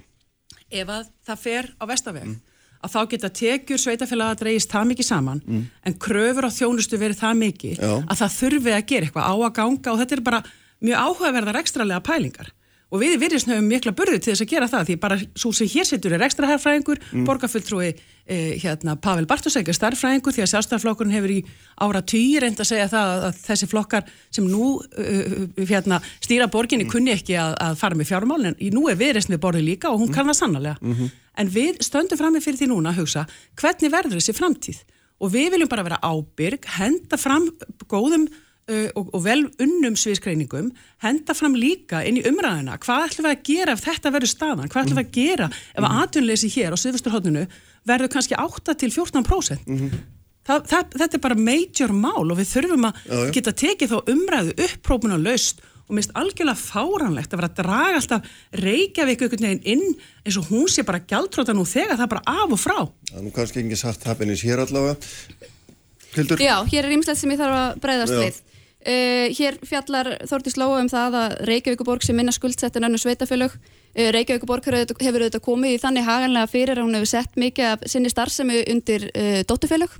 ef 0.69 0.91
að 0.93 1.07
það 1.25 1.39
fer 1.41 1.71
á 1.81 1.85
vestaveg 1.89 2.27
mm 2.27 2.48
að 2.79 2.95
þá 2.95 3.01
geta 3.13 3.33
tekjur 3.41 3.83
sveitafélag 3.83 4.35
að 4.35 4.45
dreyist 4.45 4.71
það 4.73 4.91
mikið 4.93 5.09
saman 5.09 5.43
mm. 5.45 5.65
en 5.89 5.99
kröfur 5.99 6.47
á 6.47 6.51
þjónustu 6.55 7.01
verið 7.01 7.23
það 7.23 7.41
mikið 7.43 7.83
Já. 7.83 7.93
að 8.05 8.21
það 8.23 8.37
þurfi 8.37 8.75
að 8.77 8.87
gera 8.93 9.09
eitthvað 9.09 9.29
á 9.29 9.35
að 9.35 9.57
ganga 9.59 9.93
og 9.93 10.01
þetta 10.03 10.17
er 10.17 10.25
bara 10.29 10.43
mjög 10.79 11.03
áhugaverðar 11.09 11.61
ekstralega 11.63 12.07
pælingar 12.07 12.53
og 12.89 13.03
við 13.03 13.19
virðisn 13.21 13.53
höfum 13.53 13.67
mikla 13.69 13.93
börðu 13.97 14.21
til 14.23 14.33
þess 14.33 14.45
að 14.45 14.53
gera 14.53 14.69
það 14.71 14.87
því 14.89 14.95
bara 15.03 15.17
svo 15.37 15.51
sem 15.57 15.69
hér 15.69 15.89
setur 15.89 16.15
er 16.17 16.25
ekstra 16.25 16.49
herrfræðingur 16.49 17.01
mm. 17.03 17.27
borgarfulltrúi 17.29 17.89
eh, 17.91 18.55
hérna, 18.63 18.95
Pavel 18.97 19.27
Bartosek 19.29 19.69
er 19.69 19.77
starffræðingur 19.77 20.33
því 20.33 20.45
að 20.47 20.51
sjálfstæðarflokkurinn 20.55 21.13
hefur 21.13 21.35
í 21.35 21.39
ára 21.85 22.01
týr 22.01 22.47
reynd 22.47 22.63
að 22.65 22.71
segja 22.71 22.89
það 22.89 23.13
að, 23.29 23.43
þessi 23.45 23.69
flokkar 23.69 24.09
sem 24.33 24.49
nú 24.49 24.71
uh, 24.81 25.37
hérna, 25.69 26.01
stýra 26.25 26.49
borginni 26.53 26.87
mm. 26.89 26.93
kunni 26.95 27.13
ekki 27.13 27.37
að, 27.37 27.59
að 27.67 27.81
fara 27.83 27.99
með 27.99 28.13
fjármálin 28.15 28.57
nú 28.73 28.89
er 28.89 29.01
viðreysn 29.03 29.37
við 29.37 29.43
borðið 29.45 29.69
líka 29.69 29.93
og 29.93 30.01
hún 30.01 30.09
mm. 30.09 30.17
kann 30.17 30.33
það 30.33 30.41
sannlega 30.41 30.79
-hmm. 30.81 31.17
En 31.39 31.51
við 31.53 31.81
stöndum 31.85 32.21
fram 32.21 32.35
með 32.37 32.49
fyrir 32.49 32.63
því 32.63 32.71
núna 32.73 32.93
að 32.93 33.03
hugsa 33.03 33.25
hvernig 33.61 33.95
verður 33.95 34.19
þessi 34.19 34.37
framtíð 34.37 34.83
og 35.19 35.33
við 35.35 35.55
viljum 35.55 35.71
bara 35.71 35.87
vera 35.87 36.03
ábyrg, 36.03 36.69
henda 36.79 37.19
fram 37.19 37.49
góðum 37.91 38.29
uh, 38.29 38.91
og, 38.99 39.09
og 39.15 39.25
vel 39.25 39.41
unnum 39.63 39.97
sviðskreiningum 39.99 40.71
henda 41.05 41.37
fram 41.37 41.57
líka 41.59 42.03
inn 42.07 42.21
í 42.21 42.27
umræðina 42.29 42.79
hvað 42.83 43.09
ætlum 43.09 43.29
við 43.29 43.35
að 43.35 43.49
gera 43.51 43.75
ef 43.75 43.87
þetta 43.87 44.15
verður 44.15 44.33
staðan 44.35 44.71
hvað 44.71 44.85
ætlum 44.85 45.01
við 45.01 45.07
að 45.07 45.17
gera 45.19 45.49
ef 45.55 45.83
mm. 45.83 45.99
atvinnleysi 46.05 46.53
hér 46.55 46.77
á 46.77 46.83
Suðvesturhóttinu 46.83 47.49
verður 47.89 48.13
kannski 48.13 48.39
8-14% 48.39 49.67
mm 49.67 49.81
-hmm. 49.81 50.05
það, 50.49 50.69
það, 50.73 50.95
þetta 51.03 51.19
er 51.19 51.25
bara 51.27 51.43
major 51.49 51.95
mál 51.95 52.27
og 52.27 52.39
við 52.39 52.53
þurfum 52.55 52.89
að 52.91 53.03
já, 53.03 53.17
já. 53.17 53.33
geta 53.39 53.57
tekið 53.65 53.95
þá 53.95 53.99
umræðu 54.15 54.57
upprópuna 54.69 55.21
laust 55.23 55.65
og 55.89 55.97
minnst 55.97 56.13
algjörlega 56.19 56.61
fáranlegt 56.61 57.33
að 57.33 57.41
vera 57.41 57.49
að 57.49 57.61
draga 57.63 58.01
alltaf 58.01 58.33
Reykjavík 58.61 59.23
einhvern 59.25 59.47
veginn 59.49 59.63
inn 59.65 59.87
eins 60.25 60.37
og 60.41 60.51
hún 60.53 60.69
sé 60.69 60.85
bara 60.85 61.01
gjaldtróta 61.01 61.55
nú 61.57 61.65
þegar 61.69 61.97
það 61.97 62.05
er 62.07 62.13
bara 62.13 62.37
af 62.45 62.53
og 62.53 62.61
frá. 62.61 62.77
Það 63.09 63.21
er 63.21 63.25
nú 63.25 63.33
kannski 63.37 63.63
ekki 63.65 63.79
satt 63.81 64.05
hafnins 64.09 64.45
hér 64.45 64.65
allavega. 64.67 64.99
Hildur? 66.17 66.41
Já, 66.41 66.57
hér 66.69 66.89
er 66.89 66.95
ímslegt 66.97 67.21
sem 67.21 67.33
ég 67.33 67.41
þarf 67.41 67.57
að 67.63 67.81
breyðast 67.85 68.17
Já. 68.17 68.21
við. 68.27 68.45
Uh, 68.89 69.27
hér 69.35 69.57
fjallar 69.67 70.09
Þórtís 70.31 70.55
Lóa 70.57 70.79
um 70.81 70.89
það 70.89 71.17
að 71.19 71.33
Reykjavíkuborg 71.49 72.05
sem 72.07 72.17
minna 72.17 72.33
skuldsett 72.33 72.77
en 72.79 72.87
önnu 72.87 73.01
sveitafélög. 73.03 73.57
Uh, 73.97 74.09
Reykjavíkuborg 74.15 74.69
hefur 74.69 75.25
auðvitað- 75.25 75.45
komið 75.45 75.75
í 75.75 75.81
þannig 75.83 76.07
haganlega 76.07 76.49
fyrir 76.53 76.79
að 76.79 76.87
hún 76.87 76.95
hefur 76.97 77.11
sett 77.11 77.35
mikið 77.37 77.73
af 77.73 77.89
sinni 77.91 78.13
starfsemi 78.13 78.63
undir 78.71 79.09
uh, 79.11 79.41
dótturfélög 79.51 79.97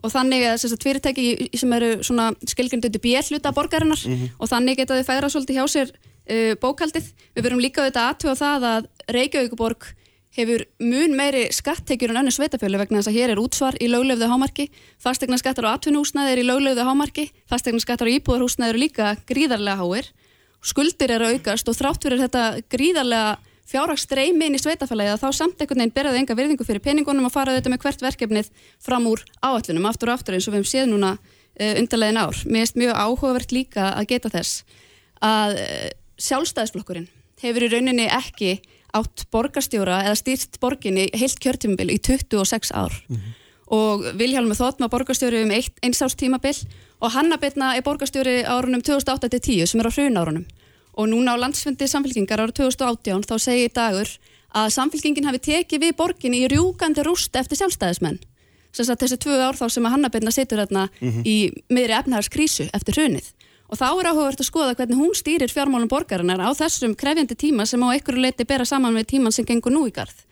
og 0.00 0.12
þannig 0.12 0.46
að 0.48 0.58
sem 0.62 0.72
sagt, 0.72 0.86
fyrirtæki 0.86 1.26
sem 1.60 1.72
eru 1.76 1.90
svona 2.06 2.30
skilgjönd 2.48 2.88
undir 2.88 3.02
björluta 3.04 3.52
borgarinnar 3.56 4.02
og 4.38 4.50
þannig 4.50 4.80
geta 4.80 4.98
þau 4.98 5.08
færa 5.08 5.30
svolítið 5.32 5.60
hjá 5.60 5.66
sér 5.68 5.92
uh, 5.94 6.52
bókaldið. 6.60 7.10
Við 7.36 7.46
verum 7.46 7.62
líka 7.62 7.84
auðvitað 7.84 8.10
aðtöða 8.10 8.36
það 8.40 8.68
að 8.70 8.90
Reykjavíkuborg 9.16 9.90
hefur 10.36 10.64
mun 10.78 11.16
meiri 11.18 11.48
skattekjur 11.52 12.12
en 12.12 12.22
önnur 12.22 12.34
sveitafjölu 12.34 12.78
vegna 12.78 13.00
þess 13.00 13.10
að 13.10 13.18
hér 13.18 13.32
er 13.34 13.40
útsvar 13.42 13.76
í 13.82 13.88
löglefðu 13.90 14.28
hámarki, 14.30 14.68
fastegna 15.02 15.38
skattar 15.40 15.66
á 15.66 15.74
atvinnuhúsnaði 15.74 16.34
er 16.36 16.42
í 16.42 16.46
löglefðu 16.46 16.86
hámarki, 16.86 17.24
fastegna 17.50 17.82
skattar 17.82 18.06
á 18.06 18.14
íbúðarhúsnaði 18.14 18.74
eru 18.74 18.82
líka 18.84 19.16
gríðarlega 19.26 19.82
háir, 19.82 20.10
skuldir 20.62 21.16
eru 21.16 21.26
að 21.26 21.40
aukast 21.40 21.70
og 21.72 21.78
þrátt 21.80 22.06
fyrir 22.06 22.22
þetta 22.22 22.44
gríðarlega 22.70 23.38
fjárhags 23.70 24.04
streymi 24.06 24.48
inn 24.48 24.56
í 24.58 24.60
sveitafélagi 24.60 25.14
að 25.14 25.22
þá 25.22 25.28
samt 25.36 25.60
einhvern 25.62 25.84
veginn 25.84 25.94
beraði 25.94 26.22
enga 26.22 26.36
virðingu 26.38 26.66
fyrir 26.66 26.82
peningunum 26.84 27.28
og 27.28 27.34
fara 27.34 27.54
þetta 27.56 27.72
með 27.72 27.84
hvert 27.84 28.02
verkefnið 28.06 28.50
fram 28.82 29.06
úr 29.10 29.22
áallunum 29.46 29.86
aftur 29.90 30.10
og 30.10 30.18
aftur 30.18 30.36
eins 30.36 30.48
og 30.48 30.56
við 30.56 30.62
hefum 30.62 30.70
séð 30.72 30.90
núna 30.90 31.12
uh, 31.14 31.74
undarlegin 31.78 32.20
ár. 32.20 32.42
Mér 32.50 32.64
finnst 32.64 32.80
mjög 32.80 32.98
áhugavert 32.98 33.54
líka 33.54 33.92
að 33.94 34.10
geta 34.10 34.32
þess 34.32 34.64
að 35.22 35.56
uh, 35.62 35.88
sjálfstæðisflokkurinn 36.20 37.08
hefur 37.44 37.66
í 37.66 37.70
rauninni 37.72 38.08
ekki 38.10 38.58
átt 38.96 39.28
borgarstjóra 39.30 40.02
eða 40.08 40.18
stýrt 40.18 40.58
borginni 40.62 41.06
heilt 41.14 41.38
kjörtímabil 41.42 41.94
í 41.94 42.00
26 42.02 42.72
ár. 42.74 42.96
Og 43.70 44.02
Vilhjálmur 44.18 44.58
Þóttma 44.58 44.88
borgarstjóri 44.90 45.44
um 45.44 45.52
eitt, 45.54 45.76
eins 45.78 46.02
árs 46.02 46.18
tímabil 46.18 46.56
og 46.98 47.12
Hanna 47.14 47.38
Bitna 47.38 47.76
er 47.78 47.86
borgarstjóri 47.86 48.40
árunum 48.42 48.82
2008-10 48.82 49.70
sem 49.70 49.80
er 49.80 49.88
á 49.88 49.94
hrun 49.94 50.18
árunum 50.18 50.48
og 50.94 51.08
núna 51.10 51.34
á 51.34 51.42
landsfundi 51.42 51.88
samfélkingar 51.90 52.42
ára 52.42 52.54
2018 52.54 53.26
þá 53.28 53.34
segir 53.38 53.72
dagur 53.74 54.10
að 54.50 54.72
samfélkingin 54.74 55.28
hafi 55.28 55.42
tekið 55.46 55.84
við 55.84 55.96
borginni 55.98 56.42
í 56.44 56.48
rjúkandi 56.50 57.04
rúst 57.06 57.36
eftir 57.36 57.60
sjálfstæðismenn. 57.60 58.18
Sem 58.72 58.86
sagt 58.86 59.02
þessi 59.02 59.18
tvö 59.18 59.38
ár 59.42 59.58
þá 59.58 59.66
sem 59.70 59.86
að 59.86 59.94
Hanna 59.96 60.10
Bitna 60.10 60.32
situr 60.34 60.62
þarna 60.62 60.88
í 61.26 61.50
meðri 61.70 61.96
efnahagskrísu 61.98 62.68
eftir 62.74 62.98
hrunið. 62.98 63.32
Og 63.70 63.78
þá 63.78 63.86
er 63.90 64.08
áhugavert 64.10 64.42
að 64.42 64.48
skoða 64.48 64.74
hvernig 64.78 64.98
hún 64.98 65.14
stýrir 65.14 65.50
fjármálum 65.50 65.90
borgarinnar 65.90 66.42
á 66.42 66.50
þessum 66.58 66.96
krefjandi 66.98 67.36
tíma 67.38 67.66
sem 67.66 67.82
á 67.82 67.94
einhverju 67.94 68.22
leiti 68.22 68.46
bera 68.46 68.66
saman 68.66 68.94
með 68.94 69.12
tíman 69.14 69.34
sem 69.34 69.46
gengur 69.46 69.74
nú 69.74 69.86
í 69.86 69.94
garð 69.94 70.24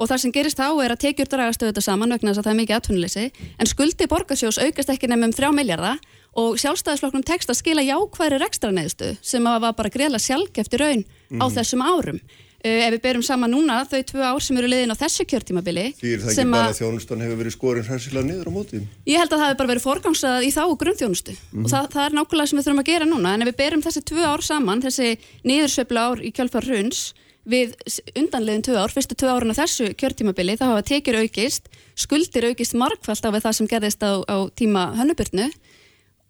og 0.00 0.08
það 0.08 0.22
sem 0.22 0.34
gerist 0.34 0.60
þá 0.60 0.68
er 0.80 0.94
að 0.94 1.02
tekjur 1.04 1.28
dragast 1.30 1.62
auðvitað 1.62 1.86
saman 1.86 2.14
vegna 2.14 2.32
þess 2.32 2.40
að 2.40 2.46
það 2.46 2.52
er 2.54 2.60
mikið 2.60 2.78
atvinnuleysi. 2.78 3.24
En 3.60 3.68
skuldi 3.68 4.10
borgarsjós 4.10 4.60
aukast 4.64 4.92
ekki 4.94 5.10
nefnum 5.10 5.34
3 5.36 5.52
miljardar 5.56 6.00
og 6.40 6.60
sjálfstæðisflokknum 6.62 7.26
tekst 7.26 7.50
að 7.52 7.58
skila 7.60 7.84
jákværi 7.84 8.38
rekstra 8.40 8.70
neðstu 8.72 9.16
sem 9.20 9.44
var 9.44 9.74
bara 9.76 9.92
greiðlega 9.92 10.24
sjálfgefti 10.24 10.80
raun 10.80 11.04
á 11.36 11.44
þessum 11.52 11.84
árum. 11.84 12.22
Uh, 12.60 12.82
ef 12.84 12.90
við 12.92 13.00
berum 13.06 13.22
saman 13.24 13.48
núna 13.48 13.78
þau 13.88 14.02
tvö 14.04 14.20
ár 14.20 14.42
sem 14.44 14.58
eru 14.60 14.68
liðin 14.68 14.92
á 14.92 15.00
þessu 15.00 15.24
kjörtímabili 15.24 15.94
Því 15.96 16.10
er 16.12 16.18
það 16.20 16.32
ekki 16.34 16.50
bara 16.52 16.66
að 16.68 16.74
þjónustan 16.76 17.22
hefur 17.24 17.38
verið 17.40 17.54
skorin 17.54 17.86
hræsilega 17.86 18.28
niður 18.28 18.50
á 18.50 18.52
móti? 18.52 18.80
Ég 19.08 19.16
held 19.16 19.32
að 19.32 19.40
það 19.40 19.46
hefur 19.46 19.60
bara 19.62 19.70
verið 19.70 19.86
forgangsað 19.86 20.44
í 20.44 20.50
þá 20.52 20.60
grunnþjónustu. 20.82 21.36
Og 21.56 21.70
það, 21.72 21.88
það 21.94 22.04
er 22.04 22.18
nákvæmlega 22.18 22.50
sem 22.50 22.60
við 22.60 22.68
þurfum 22.68 22.82
að 22.82 22.90
gera 22.90 23.08
núna. 23.08 23.32
En 23.32 23.46
ef 23.46 23.48
við 23.48 23.58
berum 23.62 23.84
þessi 23.86 24.04
tvö 24.12 24.28
ár 24.28 24.44
saman, 24.44 24.84
þessi 24.84 25.08
niðursveifla 25.48 26.04
ár 26.04 26.20
í 26.20 26.34
kjálfar 26.36 26.68
hruns 26.68 27.00
við 27.48 27.74
undanliðin 28.18 28.64
tvö 28.66 28.76
ár, 28.82 28.92
fyrstu 28.92 29.16
tvö 29.16 29.32
árun 29.32 29.54
á 29.56 29.60
þessu 29.62 29.90
kjörtímabili, 29.96 30.58
þá 30.60 30.66
hafa 30.70 30.86
tekjur 30.90 31.20
aukist 31.22 31.70
skuldir 31.98 32.50
aukist 32.50 32.76
margfald 32.76 33.24
á 33.24 33.30
við 33.32 33.44
það 33.46 33.56
sem 33.58 33.70
gerðist 33.70 34.04
á, 34.04 34.12
á 34.28 34.36
tíma 34.52 34.90
hönnubyrnu 34.98 35.48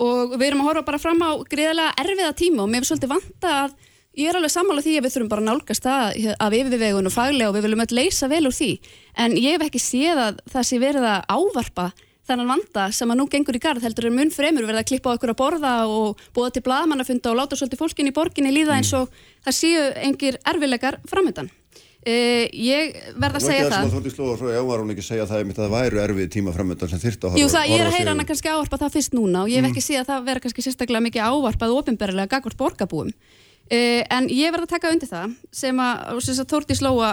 og 0.00 0.36
við 0.38 0.48
erum 0.48 0.62
að 0.64 0.70
horfa 0.70 0.86
bara 0.86 1.02
fram 1.02 1.20
á 1.20 1.30
greiðlega 1.50 1.96
erfiða 2.00 2.34
tíma 2.38 2.64
og 2.64 2.70
mér 2.72 2.84
er 2.84 2.90
svolítið 2.90 3.12
vanta 3.12 3.54
að 3.64 3.74
ég 4.18 4.30
er 4.30 4.38
alveg 4.38 4.52
sammála 4.54 4.84
því 4.84 4.94
að 4.98 5.04
við 5.06 5.14
þurfum 5.14 5.32
bara 5.32 5.44
að 5.44 5.48
nálgast 5.50 5.86
það 5.86 6.30
af 6.46 6.56
yfirvegun 6.56 7.10
og 7.10 7.14
faglega 7.14 7.50
og 7.50 7.56
við 7.56 7.66
viljum 7.66 7.84
öll 7.84 7.96
leysa 7.98 8.28
vel 8.30 8.42
úr 8.48 8.56
því. 8.56 8.70
En 9.22 9.36
ég 9.38 9.56
hef 9.56 9.66
ekki 9.66 9.82
séð 9.82 10.22
að 10.24 10.40
það 10.50 10.66
sé 10.70 10.80
verið 10.82 11.06
að 11.10 11.28
ávarpa 11.36 11.86
þennan 12.30 12.50
vanda 12.54 12.88
sem 12.94 13.10
að 13.12 13.20
nú 13.20 13.28
gengur 13.30 13.58
í 13.58 13.62
garð 13.62 13.86
heldur 13.86 14.08
er 14.08 14.16
mun 14.16 14.32
fremur 14.34 14.66
verið 14.68 14.82
að 14.82 14.90
klippa 14.92 15.12
á 15.12 15.16
okkur 15.18 15.34
að 15.34 15.40
borða 15.42 15.76
og 15.90 16.26
búa 16.36 16.50
til 16.54 16.64
blaðmannafunda 16.66 17.32
og 17.32 17.40
láta 17.40 17.58
svolítið 17.58 17.82
fólkin 17.82 18.10
í 18.10 18.16
borginni 18.16 18.52
líða 18.54 18.78
eins 18.78 18.92
og 18.96 19.10
það 19.44 19.58
séu 19.58 19.88
engir 20.08 20.38
erfilegar 20.46 21.00
framöndan. 21.10 21.50
Uh, 22.00 22.46
ég 22.56 22.94
verð 23.20 23.36
að 23.36 23.42
segja 23.44 23.64
það. 23.68 23.90
Þótti 23.92 24.10
slóða 24.14 24.36
svo, 24.40 24.48
já, 24.48 24.60
var 24.64 24.80
hún 24.80 24.92
ekki 24.94 25.02
að 25.02 25.08
segja 25.10 25.26
það 25.28 25.42
að 25.42 25.58
það 25.58 25.74
væru 25.74 25.98
erfið 26.00 26.30
tíma 26.32 26.54
framöndan 26.54 26.88
sem 26.88 27.02
að 27.02 27.26
horfa 27.26 27.40
Jú, 27.42 27.48
það, 27.52 27.66
ég 27.68 27.74
er 27.76 27.88
að 27.90 27.92
heyra 27.92 27.98
sig- 27.98 28.08
hana 28.08 28.24
kannski 28.30 28.48
ávarpa 28.54 28.78
það 28.80 28.94
fyrst 28.94 29.16
núna 29.18 29.42
og 29.42 29.50
ég 29.52 29.60
hef 29.60 29.68
ekki 29.68 29.82
séð 29.84 30.00
að 30.00 30.08
það 30.08 30.24
vera 30.30 30.40
kannski 30.40 30.64
sérstaklega 30.64 31.04
mikið 31.04 31.26
ávarpað 31.28 31.74
ofinberlega 31.76 32.32
gagvart 32.32 32.56
borgarbúum. 32.56 33.12
Uh, 33.68 34.00
en 34.16 34.30
ég 34.32 34.48
verð 34.48 34.64
að 34.64 34.72
taka 34.72 34.94
undir 34.94 35.12
það 35.12 35.36
sem 35.52 35.76
að, 35.84 36.00
og 36.16 36.24
sem 36.24 36.40
að 36.40 36.48
Þórti 36.54 36.78
slóa, 36.80 37.10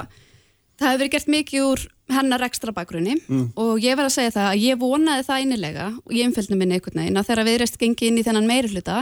það 0.77 0.87
hefur 0.87 0.99
verið 1.01 1.13
gert 1.17 1.27
mikið 1.33 1.67
úr 1.67 1.85
hennar 2.17 2.43
ekstra 2.47 2.71
bakgrunni 2.71 3.15
og 3.57 3.79
ég 3.83 3.97
verð 3.97 4.07
að 4.11 4.15
segja 4.17 4.31
það 4.37 4.49
að 4.53 4.61
ég 4.63 4.77
vonaði 4.79 5.23
það 5.27 5.41
innilega 5.45 5.87
og 6.05 6.11
ég 6.15 6.27
umfjöldnum 6.29 6.59
minni 6.61 6.77
einhvern 6.77 7.01
veginn 7.01 7.17
að 7.21 7.27
þegar 7.31 7.47
við 7.49 7.57
reist 7.63 7.77
gengi 7.81 8.07
inn 8.11 8.17
í 8.21 8.23
þennan 8.27 8.47
meiri 8.47 8.69
hluta 8.71 9.01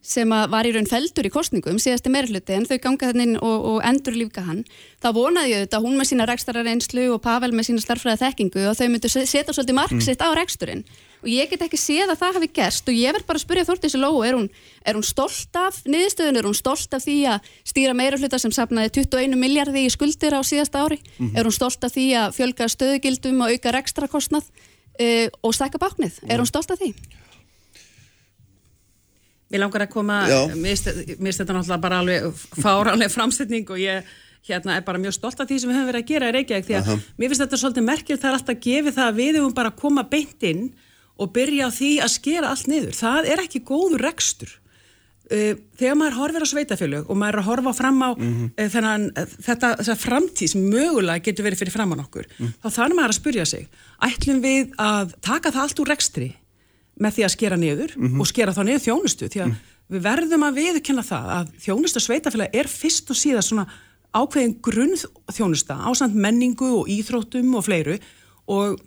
sem 0.00 0.30
var 0.32 0.64
í 0.64 0.70
raun 0.72 0.86
feldur 0.88 1.26
í 1.28 1.30
kostningum 1.34 1.76
síðasti 1.76 2.08
meiri 2.08 2.30
hluti 2.32 2.54
en 2.56 2.64
þau 2.64 2.78
ganga 2.80 3.10
þannig 3.10 3.26
inn 3.28 3.36
og, 3.36 3.64
og 3.74 3.82
endur 3.84 4.14
lífka 4.16 4.40
hann. 4.46 4.62
Það 5.04 5.16
vonaði 5.18 5.50
ég 5.52 5.58
auðvitað 5.60 5.84
hún 5.84 5.98
með 6.00 6.08
sína 6.08 6.26
rekstara 6.30 6.62
reynslu 6.64 7.04
og 7.12 7.20
Pavel 7.20 7.52
með 7.52 7.66
sína 7.68 7.82
starffræði 7.84 8.22
þekkingu 8.22 8.62
og 8.70 8.78
þau 8.80 8.86
myndu 8.94 9.10
se- 9.12 9.26
setja 9.28 9.52
svolítið 9.52 9.76
mark 9.76 10.00
sitt 10.06 10.24
á 10.24 10.32
reksturinn 10.32 10.86
og 11.20 11.28
ég 11.28 11.50
get 11.50 11.62
ekki 11.66 11.78
séð 11.80 12.12
að 12.14 12.20
það 12.22 12.38
hafi 12.38 12.48
gerst 12.56 12.88
og 12.88 12.96
ég 12.96 13.14
verð 13.14 13.26
bara 13.28 13.40
að 13.40 13.44
spyrja 13.44 13.66
Þórtísi 13.68 14.00
Lóu, 14.00 14.22
er 14.24 14.36
hún, 14.38 14.48
er 14.84 14.96
hún 14.96 15.06
stolt 15.06 15.60
af 15.60 15.80
niðurstöðun, 15.84 16.40
er 16.40 16.48
hún 16.48 16.56
stolt 16.56 16.96
af 16.96 17.04
því 17.04 17.16
að 17.34 17.50
stýra 17.72 17.94
meira 17.96 18.20
hluta 18.20 18.40
sem 18.40 18.54
sapnaði 18.54 18.92
21 19.02 19.36
miljardi 19.40 19.84
í 19.84 19.92
skuldir 19.92 20.36
á 20.36 20.40
síðasta 20.46 20.84
ári, 20.86 21.00
er 21.34 21.44
hún 21.44 21.56
stolt 21.56 21.84
af 21.84 21.94
því 21.96 22.06
að 22.22 22.36
fjölga 22.38 22.70
stöðugildum 22.72 23.44
og 23.44 23.52
auka 23.54 23.74
rekstrakostnað 23.76 24.48
uh, 24.48 25.26
og 25.42 25.56
stækka 25.56 25.82
báknið, 25.82 26.22
er 26.28 26.40
hún 26.40 26.48
stolt 26.48 26.72
af 26.72 26.80
því? 26.80 26.94
Mér 29.50 29.64
langar 29.64 29.82
að 29.82 29.92
koma, 29.92 30.22
mér 30.54 30.76
finnst 30.78 31.40
þetta 31.42 31.54
náttúrulega 31.56 31.82
bara 31.82 32.02
alveg 32.04 32.42
fáránlega 32.62 33.10
framsetning 33.10 33.72
og 33.74 33.80
ég 33.82 34.06
hérna 34.46 34.76
er 34.78 34.84
bara 34.86 35.00
mjög 35.00 35.16
stolt 35.18 35.40
af 35.40 35.48
því 35.48 35.58
sem 35.60 35.70
við 35.70 35.76
höfum 35.76 35.90
verið 35.90 36.02
að 36.04 36.10
gera 36.10 36.28
í 36.30 36.34
Reykjavík 36.36 36.68
því 36.68 36.76
að 36.78 36.86
mér 37.18 37.32
finnst 37.32 37.42
þetta 37.44 37.58
svolítið 37.60 37.86
merkjulegt 37.86 38.22
það 38.22 38.30
er 38.30 38.38
alltaf 38.38 38.62
gefið 38.66 38.96
það 38.96 39.10
að 39.10 39.18
við 39.18 39.38
höfum 39.38 39.56
bara 39.58 39.72
að 39.72 39.80
koma 39.82 40.04
beint 40.14 40.46
inn 40.48 40.62
og 41.20 41.30
byrja 41.36 41.68
á 41.68 41.70
því 41.74 41.92
að 42.04 42.12
skera 42.16 42.50
allt 42.50 42.70
niður. 42.70 42.96
Það 42.96 43.30
er 43.34 43.44
ekki 43.44 43.62
góður 43.68 44.04
rekstur. 44.08 44.56
Uh, 45.30 45.52
þegar 45.78 45.94
maður 45.94 46.16
horfir 46.18 46.42
á 46.42 46.48
sveitafélög 46.50 47.10
og 47.12 47.18
maður 47.20 47.36
er 47.36 47.40
að 47.44 47.48
horfa 47.52 47.72
fram 47.78 48.00
á 48.02 48.10
uh, 48.10 48.38
þennan, 48.58 49.04
uh, 49.14 49.34
þetta, 49.46 49.68
þetta 49.78 49.94
framtíð 50.02 50.50
sem 50.50 50.64
mögulega 50.72 51.22
getur 51.22 51.46
verið 51.46 51.60
fyrir 51.60 51.74
framann 51.76 52.02
okkur 52.02 52.26
þá 52.34 52.66
þarf 52.66 52.96
maður 52.98 53.14
að 53.14 53.18
spyrja 53.20 53.44
sig 53.46 53.68
ætlum 54.08 54.40
við 54.42 54.72
að 54.82 55.12
taka 55.22 55.52
það 55.54 55.62
allt 55.62 55.82
úr 55.84 55.92
rekstri 55.92 56.26
með 56.98 57.14
því 57.14 57.26
að 57.28 57.32
skera 57.36 57.60
niður 57.62 57.94
og 58.10 58.26
skera 58.26 58.56
þá 58.56 58.60
niður 58.66 58.84
þjónustu 58.88 59.30
því 59.30 59.44
að 59.44 59.54
við 59.94 60.04
verðum 60.08 60.48
að 60.48 60.60
viðurkenna 60.64 61.06
það 61.06 61.30
að 61.36 61.54
þjónustu 61.62 62.02
sveitafélag 62.02 62.58
er 62.64 62.72
fyrst 62.74 63.14
og 63.14 63.22
síðan 63.22 63.46
svona 63.46 63.68
ákveðin 64.10 64.58
grunnþjónusta 64.66 65.78
ásand 65.86 66.18
menningu 66.18 66.74
og 66.80 66.90
íþróttum 66.90 67.54
og 67.54 67.68
fleiru 67.70 68.00
og 68.50 68.80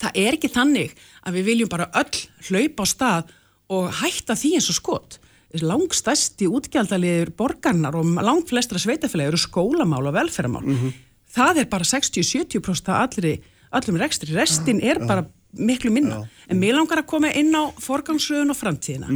það 0.00 0.20
er 0.22 0.36
ekki 0.36 0.52
þannig 0.52 0.96
að 1.26 1.38
við 1.38 1.48
viljum 1.50 1.72
bara 1.72 1.90
öll 1.96 2.24
hlaupa 2.48 2.84
á 2.84 2.92
stað 2.92 3.32
og 3.72 3.88
hætta 4.02 4.36
því 4.38 4.52
eins 4.58 4.70
og 4.70 4.78
skot. 4.78 5.18
Langstæsti 5.56 6.48
útgjaldaliður 6.50 7.32
borgarnar 7.38 7.96
og 7.96 8.08
langt 8.20 8.50
flestra 8.50 8.80
sveitafélagi 8.82 9.32
eru 9.32 9.40
skólamál 9.40 10.04
og 10.04 10.16
velferðamál 10.16 10.94
það 11.36 11.62
er 11.62 11.70
bara 11.70 11.86
60-70% 11.86 12.92
af 12.92 13.04
allri, 13.06 13.36
allum 13.74 14.00
rekstri, 14.00 14.34
restin 14.36 14.80
er 14.84 15.02
bara 15.06 15.26
miklu 15.56 15.92
minna, 15.92 16.22
en 16.50 16.60
mér 16.60 16.76
langar 16.76 17.02
að 17.02 17.10
koma 17.12 17.32
inn 17.36 17.54
á 17.56 17.72
forgangsröðun 17.82 18.52
og 18.52 18.58
framtíðina. 18.58 19.08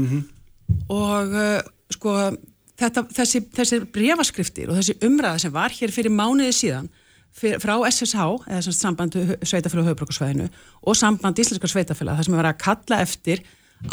Og 0.93 1.35
uh, 1.35 1.59
sko 1.93 2.16
þetta, 2.81 3.05
þessi, 3.16 3.43
þessi 3.57 3.81
brefaskriftir 3.93 4.70
og 4.70 4.78
þessi 4.78 4.97
umræða 5.07 5.45
sem 5.45 5.55
var 5.55 5.74
hér 5.74 5.93
fyrir 5.95 6.14
mánuði 6.14 6.55
síðan 6.57 6.89
frá 7.37 7.76
SSH 7.89 8.26
eða 8.49 8.64
sem 8.64 8.74
sagt 8.74 8.83
samband 8.83 9.16
sveitafélag 9.47 9.93
höfbrukarsvæðinu 9.93 10.51
og 10.83 10.99
samband 10.99 11.39
íslenskar 11.41 11.72
sveitafélag 11.72 12.18
þar 12.18 12.28
sem 12.28 12.37
er 12.37 12.43
verið 12.43 12.55
að 12.55 12.62
kalla 12.66 13.01
eftir 13.07 13.43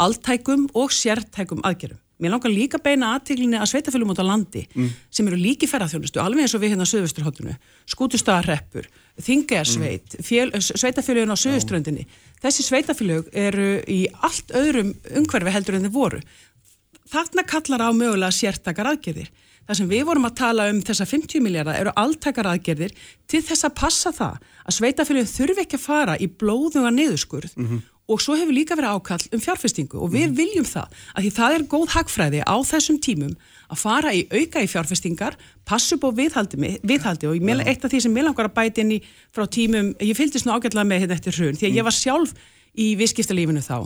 altækum 0.02 0.68
og 0.76 0.92
sértækum 0.92 1.64
aðgerum. 1.64 2.00
Mér 2.18 2.32
langar 2.34 2.50
líka 2.50 2.80
beina 2.82 3.12
aðteglinni 3.14 3.60
að 3.60 3.68
sveitafélagum 3.70 4.10
út 4.10 4.18
á 4.18 4.26
landi 4.26 4.64
sem 4.74 5.28
eru 5.30 5.36
líki 5.38 5.68
ferðarþjónustu, 5.70 6.18
alveg 6.18 6.48
eins 6.48 6.54
og 6.58 6.64
við 6.64 6.72
hérna 6.72 6.82
á 6.82 6.90
Suðvesturhóttinu, 6.90 7.54
Skútustaðarreppur, 7.94 8.88
Þingersveit, 9.22 10.16
mm. 10.18 10.58
sveitafélagin 10.66 11.30
á 11.30 11.38
Suðuströndinni. 11.38 12.08
Þessi 12.42 12.66
sveitafélag 12.66 13.30
eru 13.30 13.68
í 13.86 14.00
allt 14.18 14.50
öðrum 14.50 14.96
umhverfi 15.14 15.54
heldur 15.54 15.78
en 15.78 15.86
þið 15.86 15.94
voru 15.94 16.20
þarna 17.08 17.44
kallar 17.48 17.86
á 17.88 17.90
mögulega 17.94 18.34
sértakar 18.34 18.90
aðgerðir. 18.92 19.30
Það 19.68 19.76
sem 19.82 19.90
við 19.90 20.06
vorum 20.08 20.24
að 20.24 20.38
tala 20.40 20.66
um 20.72 20.80
þessa 20.80 21.04
50 21.04 21.42
miljardar 21.44 21.76
eru 21.76 21.92
alltakar 22.00 22.46
aðgerðir 22.54 22.94
til 23.28 23.42
þess 23.44 23.66
að 23.68 23.74
passa 23.76 24.12
það 24.16 24.38
að 24.64 24.76
sveitafélagin 24.78 25.28
þurfi 25.34 25.64
ekki 25.66 25.76
að 25.76 25.84
fara 25.84 26.14
í 26.16 26.28
blóðunga 26.40 26.92
niðurskurð. 26.96 27.52
Og 28.08 28.22
svo 28.24 28.38
hefur 28.40 28.56
líka 28.56 28.72
verið 28.72 28.94
ákall 28.96 29.26
um 29.36 29.40
fjárfestingu 29.44 29.98
og 30.00 30.14
við 30.14 30.32
viljum 30.38 30.64
það 30.64 30.94
að 31.12 31.26
því 31.26 31.32
það 31.36 31.56
er 31.58 31.64
góð 31.68 31.90
hagfræði 31.92 32.40
á 32.40 32.56
þessum 32.64 32.96
tímum 33.04 33.34
að 33.68 33.82
fara 33.82 34.14
í 34.16 34.22
auka 34.32 34.62
í 34.64 34.70
fjárfestingar, 34.72 35.36
passu 35.68 36.00
á 36.00 36.08
viðhaldi, 36.16 36.78
viðhaldi. 36.88 37.28
Og 37.28 37.44
mér, 37.44 37.60
eitt 37.68 37.84
af 37.84 37.92
því 37.92 38.00
sem 38.06 38.14
mér 38.16 38.30
langar 38.30 38.48
að 38.48 38.56
bæti 38.56 38.80
inn 38.80 38.96
í 38.96 39.02
frá 39.28 39.44
tímum, 39.44 39.92
ég 40.00 40.16
fylgdist 40.16 40.48
nú 40.48 40.56
ágætlega 40.56 40.88
með 40.88 41.04
hérna 41.04 41.18
eftir 41.20 41.36
hrun 41.36 41.60
því 41.60 41.68
að 41.68 41.76
ég 41.76 41.84
var 41.84 41.98
sjálf 41.98 42.32
í 42.72 42.94
viðskiptalífinu 42.96 43.60
þá 43.60 43.76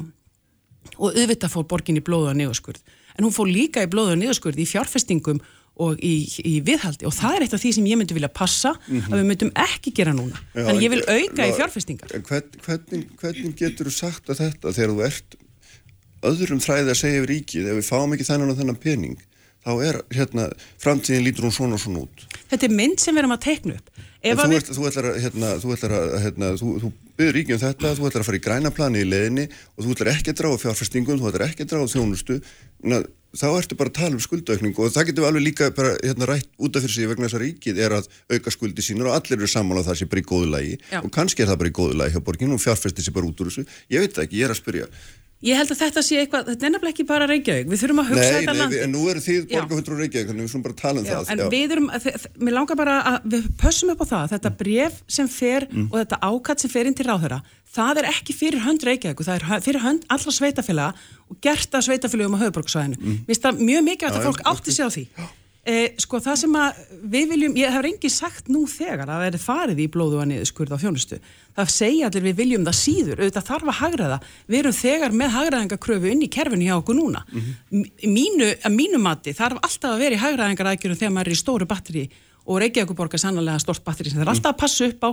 og 0.99 1.17
auðvitað 1.17 1.53
fór 1.57 1.67
borgin 1.67 1.99
í 1.99 2.05
blóðu 2.05 2.31
og 2.31 2.39
niðurskurð. 2.39 2.83
En 3.19 3.27
hún 3.27 3.35
fór 3.35 3.51
líka 3.51 3.83
í 3.83 3.91
blóðu 3.91 4.15
og 4.15 4.23
niðurskurð 4.23 4.63
í 4.63 4.69
fjárfestingum 4.71 5.43
og 5.83 6.01
í, 6.05 6.13
í 6.47 6.55
viðhaldi. 6.67 7.07
Og 7.09 7.15
það 7.17 7.37
er 7.39 7.45
eitt 7.47 7.57
af 7.57 7.63
því 7.65 7.73
sem 7.79 7.89
ég 7.91 7.99
myndi 8.01 8.17
vilja 8.17 8.31
passa 8.33 8.75
að 8.89 9.17
við 9.19 9.27
myndum 9.33 9.53
ekki 9.65 9.93
gera 9.99 10.15
núna. 10.17 10.39
Já, 10.55 10.65
að 10.73 10.83
ég 10.85 10.93
vil 10.95 11.03
en- 11.03 11.15
auka 11.19 11.47
í 11.47 11.51
Ná, 11.53 11.57
fjárfestingar. 11.59 12.15
en 12.19 12.27
hvern, 12.29 12.61
hvernig, 12.67 13.05
hvernig 13.23 13.57
getur 13.59 13.91
þú 13.91 13.95
sagt 13.99 14.31
að 14.33 14.43
þetta 14.45 14.75
þegar 14.79 14.95
þú 14.95 15.05
ert 15.09 15.39
öðrum 16.33 16.61
þræði 16.63 16.93
að 16.93 16.99
segja 17.03 17.21
yfir 17.23 17.31
ríkið 17.35 17.69
ef 17.73 17.79
við 17.81 17.89
fáum 17.89 18.13
ekki 18.15 18.27
þennan 18.29 18.53
og 18.55 18.59
þennan 18.61 18.81
pening 18.83 19.17
þá 19.63 19.71
er 19.89 19.97
hérna, 20.15 20.45
framtíðin 20.83 21.25
lítur 21.27 21.47
hún 21.49 21.55
svona 21.55 21.79
og 21.79 21.83
svona 21.83 22.05
út 22.07 22.27
þetta 22.53 22.69
er 22.69 22.77
mynd 22.79 23.03
sem 23.03 23.17
við 23.17 23.25
erum 23.25 23.37
að 23.37 23.45
teikna 23.47 23.79
upp 23.79 23.89
þú, 24.23 24.35
að 24.45 24.55
ert, 24.59 24.71
þú 24.77 24.85
ætlar 24.91 25.09
að, 25.11 25.17
hérna, 25.25 25.55
þú 25.63 25.73
ætlar 25.77 25.97
að, 25.99 26.13
hérna, 26.27 26.53
þú, 26.61 26.75
þú 26.83 26.93
byrður 27.19 27.37
ríkið 27.39 27.57
um 27.57 27.63
þetta, 27.65 27.95
þú 27.97 28.07
ætlar 28.09 28.23
að 28.23 28.29
fara 28.29 28.39
í 28.39 28.45
græna 28.45 28.75
plani 28.77 29.03
í 29.03 29.09
leðinni 29.09 29.49
og 29.49 29.87
þú 29.87 29.97
ætlar 29.97 30.13
ekki 30.13 30.33
að 30.33 30.39
draga 30.43 30.63
fjárfestingum, 30.63 31.19
þú 31.19 31.33
ætlar 31.33 31.47
ekki 31.49 31.67
að 31.67 31.73
draga 31.73 31.91
þjónustu, 31.97 32.39
þá 33.33 33.47
ertu 33.57 33.77
bara 33.81 33.89
að 33.89 33.97
tala 33.97 34.17
um 34.19 34.21
skuldaukningu 34.21 34.83
og 34.85 34.93
það 34.93 35.07
getur 35.09 35.27
alveg 35.29 35.45
líka 35.47 35.71
bara 35.73 35.95
hérna 36.03 36.29
rætt 36.29 36.51
út 36.61 36.77
af 36.77 36.85
fyrir 36.85 36.95
sig 36.99 37.09
vegna 37.09 37.29
þess 37.29 37.39
að 37.39 37.45
ríkið 37.47 37.81
er 37.81 37.95
að 37.97 38.09
auka 38.29 38.53
skuldi 38.53 38.85
sínur 38.85 39.09
og 39.09 39.17
allir 39.17 39.39
eru 39.39 39.49
saman 39.49 39.81
á 39.81 39.87
það 39.87 40.03
sé 40.03 40.09
bara 40.13 40.21
í 40.21 40.27
góðu 40.29 40.51
lagi 40.53 40.75
Já. 40.91 40.99
og 41.01 41.09
kannski 41.15 41.45
er 41.45 41.49
það 41.49 41.61
bara 41.63 41.73
í 41.73 41.77
góðu 41.79 41.97
lagi 41.97 42.13
hjá 42.13 42.25
borginu 42.27 42.59
og 42.59 42.63
fjárfesti 42.63 43.07
sér 43.07 43.17
bara 43.17 43.31
út 43.31 43.41
úr 43.41 43.49
þessu, 43.49 43.65
ég 43.89 44.05
veit 44.05 44.21
ekki, 44.21 44.43
ég 44.43 44.51
er 44.51 44.53
að 44.53 44.61
spyrja. 44.61 44.91
Ég 45.43 45.57
held 45.59 45.71
að 45.75 45.81
þetta 45.83 46.03
sé 46.07 46.19
eitthvað, 46.23 46.45
þetta 46.53 46.67
er 46.67 46.73
nefnilega 46.75 46.93
ekki 46.95 47.07
bara 47.09 47.27
Reykjavík 47.27 47.67
við 47.73 47.81
þurfum 47.83 48.03
að 48.03 48.11
hugsa 48.13 48.23
Nei, 48.23 48.35
þetta 48.37 48.53
nei, 48.53 48.61
landi 48.63 48.77
við- 48.77 48.85
en 48.87 48.93
nú 48.95 49.03
eru 49.11 49.21
þið 49.25 49.41
Já. 49.51 49.57
borgarhundur 49.61 49.93
og 49.97 50.01
Reykjavík, 50.03 50.29
þannig 50.31 50.43
við 50.47 50.51
skulum 50.53 50.63
bara 50.69 50.79
tala 50.83 51.01
um 51.01 51.07
Já, 51.07 51.17
það. 51.19 51.31
en 51.33 51.51
við 51.51 51.75
erum, 51.77 51.89
mér 52.47 52.57
langar 52.59 52.77
bara 52.83 52.95
að 53.13 53.27
við 53.35 53.49
pössum 53.63 53.91
upp 53.95 54.01
á 54.03 54.07
það, 54.13 54.23
að 54.23 54.33
þetta 54.37 54.53
bref 54.63 55.03
sem 55.09 55.29
fer 55.29 55.67
Mm. 55.73 55.89
og 55.93 55.97
þetta 56.01 56.19
ákatt 56.31 56.61
sem 56.61 56.71
fer 56.71 56.87
inn 56.87 56.95
til 56.95 57.07
ráðherra, 57.07 57.43
það 57.75 57.99
er 58.03 58.11
ekki 58.13 58.33
fyrir 58.37 58.61
hönd 58.63 58.83
Reykjavík, 58.87 59.19
það 59.25 59.35
er 59.43 59.61
fyrir 59.67 59.81
hönd 59.83 60.03
allra 60.09 60.31
sveitafélaga 60.31 60.95
og 61.31 61.37
gert 61.41 61.71
að 61.73 61.87
sveitafélagum 61.89 62.37
á 62.37 62.43
höfuborgsvæðinu. 62.45 62.97
Mm. 63.01 63.19
Mér 63.27 63.35
finnst 63.35 63.43
það 63.43 63.63
mjög 63.67 63.83
mikið 63.89 64.09
að 64.09 64.19
Já, 64.19 64.25
fólk 64.29 64.41
já, 64.43 64.47
átti 64.53 64.71
sig 64.73 64.85
á 64.85 64.91
því. 64.93 65.05
Eh, 65.63 65.93
sko 66.03 66.19
það 66.19 66.39
sem 66.41 66.55
að 66.59 66.79
við 67.13 67.29
viljum, 67.31 67.53
ég 67.61 67.71
hef 67.71 67.85
reyngi 67.85 68.09
sagt 68.11 68.49
nú 68.51 68.65
þegar 68.67 69.07
að 69.07 69.21
það 69.21 69.27
er 69.29 69.37
farið 69.39 69.83
í 69.85 69.87
blóðu 69.95 70.19
að 70.19 70.27
niðurskurð 70.33 70.75
á 70.75 70.83
þjónustu. 70.83 71.19
Það 71.55 71.69
segja 71.71 72.09
allir 72.09 72.25
við 72.25 72.41
viljum 72.41 72.65
það 72.67 72.77
síður, 72.81 73.23
auðvitað 73.23 73.47
þarf 73.47 73.71
að 73.71 73.79
hagraða. 73.79 74.17
Við 74.51 74.59
erum 74.59 74.75
þegar 74.75 75.15
með 75.21 75.31
hagraðingakröfu 75.37 76.11
inn 76.11 76.25
í 76.27 76.31
kerfinu 76.35 76.67
hjá 76.67 76.75
okkur 76.81 76.99
núna. 76.99 77.23
Mm 77.31 77.87
Mínu, 78.03 78.49
að 78.59 78.75
mínu 78.75 78.99
mati 78.99 79.33
þarf 79.39 79.63
alltaf 79.63 79.95
að 79.95 80.03
vera 80.03 80.19
í 80.19 80.23
hagraðingarækjurum 80.25 80.99
þegar 80.99 81.15
maður 81.15 81.31
er 81.31 81.37
í 81.37 81.43
stóru 81.45 81.67
batteri 81.71 82.05
og 82.43 82.59
Reykjavíkuborg 82.59 83.15
er 83.15 83.23
sannlega 83.23 83.59
stort 83.63 83.85
batteri 83.87 84.11
sem 84.11 84.19
það 84.19 84.27
er 84.27 84.33
alltaf 84.33 84.55
að 84.57 84.61
passa 84.65 84.89
upp 84.91 85.07
á 85.07 85.11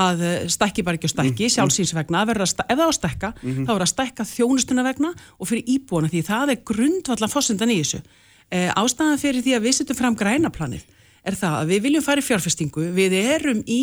að 0.00 0.22
eh, 0.24 0.48
stækki 0.48 0.84
bara 0.86 0.96
ekki 0.96 1.10
og 1.10 1.12
stækki, 1.12 1.94
vegna, 1.98 2.22
að 2.22 2.30
verður 2.32 2.46
að 2.46 2.52
stækka, 2.54 2.72
ef 2.72 2.78
það 2.80 2.88
á 2.88 2.92
stækka, 2.96 3.32
þá 3.44 3.70
verður 3.70 3.84
að 3.84 3.92
stækka 3.92 4.24
þjónustuna 4.32 4.86
vegna 4.86 5.12
og 5.36 5.50
fyrir 5.50 5.68
íbúana 5.68 6.08
því 6.08 6.24
það 6.30 6.54
er 6.54 6.62
grundvallan 6.64 7.34
þessu. 7.84 8.00
Eh, 8.00 8.29
ástæðan 8.50 9.20
fyrir 9.22 9.44
því 9.44 9.56
að 9.56 9.68
við 9.68 9.76
setjum 9.80 10.00
fram 10.00 10.18
grænaplanið 10.18 10.86
er 11.26 11.36
það 11.36 11.56
að 11.58 11.70
við 11.74 11.82
viljum 11.84 12.04
fara 12.04 12.22
í 12.22 12.24
fjárfestingu, 12.24 12.86
við 12.96 13.14
erum 13.18 13.60
í 13.68 13.80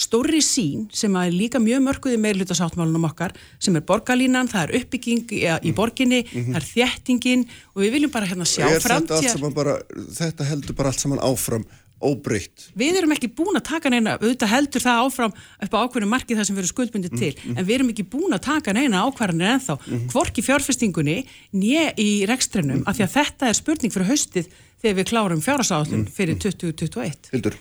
stórri 0.00 0.40
sín 0.42 0.86
sem 0.96 1.14
er 1.20 1.32
líka 1.34 1.60
mjög 1.62 1.82
mörguði 1.84 2.18
meirhlutasáttmálunum 2.22 3.06
okkar 3.10 3.34
sem 3.62 3.76
er 3.78 3.84
borgarlínan, 3.86 4.48
það 4.50 4.64
er 4.64 4.80
uppbygging 4.80 5.34
í, 5.36 5.42
í 5.68 5.74
borginni, 5.76 6.22
það 6.30 6.58
er 6.60 6.68
þéttingin 6.70 7.44
og 7.74 7.84
við 7.84 7.94
viljum 7.96 8.14
bara 8.14 8.30
hérna 8.30 8.48
sjá 8.48 8.64
þetta, 8.66 8.82
framtíðar. 8.86 9.54
bara, 9.54 9.76
þetta 10.18 10.48
heldur 10.50 10.78
bara 10.78 10.92
allt 10.92 11.04
saman 11.04 11.22
áfram 11.22 11.66
óbreytt. 12.04 12.70
Við 12.78 12.98
erum 13.00 13.14
ekki 13.14 13.30
búin 13.36 13.58
að 13.58 13.66
taka 13.70 13.92
neina, 13.92 14.16
auðvitað 14.20 14.52
heldur 14.54 14.84
það 14.84 15.02
áfram 15.04 15.34
upp 15.36 15.76
á 15.76 15.78
ákveðinu 15.84 16.10
marki 16.10 16.38
það 16.38 16.48
sem 16.48 16.58
verður 16.58 16.72
skuldbundið 16.72 17.16
til, 17.20 17.32
en 17.54 17.62
við 17.68 17.74
erum 17.76 17.92
ekki 17.92 18.06
búin 18.10 18.36
að 18.36 18.44
taka 18.48 18.74
neina 18.76 19.04
ákvarðanir 19.06 19.54
ennþá, 19.54 19.78
hvorki 20.14 20.44
fjárfestingunni, 20.46 21.18
nýja 21.52 21.90
í 22.00 22.10
rekstrinum, 22.30 22.84
af 22.88 22.98
því 22.98 23.06
að 23.06 23.16
þetta 23.18 23.50
er 23.50 23.58
spurning 23.60 23.94
fyrir 23.94 24.12
haustið 24.12 24.52
þegar 24.80 25.00
við 25.00 25.10
klárum 25.12 25.42
fjárhasáallun 25.44 26.06
fyrir 26.14 26.40
2021. 26.40 27.34
Hildur, 27.34 27.58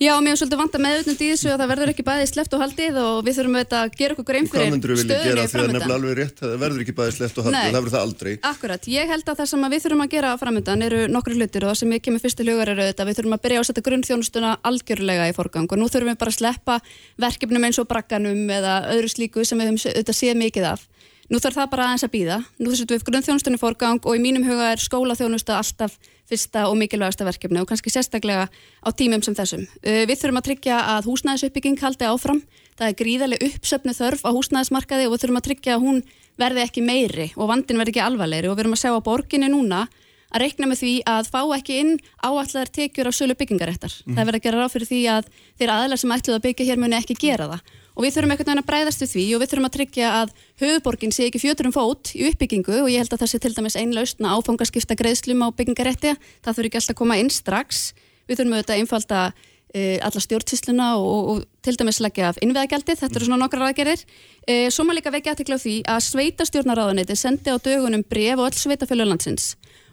Já, 0.00 0.12
mér 0.24 0.32
er 0.32 0.38
svolítið 0.40 0.60
vant 0.60 0.76
að 0.76 0.82
meðutnum 0.82 1.14
í 1.14 1.26
þessu 1.28 1.50
að 1.52 1.60
það 1.60 1.70
verður 1.72 1.90
ekki 1.92 2.04
bæði 2.06 2.28
sleppt 2.30 2.54
og 2.56 2.62
haldið 2.62 2.96
og 3.02 3.18
við 3.26 3.36
þurfum 3.38 3.58
að 3.60 3.96
gera 3.98 4.14
okkur 4.16 4.26
hvað 4.28 4.48
fyrir 4.52 4.72
myndur 4.72 4.92
við 4.92 5.00
vilja 5.02 5.12
stöðunni 5.12 5.28
gera 5.28 5.44
því 5.44 5.58
að 5.60 5.68
nefnilega 5.72 5.96
alveg 5.98 6.16
rétt, 6.18 6.38
það 6.40 6.54
verður 6.62 6.84
ekki 6.84 6.94
bæði 6.98 7.14
slett 7.16 7.38
og 7.38 7.46
haldið, 7.46 7.58
Nei. 7.58 7.66
það 7.66 7.78
verður 7.78 7.94
það 7.94 8.06
aldrei. 8.06 8.32
Akkurat, 8.50 8.88
ég 8.92 9.12
held 9.12 9.26
að 9.28 9.38
það 9.42 9.50
sem 9.52 9.66
að 9.66 9.74
við 9.76 9.84
þurfum 9.84 10.04
að 10.04 10.12
gera 10.16 10.32
framöndan 10.40 10.86
eru 10.88 11.00
nokkru 11.12 11.36
hlutir 11.36 11.66
og 11.66 11.72
það 11.72 11.80
sem 11.82 11.94
ég 11.94 12.04
kemur 12.06 12.24
fyrst 12.24 12.40
til 12.40 12.48
hugar 12.50 12.72
eru 12.72 12.86
auðvitað, 12.86 13.10
við 13.10 13.20
þurfum 13.20 13.36
að 13.36 13.44
byrja 13.46 13.58
á 13.58 13.62
að 13.62 13.68
setja 13.68 13.86
grunnþjónustuna 13.88 14.54
algjörlega 14.72 15.28
í 15.30 15.36
forgang 15.36 15.68
og 15.68 15.78
nú 15.78 15.90
þurfum 15.92 16.12
við 16.12 16.20
bara 16.24 16.32
að 16.32 16.38
sleppa 16.40 16.78
verkefnum 17.22 17.68
eins 17.68 17.78
og 17.82 17.90
bragganum 17.92 18.50
eða 18.58 18.78
öðru 18.96 19.12
slíku 19.12 19.46
sem 19.46 19.60
við 19.60 19.76
höfum. 19.76 20.88
Nú 21.32 21.38
þarf 21.40 21.56
það 21.56 21.68
bara 21.72 21.84
aðeins 21.88 22.02
að 22.04 22.10
býða, 22.12 22.36
nú 22.60 22.72
setjum 22.76 22.98
við 22.98 23.04
grunnþjónustunni 23.06 23.56
í 23.56 23.60
forgang 23.62 24.02
og 24.04 24.18
í 24.18 24.20
mínum 24.20 24.44
huga 24.44 24.72
er 24.74 24.82
skólaþjónusta 24.82 25.54
alltaf 25.56 25.94
fyrsta 26.32 26.64
og 26.70 26.78
mikilvægasta 26.80 27.28
verkefni 27.28 27.62
og 27.62 27.68
kannski 27.70 27.92
sérstaklega 27.92 28.48
á 28.48 28.88
tímum 28.96 29.22
sem 29.22 29.36
þessum. 29.38 29.68
Uh, 29.84 30.02
Við 30.08 30.16
þurfum 30.18 30.40
að 30.40 30.48
tryggja 30.48 30.82
að 30.96 31.08
húsnæðisuppbygging 31.12 31.80
haldi 31.84 32.08
áfram, 32.08 32.42
það 32.80 32.88
er 32.88 32.98
gríðarlega 32.98 33.50
uppsöfnu 33.52 33.96
þörf 34.00 34.24
á 34.24 34.30
húsnæðismarkaði 34.32 35.08
og 35.08 35.14
við 35.14 35.24
þurfum 35.24 35.42
að 35.42 35.48
tryggja 35.50 35.76
að 35.76 35.84
hún 35.86 36.02
verði 36.40 36.64
ekki 36.64 36.84
meiri 36.84 37.28
og 37.36 37.50
vandin 37.50 37.78
verði 37.78 37.92
ekki 37.94 38.06
alvarlegri 38.06 38.48
og 38.48 38.56
við 38.56 38.64
erum 38.64 38.76
að 38.78 38.82
sjá 38.82 38.92
að 38.94 39.04
borginni 39.06 39.52
núna 39.52 39.84
að 40.32 40.44
reikna 40.46 40.68
með 40.70 40.80
því 40.80 40.92
að 41.12 41.28
fá 41.28 41.40
ekki 41.58 41.78
inn 41.82 41.92
áallar 42.24 42.70
tekjur 42.72 43.10
af 43.10 43.16
sölu 43.16 43.36
byggingaréttar. 43.36 43.92
Það 44.06 44.22
verður 44.22 44.38
að 44.38 44.46
gera 44.46 44.62
ráð 44.62 44.74
fyrir 44.74 44.88
því 44.88 45.00
að 45.12 45.28
þeir 45.60 45.72
aðlar 45.74 46.00
sem 46.00 46.14
ætluð 46.16 46.38
að 46.38 46.44
byggja 46.46 46.68
hér 46.70 46.80
muni 46.80 46.96
ekki 46.96 47.18
gera 47.20 47.48
það. 47.52 47.74
Og 47.92 48.06
við 48.06 48.14
þurfum 48.16 48.32
einhvern 48.32 48.48
veginn 48.48 48.62
að 48.62 48.68
bræðast 48.70 49.02
við 49.04 49.10
því 49.12 49.24
og 49.36 49.42
við 49.42 49.50
þurfum 49.52 49.68
að 49.68 49.74
tryggja 49.76 50.10
að 50.22 50.34
höfuborgin 50.62 51.12
sé 51.12 51.28
ekki 51.28 51.42
fjöturum 51.42 51.74
fót 51.74 52.12
í 52.16 52.24
uppbyggingu 52.30 52.78
og 52.80 52.90
ég 52.92 53.02
held 53.02 53.12
að 53.12 53.22
það 53.22 53.32
sé 53.32 53.40
til 53.44 53.52
dæmis 53.56 53.76
einlaustna 53.76 54.32
áfangaskipta 54.32 54.96
greiðslum 54.96 55.44
á 55.44 55.48
byggingarétti. 55.52 56.14
Það 56.40 56.56
þurfi 56.58 56.70
ekki 56.70 56.80
alltaf 56.80 56.94
að 56.94 57.00
koma 57.02 57.18
inn 57.20 57.32
strax. 57.32 57.82
Við 58.30 58.40
þurfum 58.40 58.56
auðvitað 58.56 58.74
að 58.74 58.80
einfalda 58.80 59.20
uh, 59.28 59.98
alla 60.08 60.24
stjórnsýsluna 60.24 60.88
og, 60.96 61.10
og, 61.12 61.28
og 61.34 61.66
til 61.66 61.76
dæmis 61.76 62.00
leggja 62.00 62.32
af 62.32 62.40
innveðagjaldið, 62.40 63.00
þetta 63.02 63.20
eru 63.20 63.28
svona 63.28 63.42
nokkrar 63.44 63.68
aðgerir. 63.68 64.06
Uh, 64.48 64.66
svo 64.72 64.88
maður 64.88 65.02
líka 65.02 65.14
vekja 65.18 65.36
aðtekla 65.36 65.60
á 65.60 65.64
því 65.64 65.76
að 65.92 66.02
sveitastjórnaráðuniti 66.08 67.18
sendi 67.18 67.52
á 67.52 67.60
dögunum 67.60 68.06
bref 68.08 68.40
og 68.40 68.48
öll 68.48 68.62
sveitafjölu 68.64 69.08
landsins 69.10 69.52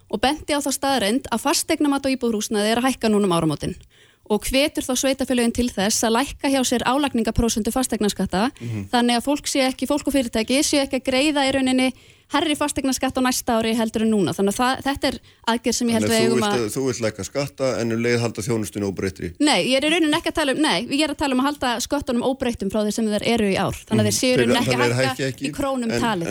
og 0.10 0.22
benti 0.24 0.56
á 0.58 0.60
það 0.60 0.76
staðreind 0.76 1.30
að 1.30 1.44
fastegnamat 1.44 2.08
á 2.10 2.14
íbúðrúsnaði 2.16 2.72
er 2.72 2.82
að 2.82 2.90
hækka 2.90 3.12
núna 3.12 3.30
um 3.30 3.36
áramótin 3.36 3.76
og 4.30 4.46
hvetur 4.46 4.86
þá 4.86 4.94
sveitafélögin 5.02 5.56
til 5.56 5.70
þess 5.74 6.06
að 6.06 6.16
lækka 6.20 6.54
hjá 6.54 6.62
sér 6.68 6.86
álagningaprosentu 6.86 7.74
fastegnaskatta 7.74 8.50
þannig 8.94 9.18
að 9.18 9.26
fólk 9.26 9.50
sé 9.50 9.66
ekki, 9.66 9.90
fólk 9.90 10.08
og 10.08 10.16
fyrirtæki 10.16 10.62
sé 10.64 10.86
ekki 10.86 11.02
að 11.02 11.08
greiða 11.10 11.48
í 11.50 11.54
rauninni 11.58 11.90
herri 12.30 12.56
fastegnaskatt 12.56 13.18
á 13.18 13.22
næsta 13.26 13.58
ári 13.58 13.72
heldur 13.78 14.04
en 14.06 14.12
núna. 14.14 14.34
Þannig 14.38 14.54
að 14.54 14.60
það, 14.60 14.82
þetta 14.86 15.10
er 15.10 15.16
aðgerð 15.54 15.78
sem 15.78 15.90
ég 15.90 15.96
held 15.98 16.10
að 16.10 16.18
eigum 16.20 16.44
að 16.46 16.66
þú 16.76 16.84
vilt 16.86 17.02
læka 17.06 17.26
skatta 17.26 17.70
en 17.82 17.96
um 17.96 18.04
leið 18.06 18.20
halda 18.24 18.44
þjónustunni 18.46 18.90
óbreyttri. 18.90 19.32
Nei, 19.42 19.72
ég 19.72 19.80
er 19.80 19.90
rauninni 19.96 20.20
ekki 20.20 20.30
að 20.30 20.38
tala 20.42 20.54
um, 20.54 20.62
nei, 20.62 20.78
ég 20.94 21.08
er 21.08 21.16
að 21.16 21.22
tala 21.24 21.38
um 21.38 21.42
að 21.42 21.50
halda 21.50 21.72
sköttunum 21.86 22.28
óbreyttum 22.30 22.70
frá 22.70 22.84
þeir 22.86 22.96
sem 23.00 23.10
þeir 23.10 23.26
eru 23.34 23.50
í 23.50 23.58
ár. 23.58 23.82
Þannig 23.90 24.06
að 24.06 24.12
þeir 24.12 24.20
séu 24.20 24.30
í 24.30 24.38
rauninni 24.44 24.62
ekki 24.62 24.78
að 24.78 24.96
hækka 25.00 25.32
í 25.50 25.54
krónum 25.58 25.96
talið 25.98 26.30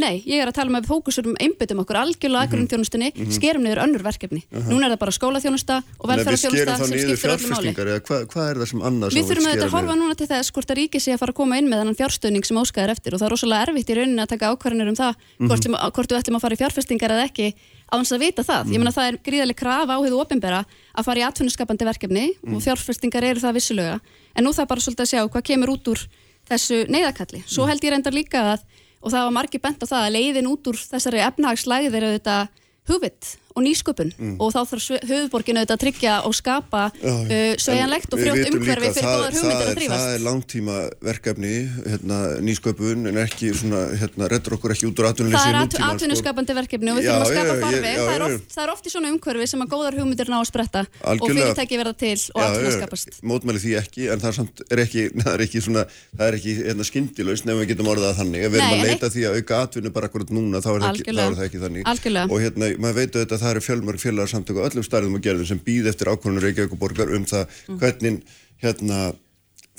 Nei, 0.00 0.22
ég 0.24 0.40
er 0.40 0.48
að 0.48 0.56
tala 0.56 0.70
um 0.72 0.78
að 0.78 0.86
við 0.86 0.90
fókusurum 0.94 1.34
einbyttum 1.40 1.82
okkur 1.82 1.98
algjörlega 2.00 2.46
að 2.46 2.52
grunnþjónustunni, 2.54 3.10
skerum 3.36 3.64
niður 3.66 3.82
önnur 3.84 4.04
verkefni. 4.06 4.40
Núna 4.70 4.88
er 4.88 4.94
það 4.94 5.00
bara 5.02 5.14
skólaþjónusta 5.16 5.76
og 5.98 6.10
velferðarþjónusta 6.10 6.76
sem 6.80 6.94
skiptir 6.94 7.34
öllu 7.34 7.50
máli. 7.50 7.74
fjárfestingar 7.74 7.90
eða 7.92 8.04
hvað, 8.06 8.24
hvað 8.32 8.50
er 8.50 8.60
það 8.60 8.70
sem 8.70 8.84
annars 8.90 9.18
Við 9.18 9.28
þurfum 9.30 9.50
að 9.50 9.74
horfa 9.74 9.96
núna 10.00 10.16
til 10.16 10.28
þess 10.30 10.54
hvort 10.56 10.72
að 10.72 10.80
ríki 10.80 11.02
sé 11.02 11.14
að 11.14 11.20
fara 11.20 11.34
að 11.34 11.40
koma 11.40 11.58
inn 11.60 11.68
með 11.68 11.82
þannan 11.82 11.98
fjárstöðning 12.00 12.48
sem 12.48 12.60
óskaðar 12.60 12.94
eftir 12.94 13.16
og 13.16 13.20
það 13.20 13.28
er 13.28 13.34
rosalega 13.34 13.66
erfitt 13.68 13.90
í 13.90 13.98
rauninni 13.98 14.24
að 14.24 14.32
taka 14.32 14.52
ákvarðanir 14.54 14.92
um 14.92 14.98
það 15.00 15.20
hvort, 15.44 15.68
mm 15.68 15.78
hvort 16.00 16.12
við 16.14 16.20
ætlum 16.20 16.38
að 16.38 16.44
fara 16.46 16.56
í 16.56 16.60
fjárfestingar 16.60 17.14
eða 17.16 17.26
ekki 17.28 17.48
á 17.90 17.94
þess 17.98 18.14
að 18.14 18.22
vita 18.24 18.44
það. 18.46 18.70
Ég 18.70 18.80
meina 18.80 18.94
það 18.94 19.08
er 19.10 19.16
gríðarlega 19.26 19.60
krafa 19.60 19.98
á 19.98 20.00
hefðu 20.00 20.20
opinbera 20.22 20.60
að 20.94 21.06
fara 21.08 21.20
í 21.20 21.24
atvinnuskapandi 21.26 21.88
verkefni 21.88 22.26
og 22.46 22.62
fjárfestingar 22.62 23.26
eru 23.26 23.42
það 23.42 23.56
vissulega. 23.58 23.96
En 24.34 24.46
nú 24.46 24.52
það 24.54 24.70
bara 24.70 24.84
svolítið 24.84 25.06
að 25.06 25.10
sjá 25.10 25.22
hvað 25.26 25.46
kemur 25.50 25.72
út 25.74 25.90
úr 25.90 26.04
þessu 26.50 26.84
neyðakalli. 26.90 27.42
Svo 27.50 27.66
held 27.66 27.82
ég 27.82 27.94
reyndar 27.94 28.14
líka 28.14 28.44
að 28.54 28.62
og 29.00 29.12
það 29.12 29.26
var 29.26 29.36
margir 29.36 29.62
bent 29.64 29.84
á 29.84 29.90
það 29.90 30.06
að 30.06 30.14
leiðin 30.16 30.50
út 30.50 30.70
úr 30.70 30.80
þessari 30.80 31.22
efnahagslæði 31.24 31.92
er 31.92 32.08
auðvitað 32.08 32.66
hugvitt 32.90 33.30
og 33.54 33.62
nýsköpun 33.66 34.10
Mm. 34.20 34.36
og 34.42 34.52
þá 34.52 34.58
þarf 34.70 34.84
höfuðborgin 35.08 35.58
auðvitað 35.60 35.76
að 35.76 35.80
tryggja 35.84 36.14
og 36.28 36.34
skapa 36.36 36.80
uh, 36.90 37.54
sveigjanlegt 37.60 38.12
og 38.14 38.20
frjótt 38.20 38.50
umhverfi 38.50 38.90
fyrir 38.96 39.08
góðar 39.10 39.36
hugmyndir 39.36 39.68
að 39.70 39.76
þrýfast. 39.78 40.00
Það 40.00 40.14
er 40.16 40.24
langtíma 40.26 40.76
verkefni, 41.08 41.52
hérna, 41.86 42.18
nýsköpun, 42.44 43.08
en 43.10 43.20
ekki 43.24 43.50
svona, 43.56 43.80
hérna, 44.00 44.28
reddur 44.32 44.56
okkur 44.58 44.74
ekki 44.74 44.88
út 44.90 45.00
úr 45.02 45.08
atvinnuleysi 45.10 45.40
Það 45.40 45.56
er 45.60 45.70
sko. 45.70 45.88
atvinnuskapandi 45.90 46.56
verkefni 46.60 46.92
og 46.92 46.98
við 47.00 47.08
þurfum 47.08 47.24
að 47.24 47.30
skapa 47.30 47.70
já, 47.70 48.00
Það, 48.10 48.36
það 48.54 48.64
er 48.64 48.72
oft 48.74 48.86
í 48.86 48.92
svona 48.94 49.12
umhverfi 49.14 49.46
sem 49.50 49.64
að 49.64 49.70
góðar 49.74 49.98
hugmyndir 50.00 50.30
ná 50.30 50.36
að 50.40 50.46
spretta 50.50 50.82
og 50.84 51.08
Algjörlega. 51.14 51.46
fyrirtæki 51.50 51.80
verða 51.80 51.94
til 52.00 52.18
og 52.34 52.42
atvinna 52.44 52.72
skapast. 52.76 53.20
mótmæli 53.30 53.62
því 53.64 53.72
ekki, 53.80 54.08
en 54.12 54.20
það 54.20 54.30
er, 54.30 54.36
samt, 54.40 54.62
er 54.70 54.82
ekki, 54.84 55.04
er 55.34 55.44
ekki 55.46 55.62
svona, 55.64 55.84
það 56.16 56.26
er 56.28 56.38
ekki 56.40 56.56
hérna, 56.60 56.86
skyndilaust 56.90 57.46
nefnum 57.48 57.62
við 57.64 57.72
getum 57.74 57.90
orðað 57.94 58.18
þannig. 58.20 58.46
Við 58.50 58.60
erum 58.60 58.76
að 58.76 58.86
leita 58.90 59.10
því 59.14 59.26
að 59.30 59.38
auka 59.40 59.60
atvinnu 59.64 59.92
bara 59.94 60.10
akkurat 60.10 60.30
núna, 60.34 60.60
þá 60.64 60.70
er, 60.74 60.80
það 60.80 61.44
ekki, 61.46 61.62
þannig. 61.64 61.88
Og 62.30 62.40
hérna, 62.44 62.70
maður 62.80 62.98
veit 63.00 63.16
auðvitað 63.16 63.39
að 63.40 63.46
það 63.46 63.54
eru 63.56 63.64
fjölmörg 63.64 64.02
félagsamtök 64.04 64.60
á 64.60 64.66
öllum 64.68 64.86
stærðum 64.86 65.16
og 65.18 65.24
gerðum 65.24 65.48
sem 65.48 65.64
býð 65.64 65.90
eftir 65.90 66.12
ákvörnur 66.12 66.44
Reykjavík 66.44 66.76
og 66.76 66.82
borgar 66.84 67.12
um 67.16 67.24
það 67.26 67.46
Mm. 67.70 67.78
hvernig 67.80 68.22
hérna 68.60 68.98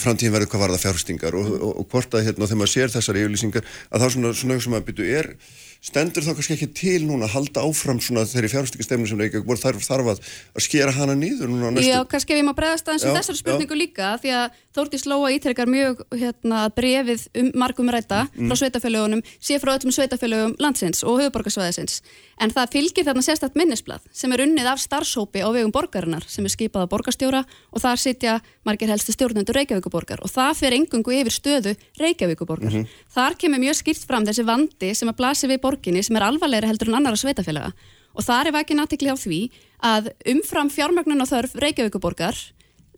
framtíðin 0.01 0.34
verður 0.34 0.49
hvað 0.51 0.62
var 0.64 0.72
það 0.74 0.84
fjárfstingar 0.86 1.36
og, 1.38 1.49
og, 1.62 1.74
og 1.82 1.89
hvort 1.91 2.16
að 2.18 2.26
hérna 2.26 2.47
þegar 2.47 2.59
maður 2.62 2.74
sér 2.74 2.93
þessar 2.95 3.20
yfirlýsingar 3.22 3.68
að 3.91 4.01
það 4.01 4.14
svona, 4.16 4.32
svona 4.39 4.59
sem 4.66 4.78
að 4.78 4.86
byrju 4.89 5.09
er 5.20 5.30
stendur 5.82 6.21
þá 6.21 6.36
kannski 6.38 6.53
ekki 6.57 6.67
til 6.77 6.99
núna 7.09 7.25
að 7.25 7.34
halda 7.36 7.63
áfram 7.65 7.97
svona 8.03 8.21
þeirri 8.29 8.51
fjárfstingastemni 8.53 9.09
sem 9.09 9.17
Reykjavík 9.17 9.47
borg 9.47 9.61
þarf, 9.63 9.82
þarf 9.88 10.11
að, 10.13 10.19
skera 10.61 10.91
hana 10.93 11.15
nýður 11.17 11.49
núna 11.49 11.71
næstu 11.73 11.89
Já, 11.89 12.03
kannski 12.05 12.36
ef 12.36 12.41
ég 12.41 12.45
má 12.45 12.53
bregðast 12.53 12.86
aðeins 12.91 13.05
um 13.07 13.15
Já, 13.15 13.17
þessari 13.17 13.41
spurningu 13.41 13.77
líka 13.79 14.11
því 14.21 14.36
að 14.38 14.59
Þórdís 14.71 15.03
Lóa 15.09 15.32
ítrekkar 15.36 15.67
mjög 15.67 16.03
hérna, 16.15 16.59
brefið 16.71 17.25
um 17.41 17.49
margum 17.59 17.89
ræta 17.91 18.21
Mm. 18.32 18.47
frá 18.47 18.55
sveitafélögunum, 18.61 19.21
sé 19.41 19.57
frá 19.59 19.73
öllum 19.75 19.91
sveitafélögum 19.91 20.53
landsins 20.61 21.01
og 21.03 21.17
höfuborgarsvæðisins 21.19 22.01
en 22.39 22.51
það 22.53 22.71
fylgir 22.75 23.05
þarna 23.07 23.23
sérstætt 23.25 23.57
minnisblad 23.59 24.05
sem 24.15 24.32
er 24.32 24.43
unnið 24.45 24.69
af 24.71 24.79
starfshópi 24.79 25.41
á 25.43 25.49
vegum 25.51 25.73
borgarinnar 25.73 26.23
sem 26.27 26.45
er 26.45 26.53
skipað 26.53 26.86
af 26.86 26.91
borgarstjóra 26.93 27.41
og 27.73 27.82
þar 27.84 27.99
sitja 27.99 28.38
margir 28.63 28.89
helstu 28.93 29.11
stjórnendur 29.15 29.57
Reykjavíkuborgar 29.59 30.21
og 30.23 30.32
það 30.32 30.53
fer 30.61 30.77
engungu 30.77 31.11
yfir 31.17 31.36
stöðu 31.36 31.75
Reykjavíkuborgar. 31.99 32.71
Mhm. 32.71 32.88
Þar 33.13 33.38
kemur 33.38 33.59
mjög 33.59 33.77
skýrt 33.82 34.05
fram 34.07 34.25
þessi 34.25 34.45
vandi 34.47 34.93
sem 34.95 35.09
að 35.09 35.17
blasi 35.17 35.47
við 35.51 35.61
borginni 35.72 36.03
sem 36.05 36.19
er 36.19 36.28
alvarlegri 36.28 36.69
heldur 36.69 36.91
en 36.91 37.01
annara 37.01 37.19
sveitafélaga 37.19 37.72
og 38.11 38.26
þar 38.28 38.49
er 38.49 38.57
vakin 38.59 38.84
aðtikli 38.84 39.11
á 39.11 39.17
því 39.17 39.43
að 39.88 40.11
umfram 40.34 40.72
fjármögnun 40.72 41.24
og 41.24 41.32
þörf 41.32 41.55
Reykjavíkuborgar 41.63 42.39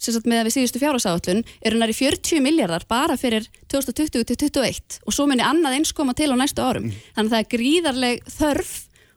sem 0.03 0.15
sagt 0.15 0.27
með 0.27 0.41
að 0.41 0.47
við 0.47 0.55
síðustu 0.57 0.81
fjárhásáallun 0.81 1.43
eru 1.63 1.79
næri 1.79 1.95
40 1.95 2.41
miljardar 2.43 2.85
bara 2.89 3.15
fyrir 3.19 3.45
2020 3.71 4.09
til 4.09 4.25
2021 4.35 4.99
og 5.05 5.15
svo 5.15 5.27
muni 5.29 5.45
annað 5.45 5.77
eins 5.77 5.93
koma 5.95 6.15
til 6.17 6.31
á 6.33 6.35
næstu 6.35 6.63
árum. 6.63 6.89
Þannig 7.15 7.29
að 7.29 7.35
það 7.35 7.43
er 7.43 7.51
gríðarleg 7.53 8.25
þörf 8.33 8.73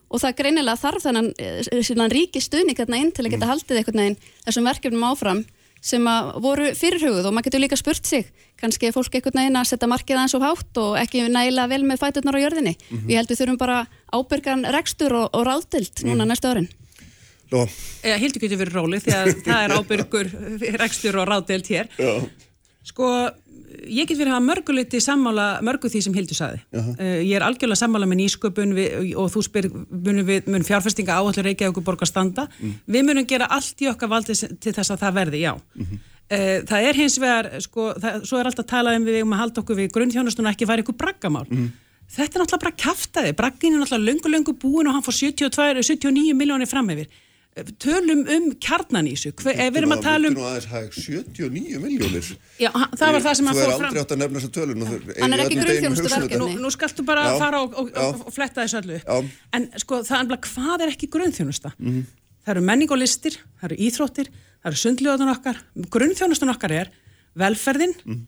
og 0.06 0.22
það 0.22 0.28
er 0.30 0.38
greinilega 0.40 0.82
þarf 0.84 1.06
þennan 1.08 1.32
eh, 1.42 2.12
ríki 2.12 2.42
stuðning 2.44 2.78
hérna 2.78 3.00
inn 3.02 3.12
til 3.14 3.26
að 3.26 3.34
geta 3.34 3.50
haldið 3.50 3.80
einhvern 3.80 4.02
veginn 4.02 4.18
þessum 4.44 4.68
verkefnum 4.70 5.08
áfram 5.08 5.42
sem 5.86 6.06
að 6.10 6.30
voru 6.42 6.70
fyrirhugð 6.74 7.28
og 7.28 7.34
maður 7.36 7.46
getur 7.48 7.62
líka 7.62 7.78
spurt 7.78 8.08
sig 8.08 8.30
kannski 8.58 8.88
er 8.88 8.94
fólk 8.96 9.14
einhvern 9.14 9.38
veginn 9.38 9.58
að 9.60 9.68
setja 9.70 9.88
markið 9.90 10.16
aðeins 10.18 10.34
og 10.38 10.42
hátt 10.46 10.80
og 10.82 10.96
ekki 10.98 11.26
nægilega 11.30 11.70
vel 11.70 11.82
með 11.86 12.00
fæturnar 12.02 12.38
á 12.38 12.42
jörðinni. 12.42 12.72
Ég 13.06 13.20
held 13.20 13.30
við 13.30 13.40
þurfum 13.42 13.60
bara 13.60 13.78
ábyrgan 14.16 14.66
rekstur 14.74 15.14
og, 15.20 15.28
og 15.36 15.46
ráðdild 15.46 16.02
núna 16.08 16.26
næstu 16.26 16.50
árin. 16.50 16.68
Ló, 17.52 17.60
Eða 18.02 18.16
Hildur 18.18 18.42
getur 18.42 18.58
verið 18.58 18.74
róli 18.80 18.98
því 19.04 19.12
að 19.14 19.28
það 19.46 19.60
er 19.68 19.74
ábyrgur 19.76 20.30
rekstur 20.82 21.20
og 21.20 21.28
ráðdelt 21.30 21.70
hér. 21.70 21.92
já, 22.00 22.10
Sko, 22.86 23.06
ég 23.84 24.08
get 24.08 24.18
verið 24.18 24.32
að 24.32 24.36
hafa 24.36 24.46
mörguleiti 24.46 25.00
sammála 25.02 25.46
mörgu 25.66 25.90
því 25.92 26.02
sem 26.06 26.16
Hildur 26.16 26.38
saði. 26.38 26.60
Uh, 26.74 27.20
ég 27.20 27.36
er 27.38 27.44
algjörlega 27.46 27.80
sammála 27.80 28.08
með 28.10 28.20
nýsköpun 28.22 28.74
við, 28.76 29.14
og 29.20 29.30
þú 29.34 29.44
spyr, 29.46 29.70
munum 29.90 30.26
við, 30.28 30.50
mun 30.52 30.66
fjárfestinga 30.66 31.16
áallir 31.20 31.50
Reykjavík 31.50 31.80
og 31.80 31.86
borgar 31.86 32.10
standa. 32.10 32.46
Við 32.60 33.08
munum 33.08 33.28
gera 33.28 33.50
allt 33.52 33.82
í 33.84 33.90
okkar 33.92 34.12
valdi 34.12 34.36
til 34.36 34.74
þess 34.76 34.94
að 34.94 35.02
það 35.04 35.18
verði, 35.20 35.42
já. 35.44 35.52
Uh, 36.26 36.62
það 36.66 36.88
er 36.90 37.00
hins 37.02 37.18
vegar, 37.22 37.50
sko, 37.62 37.90
það, 38.02 38.22
svo 38.26 38.40
er 38.40 38.50
alltaf 38.50 38.66
að 38.66 38.72
tala 38.72 38.96
um 38.98 39.04
við 39.06 39.20
um 39.22 39.34
að 39.36 39.44
halda 39.44 39.62
okkur 39.62 39.80
við 39.82 39.92
grunnþjónustun 39.94 40.48
og 40.48 40.54
ekki 40.54 40.70
fara 40.70 40.82
ykkur 40.86 40.98
braggamál. 40.98 41.46
Þetta 42.06 42.38
er 42.38 42.42
náttúrulega 42.44 42.62
bara 42.62 42.80
kæftæði. 42.84 43.36
Braggin 43.38 43.74
er 43.74 43.82
náttúrulega 43.82 44.12
löngu, 44.12 44.30
löngu 44.30 44.52
búin 44.62 44.86
og 44.86 44.94
hann 44.94 45.06
fór 45.06 45.16
72, 45.16 45.82
79 45.82 46.36
miljónir 46.38 46.70
fram 46.70 46.90
yfir. 46.94 47.10
Tölum 47.80 48.20
um 48.28 48.50
kjarnan 48.60 49.06
í 49.08 49.14
þessu. 49.16 49.30
Við 49.46 49.76
erum 49.80 49.94
að 49.94 50.02
tala 50.04 50.28
um... 50.28 50.34
Nú 50.36 50.42
aðeins 50.44 50.66
hæg 50.68 50.90
79 50.92 51.78
miljónir. 51.80 52.26
Já, 52.60 52.68
það 52.68 53.14
var 53.14 53.22
það 53.24 53.36
sem 53.38 53.46
Þú 53.48 53.54
fór 53.56 53.62
er 53.62 53.70
fram. 53.70 53.86
aldrei 53.88 54.02
átt 54.02 54.12
að 54.12 54.20
nefna 54.20 54.42
þessa 54.42 54.50
tölun. 54.58 54.82
þú- 54.90 55.16
Hann 55.22 55.32
er 55.36 55.42
ekki 55.46 55.56
grunnþjónustu 55.62 56.10
verkefni. 56.12 56.40
Nú, 56.42 56.48
nú 56.66 56.72
skaltu 56.74 57.06
bara 57.08 57.24
Já, 57.30 57.38
fara 57.40 57.62
og, 57.64 57.78
og, 57.80 57.88
og, 58.02 58.26
fletta 58.36 58.60
þessu 58.66 58.82
öllu 58.82 58.98
upp. 59.00 59.08
Já. 59.08 59.32
En 59.56 59.66
sko, 59.80 60.02
það 60.04 60.34
er 60.36 60.40
hvað 60.50 60.84
er 60.84 60.92
ekki 60.92 61.08
grunnþjónusta? 61.16 61.72
Mhm. 61.80 62.04
Það 62.44 62.52
eru 62.58 62.66
menning 62.68 62.92
og 62.92 63.00
listir, 63.00 63.38
það 63.58 63.70
eru 63.72 63.78
íþróttir, 63.88 64.28
það 64.60 64.68
eru 64.74 64.82
sundljóðan 64.84 65.32
okkar. 65.32 65.62
Grunnþjónustan 65.96 66.52
okkar 66.52 66.74
er 66.82 66.90
velferðin, 67.40 67.96
Mhm. 68.04 68.20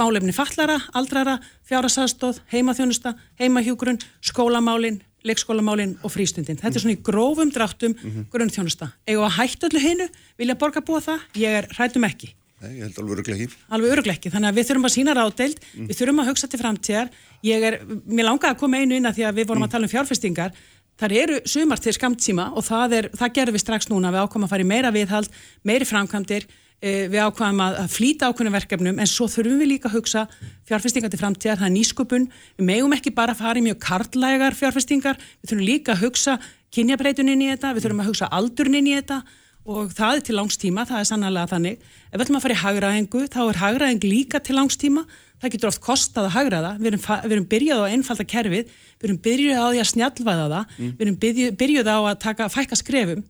málefni 0.00 0.32
fallara, 0.34 0.80
aldrara, 0.96 1.36
fjárasastóð, 1.68 2.40
heimaþjónusta, 2.50 3.12
heimahjúgrun, 3.38 4.00
skólamálin, 4.24 5.02
leikskólamálin 5.26 5.96
og 6.02 6.12
frístundin. 6.14 6.56
Þetta 6.60 6.74
er 6.78 6.82
svona 6.84 6.96
í 6.96 7.02
grófum 7.02 7.50
dráttum 7.52 7.94
Mhm. 7.98 8.26
grunnþjónusta. 8.32 8.92
Egu 9.06 9.22
að 9.26 9.36
hættu 9.40 9.68
öllu 9.70 9.80
hinu, 9.82 10.08
vilja 10.38 10.54
borga 10.58 10.80
búa 10.80 11.00
það, 11.02 11.20
ég 11.34 11.48
er 11.62 11.68
hrættum 11.76 12.04
ekki. 12.08 12.32
Nei, 12.62 12.70
ég 12.78 12.82
held 12.86 12.96
alveg 13.02 13.18
öruglega 13.18 13.42
ekki. 13.44 13.56
alveg 13.70 13.90
örugleikki, 13.92 14.30
þannig 14.32 14.48
að 14.48 14.56
við 14.56 14.66
þurfum 14.70 14.86
að 14.88 14.94
sína 14.96 15.12
ráðdeild 15.14 15.58
við 15.76 15.96
þurfum 15.98 16.20
að 16.22 16.28
hugsa 16.30 16.48
til 16.48 16.60
framtíðar. 16.60 17.10
Ég 17.44 17.62
er, 17.62 17.74
mér 18.08 18.24
langaði 18.30 18.54
að 18.54 18.58
koma 18.58 18.76
einu 18.80 18.96
inn 18.96 19.04
að 19.04 19.14
því 19.18 19.24
að 19.28 19.34
við 19.36 19.46
vorum 19.46 19.62
að 19.66 19.70
tala 19.70 19.84
um 19.84 19.92
fjárfestingar. 19.92 20.52
Þar 20.96 21.12
eru 21.12 21.40
sumar 21.44 21.76
til 21.78 21.92
skamtíma 21.92 22.56
og 22.56 22.64
það, 22.64 22.92
er, 22.96 23.08
það 23.12 23.32
gerum 23.36 23.54
við 23.54 23.60
strax 23.60 23.88
núna, 23.92 24.08
við 24.08 24.24
ákvæmum 24.24 24.44
að 24.46 24.48
fara 24.48 24.64
í 24.64 24.70
meira 24.72 24.90
viðhald 24.90 25.28
meiri 25.68 25.84
framkvæmdir 25.84 26.46
við 26.82 27.16
ákvæmum 27.24 27.62
að, 27.64 27.78
að 27.82 27.94
flýta 27.94 28.28
ákveðnum 28.28 28.56
verkefnum 28.58 29.00
en 29.00 29.08
svo 29.08 29.26
þurfum 29.32 29.62
við 29.62 29.70
líka 29.72 29.88
að 29.88 29.96
hugsa 29.96 30.26
fjárfestingar 30.68 31.10
til 31.12 31.20
framtíðar, 31.20 31.58
það 31.62 31.70
er 31.70 31.74
nýsköpun. 31.76 32.28
Við 32.58 32.68
megum 32.68 32.94
ekki 32.96 33.14
bara 33.16 33.32
að 33.32 33.40
fara 33.40 33.60
í 33.60 33.64
mjög 33.64 33.80
karlægar 33.86 34.58
fjárfestingar, 34.58 35.18
við 35.40 35.50
þurfum 35.50 35.66
líka 35.66 35.94
að 35.94 36.04
hugsa 36.04 36.36
kynjabreituninn 36.76 37.36
inn 37.36 37.46
í 37.46 37.50
þetta, 37.54 37.72
við 37.76 37.86
þurfum 37.86 38.02
að 38.04 38.10
hugsa 38.10 38.30
aldurinn 38.36 38.80
inn 38.80 38.90
í 38.90 38.96
þetta. 38.98 39.20
Og 39.66 39.90
það 39.96 40.18
er 40.18 40.26
til 40.28 40.36
langstíma, 40.36 40.84
það 40.86 41.00
er 41.00 41.06
sannlega 41.08 41.50
þannig. 41.50 41.86
Ef 42.06 42.12
við 42.12 42.24
ætlum 42.26 42.36
að 42.38 42.44
fara 42.44 42.54
í 42.54 42.60
hagraðingu, 42.60 43.22
þá 43.32 43.40
er 43.46 43.62
hagraðing 43.62 44.04
líka 44.06 44.38
til 44.38 44.54
langstíma, 44.60 45.02
það 45.42 45.54
getur 45.56 45.70
oft 45.72 45.82
kostað 45.82 46.28
að 46.28 46.36
hagraða, 46.36 46.74
við 46.78 46.92
erum, 46.92 47.02
við 47.24 47.34
erum 47.34 47.48
byrjað 47.50 47.82
á 47.82 47.90
einfalda 47.90 48.26
kerfið, 48.30 48.70
við 49.00 49.08
erum 49.08 49.18
byrjað 49.24 49.58
á 49.58 49.66
því 49.66 49.80
að 49.82 49.90
snjallvæða 49.90 50.46
það, 50.52 50.76
við 50.84 51.02
erum 51.06 51.18
byrjuð, 51.24 51.56
byrjuð 51.62 51.90
á 51.90 51.98
að 51.98 52.14
taka 52.22 52.48
fækka 52.52 52.78
skrefum, 52.78 53.24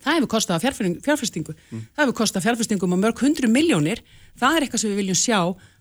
það 0.00 0.18
hefur 0.18 0.32
kostað 0.34 0.56
að 0.56 0.64
fjárfestingu, 0.66 1.04
fjárfestingu. 1.06 1.54
það 1.70 2.02
hefur 2.04 2.18
kostað 2.22 2.46
fjárfestingum 2.46 2.96
á 2.96 3.02
mörg 3.04 3.22
hundru 3.24 3.50
miljónir, 3.52 4.02
það 4.40 4.56
er 4.56 4.66
eitthvað 4.66 4.84
sem 4.84 4.92
við 4.92 5.00
viljum 5.02 5.20
sjá 5.20 5.40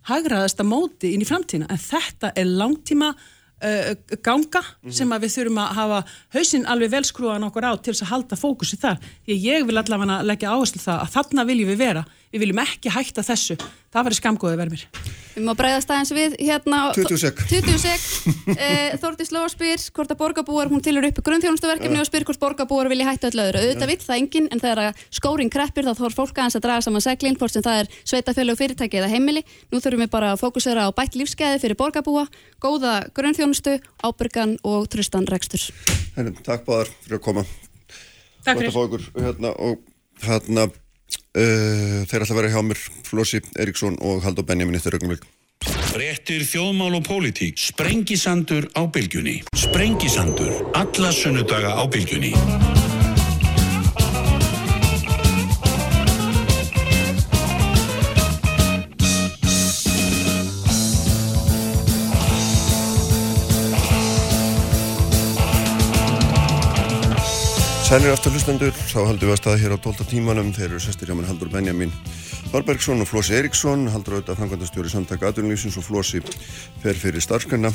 hagraðasta 0.09 0.65
móti 0.67 1.13
inn 1.13 1.24
í 1.24 1.28
framtíðina, 1.28 1.70
en 1.70 1.84
þetta 1.84 2.34
er 2.36 2.49
langtíma 2.49 3.13
uh, 3.63 3.91
ganga 4.26 4.61
sem 4.93 5.11
að 5.11 5.26
við 5.26 5.36
þurfum 5.36 5.61
að 5.63 5.74
hafa 5.80 5.99
hausinn 6.36 6.67
alveg 6.70 6.93
velskrúan 6.93 7.47
okkur 7.49 7.67
á 7.67 7.72
til 7.78 7.93
þess 7.93 8.05
að 8.05 8.13
halda 8.13 8.39
fókusi 8.39 8.80
þar. 8.80 8.99
Því 9.26 9.36
að 9.36 9.47
ég 9.49 9.67
vil 9.67 9.78
allavega 9.82 10.20
leggja 10.28 10.53
áherslu 10.55 10.84
það 10.84 11.03
að 11.03 11.13
þarna 11.17 11.47
viljum 11.49 11.72
við 11.74 11.82
vera. 11.84 12.05
Við 12.30 12.43
viljum 12.43 12.59
ekki 12.61 12.91
hætta 12.93 13.23
þessu. 13.25 13.55
Það 13.89 14.05
verður 14.05 14.17
skamgóðið 14.19 14.59
vermir. 14.61 14.82
Við 15.34 15.45
má 15.47 15.53
bregðast 15.57 15.89
aðeins 15.89 16.11
við 16.13 16.36
hérna 16.45 16.80
20 16.93 17.17
sek. 17.17 17.39
20 17.49 17.80
sek 17.82 18.01
e, 18.65 18.69
Þórdís 19.01 19.32
Lóa 19.34 19.49
spyr 19.49 19.82
hvort 19.95 20.11
að 20.13 20.19
borgarbúar 20.19 20.69
hún 20.69 20.84
tilur 20.86 21.07
uppi 21.07 21.23
grunnþjónustuverkefni 21.25 21.97
og 22.01 22.05
spyr 22.05 22.25
hvort 22.27 22.41
borgarbúar 22.41 22.89
vilja 22.91 23.07
hætta 23.07 23.32
öllu 23.32 23.45
öðru 23.47 23.63
auðvitað 23.63 23.89
vill 23.89 24.03
það 24.03 24.19
enginn 24.19 24.49
en 24.53 24.61
þegar 24.61 24.82
að 24.84 25.01
skóring 25.15 25.49
kreppir 25.53 25.88
þá 25.88 25.93
þarf 26.03 26.19
fólk 26.19 26.36
aðeins 26.38 26.59
að 26.59 26.65
draga 26.67 26.86
saman 26.86 27.05
seglinn 27.05 27.39
hvort 27.39 27.55
sem 27.55 27.65
það 27.65 27.82
er 27.82 27.88
sveitafjölu 28.11 28.57
fyrirtæki 28.59 28.99
eða 29.01 29.09
heimili 29.13 29.41
nú 29.71 29.82
þurfum 29.82 30.03
við 30.05 30.11
bara 30.13 30.34
að 30.36 30.41
fókusera 30.43 30.86
á 30.86 30.93
bætt 30.93 31.17
lífskeiði 31.17 31.63
fyrir 31.63 31.80
borgarbúa 31.80 32.27
góða 32.61 32.99
grunnþjónustu, 33.17 33.80
ábyrgan 34.05 34.57
og 34.67 34.86
trustan 34.91 35.30
rekstur 35.30 35.65
takk 36.43 36.67
báðar 36.67 36.91
fyrir 37.03 37.19
að 37.19 37.23
koma. 37.25 37.43
Takk 38.43 38.57
Gott 40.59 40.88
uh, 41.16 42.05
þeir 42.10 42.26
ætla 42.26 42.36
að 42.36 42.41
vera 42.41 42.53
hjá 42.53 42.64
mér 42.66 42.82
Flósi 43.07 43.43
Eriksson 43.60 43.99
og 44.01 44.24
Haldur 44.26 44.47
Benjamin 44.47 44.80
eftir 44.80 44.97
augnumvík. 44.97 45.26
Fréttir 45.89 46.45
þjóðmál 46.47 46.99
og 46.99 47.07
pólitík. 47.07 47.57
Sprengisandur 47.60 48.70
á 48.78 48.86
bylgjunni. 48.88 49.41
Sprengisandur. 49.57 50.53
Alla 50.78 51.12
sunnudaga 51.12 51.76
á 51.76 51.84
bylgjunni. 51.89 52.32
Sænir 67.89 68.11
aftur 68.13 68.29
hlustendur, 68.29 68.69
þá 68.69 68.99
haldum 69.01 69.31
við 69.31 69.31
að 69.33 69.39
staða 69.39 69.59
hér 69.63 69.73
á 69.73 69.77
12 69.81 70.03
tímanum, 70.11 70.49
þeir 70.53 70.67
eru 70.67 70.81
sestir 70.83 71.09
hjá 71.09 71.15
mér 71.17 71.25
Haldur 71.25 71.49
Benjamin 71.49 71.89
Þorbergsson 72.51 73.01
og 73.01 73.07
Flósi 73.09 73.33
Eriksson, 73.33 73.87
Haldur 73.89 74.19
auðvitað 74.19 74.37
frangvandastjóri 74.37 74.91
samtaka 74.93 75.31
aðunlýfsins 75.31 75.79
og 75.81 75.87
Flósi 75.87 76.21
fer 76.83 76.99
fyrir 77.01 77.25
starfskanna 77.25 77.71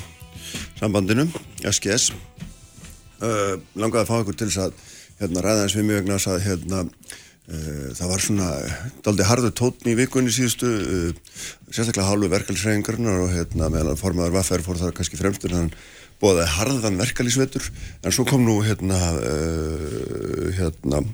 sambandinu, 0.78 1.26
SGS. 1.66 2.12
uh, 3.26 3.58
langaði 3.74 4.04
að 4.04 4.12
fá 4.12 4.14
ykkur 4.20 4.38
til 4.38 4.48
þess 4.52 4.62
að 4.68 4.78
hérna, 5.24 5.42
ræða 5.48 5.66
eins 5.66 5.76
við 5.80 5.88
mjög 5.90 6.00
vegna 6.04 6.20
að 6.22 6.40
hérna, 6.46 6.84
uh, 6.86 7.90
það 7.98 8.14
var 8.14 8.24
svona 8.28 8.48
daldi 9.02 9.28
harðu 9.32 9.50
tótn 9.50 9.90
í 9.90 9.96
vikunni 9.98 10.30
síðustu 10.30 10.70
uh, 10.70 11.34
sérstaklega 11.74 12.06
hálfu 12.06 12.30
verkefælisreifingarnar 12.30 13.26
og 13.26 13.34
hérna, 13.34 13.66
meðan 13.66 13.98
formaður 13.98 14.38
Vaffer 14.38 14.62
fór 14.62 14.78
það 14.78 14.94
kannski 15.00 15.18
fremstur 15.18 15.58
hann 15.58 15.74
bóðaði 16.24 16.50
harðan 16.56 17.00
verkefælisvetur 17.02 17.70
en 18.02 18.14
svo 18.14 18.24
kom 18.28 18.46
nú 18.46 18.58
hérna, 18.64 19.00
uh, 19.20 20.48
hérna 20.56 21.04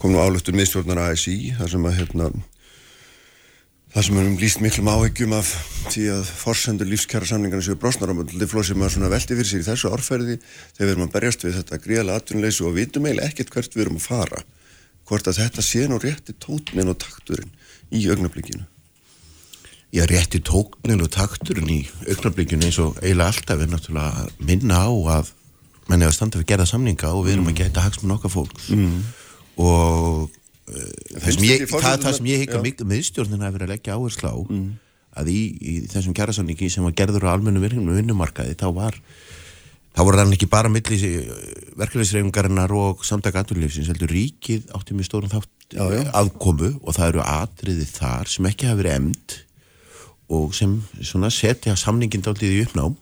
kom 0.00 0.12
nú 0.12 0.20
álöftur 0.20 0.56
miðstjórnar 0.56 1.06
ASI 1.08 1.54
þar 1.56 1.72
sem 1.72 1.88
að 1.88 2.02
hérna 2.02 2.34
Það 3.94 4.02
sem 4.08 4.16
erum 4.18 4.38
líst 4.40 4.58
miklum 4.58 4.88
áhyggjum 4.90 5.34
af 5.36 5.50
því 5.84 6.08
að 6.16 6.30
forsendur 6.34 6.88
lífskjara 6.90 7.28
samlingarna 7.30 7.62
séu 7.62 7.76
brosnar 7.78 8.10
á 8.10 8.18
möldi 8.18 8.48
flóð 8.50 8.64
sem 8.66 8.80
maður 8.82 9.12
veldi 9.12 9.36
fyrir 9.38 9.46
sig 9.46 9.62
í 9.62 9.66
þessu 9.68 9.92
orðferði 9.94 10.34
þegar 10.40 10.80
við 10.80 10.90
erum 10.96 11.04
að 11.04 11.12
berjast 11.14 11.46
við 11.46 11.54
þetta 11.60 11.78
gríðala 11.84 12.16
atvinnleysu 12.18 12.66
og 12.66 12.74
vitum 12.74 13.06
eiginlega 13.06 13.30
ekkert 13.30 13.54
hvert 13.54 13.76
við 13.76 13.84
erum 13.84 14.00
að 14.00 14.08
fara 14.08 14.42
hvort 15.06 15.30
að 15.30 15.38
þetta 15.44 15.66
sé 15.68 15.86
nú 15.86 16.00
rétti 16.02 16.34
tóknin 16.42 16.90
og 16.90 16.98
takturinn 17.06 17.54
í 17.94 18.02
augnablikinu 18.10 18.66
Já, 19.94 20.02
rétti 20.10 20.40
tóknin 20.42 21.04
og 21.04 21.10
takturinn 21.14 21.70
í 21.70 21.80
augnablikinu 22.10 22.66
eins 22.66 22.80
og 22.82 22.96
eiginlega 22.98 23.30
alltaf 23.30 23.60
er 23.62 23.68
náttúrulega 23.70 24.24
minna 24.42 24.80
á 24.82 24.90
að 24.90 25.28
menn 25.86 26.02
er 26.02 26.10
að 26.10 26.16
standa 26.16 26.40
við 26.40 26.48
gerða 26.50 26.66
samninga 26.66 27.12
og 27.14 27.26
við 27.26 27.36
erum 27.36 27.46
mm. 27.46 27.52
að 27.52 27.60
geta 27.60 27.84
hagsmun 27.84 28.14
okkar 28.16 28.32
fólks 28.32 28.72
mm. 28.74 28.96
og 29.62 30.32
það 30.64 31.28
sem 31.36 31.46
ég, 31.46 31.66
það, 31.70 32.00
það 32.06 32.16
sem 32.18 32.30
ég 32.32 32.42
hika 32.42 32.62
mikið 32.64 32.90
miðstjórnin 32.90 33.44
að 33.44 33.54
vera 33.58 33.68
að 33.68 33.72
leggja 33.74 33.98
áherslu 33.98 34.32
á 34.32 34.36
mm. 34.42 34.66
að 35.22 35.30
í, 35.30 35.40
í 35.60 35.76
þessum 35.92 36.16
kjærasamningi 36.16 36.72
sem 36.72 36.88
var 36.88 36.98
gerður 36.98 37.28
á 37.30 37.34
almennu 37.36 37.62
vinnumarkaði 37.62 38.58
þá 38.58 38.66
var 38.74 38.98
þá 39.94 40.02
voru 40.08 40.22
hann 40.24 40.34
ekki 40.34 40.50
bara 40.50 40.72
millis 40.72 41.04
verkefliðsreifingarinnar 41.78 42.72
og 42.74 43.06
samtaka 43.06 43.44
aturlífsins 43.44 43.92
heldur 43.92 44.10
ríkið 44.10 44.72
átti 44.74 44.98
mjög 44.98 45.10
stórum 45.12 45.34
þátt 45.36 45.76
já. 45.76 45.84
aðkomu 46.10 46.74
og 46.82 46.96
það 46.96 47.12
eru 47.12 47.26
atriði 47.28 47.90
þar 47.92 48.32
sem 48.32 48.48
ekki 48.50 48.72
hafi 48.72 48.82
verið 48.82 48.96
emnd 48.98 49.42
og 50.28 50.54
sem 50.56 50.78
setja 51.30 51.76
samningin 51.76 52.24
dálítið 52.24 52.58
í 52.58 52.62
uppnám. 52.66 52.96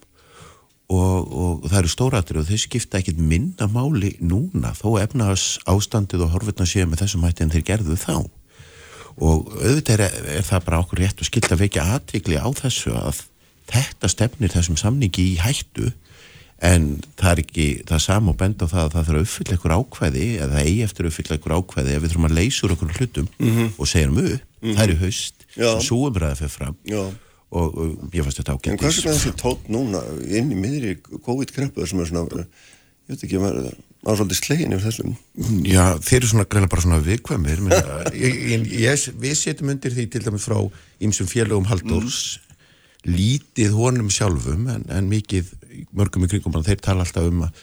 Og, 0.92 1.32
og 1.32 1.66
það 1.70 1.78
eru 1.78 1.88
stóratir 1.88 2.36
og 2.36 2.48
þau 2.50 2.58
skipta 2.60 2.98
ekkit 2.98 3.16
minna 3.16 3.68
máli 3.70 4.10
núna 4.20 4.74
þó 4.76 4.98
efnaðas 5.00 5.56
ástandið 5.70 6.26
og 6.26 6.34
horfurna 6.34 6.66
séu 6.68 6.84
með 6.84 7.04
þessum 7.06 7.24
hætti 7.24 7.46
en 7.46 7.52
þeir 7.54 7.64
gerðu 7.70 7.96
þá. 7.96 8.16
Og 9.16 9.48
auðvitað 9.56 10.02
er, 10.04 10.18
er 10.36 10.44
það 10.44 10.66
bara 10.66 10.82
okkur 10.82 11.00
rétt 11.00 11.22
og 11.22 11.28
skilt 11.28 11.48
að 11.52 11.62
vekja 11.64 11.86
aðtikli 11.94 12.36
á 12.36 12.48
þessu 12.60 12.92
að 12.98 13.22
þetta 13.72 14.10
stefnir 14.10 14.52
þessum 14.52 14.76
samningi 14.80 15.30
í 15.32 15.40
hættu 15.40 15.92
en 16.62 16.86
það 17.18 17.32
er 17.32 17.42
ekki 17.42 17.66
það 17.88 18.04
sam 18.04 18.30
og 18.30 18.38
bend 18.38 18.62
á 18.62 18.66
það 18.70 18.84
að 18.84 18.92
það 18.94 19.06
þarf 19.08 19.16
að 19.18 19.24
uppfylla 19.24 19.56
ykkur 19.58 19.74
ákvæði 19.78 20.26
eða 20.36 20.50
það 20.52 20.68
eigi 20.68 20.84
eftir 20.86 21.04
að 21.04 21.10
uppfylla 21.10 21.38
ykkur 21.38 21.54
ákvæði 21.58 21.94
ef 21.94 22.02
við 22.02 22.12
þurfum 22.12 22.28
að 22.28 22.36
leysa 22.38 22.66
úr 22.66 22.74
okkur 22.76 22.92
hlutum 22.98 23.28
mm 23.32 23.50
-hmm. 23.50 23.70
og 23.78 23.90
segja 23.90 24.10
um 24.10 24.20
upp, 24.22 24.51
mm 24.62 24.78
það 24.78 24.84
er 24.86 24.94
í 24.94 24.98
haust 25.02 25.46
svo 25.84 26.00
umræðið 26.08 26.42
fyrir 26.42 26.56
fram. 26.56 26.76
Já. 26.88 27.04
Og, 27.52 27.80
ég 28.16 28.24
fannst 28.24 28.38
þetta 28.40 28.54
ágætt 28.56 28.68
En 28.72 28.78
hvað 28.80 28.94
er 28.94 29.06
þessi 29.10 29.32
tótt 29.36 29.66
núna 29.72 30.00
inn 30.24 30.52
í 30.54 30.56
miðri 30.56 30.94
COVID-kreppu 31.04 31.84
sem 31.88 32.00
er 32.00 32.08
svona, 32.08 32.22
ég 32.40 33.10
veit 33.12 33.24
ekki, 33.26 33.40
maður 33.42 33.66
er 33.68 34.16
svolítið 34.16 34.38
slegin 34.38 34.72
yfir 34.72 34.86
þessum 34.86 35.10
Já, 35.68 35.82
þeir 36.00 36.16
eru 36.22 36.30
svona 36.30 36.46
greina 36.48 36.70
bara 36.72 36.84
svona 36.86 37.02
viðkvæmir 37.04 37.60
Við 39.26 39.36
setjum 39.36 39.74
undir 39.74 39.92
því 39.92 40.06
til 40.14 40.24
dæmis 40.24 40.48
frá 40.48 40.56
ymsum 41.04 41.28
félögum 41.28 41.68
Haldórs 41.68 42.22
mm. 42.40 43.12
lítið 43.12 43.76
honum 43.76 44.08
sjálfum 44.14 44.72
en, 44.72 44.88
en 44.88 45.12
mikið 45.12 45.52
mörgum 45.92 46.24
í 46.24 46.32
kringum 46.32 46.56
þeir 46.64 46.80
tala 46.80 47.04
alltaf 47.04 47.28
um 47.28 47.44
að 47.50 47.62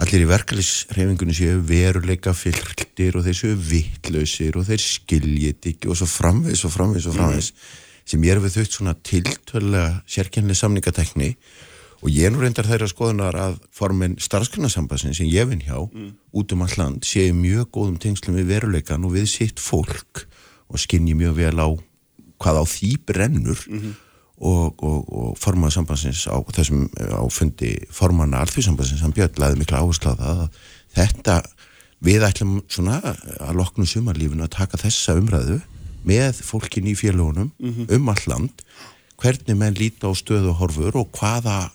allir 0.00 0.24
í 0.24 0.30
verkefnisreifingunni 0.30 1.36
séu 1.36 1.60
veruleika 1.66 2.32
fylgtir 2.32 3.18
og 3.18 3.26
þeir 3.26 3.36
séu 3.36 3.54
vittlausir 3.54 4.56
og 4.56 4.66
þeir 4.70 4.80
skiljit 4.80 5.72
ekki 5.74 5.90
og 5.92 6.00
svo 6.00 6.08
framvegs 6.08 6.64
og 6.64 6.72
framvegs 6.72 7.08
og 7.10 7.16
framvegs 7.18 7.52
mm 7.52 7.86
sem 8.10 8.22
ég 8.26 8.34
er 8.34 8.42
við 8.42 8.56
þauðt 8.58 8.76
svona 8.76 8.94
tiltölega 9.06 10.00
sérkennli 10.10 10.56
samningatekni 10.58 11.30
og 12.00 12.08
ég 12.10 12.26
er 12.26 12.32
nú 12.32 12.42
reyndar 12.42 12.68
þeirra 12.68 12.88
skoðunar 12.90 13.36
að 13.38 13.58
formin 13.76 14.16
starfsgrunarsambansin 14.22 15.16
sem 15.16 15.28
ég 15.30 15.48
vinn 15.50 15.62
hjá 15.66 15.76
mm. 15.84 16.12
út 16.40 16.54
um 16.56 16.64
all 16.64 16.76
land 16.80 17.06
séu 17.06 17.34
mjög 17.36 17.70
góðum 17.76 17.98
tengslum 18.02 18.38
við 18.40 18.54
veruleikan 18.54 19.04
og 19.06 19.14
við 19.18 19.28
sitt 19.34 19.62
fólk 19.62 20.24
og 20.70 20.80
skinni 20.80 21.16
mjög 21.18 21.36
vel 21.42 21.56
á 21.60 21.68
hvað 22.40 22.62
á 22.62 22.64
því 22.64 22.92
brennur 23.06 23.60
mm 23.68 23.78
-hmm. 23.78 23.94
Og, 24.40 24.82
og, 24.82 25.00
og 25.12 25.32
forman 25.38 25.72
sambansins 25.72 26.24
á 26.26 26.36
þessum 26.56 26.86
á 26.96 27.24
fundi 27.32 27.74
formanna 27.92 28.40
alþjóðsambansins 28.44 29.02
hann 29.04 29.16
bjöðlaði 29.16 29.60
miklu 29.60 29.80
áherslu 29.80 30.14
að 30.14 30.22
það 30.24 30.46
þetta 30.96 31.36
við 32.00 32.24
ætlum 32.24 32.54
svona 32.72 33.00
að 33.04 33.58
loknum 33.58 33.88
sumarlífinu 33.88 34.46
að 34.46 34.54
taka 34.56 34.80
þessa 34.80 35.18
umræðu 35.20 35.60
með 36.08 36.40
fólkin 36.46 36.88
í 36.88 36.96
félagunum 36.96 37.50
mm 37.52 37.74
-hmm. 37.74 37.92
um 37.96 38.08
all 38.08 38.24
land 38.26 38.64
hvernig 39.20 39.56
menn 39.56 39.76
líta 39.76 40.08
á 40.08 40.12
stöðu 40.16 40.56
horfur 40.56 40.96
og 40.96 41.12
hvaða 41.12 41.70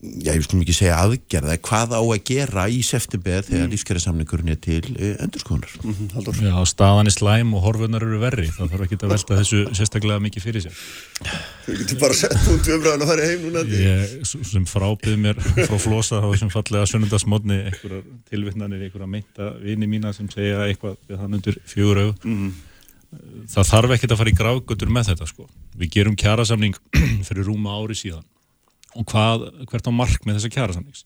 já, 0.00 0.32
ég 0.32 0.44
skulum 0.46 0.62
ekki 0.64 0.74
segja 0.74 0.96
aðgerða 1.02 1.56
hvað 1.66 1.92
á 1.92 2.00
að 2.00 2.22
gera 2.30 2.62
í 2.72 2.78
september 2.86 3.44
þegar 3.44 3.66
mm. 3.66 3.72
lífskjærasamningurinn 3.74 4.52
er 4.54 4.60
til 4.64 4.80
uh, 4.94 5.10
endurskoðunar? 5.26 5.74
Mm 5.82 5.96
-hmm, 5.98 6.46
Já, 6.46 6.54
staðan 6.70 7.10
er 7.10 7.14
slæm 7.14 7.52
og 7.54 7.64
horfunar 7.66 8.06
eru 8.06 8.20
verri. 8.22 8.46
Það 8.48 8.72
þarf 8.72 8.86
ekki 8.86 8.98
að 9.00 9.12
velta 9.14 9.38
þessu 9.40 9.60
sérstaklega 9.76 10.24
mikið 10.24 10.46
fyrir 10.46 10.64
sér. 10.64 10.80
Þú 11.66 11.76
getur 11.82 12.00
bara 12.00 12.14
sett 12.14 12.48
út 12.48 12.64
um 12.64 12.78
umræðan 12.78 13.04
að 13.04 13.12
fara 13.12 13.28
heim 13.28 13.44
núna 13.44 13.66
Ég 13.68 14.16
sem 14.24 14.66
frábið 14.66 15.20
mér 15.20 15.36
frá 15.38 15.76
flosa 15.78 16.22
þá 16.24 16.30
sem 16.38 16.50
fallega 16.50 16.86
sunnundasmodni 16.86 17.60
einhverjar 17.68 18.02
tilvittnanir, 18.30 18.82
einhverja 18.88 19.06
meinta 19.06 19.52
vini 19.60 19.86
mína 19.86 20.12
sem 20.16 20.30
segja 20.32 20.64
eitthvað 20.64 20.96
við 21.08 21.20
hann 21.20 21.34
undir 21.34 21.60
fjögur 21.66 22.04
aug 22.06 22.24
mm 22.24 22.36
-hmm 22.36 22.58
það 23.50 23.64
þarf 23.66 23.90
ekkert 23.90 24.12
að 24.12 24.20
fara 24.20 24.30
í 24.30 24.38
gráðgötur 24.38 24.90
með 24.94 25.08
þetta 25.10 25.26
sko. 25.26 25.48
Við 25.74 25.90
gerum 25.90 26.14
kjærasamning 26.14 26.76
fyrir 27.26 27.48
rúma 27.48 27.74
ári 27.74 27.96
síðan 27.98 28.22
og 28.98 29.06
hvað, 29.10 29.46
hvert 29.70 29.88
á 29.88 29.92
mark 29.94 30.26
með 30.26 30.38
þessa 30.38 30.52
kjærasamnings? 30.56 31.04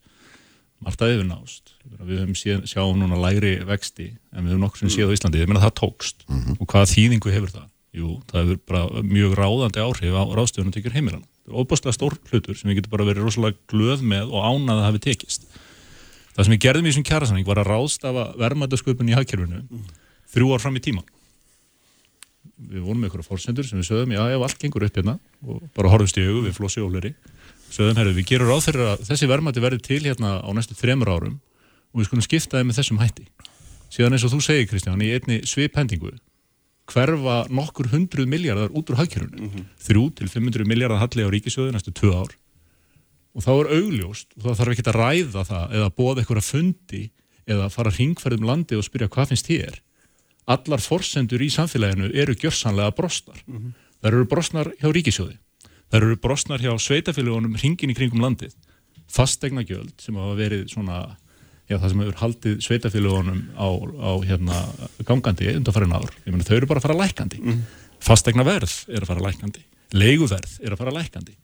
Margt 0.85 1.05
að 1.05 1.15
yfirnást. 1.15 1.75
Við 2.01 2.19
höfum 2.23 2.37
séð, 2.39 2.65
sjáum 2.69 2.99
núna 3.01 3.19
læri 3.21 3.55
vexti 3.67 4.11
en 4.35 4.45
við 4.45 4.55
höfum 4.55 4.65
nokkur 4.67 4.83
sem 4.83 4.93
séð 4.93 5.13
á 5.13 5.17
Íslandi, 5.17 5.41
við 5.41 5.51
meina 5.51 5.63
það 5.65 5.77
tókst 5.81 6.27
mm 6.27 6.41
-hmm. 6.41 6.59
og 6.61 6.67
hvaða 6.73 6.91
þýðingu 6.93 7.35
hefur 7.35 7.55
það? 7.55 7.69
Jú, 7.95 8.09
það 8.31 8.41
hefur 8.43 8.59
bara 8.67 9.03
mjög 9.07 9.37
ráðandi 9.39 9.81
áhrif 9.81 10.15
á 10.19 10.23
ráðstöðunum 10.35 10.75
tekjur 10.75 10.97
heimilann. 10.97 11.27
Það 11.45 11.53
er 11.55 11.61
óbúslega 11.61 11.95
stór 11.95 12.19
hlutur 12.31 12.57
sem 12.59 12.71
við 12.71 12.77
getum 12.81 12.91
bara 12.91 13.07
verið 13.07 13.23
rosalega 13.23 13.57
glöð 13.71 14.03
með 14.03 14.35
og 14.35 14.41
ánað 14.43 14.81
að 14.81 14.87
hafi 14.89 14.99
tekist. 14.99 15.47
Það 16.35 16.45
sem 16.45 16.55
við 16.55 16.65
gerðum 16.65 16.85
í 16.85 16.91
þessum 16.91 17.07
kjærasamning 17.07 17.47
var 17.47 17.59
að 17.63 17.71
ráðstafa 17.71 18.25
vermaðasköpun 18.35 19.09
í 19.09 19.15
hagkerfinu 19.15 19.63
mm. 19.63 19.85
þrjú 20.35 20.55
ár 20.55 20.61
fram 20.65 20.77
í 20.77 20.83
tíman 20.83 21.07
við 22.59 22.85
vorum 22.85 23.01
með 23.03 23.09
einhverja 23.09 23.27
fórsendur 23.27 23.67
sem 23.67 23.81
við 23.81 23.89
sögum, 23.89 24.15
já, 24.15 24.23
ef 24.31 24.45
allt 24.47 24.61
gengur 24.63 24.87
upp 24.87 24.99
hérna 24.99 25.17
og 25.45 25.63
bara 25.77 25.91
horfumst 25.93 26.19
í 26.21 26.27
augu 26.27 26.45
við 26.47 26.57
flossi 26.57 26.83
og 26.85 26.93
hleri 26.95 27.15
sögum, 27.75 27.97
herru, 27.99 28.13
við 28.15 28.29
gerum 28.31 28.51
ráð 28.51 28.69
fyrir 28.69 28.85
að 28.93 29.03
þessi 29.09 29.29
verðmætti 29.31 29.65
verði 29.65 29.81
til 29.85 30.03
hérna 30.05 30.37
á 30.41 30.51
næstu 30.55 30.77
þremur 30.79 31.11
árum 31.11 31.41
og 31.93 32.01
við 32.01 32.09
skulum 32.09 32.27
skipta 32.27 32.59
það 32.59 32.69
með 32.69 32.79
þessum 32.79 33.01
hætti 33.03 33.27
síðan 33.95 34.17
eins 34.17 34.27
og 34.27 34.35
þú 34.35 34.41
segir 34.47 34.69
Kristján, 34.71 35.03
í 35.03 35.11
einni 35.15 35.41
sviphendingu 35.49 36.15
hverfa 36.91 37.37
nokkur 37.51 37.91
hundruð 37.93 38.31
miljardar 38.31 38.75
út 38.75 38.91
úr 38.93 39.01
hagkjörunum 39.01 39.41
mm 39.41 39.51
-hmm. 39.51 39.65
þrjú 39.87 40.05
til 40.15 40.29
500 40.29 40.65
miljardar 40.69 41.03
halli 41.03 41.27
á 41.27 41.29
ríkisjóðu 41.33 41.73
næstu 41.73 41.93
tvö 41.93 42.13
ár 42.13 42.33
og 43.35 43.43
þá 43.43 43.53
er 43.61 43.73
augljóst 43.79 44.29
og 44.37 44.43
þá 44.45 44.55
þarf 44.59 44.73
ekki 44.73 44.89
að 44.89 45.01
ræða 45.01 45.43
það 45.51 45.67
eða 45.77 45.95
bóða 45.99 46.19
einhverja 46.21 46.51
fundi 46.53 47.11
eða 47.47 47.71
fara 47.71 47.91
hringferðum 47.91 48.47
landi 48.47 48.77
og 48.77 48.85
spyrja 48.85 49.09
hvað 49.09 49.29
finnst 49.29 49.49
þér 49.49 49.81
allar 50.51 50.83
forsendur 50.83 51.43
í 51.43 51.51
samfélaginu 51.53 52.11
eru 52.13 52.37
gjörsanlega 52.37 52.95
brostnar. 52.97 53.41
Mm 53.47 53.57
-hmm. 53.57 53.73
Það 54.01 54.09
eru 54.11 54.27
brostnar 54.29 54.69
hjá 54.81 54.89
ríkisjóði. 54.93 55.37
Það 55.95 56.01
eru 56.01 56.17
brostnar 56.19 56.59
hjá 56.59 56.73
sveitafélagunum 56.83 57.53
hringin 57.55 57.93
í 57.93 57.95
kringum 57.95 58.19
landið. 58.25 58.51
Fastegna 59.15 59.63
gjöld 59.63 59.93
sem 60.03 60.17
hafa 60.19 60.35
verið 60.35 60.65
svona, 60.73 60.97
já 61.71 61.77
það 61.77 61.93
sem 61.93 62.03
hefur 62.03 62.19
haldið 62.19 62.57
sveitafélagunum 62.67 63.45
á, 63.55 63.69
á 64.03 64.11
hérna, 64.27 64.65
gangandi 65.07 65.53
undanfærin 65.55 65.95
ár. 65.95 66.11
Ég 66.27 66.35
meina 66.35 66.49
þau 66.49 66.57
eru 66.57 66.71
bara 66.73 66.83
að 66.83 66.89
fara 66.89 66.99
lækandi. 66.99 67.39
Mm 67.39 67.53
-hmm. 67.53 67.81
Fastegna 68.03 68.43
verð 68.43 68.75
er 68.91 69.07
að 69.07 69.13
fara 69.13 69.23
lækandi. 69.29 69.63
Leiguverð 69.95 70.59
er 70.67 70.75
að 70.75 70.81
fara 70.83 70.97
lækandi. 70.99 71.37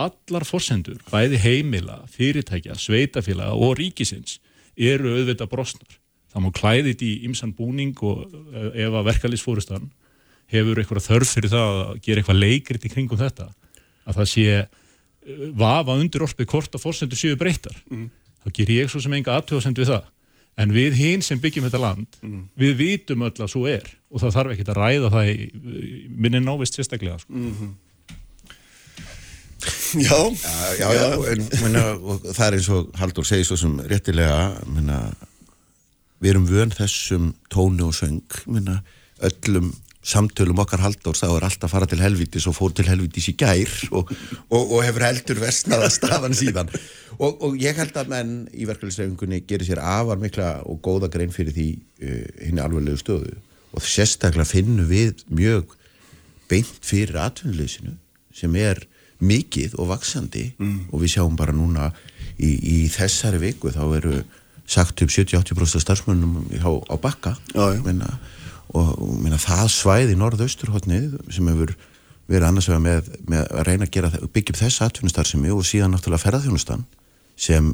Allar 0.00 0.44
forsendur, 0.48 1.04
bæði 1.12 1.36
heimila, 1.36 2.00
fyrirtækja, 2.08 2.80
sveitafélaga 2.80 3.52
og 3.52 3.76
ríkisins 3.76 4.40
eru 4.74 5.12
auðvitað 5.12 5.52
brostnar 5.52 6.00
það 6.32 6.44
má 6.46 6.52
klæðið 6.56 7.02
í 7.04 7.12
ymsan 7.28 7.52
búning 7.52 7.98
og 8.00 8.24
eh, 8.56 8.86
ef 8.86 8.94
að 8.96 9.08
verkefliðsfórustan 9.10 9.90
hefur 10.52 10.80
eitthvað 10.80 11.04
þörf 11.04 11.34
fyrir 11.36 11.52
það 11.52 11.80
að 11.82 11.98
gera 12.06 12.22
eitthvað 12.22 12.40
leikrit 12.40 12.86
í 12.88 12.92
kringum 12.92 13.20
þetta 13.20 13.50
að 14.06 14.18
það 14.20 14.30
sé 14.32 14.46
eh, 14.62 14.66
vafa 15.58 15.98
undir 15.98 16.24
orspið 16.26 16.50
hvort 16.54 16.74
að 16.74 16.84
fórsendur 16.86 17.20
séu 17.20 17.38
breytar 17.38 17.76
mm. 17.90 18.08
þá 18.44 18.48
ger 18.58 18.74
ég 18.78 18.90
svo 18.90 19.02
sem 19.02 19.14
enga 19.18 19.36
aðtöðsend 19.38 19.78
við 19.78 19.92
það 19.94 20.10
en 20.62 20.74
við 20.74 20.98
hinn 20.98 21.24
sem 21.24 21.40
byggjum 21.40 21.68
þetta 21.68 21.80
land 21.80 22.18
mm. 22.20 22.42
við 22.58 22.74
vitum 22.80 23.24
öll 23.28 23.36
að 23.38 23.52
svo 23.54 23.64
er 23.70 23.86
og 24.12 24.20
það 24.20 24.36
þarf 24.36 24.54
ekki 24.54 24.68
að 24.68 24.78
ræða 24.80 25.12
það 25.14 25.30
í 25.32 25.48
minni 26.12 26.42
návist 26.42 26.76
sérstaklega 26.76 27.22
sko. 27.22 27.32
mm 27.32 27.54
-hmm. 27.54 27.72
Já, 29.92 30.18
já, 30.78 30.78
já, 30.78 30.88
já 30.98 31.32
en, 31.32 31.42
minna, 31.62 31.82
það 32.32 32.46
er 32.46 32.54
eins 32.56 32.68
og 32.72 32.88
Haldur 32.98 33.26
segir 33.28 33.46
svo 33.46 33.56
sem 33.60 33.76
réttilega 33.86 34.64
minna, 34.66 35.12
við 36.18 36.30
erum 36.32 36.48
vön 36.48 36.72
þessum 36.74 37.28
tónu 37.52 37.86
og 37.86 37.94
söng 37.94 38.38
minna, 38.46 38.80
öllum 39.22 39.70
samtölum 40.02 40.58
okkar 40.64 40.82
Haldur 40.82 41.14
þá 41.14 41.28
er 41.28 41.46
alltaf 41.46 41.68
að 41.68 41.72
fara 41.76 41.88
til 41.90 42.00
helvítis 42.02 42.48
og 42.50 42.56
fór 42.56 42.74
til 42.74 42.88
helvítis 42.88 43.28
í 43.30 43.36
gær 43.38 43.70
og, 43.94 44.10
og, 44.50 44.62
og 44.62 44.82
hefur 44.82 45.06
heldur 45.06 45.40
vestnaða 45.42 45.90
stafan 45.94 46.34
síðan. 46.36 46.72
Og, 47.18 47.38
og 47.44 47.58
ég 47.60 47.78
held 47.78 47.96
að 48.00 48.10
menn 48.10 48.32
í 48.50 48.66
verkefliðsreifingunni 48.66 49.44
gerir 49.46 49.68
sér 49.68 49.82
afar 49.84 50.18
mikla 50.18 50.56
og 50.66 50.80
góða 50.82 51.10
grein 51.12 51.34
fyrir 51.34 51.54
því 51.54 51.68
uh, 51.78 52.24
henni 52.42 52.64
alveglegu 52.64 52.98
stöðu. 52.98 53.36
Og 53.72 53.86
sérstaklega 53.86 54.48
finnum 54.48 54.90
við 54.90 55.22
mjög 55.30 55.76
beint 56.50 56.82
fyrir 56.84 57.20
atvinnuleysinu 57.22 57.94
sem 58.36 58.58
er 58.58 58.82
mikið 59.22 59.76
og 59.78 59.92
vaksandi 59.92 60.48
mm. 60.58 60.78
og 60.90 61.04
við 61.04 61.14
sjáum 61.14 61.38
bara 61.38 61.54
núna 61.54 61.92
í, 62.42 62.50
í 62.50 62.76
þessari 62.90 63.38
viku 63.42 63.70
þá 63.70 63.84
eru 64.00 64.22
sagt 64.66 65.02
upp 65.04 65.12
70-80% 65.12 65.82
starfsmönnum 65.84 66.48
á, 66.58 66.70
á 66.90 66.94
bakka. 66.98 67.36
Menna, 67.84 68.08
og, 68.72 68.92
og 68.96 69.14
menna, 69.20 69.38
það 69.40 69.70
svæði 69.76 70.16
í 70.16 70.20
norðausturhóttnið 70.20 71.16
sem 71.32 71.48
hefur 71.52 71.74
verið 72.30 72.48
annars 72.48 72.68
vega 72.70 72.82
með, 72.82 73.08
með 73.28 73.46
að 73.48 73.64
reyna 73.68 73.86
að 73.88 73.94
gera, 73.96 74.10
byggja 74.32 74.54
upp 74.54 74.60
þessa 74.60 74.88
atvinnustarfsemi 74.88 75.50
og 75.52 75.64
síðan 75.68 75.92
náttúrulega 75.96 76.24
ferðarþjónustan 76.24 76.84
sem 77.36 77.72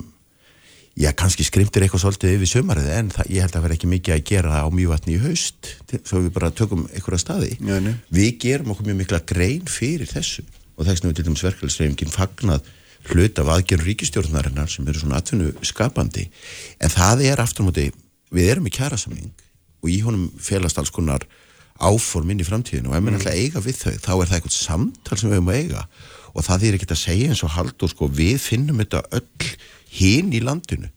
já, 0.99 1.13
kannski 1.17 1.47
skrimtir 1.47 1.85
eitthvað 1.85 2.03
svolítið 2.07 2.37
yfir 2.39 2.51
sömarið 2.51 2.89
en 2.97 3.13
það, 3.15 3.31
ég 3.35 3.45
held 3.45 3.59
að 3.59 3.67
vera 3.67 3.77
ekki 3.79 3.91
mikið 3.93 4.17
að 4.17 4.25
gera 4.33 4.55
það 4.55 4.67
á 4.67 4.69
mjög 4.79 4.95
vatni 4.95 5.15
í 5.15 5.21
haust 5.23 5.71
svo 5.99 6.23
við 6.25 6.33
bara 6.35 6.51
tökum 6.51 6.87
einhverja 6.89 7.23
staði. 7.23 7.53
Já, 7.61 7.77
nei. 7.85 7.95
við 8.11 8.31
gerum 8.43 8.73
okkur 8.75 8.89
mjög 8.89 8.99
mikla 9.03 9.21
grein 9.29 9.71
fyrir 9.71 10.11
þessu. 10.11 10.43
Og 10.79 10.87
þess 10.87 11.03
vegna 11.03 11.13
við 11.13 11.19
til 11.19 11.27
dæmis 11.29 11.45
verkefælisreifingin 11.47 12.15
fagnað 12.15 12.73
hlut 13.13 13.39
af 13.39 13.51
aðgerð 13.55 13.87
ríkistjórnarinnar 13.87 14.71
sem 14.71 14.87
eru 14.89 15.01
svona 15.01 15.21
atvinnu 15.23 15.53
skapandi 15.67 16.27
en 16.83 16.93
það 16.93 17.23
er 17.31 17.43
aftur 17.43 17.69
og 19.83 19.91
í 19.93 19.99
honum 20.05 20.29
felast 20.43 20.79
alls 20.81 20.93
konar 20.95 21.27
áform 21.79 22.33
inn 22.33 22.43
í 22.43 22.47
framtíðinu 22.47 22.91
og 22.91 22.97
ef 22.99 23.05
maður 23.05 23.21
ætla 23.21 23.33
að 23.35 23.43
eiga 23.43 23.63
við 23.63 23.77
þau 23.79 23.93
þá 24.03 24.13
er 24.13 24.31
það 24.31 24.37
eitthvað 24.39 24.57
samtal 24.57 25.19
sem 25.19 25.31
við 25.31 25.39
höfum 25.39 25.53
að 25.53 25.61
eiga. 25.63 25.83
Og 26.35 26.47
það 26.47 26.65
er 26.67 26.77
ekki 26.79 26.89
að 26.91 27.03
segja 27.03 27.29
eins 27.33 27.43
og 27.47 27.55
hald 27.55 27.85
og 27.85 27.93
sko 27.93 28.09
við 28.19 28.39
finnum 28.43 28.83
þetta 28.83 29.03
öll 29.19 29.53
hinn 29.99 30.33
í 30.35 30.43
landinu. 30.43 30.91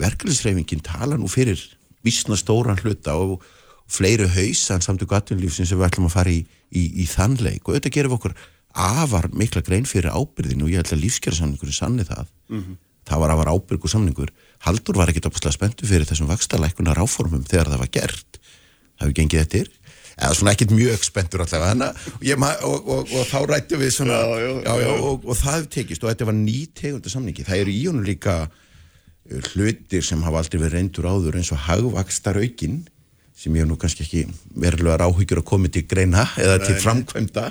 Verkefliðsreifingin 0.00 0.84
tala 0.86 1.18
nú 1.18 1.28
fyrir 1.30 1.60
vísna 2.06 2.38
stóran 2.38 2.78
hluta 2.80 3.16
og 3.18 3.42
fleiri 3.90 4.28
hausan 4.30 4.84
samt 4.84 5.02
og 5.02 5.10
gattunlífsin 5.10 5.66
sem 5.66 5.78
við 5.78 5.88
ætlum 5.88 6.06
að 6.08 6.14
fara 6.14 6.32
í, 6.32 6.44
í, 6.70 6.84
í 7.02 7.06
þannleik 7.10 7.66
og 7.66 7.74
auðvitað 7.74 7.96
gerum 7.96 8.14
við 8.14 8.20
okkur 8.20 8.36
afar 8.70 9.26
mikla 9.34 9.64
grein 9.66 9.88
fyrir 9.88 10.14
ábyrðinu 10.14 10.68
og 10.68 10.70
ég 10.70 10.80
held 10.80 10.94
að 10.94 11.02
lífskjærasamningur 11.04 11.72
er 11.72 11.76
sanni 11.76 12.06
það. 12.06 12.30
Mm 12.48 12.62
-hmm. 12.62 12.78
Það 13.10 13.24
var 13.24 13.34
afar 13.34 13.50
ábyrgu 13.52 13.90
samningur. 13.90 14.30
Haldur 14.66 15.00
var 15.00 15.10
ekkit 15.10 15.28
opaslega 15.30 15.56
spenntu 15.56 15.88
fyrir 15.88 16.06
þessum 16.08 16.30
vakstalækunar 16.30 17.00
áformum 17.02 17.44
þegar 17.48 17.72
það 17.72 17.82
var 17.84 17.92
gert. 17.96 18.40
Það 19.00 19.06
hefur 19.06 19.18
gengið 19.18 19.42
eftir? 19.42 19.70
Eða 20.20 20.36
svona 20.36 20.52
ekkit 20.52 20.74
mjög 20.76 21.04
spenntur 21.06 21.42
allavega 21.46 21.90
og, 21.90 22.64
og, 22.68 22.88
og, 22.92 23.12
og 23.16 23.28
þá 23.30 23.38
rættu 23.48 23.78
við 23.80 23.94
svona 23.94 24.18
Já, 24.20 24.50
já, 24.60 24.72
já. 24.84 24.90
og, 25.00 25.24
og 25.24 25.38
það 25.38 25.68
tekist. 25.72 26.04
Og 26.04 26.12
þetta 26.12 26.28
var 26.28 26.36
ný 26.36 26.58
tegundu 26.76 27.12
samningi. 27.12 27.46
Það 27.46 27.62
eru 27.64 27.72
í 27.72 27.84
honum 27.88 28.04
líka 28.04 28.34
uh, 28.44 29.40
hlutir 29.54 30.04
sem 30.04 30.20
hafa 30.26 30.42
aldrei 30.42 30.60
verið 30.60 30.76
reyndur 30.76 31.08
áður 31.08 31.40
eins 31.40 31.52
og 31.56 31.62
hagvakstar 31.70 32.40
aukin 32.42 32.82
sem 33.40 33.54
ég 33.56 33.64
nú 33.64 33.76
kannski 33.80 34.04
ekki 34.04 34.22
verulega 34.60 35.06
áhyggjur 35.06 35.40
að 35.40 35.46
koma 35.48 35.68
til 35.72 35.82
greina 35.88 36.26
eða 36.36 36.58
til 36.60 36.74
framkvæmda 36.82 37.44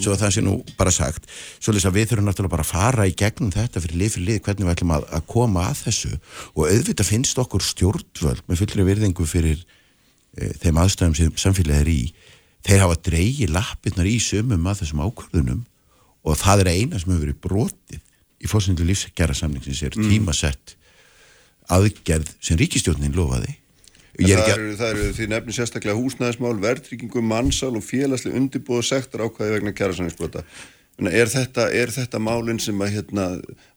svo 0.00 0.14
það 0.16 0.30
sé 0.32 0.42
nú 0.44 0.54
bara 0.78 0.92
sagt. 0.94 1.26
Svo 1.60 1.74
að 1.74 1.98
við 1.98 2.06
þurfum 2.12 2.28
náttúrulega 2.30 2.54
bara 2.54 2.64
að 2.64 2.70
fara 2.70 3.04
í 3.04 3.12
gegnum 3.12 3.52
þetta 3.52 3.82
fyrir 3.84 4.00
lið 4.00 4.14
fyrir 4.14 4.28
lið 4.30 4.38
hvernig 4.46 4.64
við 4.64 4.72
ætlum 4.74 4.94
að, 4.96 5.04
að 5.18 5.26
koma 5.34 5.66
að 5.68 5.82
þessu. 5.82 6.12
Og 6.56 6.70
auðvitað 6.70 7.10
finnst 7.10 7.40
okkur 7.44 7.66
stjórnvöld 7.66 8.40
með 8.48 8.62
fullri 8.62 8.86
virðingu 8.88 9.26
fyrir 9.28 9.60
e, 9.60 10.48
þeim 10.62 10.80
aðstæðum 10.80 11.18
sem 11.18 11.34
samfélagið 11.44 11.82
er 11.82 11.92
í 11.92 12.00
þeir 12.64 12.84
hafa 12.86 12.96
dreigi 13.10 13.50
lappirnar 13.52 14.08
í 14.08 14.16
sömum 14.24 14.70
að 14.70 14.80
þessum 14.80 15.04
ákvörðunum 15.04 15.60
og 16.24 16.40
það 16.40 16.64
er 16.64 16.72
eina 16.72 17.02
sem 17.02 17.12
hefur 17.12 17.26
verið 17.26 17.42
brotið 17.44 18.00
í 18.40 18.48
fórsyndu 18.48 18.86
lífsgerra 18.88 19.36
samningsins 19.36 19.82
er 19.84 19.92
Mm. 19.92 20.08
tímasett 20.08 20.78
aðgerð 21.68 22.32
sem 22.40 22.56
ríkistjórnin 22.60 23.12
lofaði 23.16 23.58
Það, 24.14 24.30
ekki 24.30 24.52
að- 24.52 24.58
eru, 24.58 24.76
það 24.78 24.90
eru 24.94 25.06
því 25.16 25.26
nefnir 25.32 25.56
sérstaklega 25.56 25.98
húsnæðismál, 25.98 26.54
verðtryggingu, 26.62 27.22
mannsal 27.22 27.74
og 27.74 27.82
félagslega 27.82 28.38
undirbúð 28.38 28.84
sektor 28.86 29.24
ákvæði 29.26 29.56
vegna 29.56 29.72
kjærasanningsbrota. 29.74 30.44
Er 30.94 31.26
þetta, 31.26 31.64
er 31.74 31.90
þetta 31.90 32.20
málinn 32.22 32.60
sem 32.62 32.78
að 32.78 32.92
hérna, 32.94 33.22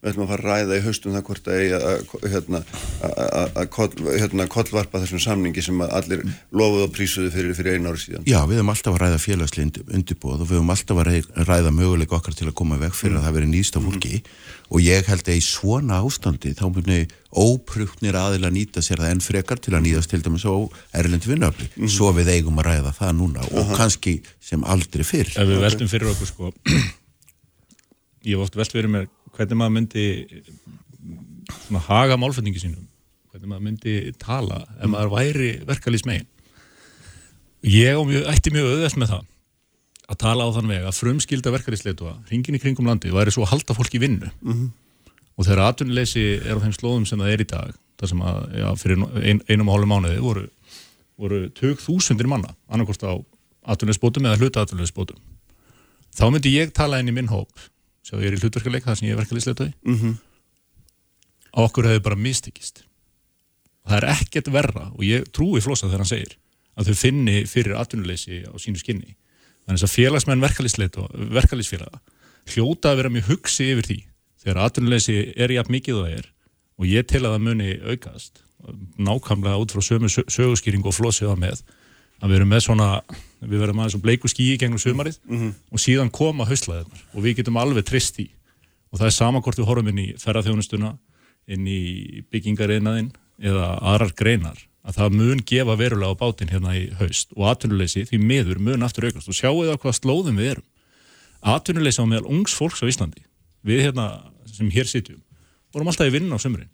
við 0.05 0.09
ætlum 0.11 0.27
að 0.27 0.29
fara 0.29 0.43
að 0.43 0.49
ræða 0.51 0.75
í 0.77 0.81
haustum 0.85 1.15
það 1.15 1.23
hvort 1.25 1.47
að 1.49 1.61
hérna, 2.29 2.59
að- 3.01 3.15
að- 3.17 3.55
að 3.57 3.69
koll- 3.73 4.11
hérna, 4.21 4.45
kollvarpa 4.53 4.99
þessum 5.01 5.21
samningi 5.23 5.63
sem 5.65 5.79
að 5.81 5.95
allir 5.97 6.21
lofuð 6.53 6.83
og 6.85 6.91
prísuðu 6.93 7.31
fyrir, 7.33 7.55
fyrir 7.57 7.79
einu 7.79 7.89
ári 7.89 8.03
síðan? 8.03 8.27
Já, 8.29 8.37
við 8.45 8.59
höfum 8.61 8.69
alltaf 8.69 8.93
að 8.93 9.01
ræða 9.01 9.17
félagslind 9.23 9.79
undirbúð 9.97 10.43
og 10.43 10.45
við 10.51 10.57
höfum 10.59 10.69
alltaf 10.75 11.01
að 11.01 11.09
ræða, 11.49 11.71
möguleika 11.73 12.19
okkar 12.19 12.37
til 12.37 12.47
að 12.51 12.53
koma 12.61 12.77
veg 12.77 12.93
fyrir 12.93 13.17
að 13.17 13.25
það 13.25 13.33
veri 13.39 13.49
nýsta 13.55 13.81
fólki. 13.81 14.21
Og 14.69 14.79
ég 14.85 15.09
held 15.09 15.23
að 15.25 15.39
í 15.39 15.41
svona 15.41 15.97
ástandi 16.05 16.53
þá 16.53 16.65
muni 16.69 16.99
óprúknir 17.33 18.13
aðila 18.13 18.51
nýta 18.53 18.83
sér 18.85 19.01
það 19.01 19.11
enn 19.15 19.25
frekar 19.25 19.57
til 19.57 19.73
að 19.73 19.87
nýðast 19.87 20.11
til 20.13 20.21
dæmis 20.21 20.45
á 20.45 20.53
erlendi 20.93 21.31
vinnafli 21.33 21.65
svo 21.89 22.11
við 22.13 22.29
eigum 22.35 22.59
að 22.61 22.69
ræða 22.69 22.93
það 22.93 23.17
núna 23.17 23.41
og 23.57 23.73
kannski 23.75 24.19
sem 24.43 24.61
aldrei 24.67 25.01
fyrr. 25.07 25.33
Ef 25.33 25.47
við 25.49 25.63
veltum 25.65 25.87
fyrir 25.89 26.11
okkur 26.13 26.27
sko 26.29 26.51
ég 28.25 28.35
hef 28.35 28.45
oft 28.45 28.57
velt 28.57 28.73
fyrir 28.73 28.91
mér 28.91 29.09
hvernig 29.35 29.59
maður 29.59 29.75
myndi 29.77 30.05
svona 31.67 31.83
haga 31.87 32.17
málfætningi 32.19 32.63
sínum. 32.63 32.87
Hvernig 33.31 33.51
maður 33.51 33.65
myndi 33.67 33.95
tala 34.21 34.63
ef 34.79 34.89
maður 34.89 35.13
væri 35.13 35.51
verkalýs 35.67 36.05
megin 36.07 36.27
ég 37.67 37.97
og 37.97 38.07
mjög, 38.07 38.27
ætti 38.31 38.53
mjög 38.53 38.71
auðvelt 38.71 38.99
með 39.01 39.13
það 39.13 39.23
að 40.07 40.19
tala 40.23 40.45
á 40.47 40.49
þann 40.55 40.71
veg 40.71 40.85
að 40.87 40.97
frumskilda 41.01 41.53
verkalýsleitua 41.55 42.13
hringin 42.29 42.55
í 42.55 42.61
kringum 42.63 42.87
landi 42.87 43.11
væri 43.11 43.33
svo 43.33 43.43
að 43.43 43.55
halda 43.55 43.75
fólk 43.75 43.97
í 43.97 44.01
vinnu. 44.03 44.29
Mhm. 44.41 44.67
og 45.37 45.45
þegar 45.45 45.67
atvinnuleysi 45.69 46.21
er 46.41 46.57
á 46.57 46.63
þeim 46.63 46.73
slóðum 46.73 47.05
sem 47.05 47.19
það 47.19 47.33
er 47.33 47.41
í 47.43 47.47
dag 47.51 47.73
þar 47.99 48.09
sem 48.09 48.21
að 48.25 48.37
já, 48.57 48.67
fyrir 48.81 49.03
ein, 49.21 49.41
einum 49.49 49.69
og 49.69 49.75
hálfum 49.75 49.91
mánuði 49.93 50.19
voru, 50.21 50.45
voru 51.17 51.41
tök 51.53 51.81
þúsundir 51.81 52.29
manna 52.29 52.55
annarkost 52.69 53.03
á 53.05 53.13
atvinnuleysbótum 53.69 54.25
eða 54.25 54.39
hluta 54.41 54.63
atvinnuleysbótum 54.65 55.19
þá 56.17 56.25
myndi 56.31 56.55
ég 56.55 56.73
tala 56.73 57.01
inn 57.01 57.11
í 57.11 57.13
minn 57.13 57.29
hóp 57.29 57.51
sjá 58.07 58.15
ég 58.21 58.29
er 58.31 58.37
í 58.37 58.41
hlutverkuleik 58.41 58.85
þar 58.87 58.97
sem 58.99 59.07
ég 59.09 59.15
er 59.17 59.21
verkalýsleitai 59.21 59.69
Mhm. 59.83 60.17
að 61.57 61.67
okkur 61.67 61.87
hefur 61.89 62.03
bara 62.09 62.19
mistikist 62.19 62.83
og 63.85 63.91
það 63.91 63.97
er 64.01 64.09
ekkert 64.15 64.51
verra 64.53 64.85
og 64.93 65.03
ég 65.07 65.27
trúi 65.35 65.61
flosa 65.63 65.87
þegar 65.87 66.03
hann 66.03 66.11
segir 66.11 66.35
að 66.77 66.89
þau 66.91 66.95
finni 66.99 67.37
fyrir 67.49 67.73
atvinnuleysi 67.79 68.43
á 68.45 68.53
sínu 68.61 68.77
skinni. 68.77 69.15
Þannig 69.65 69.83
að 69.87 69.93
félagsmenn 69.95 70.43
verkalýsfélaga 71.33 71.99
hljóta 72.53 72.91
að 72.93 72.99
vera 73.01 73.09
mjög 73.15 73.29
hugsi 73.31 73.71
yfir 73.73 73.87
því 73.87 73.97
þegar 74.43 74.59
atvinnuleysi 74.67 75.15
er 75.35 75.49
jafn 75.55 75.73
mikið 75.73 75.97
og 75.97 76.05
það 76.05 76.17
er. 76.19 76.27
Og 76.77 76.85
ég 76.85 77.07
tel 77.09 77.23
að 77.25 77.33
það 77.33 77.45
muni 77.47 77.71
aukast 77.91 78.43
nákvæmlega 79.01 79.57
út 79.63 79.73
frá 79.73 79.81
sömu 79.87 80.11
sö- 80.13 80.27
söguskýringu 80.29 80.87
og 80.91 80.95
flósið 80.99 81.31
það 81.31 81.41
með 81.41 81.63
að 82.21 82.29
við 82.29 82.39
erum 82.39 82.49
með 82.53 82.63
svona 82.65 82.87
við 83.41 83.59
verðum 83.61 83.79
aðeins 83.81 83.97
um 83.97 84.01
bleiku 84.01 84.27
skíi 84.31 84.57
gegnum 84.57 84.81
sumarið 84.81 85.19
og 85.71 85.79
síðan 85.79 86.09
koma 86.11 86.45
haustlæðirnar 86.45 87.03
og 87.13 87.23
við 87.23 87.37
getum 87.41 87.57
alveg 87.57 87.85
trist 87.85 88.19
í 88.19 88.29
og 88.91 88.99
það 88.99 89.05
er 89.09 89.15
sama 89.17 89.41
hvort 89.41 89.59
við 89.59 89.67
horfum 89.67 89.91
inn 89.91 89.99
í 89.99 90.07
ferðarþjónustuna 90.17 90.97
inn 91.47 91.67
í 91.67 92.23
byggingariðnaðinn 92.31 93.11
eða 93.37 93.67
aðrar 93.93 94.13
greinar 94.17 94.57
að 94.87 94.95
það 94.97 95.17
mun 95.19 95.43
gefa 95.45 95.75
verulega 95.75 96.15
á 96.15 96.19
bátinn 96.19 96.49
hérna 96.49 96.73
í 96.75 96.87
haust 96.97 97.33
og 97.35 97.49
atvinnuleysi 97.51 98.05
því 98.07 98.19
miður 98.23 98.59
mun 98.63 98.83
aftur 98.83 99.09
aukast. 99.09 99.27
Og 99.27 99.35
sjáu 99.35 99.65
það 99.67 99.79
hvað 99.83 99.97
slóðum 99.99 100.39
við 100.39 100.51
erum. 100.53 100.67
Atvinnuleysi 101.43 102.01
á 102.01 102.07
meðal 102.07 102.31
ungs 102.31 102.55
fólks 102.55 102.81
á 102.81 102.87
Íslandi 102.87 103.23
við 103.67 103.83
hérna 103.87 104.07
sem 104.47 104.69
hér 104.71 104.87
sitjum 104.89 105.21
vorum 105.75 105.91
alltaf 105.91 106.07
í 106.09 106.15
vinna 106.15 106.39
á 106.39 106.41
sömurinn 106.41 106.71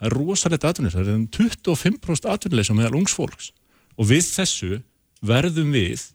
það 0.00 0.06
er 0.08 0.16
rosalegt 0.16 0.64
atvinnuleysi, 0.64 0.98
það 0.98 1.08
er 1.08 1.14
um 1.14 1.26
25% 1.28 2.30
atvinnuleysi 2.34 2.74
á 2.74 2.78
meðal 2.78 2.98
ungs 3.00 3.14
fólks 3.16 3.52
og 4.00 4.08
við 4.10 4.24
þessu 4.32 4.80
verðum 5.20 5.74
við 5.76 6.06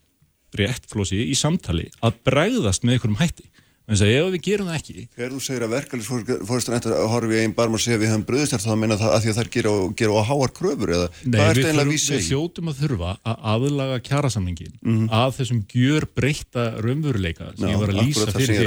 rétt 0.56 0.88
flósi 0.90 1.20
í 1.30 1.34
samtali 1.38 1.90
að 2.02 2.18
bregðast 2.26 2.82
með 2.86 2.96
einhverjum 2.98 3.20
hætti 3.20 3.44
en 3.86 3.94
þess 3.94 4.02
að 4.02 4.12
ef 4.18 4.28
við 4.34 4.40
gerum 4.42 4.66
það 4.66 4.78
ekki 4.80 5.02
Þegar 5.14 5.32
þú 5.36 5.40
segir 5.46 5.64
að 5.66 5.72
verkefælisfórstur 5.76 6.74
ætti 6.74 6.90
að 6.90 7.04
horfa 7.12 7.36
í 7.36 7.42
einn 7.44 7.52
barm 7.54 7.76
og 7.76 7.82
segja 7.84 8.00
við 8.02 8.10
höfum 8.10 8.24
bröðist 8.26 8.54
þar 8.56 8.62
þá 8.64 8.78
meina 8.80 8.96
það 8.98 9.12
að 9.14 9.20
því 9.22 9.30
að 9.30 9.36
þær 9.38 9.50
gera, 9.56 9.74
gera 10.00 10.16
á 10.18 10.22
háar 10.30 10.52
kröfur 10.56 10.92
eða 10.96 11.06
Nei, 11.06 11.36
hvað 11.36 11.46
er 11.46 11.60
við, 11.60 11.60
þetta 11.60 11.70
einlega 11.70 11.84
þurfum, 11.84 11.92
vísi 11.94 12.10
við 12.10 12.18
í? 12.18 12.26
hljótum 12.32 12.70
að 12.72 12.80
þurfa 12.82 13.12
að 13.30 13.44
aðlaga 13.52 13.98
kjærasamningin 14.08 14.74
Mhm. 14.82 15.06
að 15.20 15.36
þessum 15.38 15.60
gjör 15.76 16.08
breyta 16.18 16.64
raunveruleika 16.82 17.50
sem 17.54 17.68
Já, 17.68 17.72
ég 17.76 17.78
var 17.84 17.92
að 17.94 18.00
lýsa 18.02 18.26
það 18.26 18.40
fyrir 18.42 18.58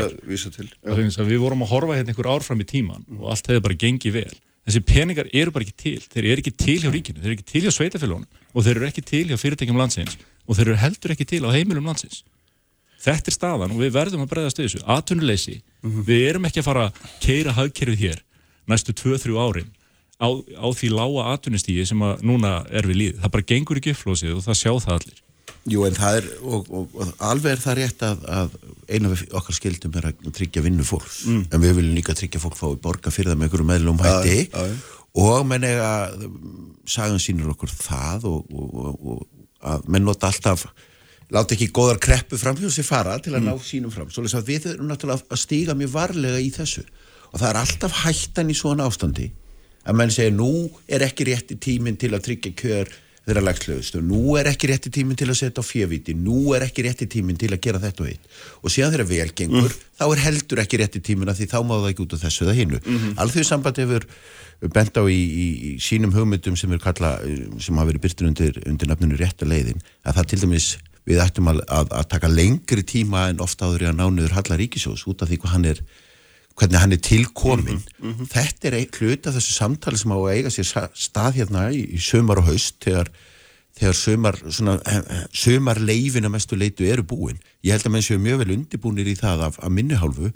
þér. 0.56 0.72
Það 1.20 1.32
við 1.34 1.44
vorum 1.44 1.66
að 1.68 1.72
horfa 1.76 1.98
hérna 2.00 2.14
einhver 2.16 2.32
árfram 2.38 2.64
í 2.64 2.70
tíman 2.72 3.04
og 3.20 3.28
allt 3.34 3.52
hefði 3.52 3.66
bara 3.68 3.80
gengið 3.84 4.14
vel 4.22 4.38
þessi 4.68 4.82
peningar 4.86 5.30
eru 5.34 5.54
bara 5.56 5.68
ekki 5.68 5.78
til. 5.84 6.02
Þeir 6.10 6.28
eru 6.32 6.44
ekki 6.44 6.56
til 6.56 6.80
hjá 6.84 6.92
ríkinu, 6.94 7.22
þeir 7.22 7.32
eru 7.32 7.38
ekki 7.38 7.48
til 7.54 7.64
hjá 7.66 7.74
sveitafélónum 7.76 8.28
og 8.54 8.66
þeir 8.66 8.76
eru 8.80 8.90
ekki 8.90 9.06
til 9.06 9.26
hjá 9.30 9.40
fyrirtækjum 9.40 9.80
landsins. 9.80 10.18
Og 10.50 10.58
þeir 10.58 10.72
eru 10.72 10.82
heldur 10.84 11.16
ekki 11.16 11.28
til 11.30 11.44
á 11.46 11.50
heimilum 11.54 11.90
landsins. 11.90 12.24
Þetta 13.00 13.32
er 13.32 13.36
staðan 13.36 13.76
og 13.76 13.80
við 13.80 13.94
verðum 13.96 14.26
að 14.26 14.32
breyðast 14.34 14.60
við 14.60 14.68
þessu, 14.68 14.82
atvinnuleysi. 14.92 15.60
Við 16.10 16.26
erum 16.34 16.48
ekki 16.50 16.60
að 16.60 16.68
fara 16.68 16.88
að 16.90 17.04
keira 17.24 17.56
hagkerfið 17.56 18.02
hér 18.04 18.24
næstu 18.70 18.94
2-3 18.94 19.38
árin 19.40 19.72
á, 20.20 20.30
á 20.36 20.68
því 20.76 20.92
lága 20.94 21.32
atvinnustígi 21.34 21.86
sem 21.88 22.04
að 22.06 22.24
núna 22.28 22.60
er 22.70 22.88
við 22.90 23.02
líð, 23.02 23.20
það 23.24 23.34
bara 23.36 23.50
gengur 23.54 23.80
ekki 23.80 23.96
uppflósið 23.96 24.36
og 24.36 24.46
það 24.46 24.60
sjá 24.62 24.72
það 24.84 24.96
allir 24.98 25.22
Jú, 25.68 25.84
en 25.86 25.98
það 25.98 26.20
er, 26.22 26.28
og, 26.40 26.70
og, 26.72 26.94
og 26.96 27.24
alveg 27.30 27.52
er 27.52 27.64
það 27.64 27.80
rétt 27.82 28.06
að, 28.08 28.22
að 28.32 28.54
eina 28.90 29.12
af 29.12 29.24
okkar 29.42 29.58
skildum 29.58 29.98
er 30.00 30.08
að 30.12 30.30
tryggja 30.38 30.64
vinnu 30.66 30.86
fólks. 30.88 31.24
Mm. 31.28 31.42
en 31.52 31.64
við 31.66 31.76
viljum 31.80 31.98
líka 31.98 32.16
tryggja 32.18 32.42
fólk 32.42 32.56
fái 32.58 32.78
borga 32.84 33.14
fyrir 33.14 33.34
það 33.34 33.42
með 33.42 33.50
einhverjum 33.50 33.72
meðlum 33.74 34.00
hætti. 34.06 34.38
og 35.20 35.42
menn 35.50 35.68
eiga 35.68 35.92
sagan 36.90 37.20
sínur 37.22 37.52
okkur 37.54 37.74
það 37.74 38.30
og, 38.30 38.56
og, 38.56 39.04
og 39.04 39.28
að 39.60 39.90
menn 39.92 40.08
nota 40.08 40.30
alltaf 40.30 40.66
láta 41.30 41.54
ekki 41.54 41.70
góðar 41.76 42.00
kreppu 42.02 42.40
fram 42.42 42.58
hjá 42.58 42.72
sér 42.74 42.88
fara 42.88 43.18
til 43.22 43.36
að 43.38 43.46
ná 43.46 43.54
sínum 43.62 43.94
fram. 43.94 44.10
Svo 44.10 44.24
að 44.26 44.48
við 44.48 44.72
erum 44.72 44.90
náttúrulega 44.90 45.28
að 45.30 45.44
stíga 45.44 45.76
mjög 45.78 45.94
varlega 45.94 46.40
í 46.42 46.50
þessu. 46.56 46.86
Og 47.30 47.38
það 47.38 47.50
er 47.52 47.60
alltaf 47.60 48.00
hættan 48.06 48.50
í 48.50 48.58
svona 48.58 48.88
ástandi 48.90 49.28
að 49.86 50.00
menn 50.00 50.14
segja 50.14 50.34
nú 50.34 50.50
er 50.90 51.06
ekki 51.06 51.28
rétti 51.30 51.58
tíminn 51.62 52.00
til 52.00 52.12
að 52.16 52.26
tryggja 52.26 52.56
kjör 52.58 52.92
þeirra 53.30 53.46
lagslöðust 53.48 53.98
og 54.00 54.04
nú 54.10 54.36
er 54.40 54.50
ekki 54.52 54.72
rétti 54.72 54.92
tíminn 54.94 55.20
til 55.20 55.30
að 55.30 55.40
setja 55.40 55.64
á 55.64 55.66
fjövíti, 55.66 56.16
nú 56.18 56.54
er 56.58 56.66
ekki 56.66 56.86
rétti 56.88 57.08
tíminn 57.10 57.40
til 57.40 57.52
að 57.54 57.62
gera 57.66 57.82
þetta 57.84 58.06
og 58.06 58.10
hitt 58.10 58.36
og 58.64 58.74
síðan 58.74 58.94
þeirra 58.96 59.08
velgengur, 59.10 59.78
þá 60.00 60.06
er 60.10 60.24
heldur 60.26 60.64
ekki 60.64 60.82
rétti 60.82 61.04
tíminn 61.06 61.32
að 61.32 61.42
því 61.42 61.50
þá 61.54 61.60
má 61.64 61.76
það 61.78 61.90
ekki 61.94 62.06
út 62.06 62.18
af 62.18 62.26
þessu 62.26 62.46
eða 62.46 62.58
hinnu 62.60 62.82
mm 62.82 62.98
-hmm. 62.98 63.16
Alþjóðsamband 63.24 63.82
hefur 63.84 64.08
bent 64.76 64.98
á 65.00 65.04
í, 65.08 65.16
í, 65.16 65.48
í 65.70 65.72
sínum 65.80 66.14
hugmyndum 66.14 66.58
sem, 66.60 66.78
kalla, 66.80 67.16
sem 67.60 67.78
hafa 67.78 67.92
verið 67.92 68.04
byrtur 68.04 68.28
undir, 68.28 68.62
undir 68.68 68.88
nafninu 68.88 69.16
rétta 69.16 69.48
leiðin 69.48 69.80
að 70.04 70.20
það 70.20 70.30
til 70.34 70.42
dæmis 70.44 70.78
við 71.08 71.22
ættum 71.24 71.50
að, 71.52 71.64
að, 71.68 71.94
að 71.96 72.10
taka 72.12 72.30
lengri 72.32 72.84
tíma 72.84 73.30
en 73.32 73.42
ofta 73.44 73.70
áður 73.70 73.86
í 73.86 73.90
að 73.90 73.98
nánuður 74.02 74.36
Halla 74.38 74.60
Ríkisjós 74.60 75.08
út 75.10 75.24
af 75.24 75.32
því 75.32 75.40
hvað 75.42 75.54
hann 75.56 75.70
er 75.72 75.82
hvernig 76.60 76.82
hann 76.82 76.94
er 76.96 77.02
tilkomin 77.04 77.82
þetta 78.30 78.70
er 78.70 78.78
einn 78.82 78.96
hlut 79.00 79.28
af 79.30 79.36
þessu 79.38 79.56
samtali 79.56 80.00
sem 80.02 80.12
á 80.12 80.18
að 80.20 80.32
eiga 80.36 80.52
sér 80.54 80.90
stað 80.94 81.38
hérna 81.40 81.70
í, 81.72 81.86
í 81.96 82.00
sömar 82.04 82.42
og 82.42 82.50
haust 82.50 82.80
þegar, 82.84 83.12
þegar 83.80 83.96
sömar, 84.00 84.40
svona, 84.52 84.76
sömar 85.32 85.80
leifina 85.80 86.30
mestu 86.30 86.58
leitu 86.60 86.84
eru 86.90 87.04
búin. 87.08 87.40
Ég 87.64 87.76
held 87.76 87.88
að 87.88 87.96
menn 87.96 88.06
séu 88.06 88.20
mjög 88.20 88.44
vel 88.44 88.56
undirbúnir 88.58 89.08
í 89.08 89.16
það 89.20 89.46
af, 89.48 89.60
af 89.64 89.72
minni 89.72 89.96
hálfu. 90.00 90.32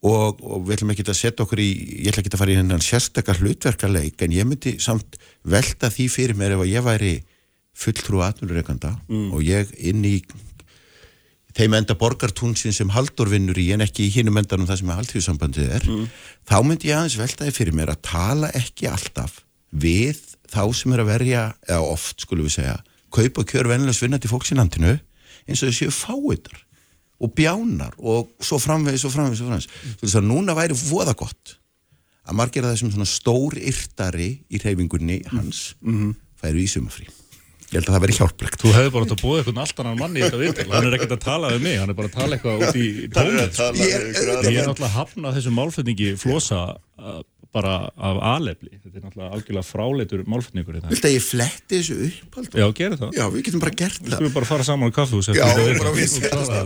Og, 0.00 0.38
og 0.40 0.62
við 0.64 0.78
ætlum 0.78 0.94
ekki 0.94 1.04
að 1.04 1.18
setja 1.18 1.44
okkur 1.44 1.60
í 1.60 1.70
ég 2.06 2.08
ætla 2.08 2.22
ekki 2.22 2.30
að 2.32 2.40
fara 2.40 2.52
í 2.54 2.56
hennan 2.56 2.80
sérstakar 2.80 3.36
hlutverkaleik 3.42 4.22
en 4.24 4.32
ég 4.32 4.46
myndi 4.48 4.78
samt 4.80 5.18
velta 5.44 5.90
því 5.92 6.06
fyrir 6.08 6.38
mér 6.40 6.54
ef 6.56 6.62
að 6.64 6.70
ég 6.72 6.86
væri 6.86 7.10
fulltrú 7.76 8.22
atvinnureikanda 8.24 8.94
og 9.36 9.42
ég 9.44 9.68
inn 9.76 10.00
í 10.08 10.22
þeim 11.60 11.76
enda 11.76 11.96
borgartúnsin 11.98 12.72
sem 12.72 12.90
Haldur 12.94 13.28
vinnur 13.30 13.58
í 13.60 13.68
en 13.74 13.84
ekki 13.84 14.06
í 14.06 14.12
hinum 14.14 14.40
endanum 14.40 14.68
það 14.68 14.80
sem 14.80 14.92
haldhjóðsambandið 14.96 15.74
er. 15.76 15.86
Þá 16.48 16.56
myndi 16.64 16.88
ég 16.88 16.96
aðeins 16.96 17.18
veltaði 17.20 17.54
fyrir 17.56 17.76
mér 17.76 17.92
að 17.92 18.02
tala 18.08 18.50
ekki 18.56 18.88
alltaf 18.88 19.42
við 19.70 20.18
þá 20.50 20.62
sem 20.74 20.94
er 20.96 21.04
að 21.04 21.10
verja 21.12 21.44
eða 21.68 21.92
oft 21.92 22.24
skulum 22.24 22.48
við 22.48 22.56
segja 22.56 22.80
kaupa 23.10 23.44
kjör 23.46 23.68
vennilegs 23.70 24.00
vinnandi 24.02 24.30
fólks 24.30 24.52
í 24.54 24.58
landinu 24.58 24.96
eins 25.46 25.62
og 25.62 25.70
þau 25.70 25.78
séu 25.78 25.94
fáiðar 25.94 26.60
og 27.20 27.32
bjánar 27.36 27.96
og 27.98 28.30
svo 28.40 28.58
framvegis 28.62 29.04
og 29.04 29.12
framvegis 29.12 29.42
og 29.44 29.50
framvegis. 29.50 29.70
Þú 30.00 30.06
veist 30.06 30.20
að 30.20 30.28
núna 30.30 30.56
væri 30.56 30.78
voða 30.78 31.16
gott 31.18 31.56
að 32.24 32.38
margir 32.38 32.64
af 32.64 32.76
þessum 32.76 32.94
svona 32.94 33.10
stór 33.10 33.58
yrtari 33.60 34.30
í 34.48 34.62
reyfingunni 34.62 35.20
hans 35.34 35.74
færu 36.40 36.62
í 36.62 36.70
sumafrí 36.70 37.10
ég 37.70 37.76
held 37.78 37.88
að 37.90 37.94
það 37.96 38.02
veri 38.04 38.16
hjálplegt. 38.18 38.56
Þú 38.64 38.72
hefði 38.74 38.90
bara 38.94 39.06
átt 39.06 39.12
að 39.14 39.20
búið 39.24 39.40
eitthvað 39.40 39.60
allt 39.64 39.80
annan 39.84 39.98
manni 40.00 40.20
í 40.20 40.24
þetta 40.26 40.40
viðtal. 40.42 40.68
Hann 40.74 40.86
er 40.90 40.96
ekkert 40.98 41.14
að 41.16 41.20
tala 41.26 41.50
við 41.54 41.60
mig, 41.66 41.76
hann 41.80 41.92
er 41.92 41.98
bara 42.00 42.10
að 42.10 42.16
tala 42.18 42.36
eitthvað 42.36 42.64
út 42.66 42.78
í 42.80 42.86
tónið 43.14 43.52
sko. 43.54 43.68
Ég 43.78 43.92
er- 43.94 44.50
Ég 44.50 44.58
er 44.60 44.66
náttúrulega 44.70 44.94
hafnað 44.96 45.36
þessu 45.38 45.52
málflutningi 45.60 46.08
flosa 46.18 46.60
bara 47.52 47.72
af 47.98 48.18
alefli. 48.36 48.70
Þetta 48.78 48.96
er 49.00 49.02
náttúrulega 49.04 49.30
algjörlega 49.36 49.66
fráleitur 49.66 50.20
málflutningur 50.30 50.76
hérna. 50.76 50.90
Viltu 50.92 51.08
að 51.08 51.14
ég 51.16 51.24
fletti 51.26 51.80
þessu 51.80 51.96
upp 52.06 52.36
Halldór? 52.38 52.60
Já, 52.60 52.66
gerir 52.78 52.96
það. 53.00 53.10
Já, 53.18 53.24
við 53.34 53.42
getum 53.48 53.62
bara 53.64 53.74
gert 53.80 53.98
Við 53.98 54.06
það. 54.06 54.16
skulum 54.20 54.34
bara 54.36 54.48
fara 54.50 54.64
saman 54.68 54.86
á 54.86 54.92
kaffehús 54.94 55.26
Já, 55.34 55.44
og, 55.50 55.58
við 55.58 56.14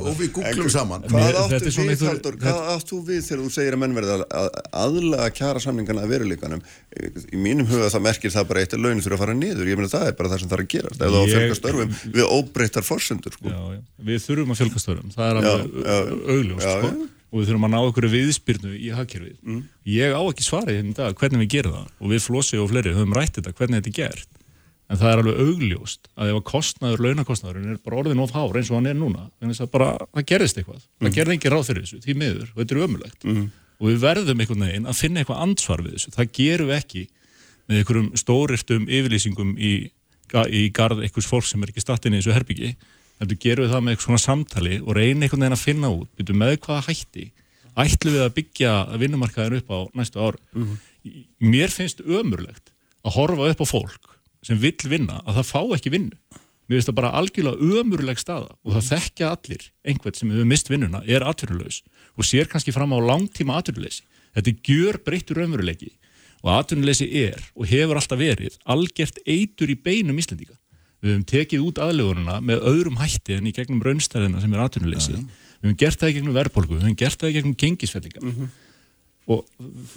og 0.04 0.14
við 0.20 0.30
googlum 0.36 0.70
saman. 0.74 1.06
Hvað 1.08 1.38
áttu 1.40 1.56
við, 1.64 1.78
einhver- 1.84 2.10
Halldór, 2.10 2.36
hvað 2.44 2.60
áttu 2.74 3.00
við 3.08 3.20
þegar 3.28 3.40
þú 3.44 3.50
segir 3.56 3.72
að 3.72 3.80
menn 3.84 3.96
verði 3.96 4.12
að- 4.18 4.26
að 4.42 4.48
aðlaga 4.84 5.28
kjara 5.40 5.60
samningana 5.64 6.04
að 6.04 6.12
veruleikanum? 6.14 6.60
Í 7.32 7.36
mínum 7.40 7.66
huga 7.70 7.88
það 7.90 8.04
merkir 8.10 8.30
það 8.36 8.48
bara 8.52 8.60
eitt 8.60 8.74
að 8.76 8.84
launin 8.84 9.00
þurfa 9.04 9.16
að 9.16 9.24
fara 9.24 9.34
niður. 9.40 9.66
Ég 9.72 9.76
meina 9.80 9.88
það 9.94 10.06
er 10.08 10.16
bara 10.20 10.28
það 10.34 10.40
sem 10.44 10.48
þarf 10.52 10.68
að. 10.68 10.84
Ef 10.84 10.98
það 11.00 11.14
á 11.14 11.20
að 11.24 11.32
fjölga 11.32 11.56
störfum 11.56 11.90
og 17.34 17.40
við 17.40 17.48
þurfum 17.50 17.66
að 17.66 17.72
ná 17.74 17.80
okkur 17.82 18.06
viðspyrnu 18.12 18.72
í 18.78 18.92
hagkerfið. 18.94 19.34
Mm. 19.42 19.62
Ég 19.90 20.14
á 20.14 20.22
ekki 20.22 20.44
svarið 20.46 20.76
hérna 20.78 20.92
í 20.94 20.98
dag 21.00 21.16
hvernig 21.18 21.42
við 21.42 21.50
gerum 21.56 21.74
það. 21.74 21.88
Og 21.98 22.12
við 22.14 22.22
Flossi 22.28 22.60
og 22.62 22.70
fleiri 22.70 22.92
höfum 22.94 23.16
rætt 23.18 23.40
þetta 23.40 23.54
hvernig 23.58 23.80
þetta 23.82 23.90
er 23.90 23.96
gert. 23.98 24.28
En 24.84 25.00
það 25.00 25.10
er 25.10 25.20
alveg 25.24 25.40
augljóst 25.40 26.08
að 26.14 26.30
ef 26.30 26.38
að 26.38 26.44
kostnaður, 26.52 27.02
launakostnaðurinn 27.08 27.72
er 27.72 27.78
bara 27.82 27.98
orðin 28.02 28.20
of 28.22 28.34
hár 28.36 28.58
eins 28.60 28.70
og 28.70 28.76
hann 28.78 28.86
er 28.90 28.98
núna, 29.00 29.22
þannig 29.40 29.60
að 29.64 29.70
bara, 29.72 29.86
það 30.12 30.26
gerðist 30.30 30.58
eitthvað, 30.60 30.82
Mm. 30.84 31.06
það 31.08 31.14
gerði 31.18 31.36
ekki 31.38 31.52
ráð 31.54 31.64
fyrir 31.70 31.86
þessu 31.86 32.00
því 32.04 32.16
miður 32.20 32.48
og 32.52 32.58
þetta 32.60 32.74
er 32.76 32.82
ömulegt 32.84 33.24
og 33.80 33.88
við 33.88 33.96
verðum 34.04 34.40
einhvern 34.44 34.64
veginn 34.68 34.86
að 34.92 34.98
finna 35.00 35.22
eitthvað 35.24 35.40
ansvar 35.46 35.82
við 35.82 35.96
þessu, 35.96 36.12
það 36.14 36.28
gerum 36.36 36.68
við 36.68 36.76
ekki 36.76 37.02
með 37.64 37.80
einhverjum 37.80 38.10
stórirtum 38.20 38.84
yfirlýsingum 38.92 39.54
í, 39.56 39.72
í 40.52 40.62
garð 40.76 41.00
einhvers 41.02 41.26
fólk 41.32 41.48
sem 41.48 41.62
er 41.64 41.72
ekki 41.72 41.80
statinn 41.82 42.12
í 42.14 42.20
þessu 42.20 42.36
herbyggi 42.36 42.74
heldur 43.22 43.40
gerum 43.40 43.66
við 43.66 43.74
það 43.74 43.84
með 43.84 43.94
eitthvað 43.94 44.08
svona 44.08 44.24
samtali 44.24 44.78
og 44.82 44.96
reyna 44.98 45.26
einhvern 45.26 45.44
veginn 45.44 45.56
að 45.56 45.64
finna 45.64 45.90
út. 45.94 46.10
Byrju, 46.18 46.36
með 46.40 46.56
hvaða 46.64 46.86
hætti 46.88 47.26
ætlum 47.74 48.14
við 48.14 48.24
að 48.24 48.34
byggja 48.38 48.72
vinnumarkaðin 49.02 49.58
upp 49.58 49.72
á 49.74 49.78
næstu 49.98 50.22
ár 50.22 50.38
mér 51.42 51.72
finnst 51.74 52.02
ömurlegt 52.04 52.70
að 53.04 53.16
horfa 53.18 53.50
upp 53.50 53.62
á 53.62 53.66
fólk 53.66 54.10
sem 54.44 54.60
vill 54.60 54.90
vinna 54.90 55.20
að 55.24 55.40
það 55.40 55.50
fá 55.50 55.60
ekki 55.76 55.92
vinnu. 55.94 56.16
Mér 56.68 56.78
finnst 56.78 56.90
það 56.90 56.98
bara 57.00 57.12
algjörlega 57.18 57.80
ömurleg 57.80 58.20
staða 58.20 58.54
og 58.62 58.76
það 58.76 58.88
þekkja 58.92 59.30
allir 59.34 59.66
einhvern 59.84 60.18
sem 60.18 60.32
hefur 60.32 60.48
mist 60.48 60.70
vinnuna 60.70 61.02
er 61.04 61.26
atvinnulegs 61.26 61.82
og 62.14 62.28
sér 62.28 62.48
kannski 62.48 62.72
fram 62.72 62.94
á 62.94 62.98
langtíma 63.00 63.58
atvinnuleysi. 63.60 64.04
Þetta 64.34 64.54
gjör 64.68 65.00
breyttur 65.04 65.42
ömurlegi 65.44 65.92
og 66.44 66.52
atvinnuleysi 66.58 67.08
er 67.24 67.40
og 67.56 67.68
hefur 67.68 68.00
alltaf 68.00 68.20
verið 68.20 68.58
algjört 68.64 69.20
eitur 69.26 69.72
í 69.72 69.76
beinum 69.80 70.20
Íslandíka 70.20 70.56
við 71.04 71.12
höfum 71.12 71.26
tekið 71.28 71.64
út 71.68 71.80
aðlegununa 71.84 72.38
með 72.44 72.64
öðrum 72.70 72.96
hætti 73.02 73.36
en 73.36 73.48
í 73.50 73.52
gegnum 73.54 73.82
raunstæðina 73.84 74.40
sem 74.40 74.54
er 74.56 74.64
atvinnuleysi. 74.64 75.18
Við 75.18 75.68
höfum 75.68 75.78
gert 75.82 76.00
það 76.00 76.12
í 76.12 76.16
gegnum 76.16 76.38
verðbólgu 76.38 76.78
við 76.78 76.86
höfum 76.86 76.98
gert 77.02 77.20
það 77.20 77.30
í 77.30 77.36
gegnum 77.36 77.58
gengisfellinga 77.60 78.48
og 79.34 79.44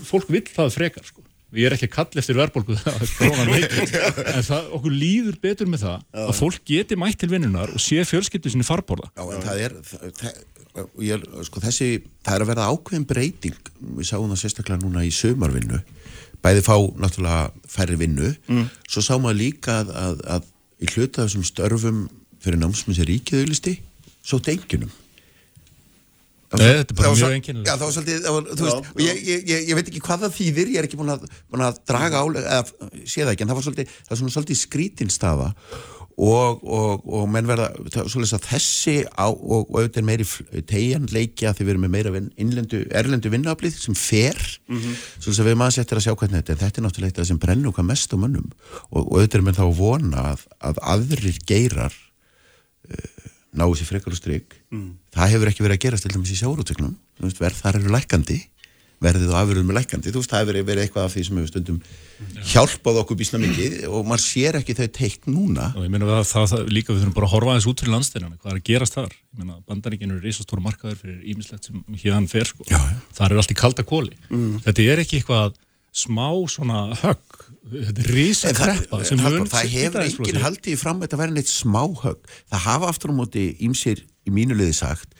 fólk 0.07 0.29
vill 0.31 0.45
það 0.47 0.69
frekar 0.71 1.03
sko. 1.07 1.23
ég 1.55 1.67
er 1.67 1.73
ekki 1.75 1.87
að 1.89 1.95
kalla 1.95 2.21
eftir 2.21 2.37
verðbólgu 2.37 2.77
það 2.83 3.01
er 3.03 3.13
krónan 3.17 3.51
veikin 3.51 3.95
en 4.35 4.45
það, 4.47 4.69
okkur 4.77 4.95
líður 4.95 5.39
betur 5.43 5.71
með 5.71 5.83
það 5.83 6.21
að 6.23 6.35
fólk 6.37 6.61
geti 6.67 6.99
mætt 6.99 7.19
til 7.19 7.31
vinnunar 7.31 7.73
og 7.73 7.83
sé 7.83 8.03
fjölskyldu 8.07 8.53
sinni 8.53 8.67
farborða. 8.67 9.11
Já, 9.15 9.23
en 9.35 9.43
það 9.47 9.63
er 9.65 9.77
það, 10.21 10.39
ég, 11.03 11.27
sko, 11.49 11.63
þessi, 11.63 11.89
það 12.23 12.37
er 12.37 12.45
að 12.45 12.51
verða 12.51 12.69
ákveðin 12.71 13.07
breyting. 13.09 13.71
Við 13.99 14.09
sáum 14.11 14.31
það 14.31 14.41
sérstaklega 14.43 14.83
núna 14.83 15.03
í 15.07 15.11
sömarvinnu 15.15 15.81
bæði 16.43 16.63
fá 16.63 16.75
náttúrulega 17.01 17.71
færri 17.71 17.97
vinnu. 17.99 18.33
Svo 18.87 19.03
sáum 19.03 19.25
við 19.27 19.39
líka 19.41 19.81
að, 19.81 19.91
að, 19.97 20.21
að 20.35 20.53
í 20.81 20.91
hluta 20.93 21.25
þessum 21.25 21.45
störfum 21.47 22.05
fyrir 22.43 22.61
námsmynds 22.61 23.01
er 23.01 23.09
ríkið 23.09 23.43
auðlisti 23.43 23.77
svo 24.27 24.41
enginum 24.45 24.93
Nei, 26.47 26.77
þetta 26.79 26.93
er 26.93 26.95
bara 26.95 27.09
var 27.11 27.17
mjög 27.19 27.33
einkennilegt. 27.35 27.67
Já, 27.67 27.73
það 27.73 27.81
var 27.83 27.93
svolítið, 27.95 28.19
það 28.23 28.35
var, 28.35 28.45
þú 28.47 28.67
veist, 28.67 28.91
ég, 29.03 29.17
ég, 29.27 29.41
ég, 29.51 29.63
ég 29.67 29.77
veit 29.77 29.89
ekki 29.91 30.01
hvað 30.05 30.21
það 30.23 30.35
þýðir, 30.37 30.69
ég 30.71 30.79
er 30.79 30.87
ekki 30.87 30.99
búin 30.99 31.11
að, 31.11 31.25
búin 31.51 31.63
að 31.67 31.79
draga 31.91 32.21
álega, 32.23 32.53
eða 32.55 33.01
sé 33.03 33.25
það 33.25 33.31
ekki, 33.33 33.43
en 33.43 33.51
það 33.51 33.57
var 33.57 33.65
svolítið, 33.65 33.97
það 34.07 34.21
svona 34.21 34.35
svolítið 34.37 34.59
skrítinstafa 34.61 35.49
og, 35.51 35.96
og, 36.17 37.03
og 37.05 37.27
menn 37.29 37.45
verða, 37.45 37.67
er 37.77 38.07
að 38.39 38.47
þessi 38.47 38.95
á, 39.05 39.29
og, 39.29 39.67
og 39.67 39.75
auðvitað 39.77 40.01
er 40.01 40.07
meiri 40.07 40.27
tegjan 40.69 41.05
leikja 41.13 41.53
því 41.53 41.67
við 41.67 41.73
erum 41.75 41.85
með 41.85 41.93
meira 41.93 42.13
innlendu, 42.41 42.81
erlendu 42.89 43.31
vinnuaflið 43.33 43.77
sem 43.77 43.97
fer, 43.97 44.39
svolítið 45.19 45.43
að 45.43 45.51
við 45.51 45.59
maður 45.61 45.77
settir 45.77 46.01
að 46.01 46.07
sjá 46.07 46.15
hvernig 46.15 46.41
þetta, 46.41 46.55
er. 46.55 46.61
þetta 46.63 46.81
er 46.81 46.87
náttúrulega 46.87 47.13
eitthvað 47.13 47.29
sem 47.29 47.41
brennur 47.43 47.77
hvað 47.77 47.89
mest 47.91 48.13
á 48.13 48.17
mönnum. 48.17 48.49
Og, 48.89 49.01
og 49.03 49.13
auðvitað 49.19 49.39
er 49.39 49.45
menn 49.45 49.59
þá 49.59 49.65
að 49.67 49.77
vona 49.77 50.25
að, 50.33 50.47
að 50.71 50.83
aðrir 50.95 51.41
geirar 51.45 52.01
náu 53.57 53.73
sér 53.75 53.89
frekar 53.89 54.13
og 54.13 54.19
stryk 54.19 54.55
það 55.15 55.33
hefur 55.33 55.51
ekki 55.51 55.65
verið 55.65 55.77
að 55.77 55.83
gerast 55.85 56.05
til 56.05 56.13
dæmis 56.13 56.33
í 56.33 56.39
sjárótöknum 56.39 56.95
verð 57.39 57.61
þar 57.61 57.79
eru 57.79 57.93
lækandi 57.93 58.37
verðið 59.03 59.31
og 59.31 59.39
afurðum 59.41 59.71
er 59.71 59.77
lækandi 59.77 60.13
þú 60.13 60.21
veist 60.21 60.31
það 60.31 60.43
hefur 60.43 60.67
verið 60.67 60.83
eitthvað 60.83 61.07
af 61.07 61.13
því 61.13 61.23
sem 61.27 61.39
hefur 61.39 61.51
stundum 61.51 61.81
hjálpað 62.49 62.99
okkur 63.03 63.19
bísna 63.19 63.41
mikið 63.41 63.75
og 63.91 64.07
maður 64.09 64.23
sér 64.23 64.57
ekki 64.57 64.75
þau 64.77 64.87
teikt 64.97 65.27
núna. 65.29 65.67
Og 65.77 65.85
ég 65.85 65.91
meina 65.93 66.07
að 66.17 66.23
það, 66.31 66.47
það 66.53 66.71
líka 66.73 66.93
við 66.95 67.03
þurfum 67.03 67.17
bara 67.19 67.29
að 67.29 67.33
horfa 67.35 67.53
aðeins 67.53 67.69
út 67.69 67.83
fyrir 67.83 67.93
landsteinana 67.93 68.39
hvað 68.39 68.53
er 68.53 68.57
að 68.57 68.65
gerast 68.71 68.97
þar? 68.97 69.13
Ég 69.13 69.43
meina 69.43 69.59
bandaríkinu 69.69 70.17
eru 70.17 70.25
risastóra 70.25 70.65
markaður 70.65 70.97
fyrir 71.03 71.19
ímislegt 71.29 71.69
sem 71.69 71.83
hérna 71.93 72.31
fer 72.31 72.49
sko. 72.49 72.65
Já, 72.65 72.79
já. 72.79 72.97
það 73.19 73.27
er 73.27 73.43
allt 73.43 73.53
í 73.53 73.59
kalda 73.61 73.85
kóli 73.85 74.17
þetta 74.65 74.87
er 74.87 75.03
ekki 75.03 75.21
eitthvað 75.21 75.61
smá 75.97 76.27
svona 76.51 76.81
högg 77.01 77.37
þetta 77.67 78.03
er 78.03 78.11
það, 78.37 78.59
kreppa 78.61 78.99
sem 79.07 79.21
Halldór, 79.21 79.43
mun 79.43 79.51
það 79.51 79.71
hefur 79.73 80.05
enginn 80.05 80.43
haldið 80.43 80.79
fram 80.79 80.99
að 80.99 81.07
þetta 81.07 81.19
verði 81.21 81.37
neitt 81.37 81.51
smáhögg 81.51 82.33
það 82.37 82.65
hafa 82.67 82.91
aftur 82.91 83.13
á 83.13 83.15
móti 83.17 83.45
ímsir 83.65 84.03
í 84.27 84.33
mínu 84.33 84.57
liði 84.57 84.75
sagt 84.77 85.16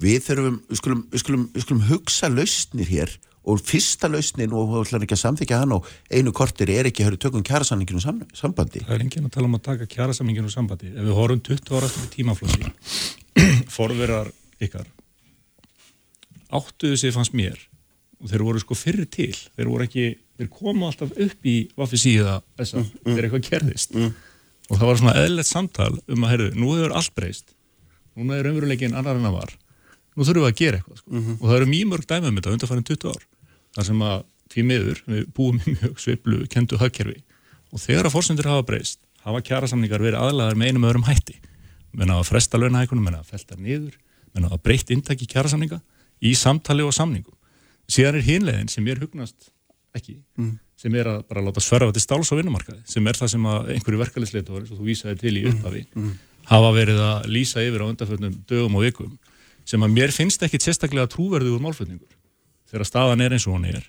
við 0.00 0.22
þurfum, 0.26 0.60
við 0.68 0.80
skulum, 0.80 1.02
við 1.10 1.24
skulum, 1.24 1.48
við 1.54 1.66
skulum 1.66 1.82
hugsa 1.90 2.30
lausnir 2.32 2.90
hér 2.90 3.16
og 3.50 3.60
fyrsta 3.64 4.08
lausnin 4.10 4.52
og 4.52 4.68
þú 4.68 4.82
ætlar 4.84 5.04
ekki 5.06 5.16
að 5.16 5.22
samþykja 5.22 5.60
hann 5.62 5.74
og 5.78 5.88
einu 6.12 6.32
kortir 6.36 6.70
er 6.74 6.90
ekki 6.90 7.04
að 7.04 7.10
höfðu 7.10 7.22
tökum 7.24 7.44
kjærasamninginu 7.46 8.02
sam, 8.02 8.20
sambandi. 8.36 8.82
Það 8.84 8.96
er 8.96 9.04
enginn 9.06 9.28
að 9.30 9.34
tala 9.36 9.48
um 9.48 9.56
að 9.56 9.64
taka 9.70 9.88
kjærasamninginu 9.94 10.52
sambandi. 10.52 10.92
Ef 10.92 11.06
við 11.08 11.16
horfum 11.16 11.42
20 11.48 11.76
ára 11.76 11.88
eftir 11.88 12.10
tímaflóti 12.14 12.72
forverar 13.76 14.32
ykkar 14.60 14.88
áttuðu 16.50 16.98
sig 16.98 17.14
fannst 17.14 17.36
mér 17.36 17.56
og 18.20 18.28
þeir 18.28 18.44
voru 18.44 18.60
sko 18.60 18.76
fyrir 18.76 19.08
til. 19.08 19.32
Þeir 19.56 19.70
voru 19.70 19.86
ekki, 19.86 20.06
þeir 20.36 20.50
komu 20.52 20.88
alltaf 20.88 21.14
upp 21.14 21.48
í 21.48 21.56
vaffi 21.78 22.00
síða 22.02 22.40
þess 22.58 22.76
að 22.76 22.90
þeir 23.06 23.24
eitthvað 23.24 23.46
gerðist. 23.48 23.96
Og 24.70 24.76
það 24.76 24.86
var 24.90 25.00
svona 25.00 25.16
eðlert 25.22 25.48
samtal 25.48 25.94
um 26.04 26.26
að, 26.26 26.32
heyrðu, 26.34 26.50
nú 26.60 26.74
hefur 26.76 26.94
allt 27.00 27.14
breyst. 27.16 27.54
Núna 28.18 28.36
er 28.36 28.50
umveruleikin 28.50 28.96
annar 28.98 29.16
en 29.16 29.30
að 29.30 29.38
var 29.38 29.56
nú 30.20 30.26
þurfum 30.28 30.44
við 30.44 30.50
að 30.50 30.58
gera 30.60 30.80
eitthvað 30.80 31.00
sko. 31.00 31.22
og 31.40 31.44
það 31.48 31.56
eru 31.56 31.68
mjög 31.70 31.90
mörg 31.94 32.08
dæmið 32.10 32.34
með 32.34 32.40
þetta 32.40 32.54
undarfærin 32.56 32.88
20 32.90 33.14
ár 33.14 33.24
þar 33.76 33.88
sem 33.88 34.04
að 34.10 34.18
því 34.50 34.64
miður 34.70 35.02
við 35.06 35.26
búum 35.36 35.60
í 35.60 35.74
mjög 35.76 36.00
sveiplu 36.04 36.40
kentu 36.52 36.80
hagkerfi 36.80 37.16
og 37.70 37.82
þegar 37.82 38.08
að 38.10 38.14
fórsendur 38.16 38.50
hafa 38.50 38.66
breyst 38.68 39.00
hafa 39.24 39.42
kjærasamningar 39.46 40.02
verið 40.04 40.20
aðlaðar 40.20 40.58
með 40.58 40.72
einum 40.72 40.88
öðrum 40.90 41.06
hætti 41.08 41.36
menna 41.92 42.20
að 42.20 42.28
fresta 42.30 42.58
launahækunum, 42.60 43.04
menna 43.08 43.22
að 43.22 43.32
felta 43.34 43.56
niður 43.58 43.96
menna 44.34 44.50
að 44.50 44.62
breytt 44.66 44.90
intak 44.94 45.22
í 45.22 45.28
kjærasamninga 45.30 45.80
í 46.22 46.34
samtali 46.38 46.84
og 46.86 46.94
samningum 46.94 47.36
síðan 47.90 48.20
er 48.20 48.26
hinlegin 48.26 48.70
sem 48.70 48.86
er 48.90 49.00
hugnast 49.02 49.50
ekki 49.96 50.20
Mm. 50.38 50.58
sem 50.78 50.94
er 50.94 51.08
að 51.10 51.22
bara 51.28 51.42
láta 51.44 51.60
sverfa 51.60 51.92
til 51.92 52.02
stáls 52.02 52.30
á 52.30 52.38
vinnumarkaði 52.38 52.82
sem 52.88 53.06
er 53.06 53.18
það 53.18 53.32
sem 53.34 53.46
að 53.50 53.72
einhverju 53.74 53.98
verkefliðsleitur 54.00 54.62
og 54.62 54.68
þú 54.70 54.86
vísaði 54.86 55.18
til 55.20 55.32
í 55.36 55.42
upphafi 55.50 55.82
mm. 55.94 56.12
hafa 56.50 56.70
verið 56.76 57.00
að 57.04 57.26
lýsa 57.34 57.64
yfir 57.66 57.82
á 57.82 57.90
undarföldnum 57.90 58.36
dögum 58.48 58.78
og 58.78 58.86
vikum 58.86 59.18
sem 59.70 59.86
að 59.86 59.94
mér 59.94 60.14
finnst 60.14 60.42
ekki 60.42 60.60
sérstaklega 60.62 61.10
trúverðugur 61.12 61.62
málflutningur. 61.62 62.10
Þegar 62.70 62.88
staðan 62.88 63.24
er 63.24 63.36
eins 63.36 63.46
og 63.46 63.56
hún 63.56 63.68
er 63.70 63.86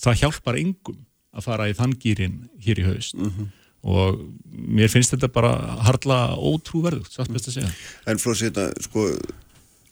það 0.00 0.20
hjálpar 0.22 0.58
engum 0.60 1.02
að 1.34 1.46
fara 1.48 1.68
í 1.70 1.76
þann 1.76 1.94
gýrin 2.02 2.40
hér 2.62 2.82
í 2.82 2.88
haust. 2.88 3.18
Mhm. 3.18 3.52
og 3.84 4.20
mér 4.48 4.88
finnst 4.88 5.12
þetta 5.12 5.28
bara 5.28 5.50
harla 5.84 6.32
ótrúverðugt, 6.40 7.12
satt 7.12 7.28
best 7.28 7.50
að 7.50 7.56
segja. 7.58 7.72
En 8.08 8.16
Flósi, 8.16 8.48
þetta, 8.48 8.70
sko, 8.80 9.02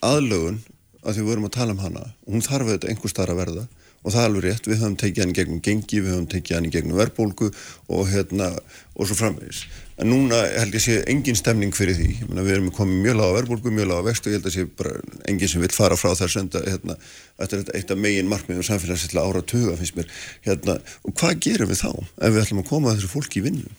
aðlögun, 0.01 0.63
að 1.05 1.13
því 1.13 1.21
við 1.21 1.29
vorum 1.29 1.45
að 1.45 1.53
tala 1.59 1.75
um 1.75 1.83
hana, 1.83 2.05
hún 2.25 2.41
þarf 2.41 2.71
þetta 2.71 2.89
einhver 2.89 3.13
starf 3.13 3.35
að 3.35 3.41
verða 3.43 3.67
og 4.03 4.11
það 4.11 4.23
er 4.23 4.29
alveg 4.29 4.45
rétt, 4.47 4.67
við 4.67 4.81
höfum 4.83 4.99
tekið 4.99 5.23
hann 5.23 5.33
í 5.33 5.37
gegnum 5.39 5.63
gengi, 5.63 6.01
við 6.03 6.13
höfum 6.13 6.29
tekið 6.33 6.57
hann 6.57 6.67
í 6.67 6.73
gegnum 6.75 6.99
verðbólgu 6.99 7.49
og 7.93 8.09
hérna, 8.11 8.49
og 8.97 9.09
svo 9.09 9.17
framvegis. 9.19 9.63
En 10.03 10.11
núna 10.11 10.41
held 10.57 10.75
ég 10.75 10.83
sé 10.83 10.97
engin 11.11 11.39
stemning 11.39 11.75
fyrir 11.77 11.95
því, 11.99 12.09
ég 12.23 12.31
meina 12.31 12.43
við 12.47 12.57
erum 12.57 12.71
komið 12.75 13.05
mjög 13.05 13.19
lága 13.21 13.37
verðbólgu, 13.37 13.75
mjög 13.77 13.91
lága 13.93 14.07
vextu, 14.09 14.33
ég 14.33 14.41
held 14.41 14.49
að 14.51 14.57
sé 14.57 14.65
bara 14.81 14.95
engin 15.31 15.53
sem 15.53 15.63
vil 15.63 15.71
fara 15.75 15.99
frá 16.01 16.17
þess 16.19 16.41
enda, 16.41 16.63
hérna, 16.67 16.97
þetta 17.39 17.61
er 17.61 17.71
eitt 17.79 17.93
af 17.95 18.01
megin 18.03 18.33
markmiðum 18.33 18.67
samfélagslega 18.67 19.23
ára 19.23 19.45
tuga 19.53 19.77
finnst 19.79 19.99
mér, 19.99 20.11
hérna, 20.49 20.81
og 21.07 21.15
hvað 21.21 21.39
gerum 21.47 21.71
við 21.71 21.85
þá 21.85 21.93
ef 21.93 22.35
við 22.35 22.41
ætlum 22.43 22.65
að 22.65 22.71
koma 22.73 22.97
þessu 22.97 23.13
fólki 23.13 23.43
í 23.43 23.47
vinnu? 23.47 23.77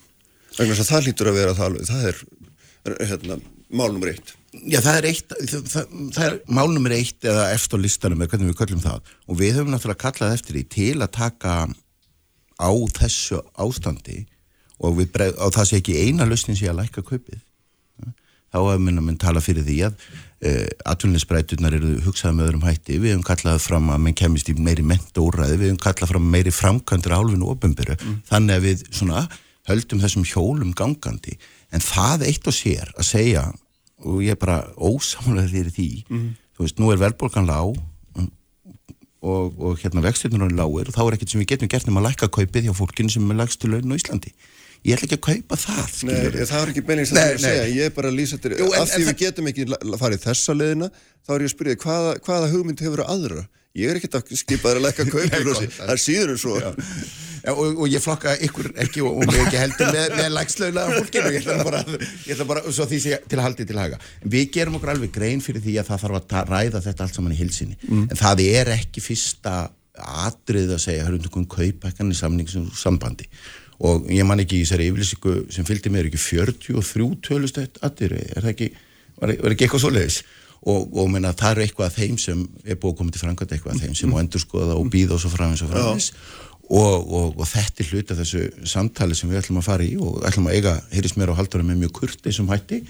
Vegna 0.54 0.78
þess 0.78 0.86
að 0.86 0.92
það 0.94 1.06
lítur 1.10 1.30
að 1.32 1.38
vera 1.42 1.58
það, 1.58 1.78
það 1.90 2.08
er, 2.08 2.24
hérna, 3.10 3.38
málnum 3.74 4.08
reitt. 4.08 4.36
Já, 4.62 4.78
það 4.84 4.98
er 4.98 5.06
eitt, 5.08 5.32
það, 5.50 5.94
það, 6.14 6.26
er 6.26 6.36
málnumir 6.58 6.94
eitt 6.96 7.26
eða 7.26 7.48
eftir 7.54 7.80
listanum 7.82 8.22
eða 8.22 8.34
hvernig 8.34 8.52
við 8.52 8.58
köllum 8.60 8.84
það. 8.84 9.14
Og 9.26 9.40
við 9.40 9.56
höfum 9.58 9.72
náttúrulega 9.74 10.02
kallað 10.04 10.36
eftir 10.36 10.58
því 10.58 10.62
til 10.74 10.94
að 11.02 11.10
taka 11.16 11.54
á 12.60 12.70
þessu 12.98 13.40
ástandi 13.60 14.20
og, 14.78 15.00
breið- 15.14 15.40
og 15.42 15.54
það 15.56 15.68
sé 15.70 15.80
ekki 15.80 15.96
eina 16.06 16.28
lausnin 16.28 16.58
sé 16.58 16.70
að 16.70 16.80
lækka 16.82 17.02
kaupið. 17.06 17.42
Þá 18.54 18.60
hefur 18.60 18.84
minna 18.86 19.02
minn 19.02 19.18
tala 19.18 19.42
fyrir 19.42 19.64
því 19.66 19.76
að 19.88 19.96
uh, 20.46 20.68
atvinninsbreyturnar 20.92 21.74
eru 21.74 21.96
hugsaði 22.04 22.36
með 22.38 22.46
öðrum 22.46 22.66
hætti, 22.68 23.00
við 23.02 23.16
höfum 23.16 23.24
kallað 23.26 23.58
fram 23.64 23.88
að 23.90 24.04
menn 24.04 24.18
kemist 24.20 24.52
í 24.52 24.54
meiri 24.54 24.84
mentóraði, 24.86 25.56
við 25.58 25.72
höfum 25.72 25.80
kallað 25.82 26.12
fram 26.12 26.28
meiri 26.30 26.52
framkvæmdur 26.54 27.16
álfinu 27.16 27.48
og 27.48 27.56
ofinbyrju 27.56 27.96
þannig 28.30 28.54
að 28.54 28.68
við 28.68 28.86
svona 28.92 29.24
höldum 29.66 30.04
þessum 30.04 30.28
hjólum 30.28 30.70
gangandi. 30.78 31.34
En 31.74 31.82
það 31.82 32.28
eitt 32.28 32.46
og 32.46 32.54
sér 32.54 32.94
að 32.94 33.08
segja 33.08 33.44
og 34.04 34.20
ég 34.22 34.34
er 34.36 34.40
bara 34.40 34.60
ósamlega 34.76 35.48
fyrir 35.50 35.72
því. 35.74 35.88
Þú 36.54 36.62
veist, 36.66 36.78
nú 36.78 36.92
er 36.92 37.00
velbólgan 37.00 37.48
lág 37.48 37.74
og, 39.24 39.54
og 39.56 39.78
hérna 39.80 40.02
vextirnur 40.04 40.44
er 40.50 40.56
lágir 40.58 40.90
og 40.90 40.94
þá 40.96 41.00
er 41.06 41.16
ekkert 41.16 41.32
sem 41.32 41.40
við 41.40 41.48
getum 41.54 41.70
gert 41.72 41.88
um 41.88 41.96
að 42.00 42.10
lækka 42.10 42.28
kaupið 42.36 42.66
hjá 42.68 42.74
fólkinu 42.76 43.10
sem 43.14 43.30
er 43.32 43.38
lægstu 43.40 43.70
laun 43.72 43.94
á 43.94 43.96
Íslandi. 43.96 44.34
Ég 44.84 44.98
ætla 44.98 45.06
ekki 45.08 45.16
að 45.16 45.24
kaupa 45.24 45.56
það 45.56 45.78
Nei, 45.80 45.94
skilurðu. 45.96 46.46
það 46.50 46.60
er 46.66 46.72
ekki 46.74 46.82
Nei, 47.16 47.22
það 47.24 47.30
að 47.38 47.44
segja, 47.46 47.64
ég 47.72 47.86
er 47.88 47.94
bara 47.96 48.10
að 48.12 48.18
lýsa 48.20 48.36
en- 48.68 48.82
af 48.82 48.90
því 48.92 49.00
við 49.00 49.08
það- 49.08 49.20
getum 49.22 49.46
ekki 49.48 49.64
farið 50.02 50.24
þessa 50.26 50.56
leiðina, 50.58 50.88
þá 51.24 51.30
er 51.34 51.40
ég 51.40 51.48
að 51.48 51.54
spyrja 51.54 51.76
hvaða, 51.86 52.10
hvaða 52.26 52.50
hugmynd 52.52 52.82
hefur 52.84 53.02
aðra? 53.08 53.46
Ég 53.74 53.88
er 53.90 53.96
ekkert 53.96 54.18
að 54.20 54.36
skipa 54.36 54.68
þér 54.68 54.76
að 54.82 54.84
lækka 54.84 55.06
kaupið, 55.08 55.72
það 55.80 55.94
er 55.96 56.02
síður 56.04 56.34
en 56.34 56.42
svo. 56.44 56.60
Og, 57.52 57.80
og 57.84 57.88
ég 57.92 58.00
flokka 58.00 58.32
ykkur 58.46 58.70
ekki 58.86 59.02
og, 59.04 59.18
og 59.20 59.28
mig 59.28 59.42
ekki 59.42 59.58
heldur 59.60 59.90
með, 59.92 60.14
með 60.16 60.30
lægslaulega 60.32 60.94
fólkinu. 60.98 61.32
Ég 61.34 61.42
ætla 61.42 61.66
bara, 61.66 61.82
ég 62.24 62.30
ætla 62.32 62.46
bara 62.48 62.62
svo 62.70 62.86
sé 62.88 63.18
til 63.28 63.36
að 63.38 63.44
haldi 63.44 63.66
til 63.68 63.80
haga. 63.82 63.98
Við 64.24 64.46
gerum 64.54 64.78
okkur 64.78 64.94
alveg 64.94 65.12
grein 65.12 65.44
fyrir 65.44 65.60
því 65.64 65.74
að 65.82 65.90
það 65.90 66.04
þarf 66.06 66.20
að 66.38 66.52
ræða 66.54 66.84
þetta 66.86 67.04
allt 67.04 67.18
saman 67.20 67.34
í 67.36 67.40
hilsinni 67.42 67.76
Mm. 67.84 68.06
en 68.08 68.16
það 68.16 68.40
er 68.46 68.70
ekki 68.78 69.02
fyrsta 69.04 69.52
atrið 70.24 70.72
að 70.74 70.80
segja 70.82 71.04
hörundum 71.06 71.44
kaupa 71.46 71.90
ekki 71.90 72.16
samningsum 72.16 72.70
sambandi 72.74 73.28
og 73.84 74.08
ég 74.12 74.26
man 74.26 74.40
ekki 74.42 74.60
í 74.60 74.64
þessari 74.64 74.88
yfirlýsingu 74.90 75.34
sem 75.52 75.66
fylgdi 75.66 75.92
mér 75.92 76.08
ekki 76.08 76.20
43 76.22 77.20
tölustætt 77.26 77.80
atrið, 77.84 78.16
er 78.34 78.40
það 78.42 78.52
ekki 78.54 78.68
var, 79.20 79.34
var 79.42 79.54
ekki 79.54 79.66
eitthvað 79.66 79.84
svoleiðis? 79.84 80.22
Og, 80.64 80.94
og 80.96 81.10
menna, 81.12 81.34
það 81.36 81.58
er 81.58 81.66
eitthvað 81.66 81.90
að 81.90 81.96
þeim 81.98 82.14
sem 82.22 82.38
er 82.64 82.78
búið 82.80 82.94
að 82.94 82.98
koma 83.02 83.12
til 83.12 83.20
framkvæmt 83.20 83.50
eitthvað 83.52 83.74
að 83.74 83.82
þeim 83.84 83.96
sem 83.98 84.12
má 84.14 84.20
endur 84.22 84.40
skoða 84.40 84.76
og 84.80 84.86
býða 84.94 85.18
og 85.18 85.20
svo 85.20 85.32
framins 85.34 85.60
og 85.66 85.68
framins 85.74 86.06
og, 86.70 87.12
og, 87.12 87.34
og 87.38 87.48
þetta 87.48 87.82
er 87.82 87.90
hluti 87.90 88.14
af 88.14 88.20
þessu 88.22 88.44
samtali 88.68 89.16
sem 89.16 89.28
við 89.30 89.42
ætlum 89.42 89.60
að 89.60 89.66
fara 89.66 89.84
í 89.84 89.96
og 90.00 90.22
ætlum 90.24 90.48
að 90.48 90.56
eiga, 90.58 90.76
heyrðis 90.92 91.16
mér 91.20 91.34
á 91.34 91.38
haldurum 91.38 91.68
með 91.68 91.82
mjög 91.82 91.92
kurteisum 91.98 92.48
hætti 92.48 92.80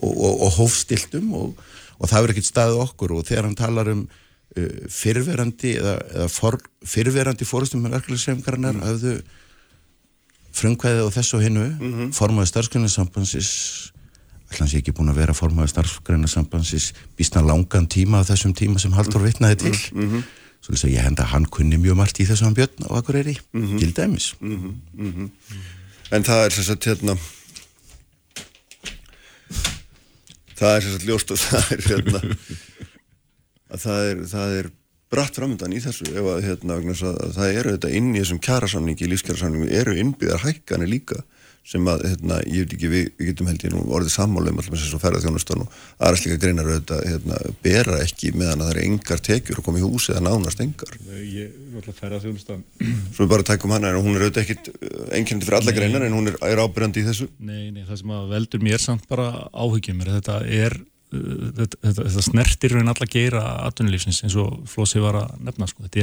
og, 0.00 0.10
og, 0.10 0.40
og 0.46 0.56
hófstiltum 0.56 1.30
og, 1.38 1.62
og 1.98 2.10
það 2.10 2.24
verður 2.24 2.34
ekkert 2.34 2.50
staðið 2.50 2.82
okkur. 2.86 3.14
Og 3.14 3.28
þegar 3.28 3.46
hann 3.46 3.58
talar 3.58 3.92
um 3.92 4.02
uh, 4.06 4.72
fyrverandi 4.90 5.76
eða, 5.78 5.94
eða 6.14 6.32
for, 6.32 6.58
fyrverandi 6.82 7.46
fórustum 7.48 7.84
með 7.84 7.98
verkefliðsreifngarinnar 7.98 8.80
mm. 8.80 8.88
hafðu 8.88 9.14
frumkvæðið 10.60 11.06
á 11.06 11.10
þessu 11.14 11.40
hinnu 11.44 11.64
mm 11.68 11.92
-hmm. 11.94 12.12
formaði 12.16 12.50
starfsgreinarsambansis 12.50 13.50
ætla 14.50 14.64
hans 14.64 14.74
ekki 14.74 14.94
búin 14.96 15.12
að 15.12 15.20
vera 15.22 15.34
formaði 15.36 15.70
starfsgreinarsambansis 15.70 16.90
býstna 17.18 17.42
langan 17.46 17.86
tíma 17.86 18.22
á 18.22 18.26
þessum 18.26 18.54
tíma 18.58 18.82
sem 18.82 18.92
Haldur 18.92 19.22
vitnaði 19.22 19.56
til 19.62 19.76
mm 20.60 20.66
-hmm. 20.66 20.66
svo 20.66 20.74
þess 20.74 20.84
að 20.84 20.94
ég 20.94 21.04
henda 21.04 21.24
hann 21.24 21.46
kunni 21.46 21.78
mjög 21.78 21.96
margt 21.96 22.20
í 22.20 22.26
þessum 22.26 22.54
björn 22.54 22.86
á 22.86 22.90
Akureyri 22.98 23.38
til 23.52 23.92
dæmis. 23.94 24.34
En 26.10 26.24
það 26.24 26.44
er 26.44 26.50
þess 26.50 26.70
að, 26.70 26.86
hérna, 26.86 27.16
það 30.58 30.76
er 30.76 30.82
þess 30.82 30.96
að 30.98 31.06
ljóst 31.06 31.30
og 31.30 31.38
það 31.38 31.72
er, 31.72 31.80
hérna, 31.86 32.20
að 33.70 33.80
það 33.80 34.00
er, 34.10 34.26
það 34.26 34.56
er 34.58 34.70
bratt 35.10 35.34
framöndan 35.34 35.72
í 35.72 35.80
þessu 35.80 36.06
ef 36.10 36.26
að, 36.26 36.44
hérna, 36.44 36.74
að 36.76 37.34
það 37.34 37.58
eru 37.58 37.74
þetta 37.76 37.90
inn 37.90 38.14
í 38.14 38.20
þessum 38.20 38.40
kjærasamningi, 38.40 39.08
lífskjærasamningi, 39.10 39.70
eru 39.74 39.96
innbyggðar 39.98 40.44
hækkanir 40.44 40.90
líka 40.90 41.22
sem 41.66 41.86
að, 41.90 42.02
hérna, 42.08 42.38
ég 42.48 42.64
veit 42.64 42.72
ekki, 42.74 42.88
við, 42.90 43.08
við 43.18 43.28
getum 43.30 43.48
held 43.50 43.64
ég 43.66 43.72
nú 43.74 43.80
orðið 43.94 44.12
sammála 44.14 44.50
um 44.50 44.58
alltaf 44.58 44.72
með 44.72 44.80
þess 44.82 44.96
að 44.96 45.02
ferða 45.04 45.20
þjónustan 45.24 45.62
og 45.62 45.68
aðra 46.00 46.16
slíka 46.18 46.38
greinar 46.42 46.66
auðvitað, 46.70 47.00
hérna, 47.06 47.34
bera 47.62 47.94
ekki 48.02 48.32
meðan 48.34 48.60
að 48.64 48.66
það 48.66 48.72
eru 48.74 48.84
engar 48.88 49.20
tekjur 49.28 49.60
og 49.60 49.66
koma 49.66 49.78
í 49.78 49.84
hús 49.84 50.06
eða 50.10 50.22
nánast 50.26 50.62
engar. 50.64 50.92
Ég 51.20 51.52
er 51.52 51.78
alltaf 51.80 52.00
ferða 52.00 52.22
þjónustan 52.24 52.64
Svo 52.80 53.20
við 53.22 53.32
bara 53.34 53.46
tækum 53.46 53.74
hana, 53.76 53.92
en 53.92 54.00
hún 54.00 54.16
er 54.16 54.22
auðvitað 54.24 54.44
ekkit 54.46 54.64
einkennandi 55.14 55.46
fyrir 55.46 55.58
alla 55.60 55.76
greinar, 55.76 56.06
en 56.06 56.16
hún 56.16 56.26
er, 56.32 56.36
er 56.48 56.62
ábyrjandi 56.64 57.04
í 57.04 57.08
þessu. 57.10 57.26
Nei, 57.38 57.64
nei, 57.74 57.84
það 57.84 58.00
sem 58.02 58.16
að 58.16 58.32
veldur 58.34 58.60
mér 58.64 58.80
samt 58.82 59.04
bara 59.10 59.26
áhyggjum 59.52 60.02
er 60.02 60.08
þetta 60.16 60.36
er 60.48 60.72
uh, 60.80 60.84
þetta, 61.60 61.76
þetta, 61.76 62.00
þetta 62.00 62.26
snertir 62.26 62.70
raun 62.74 62.92
alla 62.94 63.10
geira 63.10 63.42
atvinnulífsins 63.68 64.24
eins 64.24 64.36
og 64.40 64.48
Flósi 64.70 64.98
var 65.02 65.14
að 65.22 65.28
nefna 65.46 65.70
sko. 65.70 65.86
þetta 65.86 66.02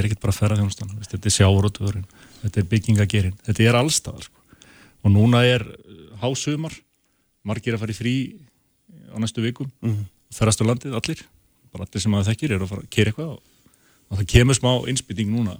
er 4.00 4.28
og 5.04 5.12
núna 5.14 5.44
er 5.46 5.64
uh, 5.66 6.18
hásumar 6.24 6.74
margir 7.48 7.76
að 7.78 7.84
fara 7.86 7.94
í 7.96 8.00
frí 8.00 8.16
á 9.14 9.18
næstu 9.22 9.44
vikum 9.46 9.70
Mhm. 9.82 10.06
ferðast 10.34 10.62
á 10.64 10.70
landið 10.70 10.98
allir 10.98 11.22
bara 11.72 11.86
allir 11.86 12.02
sem 12.04 12.14
að 12.18 12.28
þekkir 12.32 12.52
er 12.58 12.62
að 12.66 12.70
fara 12.74 12.82
að 12.84 12.90
kera 12.90 13.12
eitthvað 13.12 13.32
og, 13.36 13.42
og 14.12 14.18
það 14.20 14.28
kemur 14.34 14.56
smá 14.58 14.72
innspýting 14.92 15.30
núna 15.32 15.58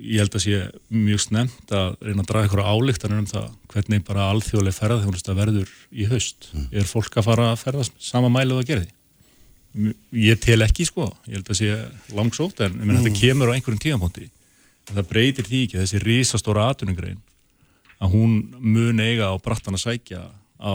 ég 0.00 0.20
held 0.22 0.34
að 0.38 0.44
sé 0.44 0.58
mjög 0.94 1.20
snemt 1.24 1.72
að 1.74 1.96
reyna 2.06 2.22
að 2.22 2.28
draga 2.30 2.46
ykkur 2.48 2.62
álíktanir 2.64 3.18
um 3.20 3.26
það 3.28 3.48
hvernig 3.72 4.04
bara 4.06 4.28
alþjóðlega 4.32 4.76
ferðarþjónusta 4.78 5.34
verður 5.36 5.72
í 5.90 6.06
haust. 6.08 6.46
Er 6.72 6.86
fólk 6.88 7.16
að 7.18 7.26
fara 7.26 7.48
að 7.52 7.58
ferðast 7.64 7.96
sama 7.98 8.30
mælu 8.32 8.54
og 8.56 8.62
að 8.62 8.68
gerði? 8.70 8.88
M- 9.74 9.96
Ég 10.14 10.38
tel 10.42 10.60
ekki 10.64 10.86
sko, 10.88 11.08
ég 11.26 11.40
held 11.40 11.50
að 11.50 11.58
sé 11.58 12.14
langsótt 12.16 12.62
en 12.64 12.78
mm. 12.78 12.94
þetta 13.00 13.12
kemur 13.18 13.50
á 13.50 13.54
einhverjum 13.58 13.82
tíðanpónti. 13.82 14.30
Það 14.90 15.08
breytir 15.10 15.46
því 15.50 15.60
ekki 15.66 15.80
þessi 15.82 16.00
risastóra 16.06 16.68
atvinnugrein 16.70 17.18
að 18.00 18.16
hún 18.16 18.36
mun 18.58 19.00
eiga 19.04 19.30
á 19.30 19.34
brattan 19.42 19.76
að 19.76 19.84
sækja 19.86 20.24
á 20.60 20.74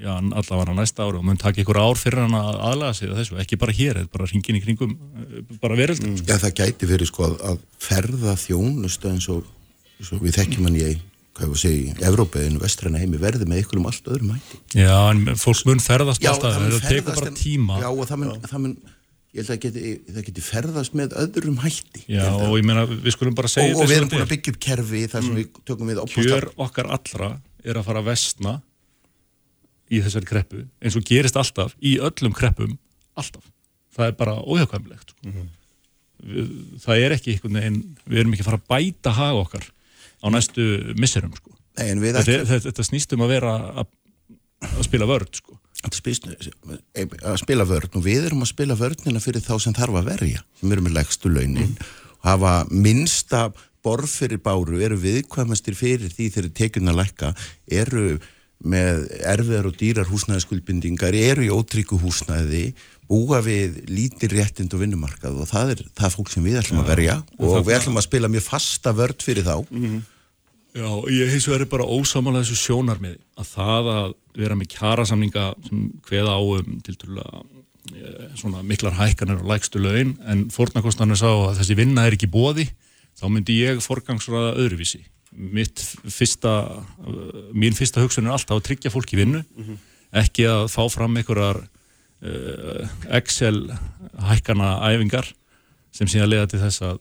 já, 0.00 0.12
allavega 0.18 0.74
næsta 0.74 1.06
ári 1.06 1.18
og 1.20 1.24
mun 1.26 1.40
taka 1.40 1.62
ykkur 1.62 1.78
ár 1.78 1.98
fyrir 1.98 2.24
hann 2.24 2.36
að 2.38 2.60
aðlaga 2.68 2.98
sig 2.98 3.12
þessu, 3.14 3.38
ekki 3.42 3.58
bara 3.60 3.74
hér, 3.74 4.04
bara 4.12 4.28
hringin 4.28 4.58
í 4.58 4.62
kringum 4.64 4.94
eh, 4.94 5.56
bara 5.62 5.78
veröldum. 5.78 6.14
Mm. 6.14 6.28
Já, 6.28 6.38
það 6.42 6.56
gæti 6.60 6.90
verið 6.90 7.10
sko 7.10 7.26
að, 7.28 7.36
að 7.50 7.64
ferða 7.88 8.36
þjónustu 8.40 9.10
eins 9.12 9.28
og, 9.32 9.50
eins 9.98 10.14
og 10.14 10.24
við 10.24 10.38
þekkjum 10.40 10.68
hann 10.68 10.80
í 10.80 10.86
hvað 11.34 11.44
ég 11.44 11.50
var 11.50 11.58
að 11.58 11.62
segja, 11.64 11.94
Evrópaðinu, 12.08 12.60
vestræna 12.62 13.00
heimi 13.02 13.18
verði 13.18 13.46
með 13.50 13.64
ykkur 13.64 13.80
um 13.80 13.88
allt 13.90 14.10
öðrum 14.10 14.34
hætti. 14.36 14.58
Já, 14.78 14.92
en 15.10 15.24
fólk 15.40 15.64
mun 15.66 15.82
ferðast 15.82 16.26
alltaf, 16.30 16.60
það 16.60 16.84
tekur 16.86 17.18
bara 17.18 17.32
tíma. 17.34 17.78
Já, 17.82 17.88
og 17.90 18.06
það 18.06 18.20
mun, 18.20 18.36
það 18.44 18.62
mun 18.62 18.76
ég 19.34 19.42
held 19.42 19.50
að 19.50 19.62
geti, 19.64 19.94
það 20.14 20.26
geti 20.28 20.42
ferðast 20.46 20.94
með 20.94 21.16
öðrum 21.18 21.56
hætti. 21.64 22.04
Já, 22.06 22.28
og 22.36 22.54
ég 22.58 22.66
meina, 22.68 22.84
við 22.86 23.16
skulum 23.16 23.34
bara 23.34 23.50
segja 23.50 23.74
og, 23.74 23.82
og 23.82 23.90
við 23.90 23.96
erum 23.98 24.12
búin 24.12 24.22
að 24.22 24.30
byggja 24.30 24.54
upp 24.54 24.60
kerfi 24.62 25.00
þar 25.10 25.24
sem 25.24 25.32
mm. 25.32 25.40
við 25.40 25.64
tökum 25.66 25.90
við. 25.90 26.00
Kjör 26.14 26.46
okkar 26.66 26.90
allra 26.94 27.30
er 27.64 27.80
að 27.80 27.88
fara 27.88 28.02
að 28.04 28.10
vestna 28.12 28.54
í 29.90 30.00
þessari 30.04 30.30
kreppu, 30.30 30.62
eins 30.78 30.98
og 30.98 31.06
gerist 31.08 31.38
alltaf 31.40 31.74
í 31.82 31.96
öllum 31.98 32.36
kreppum, 32.36 32.76
alltaf. 33.18 33.50
Það 33.94 34.10
er 34.10 34.16
bara 34.22 34.36
óhjákvæmilegt. 34.42 35.10
Sko. 35.14 35.26
Mm 35.26 35.34
-hmm. 35.34 36.78
Það 36.84 37.02
er 37.02 37.16
ekki 37.16 37.34
einhvern 37.34 37.58
veginn, 37.58 37.82
við 38.06 38.22
erum 38.22 38.32
ekki 38.32 38.44
að 38.44 38.50
fara 38.50 38.62
að 38.62 38.70
bæta 38.70 39.10
haga 39.18 39.42
okkar 39.42 39.66
á 40.22 40.26
næstu 40.30 40.94
misserum 40.94 41.34
sko. 41.34 41.50
Nei, 41.74 41.90
þetta, 41.90 42.22
þetta, 42.22 42.60
þetta 42.70 42.86
snýstum 42.86 43.26
að 43.26 43.34
vera 43.34 43.52
að, 43.82 43.90
að 44.70 44.82
spila 44.86 45.10
vörð 45.10 45.42
sko. 45.42 45.58
Að 45.84 47.36
spila 47.42 47.66
vörð 47.68 47.98
og 47.98 48.04
við 48.04 48.30
erum 48.30 48.44
að 48.44 48.52
spila 48.52 48.78
vörðnina 48.78 49.22
fyrir 49.22 49.44
þá 49.44 49.54
sem 49.62 49.76
þarf 49.76 50.00
að 50.00 50.10
verja 50.12 50.44
sem 50.60 50.72
eru 50.72 50.84
með 50.86 50.96
legstu 50.98 51.32
launin 51.32 51.74
mm. 51.74 51.90
hafa 52.24 52.54
minnsta 52.70 53.48
borð 53.84 54.08
fyrir 54.08 54.40
báru 54.40 54.80
eru 54.84 54.96
viðkvæmastir 55.00 55.76
fyrir 55.76 56.12
því 56.12 56.30
þegar 56.32 56.56
tekjuna 56.60 56.96
lækka 56.96 57.34
eru 57.68 58.16
með 58.64 59.04
erfiðar 59.28 59.68
og 59.68 59.76
dýrar 59.76 60.08
húsnæðiskuldbindingar 60.08 61.16
eru 61.18 61.44
í 61.44 61.52
ótryggu 61.52 61.98
húsnæði 62.00 62.70
búa 63.10 63.42
við 63.44 63.82
lítir 63.90 64.32
réttind 64.32 64.72
og 64.72 64.80
vinnumarkað 64.80 65.42
og 65.42 65.50
það 65.50 65.74
er 65.74 65.82
það 65.98 66.16
fólk 66.16 66.32
sem 66.32 66.46
við 66.46 66.60
ætlum 66.62 66.80
að 66.80 66.90
verja 66.94 67.16
ja, 67.18 67.20
og 67.44 67.66
við 67.66 67.76
ætlum 67.76 68.00
að 68.00 68.06
spila 68.06 68.30
mjög 68.32 68.46
fasta 68.46 68.94
vörd 68.96 69.24
fyrir 69.24 69.44
þá 69.44 69.56
mm 69.68 69.84
-hmm. 69.84 70.02
Já, 70.74 70.88
ég 71.06 71.30
heins 71.30 71.44
og 71.46 71.54
er 71.54 71.68
bara 71.70 71.86
ósamála 71.86 72.40
þessu 72.42 72.56
sjónar 72.58 72.98
með 73.02 73.20
að 73.38 73.50
það 73.52 73.90
að 73.92 74.14
vera 74.34 74.56
með 74.58 74.72
kjærasamninga 74.72 75.44
sem 75.68 75.84
hveða 76.08 76.32
áum 76.34 76.80
til 76.82 76.96
túrlega 76.98 77.42
eh, 77.94 78.24
svona 78.40 78.64
miklar 78.66 78.96
hækkanir 78.98 79.38
og 79.38 79.52
lægstu 79.52 79.78
laun 79.78 80.16
en 80.26 80.48
fórnarkostanir 80.50 81.20
sá 81.20 81.28
að 81.30 81.60
þessi 81.60 81.76
vinna 81.78 82.08
er 82.08 82.16
ekki 82.16 82.30
bóði 82.32 82.66
þá 83.14 83.28
myndi 83.30 83.60
ég 83.60 83.84
forgangsraða 83.84 84.56
öðruvísi 84.64 85.04
mitt 85.34 85.78
fyrsta 86.10 86.56
mín 87.54 87.74
fyrsta 87.74 88.02
hugsun 88.02 88.26
er 88.26 88.34
alltaf 88.34 88.58
að 88.58 88.66
tryggja 88.68 88.92
fólki 88.94 89.18
vinnu 89.18 89.44
mm 89.44 89.64
-hmm. 89.64 89.78
ekki 90.24 90.46
að 90.50 90.66
fá 90.74 90.82
fram 90.90 91.16
einhverjar 91.16 91.62
uh, 91.62 92.88
Excel 93.18 93.70
hækkana 94.30 94.78
æfingar 94.90 95.30
sem 95.92 96.06
síðan 96.06 96.30
leiða 96.30 96.50
til 96.50 96.62
þess 96.62 96.82
að 96.82 96.98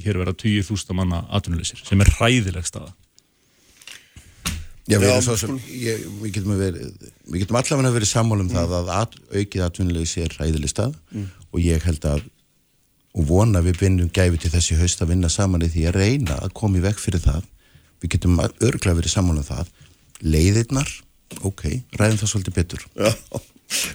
hér 0.00 0.18
vera 0.18 0.32
20.000 0.32 0.96
manna 0.96 1.24
atvinnuleysir 1.28 1.80
sem 1.84 2.00
er 2.00 2.12
hræðileg 2.16 2.66
staða 2.66 2.92
Já, 4.90 4.98
við, 4.98 5.08
Já, 5.12 5.36
sem, 5.38 5.58
ég, 5.78 6.06
við 6.22 6.36
getum, 6.36 6.56
getum 7.36 7.58
allavega 7.60 7.94
verið 7.94 8.10
sammálum 8.10 8.48
mm. 8.48 8.54
það 8.56 8.72
að 8.80 8.92
at, 8.96 9.18
aukið 9.30 9.66
atvinnuleysi 9.68 10.24
er 10.24 10.34
hræðileg 10.38 10.72
stað 10.72 10.96
mm. 11.12 11.28
og 11.52 11.62
ég 11.62 11.86
held 11.86 12.08
að 12.10 12.24
og 13.12 13.28
vona 13.28 13.60
við 13.62 13.78
vinnum 13.82 14.10
gæfi 14.10 14.40
til 14.40 14.50
þessi 14.54 14.78
haust 14.80 15.04
að 15.04 15.12
vinna 15.12 15.28
saman 15.30 15.62
í 15.62 15.70
því 15.70 15.86
að 15.90 15.98
reyna 16.00 16.38
að 16.40 16.54
koma 16.56 16.80
í 16.80 16.84
vekk 16.86 17.02
fyrir 17.02 17.22
það. 17.22 17.46
Við 18.00 18.14
getum 18.16 18.40
örglega 18.40 18.98
verið 18.98 19.12
sammálum 19.12 19.44
það. 19.44 19.68
Leiðirnar, 20.24 20.88
ok, 21.44 21.66
ræðum 22.00 22.22
það 22.22 22.32
svolítið 22.32 22.56
betur. 22.56 22.86
Já 22.96 23.12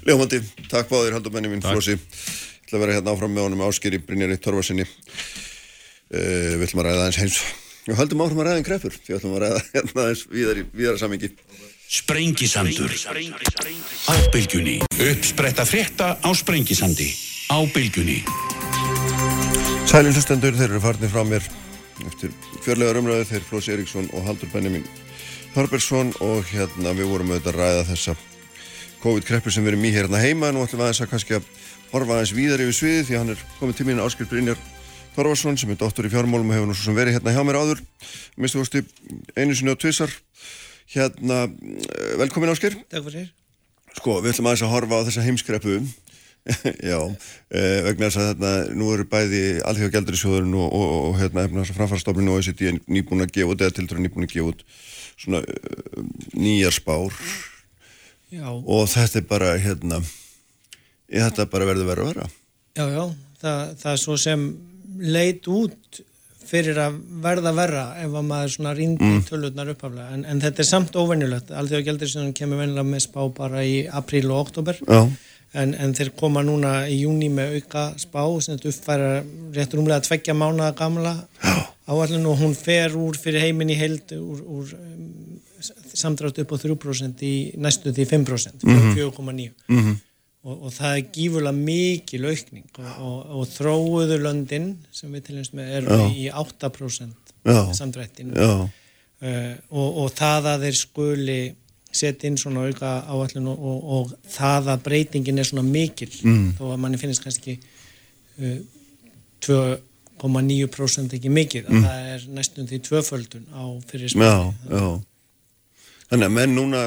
Ljómandi, 0.07 0.41
takk 0.72 0.89
báðir 0.89 1.18
haldumenni 1.18 1.51
mín 1.51 1.64
Flósi 1.65 1.97
Ég 1.97 2.68
ætla 2.68 2.80
að 2.80 2.84
vera 2.84 2.97
hérna 2.97 3.14
áfram 3.14 3.34
með 3.35 3.47
honum 3.47 3.64
áskýri 3.68 3.99
Brynjari 4.03 4.39
Torvarsinni 4.41 4.85
uh, 4.88 6.53
Við 6.57 6.65
ætlum 6.68 6.84
að 6.84 6.89
ræða 6.89 7.03
aðeins 7.05 7.22
heims 7.22 7.39
og 7.88 7.99
höldum 8.01 8.23
áfram 8.26 8.41
að 8.43 8.47
ræða 8.47 8.59
einn 8.59 8.68
krefur 8.68 8.97
Við 8.99 9.18
ætlum 9.18 9.35
að 9.38 9.43
ræða 9.45 9.61
hérna 9.73 10.05
aðeins 10.05 10.23
víðar 10.31 10.61
í 10.61 10.65
víðara 10.73 11.01
samingi 11.01 11.31
Sprengisandur 11.88 12.95
Á 14.11 14.15
bylgjunni 14.34 14.77
Uppspretta 15.07 15.64
frétta 15.68 16.14
á 16.19 16.30
Sprengisandi. 16.35 17.07
Á 17.47 17.57
bylgjunni 17.72 18.19
Sælinn 19.88 20.15
hlustendur, 20.15 20.57
þeir 20.57 20.73
eru 20.73 20.84
farnir 20.84 21.11
frá 21.14 21.23
mér 21.23 21.45
eftir 22.05 22.34
fjörlega 22.61 22.99
umræðu 22.99 23.27
þeir 23.31 23.45
Flósi 23.47 23.73
Eriksson 23.73 24.09
og 24.14 24.26
Haldur 24.27 24.51
Benjamin 24.51 24.84
Þorbergsson 25.55 26.11
og 26.22 26.43
hérna 26.51 26.91
við 26.93 27.07
vorum 27.09 27.31
auðvitað 27.31 27.55
að 27.55 27.61
ræða 27.61 27.85
þessa 27.88 28.14
COVID-kreppu 29.01 29.53
sem 29.53 29.65
við 29.65 29.72
erum 29.72 29.85
í 29.88 29.93
hérna 29.95 30.19
heima. 30.22 30.51
Nú 30.51 30.61
ætlum 30.65 30.81
við 30.81 30.88
aðeins 30.88 31.01
að 31.01 31.09
kannski 31.14 31.38
að 31.38 31.47
horfa 31.93 32.18
aðeins 32.18 32.34
víðar 32.38 32.64
yfir 32.65 32.77
sviði 32.77 33.05
því 33.07 33.18
hann 33.18 33.34
er 33.34 33.43
komið 33.57 33.80
til 33.80 33.88
mín 33.88 34.01
Áskil 34.03 34.27
Brynjar 34.30 34.61
Þorvarsson 35.18 35.57
sem 35.57 35.72
er 35.73 35.80
dóttur 35.81 36.06
í 36.06 36.11
fjármálum 36.14 36.52
og 36.52 36.53
hefur 36.53 36.69
nú 36.69 36.76
svo 36.77 36.91
sem 36.91 36.98
verið 36.98 37.18
hérna 37.18 37.34
hjá 37.34 37.41
mér 37.41 37.57
áður. 37.57 37.80
Mistu 38.38 38.61
fórstu 38.61 38.84
einu 39.34 39.56
sinni 39.57 39.73
á 39.73 39.81
tvissar 39.81 40.14
hérna, 40.94 41.48
velkomin 42.22 42.53
Áskil 42.53 42.76
Takk 42.85 43.07
fyrir. 43.07 43.31
Sko, 43.98 44.19
við 44.22 44.35
ætlum 44.35 44.52
aðeins 44.52 44.65
að 44.68 44.76
horfa 44.76 45.02
á 45.02 45.06
þessa 45.10 45.26
heimskreppu. 45.26 45.80
Já, 46.91 46.99
eh, 47.49 47.80
vegna 47.89 48.07
þess 48.07 48.22
að 48.22 48.30
hérna, 48.30 48.52
nú 48.77 48.94
eru 48.94 49.07
bæði 49.10 49.41
allþjóða 49.68 49.95
gældurisjóðurinn 49.98 50.53
og, 50.56 50.69
og, 50.69 50.85
og, 50.85 51.02
og 51.10 51.18
hérna, 51.19 51.65
framfærstofninu 51.65 52.35
og 52.35 52.39
OECD 52.39 52.77
nýbúin 52.85 53.26
að 53.26 53.34
gefa 53.35 53.56
út 53.56 53.65
eða 53.65 53.76
til 53.76 53.88
dæru 53.89 54.06
nýbúin 54.06 54.30
að 54.30 54.35
gefa 54.35 54.53
út 54.53 54.64
svona 55.18 55.41
uh, 55.41 56.06
nýjar 56.38 56.77
spár. 56.77 57.18
Já. 58.27 58.48
og 58.52 58.89
þetta 58.91 59.22
er 59.22 59.27
bara 59.27 59.52
hérna 59.56 60.02
þetta 61.07 61.45
bara 61.48 61.68
verður 61.69 61.88
verið 61.88 62.03
að 62.03 62.10
vera 62.10 62.26
Já, 62.76 62.84
já, 62.91 63.03
það, 63.39 63.61
það 63.80 63.91
er 63.94 64.02
svo 64.02 64.18
sem 64.19 64.41
leit 64.97 65.47
út 65.47 66.01
fyrir 66.47 66.77
að 66.80 66.99
verða 67.23 67.51
verra 67.55 67.85
ef 67.99 68.14
að 68.15 68.27
maður 68.30 68.53
svona 68.53 68.73
rindi 68.77 69.03
mm. 69.03 69.23
tölurnar 69.27 69.72
upphaflega 69.73 70.15
en, 70.15 70.26
en 70.31 70.43
þetta 70.43 70.64
er 70.64 70.69
samt 70.69 70.95
óvennilegt 70.95 71.51
gældur 71.88 72.11
sem 72.11 72.34
kemur 72.35 72.61
vennilega 72.61 72.88
með 72.88 73.03
spá 73.07 73.22
bara 73.35 73.64
í 73.68 73.81
apríl 73.88 74.30
og 74.31 74.45
oktober 74.45 74.80
en, 74.88 75.73
en 75.73 75.95
þeir 75.97 76.14
koma 76.19 76.43
núna 76.45 76.85
í 76.88 77.01
júni 77.01 77.30
með 77.34 77.57
auka 77.59 77.89
spá 77.99 78.22
sem 78.39 78.55
þetta 78.55 78.72
uppfæra 78.72 79.11
réttur 79.57 79.84
umlega 79.84 79.99
að 80.01 80.07
tveggja 80.07 80.38
mánuða 80.38 80.72
gamla 80.80 81.15
áallin 81.88 82.27
og 82.31 82.39
hún 82.41 82.55
fer 82.55 82.95
úr 82.99 83.19
fyrir 83.19 83.43
heiminni 83.43 83.77
held 83.80 84.15
úr, 84.15 84.41
úr 84.43 84.73
samdrátt 85.97 86.39
upp 86.43 86.51
á 86.53 86.57
3% 86.64 87.23
í 87.26 87.35
næstu 87.57 87.91
því 87.95 88.05
5% 88.14 88.64
mm 88.64 88.76
-hmm. 88.77 88.95
4,9 88.95 89.51
mm 89.68 89.80
-hmm. 89.80 89.95
Og, 90.48 90.56
og 90.56 90.74
það 90.74 90.95
er 90.95 91.06
gífurlega 91.14 91.60
mikil 91.60 92.28
aukning. 92.32 92.68
Og, 92.80 93.18
og, 93.36 93.45
þróuðu 93.52 94.19
löndin 94.24 94.74
sem 94.95 95.14
við 95.14 95.28
til 95.28 95.45
með 95.60 95.74
erum 95.82 96.15
í 96.15 96.28
8% 96.32 97.34
samdrættin 97.78 98.34
uh, 98.36 98.68
og 99.72 100.11
það 100.15 100.52
að 100.53 100.68
þeir 100.68 100.80
skuli 100.82 101.40
setja 101.98 102.30
inn 102.30 102.38
svona 102.40 102.65
auka 102.68 102.94
áallin 103.07 103.48
og 103.49 104.11
það 104.30 104.72
að 104.74 104.82
breytingin 104.86 105.40
er 105.40 105.48
svona 105.48 105.65
mikil 105.65 106.10
mm. 106.11 106.49
þó 106.60 106.64
að 106.74 106.82
manni 106.84 106.99
finnst 107.02 107.24
kannski 107.24 107.56
uh, 107.57 108.57
2,9% 109.48 111.15
ekki 111.18 111.32
mikil 111.32 111.64
mm. 111.68 111.86
það 111.86 112.10
er 112.15 112.26
næstum 112.38 112.68
því 112.69 112.82
tvöföldun 112.90 113.48
á 113.56 113.64
fyrir 113.90 114.11
Já, 114.11 114.36
já 114.68 114.88
Þannig 116.07 116.29
að 116.29 116.35
menn 116.38 116.53
núna, 116.55 116.84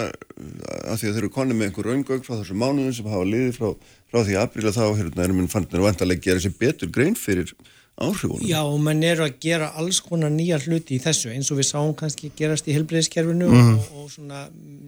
að 0.88 1.00
því 1.00 1.08
að 1.08 1.10
þeir 1.10 1.18
eru 1.20 1.32
konið 1.34 1.58
með 1.58 1.66
einhver 1.68 1.88
raungögg 1.90 2.22
frá 2.24 2.38
þessu 2.38 2.56
mánuðum 2.56 2.94
sem 2.96 3.10
hafa 3.12 3.26
liðið 3.28 3.58
frá, 3.58 3.90
frá 4.08 4.22
því 4.24 4.38
apríla 4.40 4.72
þá, 4.72 4.84
hérna 4.96 5.26
erum 5.26 5.42
við 5.42 5.50
fannir 5.52 5.82
að 5.82 5.86
vantarlega 5.90 6.24
gera 6.24 6.44
sér 6.44 6.54
betur 6.62 6.92
grein 6.94 7.18
fyrir 7.20 7.52
áhrifunum. 8.00 8.46
Já, 8.48 8.62
og 8.64 8.78
menn 8.80 9.04
eru 9.04 9.26
að 9.26 9.36
gera 9.44 9.68
alls 9.76 10.00
konar 10.04 10.32
nýja 10.32 10.56
hluti 10.64 10.96
í 10.96 11.02
þessu, 11.04 11.34
eins 11.34 11.50
og 11.52 11.60
við 11.60 11.68
sáum 11.68 11.92
kannski 11.98 12.32
gerast 12.38 12.68
í 12.70 12.76
helbreyðiskerfinu 12.78 13.50
mm. 13.50 13.74
og, 13.74 13.90
og 14.00 14.08
svona 14.14 14.46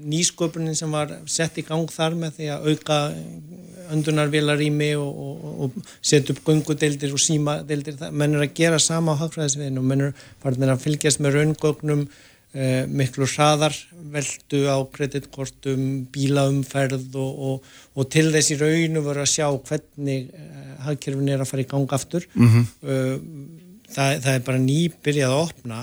nýsköpunin 0.08 0.78
sem 0.78 0.96
var 0.96 1.12
sett 1.28 1.60
í 1.60 1.66
gang 1.68 1.92
þar 1.92 2.16
með 2.24 2.38
því 2.38 2.50
að 2.54 2.70
auka 2.72 2.98
öndunarvélarými 3.92 4.94
og, 4.96 5.22
og, 5.26 5.46
og 5.66 5.94
setja 6.00 6.32
upp 6.32 6.42
gungudeildir 6.46 7.12
og 7.12 7.20
símadeildir, 7.20 8.00
menn 8.10 8.38
eru 8.38 8.46
að 8.46 8.56
gera 8.56 8.80
sama 8.80 9.12
á 9.12 9.20
hagfræðisviðinu 9.20 9.82
og 9.82 9.88
menn 9.90 10.06
eru 10.08 10.72
að 10.72 10.84
fylgjast 10.86 11.20
með 11.20 11.40
raungögnum 11.40 12.06
Uh, 12.52 12.82
miklu 12.84 13.24
hraðar 13.24 13.72
veldu 14.12 14.58
á 14.68 14.76
kreditkortum, 14.92 16.02
bílaumferð 16.12 17.14
og, 17.16 17.38
og, 17.48 17.70
og 17.96 18.10
til 18.12 18.26
þessi 18.34 18.58
raunu 18.60 19.00
voru 19.06 19.22
að 19.22 19.30
sjá 19.32 19.46
hvernig 19.48 20.26
uh, 20.36 20.74
hagkerfin 20.84 21.30
er 21.32 21.40
að 21.40 21.48
fara 21.48 21.64
í 21.64 21.70
gang 21.70 21.94
aftur. 21.96 22.26
Mm 22.34 22.50
-hmm. 22.50 22.66
það, 23.88 24.20
það 24.26 24.34
er 24.34 24.44
bara 24.50 24.60
nýbyrjað 24.66 25.32
að 25.32 25.44
opna. 25.46 25.80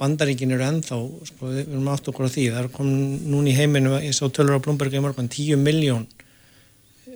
Bandaríkin 0.00 0.56
eru 0.56 0.64
ennþá 0.70 1.02
sko, 1.34 1.52
við 1.52 1.62
erum 1.66 1.92
átt 1.92 2.08
okkur 2.08 2.32
á 2.32 2.34
því, 2.34 2.48
það 2.48 2.62
er 2.64 2.72
komin 2.80 3.20
núni 3.28 3.52
í 3.52 3.58
heiminu, 3.60 4.00
ég 4.00 4.16
sá 4.16 4.24
tölur 4.32 4.56
á 4.56 4.64
Blomberg 4.64 4.96
í 4.96 5.04
morgun 5.04 5.28
10 5.28 5.60
miljón 5.60 6.08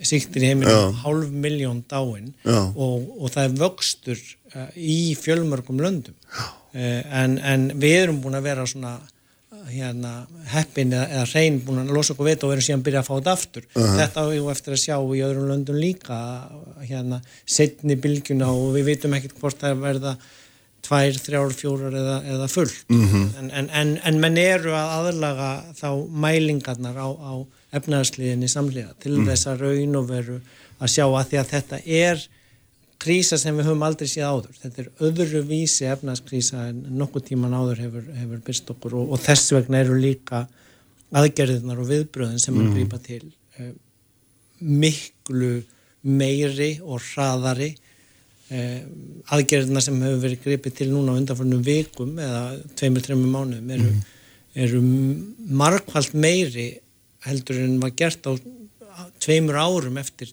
siktir 0.04 0.44
í 0.44 0.52
heiminu, 0.52 0.76
Já. 0.76 0.92
hálf 1.04 1.28
miljón 1.32 1.84
dáin 1.88 2.32
og, 2.44 3.08
og 3.16 3.32
það 3.32 3.44
er 3.44 3.60
vöxtur 3.64 4.20
í 4.76 5.16
fjölmörgum 5.16 5.80
löndum. 5.80 6.16
Já. 6.28 6.44
Eh, 6.44 6.59
en, 6.74 7.38
en 7.38 7.68
við 7.80 7.96
erum 8.04 8.20
búin 8.22 8.34
að 8.38 8.42
vera 8.46 8.66
svona 8.66 8.98
hérna, 9.70 10.26
heppin 10.52 10.92
eða, 10.94 11.06
eða 11.10 11.26
hrein 11.32 11.60
búin 11.66 11.80
að 11.82 11.90
losa 11.94 12.14
okkur 12.14 12.26
veit 12.30 12.42
og 12.46 12.50
verðum 12.52 12.64
síðan 12.66 12.80
að 12.80 12.84
byrja 12.88 13.00
að 13.02 13.08
fá 13.08 13.14
þetta 13.18 13.32
aftur 13.36 13.64
Uh 13.74 13.82
-huh. 13.82 13.96
þetta 13.98 14.20
á 14.22 14.26
ég 14.34 14.50
eftir 14.50 14.72
að 14.74 14.82
sjá 14.84 14.96
í 14.98 15.22
öðrum 15.26 15.48
löndum 15.50 15.76
líka 15.76 16.18
hérna, 16.88 17.20
setni 17.46 17.96
bylgjuna 17.96 18.48
og 18.50 18.74
við 18.74 18.84
veitum 18.84 19.14
ekkert 19.14 19.38
hvort 19.40 19.58
það 19.60 19.80
verða 19.80 20.16
tvær, 20.82 21.12
þrjár, 21.12 21.52
fjórar 21.52 21.92
eða, 21.92 22.16
eða 22.24 22.48
full 22.48 22.70
Mhm. 22.88 23.34
en, 23.38 23.50
en, 23.50 23.70
en, 23.70 23.98
en 24.04 24.20
menn 24.20 24.38
eru 24.38 24.70
að 24.72 24.88
aðlaga 24.98 25.62
þá 25.76 26.08
mælingarnar 26.08 26.96
á, 26.96 27.08
á 27.10 27.32
efnaðarsliðinni 27.72 28.48
samlega 28.48 28.94
til 29.00 29.18
Mhm. 29.18 29.26
þess 29.28 29.46
að 29.46 29.60
raun 29.60 29.96
og 29.96 30.08
veru 30.08 30.40
að 30.80 30.88
sjá 30.88 31.04
að 31.04 31.26
því 31.28 31.36
að 31.38 31.50
þetta 31.50 31.80
er 31.86 32.28
krísa 33.00 33.38
sem 33.40 33.56
við 33.56 33.70
höfum 33.70 33.84
aldrei 33.86 34.08
séð 34.10 34.28
áður 34.28 34.56
þetta 34.60 34.82
er 34.82 34.88
öðru 35.08 35.42
vísi 35.48 35.88
efnaðskrísa 35.88 36.66
en 36.70 36.80
nokkuð 37.00 37.28
tíman 37.30 37.56
áður 37.56 37.84
hefur, 37.86 38.08
hefur 38.16 38.42
byrst 38.46 38.72
okkur 38.74 38.96
og, 39.00 39.12
og 39.14 39.22
þess 39.24 39.54
vegna 39.56 39.80
eru 39.84 39.98
líka 40.00 40.44
aðgerðirnar 41.16 41.80
og 41.80 41.88
viðbröðin 41.90 42.42
sem 42.42 42.54
mm. 42.54 42.60
Mhm. 42.60 42.70
er 42.70 42.78
grípa 42.78 43.00
til 43.04 43.22
eh, 43.58 43.72
miklu 44.60 45.52
meiri 46.20 46.70
og 46.84 47.00
hraðari 47.10 47.70
eh, 48.52 48.82
aðgerðina 49.32 49.82
sem 49.84 50.00
hefur 50.04 50.22
verið 50.26 50.44
gripið 50.44 50.76
til 50.80 50.90
núna 50.92 51.16
undanförnum 51.18 51.64
vikum 51.64 52.16
eða 52.20 52.44
tveimur, 52.78 53.04
þreimur 53.06 53.34
mánuðum 53.34 53.74
eru, 53.76 53.94
eru 54.66 54.82
margfald 55.60 56.14
meiri 56.14 56.70
heldur 57.26 57.64
en 57.64 57.80
var 57.82 57.96
gert 57.96 58.28
á 58.28 58.32
tveimur 59.20 59.58
árum 59.60 59.98
eftir 60.00 60.32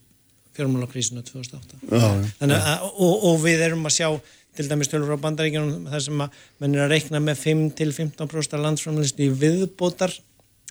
fjármálakrísuna 0.58 1.24
2008 1.24 1.80
Já. 1.88 2.10
Þannig, 2.42 2.58
að, 2.74 2.86
og, 2.98 3.24
og 3.32 3.40
við 3.46 3.64
erum 3.70 3.86
að 3.88 3.96
sjá 3.98 4.10
til 4.58 4.68
dæmis 4.72 4.90
tölur 4.90 5.14
á 5.14 5.22
bandaríkjunum 5.22 5.88
þar 5.94 6.02
sem 6.08 6.22
að 6.26 6.38
menn 6.64 6.76
er 6.76 6.86
að 6.88 6.94
reikna 6.96 7.22
með 7.22 7.42
5-15% 7.46 8.58
landsframlýslu 8.64 9.28
í 9.28 9.34
viðbótar 9.44 10.14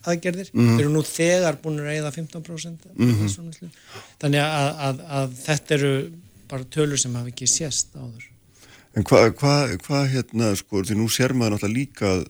aðgerðir, 0.06 0.50
Mhm. 0.54 0.76
við 0.76 0.80
erum 0.84 0.92
nú 0.94 1.02
þegar 1.06 1.56
búin 1.62 1.78
að 1.80 1.88
reyða 1.90 2.12
15% 2.14 2.86
Mhm. 2.94 3.20
landsframlýslu 3.22 3.70
þannig 4.22 4.42
að, 4.42 4.70
að, 4.88 5.00
að 5.20 5.36
þetta 5.46 5.74
eru 5.78 5.92
bara 6.48 6.64
tölur 6.64 6.98
sem 6.98 7.14
hafa 7.14 7.30
ekki 7.32 7.46
sést 7.50 7.94
áður 7.96 8.32
En 8.96 9.04
hvað, 9.04 9.34
hva, 9.36 9.54
hva, 9.84 9.98
hérna, 10.08 10.54
sko, 10.56 10.80
því 10.80 10.94
nú 10.96 11.04
sér 11.12 11.34
maður 11.36 11.58
náttúrulega 11.58 11.76
líka 11.76 12.06
að, 12.14 12.22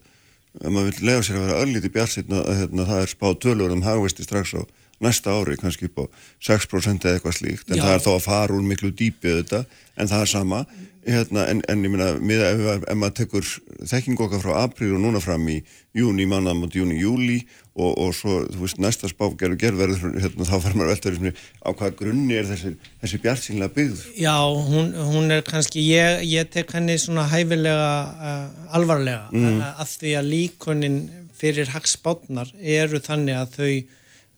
maður 0.66 0.88
vil 0.96 1.06
lega 1.06 1.22
sér 1.22 1.36
að 1.38 1.44
vera 1.46 1.60
öllítið 1.62 1.92
bjartsetna 1.94 2.40
að 2.42 2.56
hérna, 2.60 2.86
það 2.88 3.02
er 3.04 3.12
spáð 3.12 3.36
tölur 3.44 3.70
um 3.76 3.82
hagvesti 3.86 4.24
strax 4.26 4.54
á 4.58 4.62
næsta 5.04 5.34
ári, 5.36 5.56
kannski 5.60 5.90
upp 5.90 5.98
á 6.02 6.04
6% 6.48 7.04
eða 7.06 7.18
eitthvað 7.18 7.38
slíkt, 7.40 7.70
en 7.70 7.80
Já. 7.80 7.84
það 7.84 7.94
er 7.98 8.04
þá 8.06 8.12
að 8.16 8.26
fara 8.26 8.56
úr 8.56 8.64
miklu 8.66 8.92
dýpið 8.96 9.40
þetta, 9.42 9.64
en 9.96 10.08
það 10.12 10.24
er 10.24 10.30
sama, 10.32 10.62
hérna, 11.06 11.44
en, 11.52 11.60
en 11.70 11.84
ég 11.86 11.92
miða, 11.92 12.46
ef, 12.50 12.82
ef 12.90 12.96
maður 12.98 13.14
tekur 13.20 13.50
þekkingu 13.92 14.24
okkar 14.26 14.42
frá 14.42 14.54
apríl 14.64 14.94
og 14.96 15.02
núna 15.04 15.20
fram 15.22 15.44
í 15.52 15.60
júni, 15.96 16.26
mannaðum 16.28 16.66
og 16.66 16.74
júni, 16.74 16.96
júli 16.98 17.36
og, 17.76 17.92
og 17.92 18.10
svo, 18.16 18.38
þú 18.50 18.62
veist, 18.64 18.80
næsta 18.82 19.10
spágerðu 19.12 19.58
gerverður, 19.60 20.16
hérna, 20.16 20.48
þá 20.48 20.56
fer 20.64 20.74
maður 20.80 20.90
veltaður 20.94 21.30
á 21.62 21.68
hvaða 21.76 21.92
grunni 22.00 22.38
er 22.40 22.48
þessi, 22.48 22.72
þessi 23.04 23.20
bjartsýnlega 23.22 23.74
byggð. 23.76 24.02
Já, 24.18 24.34
hún, 24.72 24.90
hún 25.12 25.36
er 25.36 25.44
kannski, 25.46 25.84
ég, 25.92 26.24
ég 26.32 26.50
tek 26.56 26.72
henni 26.74 26.96
svona 26.98 27.28
hæfilega 27.30 27.92
uh, 28.16 28.74
alvarlega 28.80 29.28
Mm. 29.36 29.60
að 29.76 29.92
því 30.00 30.16
að 30.18 30.28
líkunin 30.32 30.98
fyrir 31.36 31.68
hagspátnar 31.74 32.50
eru 32.60 32.98
þannig 33.04 33.36
að 33.36 33.56
þau, 33.56 33.72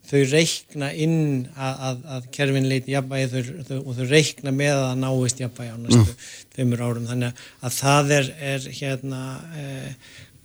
þau 0.09 0.21
reikna 0.33 0.89
inn 0.97 1.19
að, 1.57 1.81
að, 1.89 1.99
að 2.17 2.29
kerfin 2.33 2.69
leiti 2.71 2.95
þau, 2.97 3.81
og 3.85 3.97
þau 3.99 4.07
reikna 4.09 4.53
með 4.57 4.75
að 4.77 4.85
það 4.87 5.01
náist 5.05 5.43
jafnvægi 5.45 5.75
á 5.75 5.79
næstu 5.83 5.99
Mm. 5.99 6.15
tveimur 6.55 6.83
árum 6.87 7.09
þannig 7.11 7.29
að, 7.33 7.43
að 7.69 7.75
það 7.79 8.13
er, 8.19 8.31
er 8.53 8.69
hérna 8.81 9.21
eh, 9.61 9.91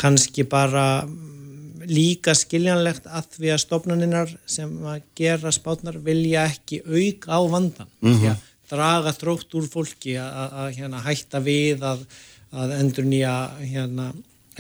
kannski 0.04 0.44
bara 0.50 0.86
mm, 1.08 1.86
líka 1.90 2.36
skiljanlegt 2.38 3.08
að 3.08 3.30
því 3.38 3.54
að 3.56 3.62
stofnaninnar 3.64 4.34
sem 4.46 4.74
að 4.88 5.02
gera 5.20 5.52
spátnar 5.56 5.98
vilja 6.06 6.46
ekki 6.52 6.82
auk 6.86 7.30
á 7.32 7.40
vandan 7.52 7.90
Mhm. 8.02 8.20
því 8.20 8.30
að 8.34 8.50
draga 8.74 9.12
þrótt 9.14 9.54
úr 9.60 9.66
fólki 9.70 10.16
að, 10.18 10.54
hérna, 10.78 11.02
hætta 11.06 11.40
við 11.44 11.84
að, 11.86 12.06
að 12.54 12.72
endur 12.80 13.06
nýja 13.06 13.34
hérna, 13.60 14.12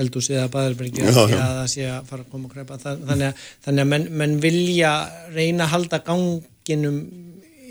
eldúsið 0.02 0.38
eða 0.40 0.52
baðurbergi 0.54 1.04
Já, 1.04 1.12
að 1.14 1.34
það 1.60 1.68
sé 1.74 1.86
að 1.92 2.08
fara 2.10 2.24
að 2.26 2.32
koma 2.32 2.50
að 2.50 2.56
krepa 2.56 2.78
þannig 2.84 3.28
að, 3.30 3.44
þannig 3.66 3.84
að 3.86 3.92
menn, 3.94 4.08
menn 4.22 4.36
vilja 4.44 4.94
reyna 5.36 5.68
að 5.68 5.74
halda 5.76 6.00
ganginum 6.08 6.98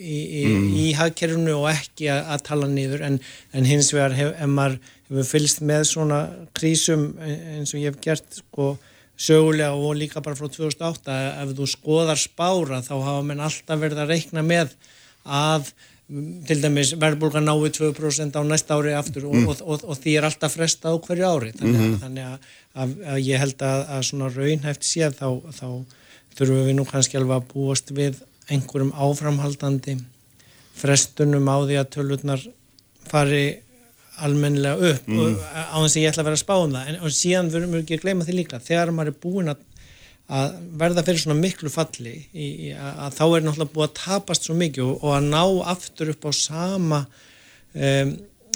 í, 0.02 0.16
í, 0.18 0.42
Mm. 0.52 0.70
í 0.82 0.86
hagkerfunu 0.98 1.52
og 1.60 1.68
ekki 1.70 2.08
að, 2.10 2.22
að 2.34 2.40
tala 2.48 2.66
niður. 2.70 3.04
En, 3.06 3.18
en 3.54 3.68
hins 3.68 3.92
vegar 3.94 4.16
hef, 4.18 4.32
ef 4.34 4.50
maður 4.50 4.78
hefur 5.12 5.28
fylst 5.28 5.60
með 5.62 5.84
svona 5.92 6.18
krísum 6.58 7.12
eins 7.22 7.74
og 7.74 7.78
ég 7.82 7.92
hef 7.92 8.00
gert 8.02 8.40
sko 8.40 8.72
sögulega 9.22 9.76
og 9.76 9.94
líka 10.00 10.22
bara 10.24 10.34
frá 10.34 10.48
2008 10.50 11.14
ef 11.44 11.52
þú 11.58 11.66
skoðar 11.70 12.18
spára 12.18 12.80
þá 12.82 12.94
hafa 12.96 13.22
menn 13.28 13.42
alltaf 13.44 13.78
verið 13.82 14.00
að 14.02 14.10
reikna 14.16 14.42
með 14.42 14.72
að 15.22 15.70
til 16.46 16.58
dæmis 16.60 16.90
verðbólgan 17.00 17.46
nái 17.46 17.70
2% 17.72 18.34
á 18.36 18.42
næsta 18.44 18.76
ári 18.76 18.92
aftur 18.98 19.28
og, 19.30 19.34
Mm. 19.38 19.48
og, 19.48 19.62
og, 19.64 19.84
og 19.88 19.96
því 20.02 20.16
er 20.18 20.26
alltaf 20.28 20.56
fresta 20.58 20.90
á 20.92 20.96
hverju 20.98 21.24
ári. 21.28 21.52
Þannig, 21.56 21.80
að, 21.80 21.98
þannig 22.02 22.26
að, 22.28 22.48
að, 22.74 22.94
að 23.14 23.18
ég 23.28 23.38
held 23.40 23.62
að, 23.64 23.84
að 23.96 24.02
svona 24.10 24.28
raunhæft 24.34 24.84
séð 24.84 25.16
þá, 25.20 25.28
þá 25.56 25.68
þurfum 26.36 26.66
við 26.66 26.76
nú 26.76 26.84
kannski 26.90 27.16
alveg 27.20 27.36
að 27.38 27.48
búast 27.54 27.92
við 27.96 28.20
einhverjum 28.52 28.92
áframhaldandi 28.92 29.96
frestunum 30.76 31.48
á 31.48 31.56
því 31.64 31.78
að 31.80 31.90
tölurnar 31.96 32.44
fari 33.08 33.44
almennilega 34.22 34.92
upp. 34.92 35.06
Mm. 35.08 35.18
og 35.18 35.40
á 35.42 35.76
þess 35.82 35.96
að 35.96 36.02
ég 36.02 36.10
ætla 36.12 36.22
að 36.22 36.28
vera 36.28 36.36
að 36.38 36.44
spá 36.44 36.54
um 36.60 36.74
það. 36.76 36.88
En 36.92 37.16
síðan 37.16 37.50
verðum 37.52 37.72
við 37.76 37.82
ekki 37.84 37.96
að 37.98 38.04
gleyma 38.04 38.26
því 38.28 38.36
líka 38.36 38.60
þegar 38.62 38.92
maður 38.94 39.12
er 39.14 39.20
búin 39.22 39.52
að, 39.52 39.62
að 40.32 40.52
verða 40.80 41.04
fyrir 41.06 41.22
svona 41.22 41.38
miklu 41.40 41.70
falli 41.72 42.14
í, 42.32 42.48
í, 42.48 42.72
að, 42.72 42.92
að 43.06 43.16
þá 43.18 43.24
er 43.28 43.46
náttúrulega 43.46 43.74
búið 43.76 43.88
að 43.88 43.96
tapast 44.00 44.48
svo 44.48 44.56
mikið 44.58 44.84
og, 44.88 44.98
og 45.04 45.16
að 45.18 45.30
ná 45.32 45.42
aftur 45.74 46.12
upp 46.14 46.28
á 46.28 46.32
sama 46.38 47.00
um, 47.74 48.12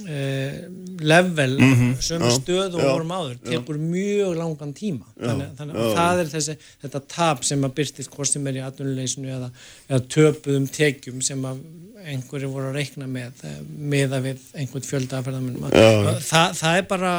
uh, 0.07 0.59
level 1.01 1.57
Mhm, 1.61 1.97
sömu 2.01 2.31
já, 2.31 2.37
stöð 2.39 2.77
og 2.77 2.81
já, 2.81 2.89
vorum 2.93 3.13
áður. 3.17 3.37
Já. 3.41 3.51
tekur 3.51 3.79
mjög 3.81 4.37
langan 4.37 4.73
tíma. 4.77 5.07
Já, 5.17 5.27
þannig, 5.31 5.51
þannig 5.59 5.77
já. 5.77 5.83
að 5.87 5.97
það 6.01 6.23
er 6.23 6.31
þessi, 6.35 6.57
þetta 6.85 7.03
tap 7.17 7.45
sem 7.45 7.65
að 7.69 7.75
byrtist 7.81 8.15
hvort 8.15 8.33
sem 8.33 8.47
er 8.47 8.61
í 8.61 8.65
atvinnuleysinu 8.67 9.35
eða, 9.37 9.51
eða 9.89 10.01
töpuðum 10.17 10.69
tekjum 10.73 11.23
sem 11.25 11.45
að 11.49 11.61
einhverju 12.07 12.49
voru 12.53 12.69
að 12.71 12.77
reikna 12.79 13.09
með 13.11 13.41
eh, 13.49 13.57
meða 13.67 14.21
við 14.23 14.43
einhvern 14.55 14.85
fjölda 14.87 15.19
af 15.19 15.27
ferðamennum 15.27 15.73
Já, 15.75 15.89
já. 15.91 16.13
það, 16.23 16.53
það 16.61 16.77
er 16.81 16.85
bara 16.93 17.13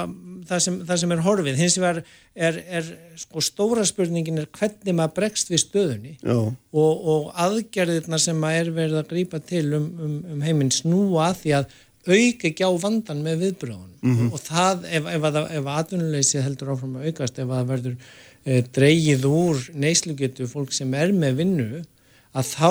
það 0.49 0.61
sem, 0.65 0.77
það 0.87 1.01
sem 1.03 1.13
er 1.15 1.23
horfið. 1.25 1.59
Hins 1.61 1.77
vegar 1.81 1.99
er, 2.35 2.61
er 2.79 2.91
sko 3.19 3.43
stóra 3.45 3.83
spurningin 3.87 4.41
er 4.43 4.47
hvernig 4.57 4.95
maður 4.97 5.15
bregst 5.19 5.51
við 5.51 5.63
stöðunni 5.65 6.15
og, 6.71 6.93
og 7.13 7.27
aðgerðirna 7.45 8.19
sem 8.21 8.39
maður 8.41 8.63
er 8.63 8.71
verið 8.81 9.01
að 9.01 9.11
grípa 9.11 9.41
til 9.43 9.65
um, 9.77 9.89
um, 10.07 10.15
um 10.35 10.41
heiminn 10.47 10.71
snúa 10.73 11.33
því 11.37 11.57
að 11.59 11.75
auka 12.07 12.47
ekki 12.47 12.63
á 12.63 12.71
vandan 12.79 13.23
með 13.25 13.41
viðbröðunum 13.45 13.93
Mhm. 14.07 14.27
og 14.31 14.39
það 14.45 14.83
ef, 14.93 15.07
ef, 15.09 15.23
ef 15.25 15.65
að 15.65 15.77
atvinnuleysi 15.81 16.41
heldur 16.45 16.69
áfram 16.75 16.97
að 16.99 17.07
aukast 17.09 17.39
ef 17.41 17.47
að 17.49 17.57
það 17.57 17.69
verður 17.71 17.95
e, 18.45 18.59
dreigið 18.77 19.25
úr 19.25 19.63
neyslugetu 19.73 20.45
fólk 20.47 20.75
sem 20.75 20.93
er 20.93 21.11
með 21.17 21.39
vinnu 21.41 21.81
að 22.37 22.49
þá 22.53 22.69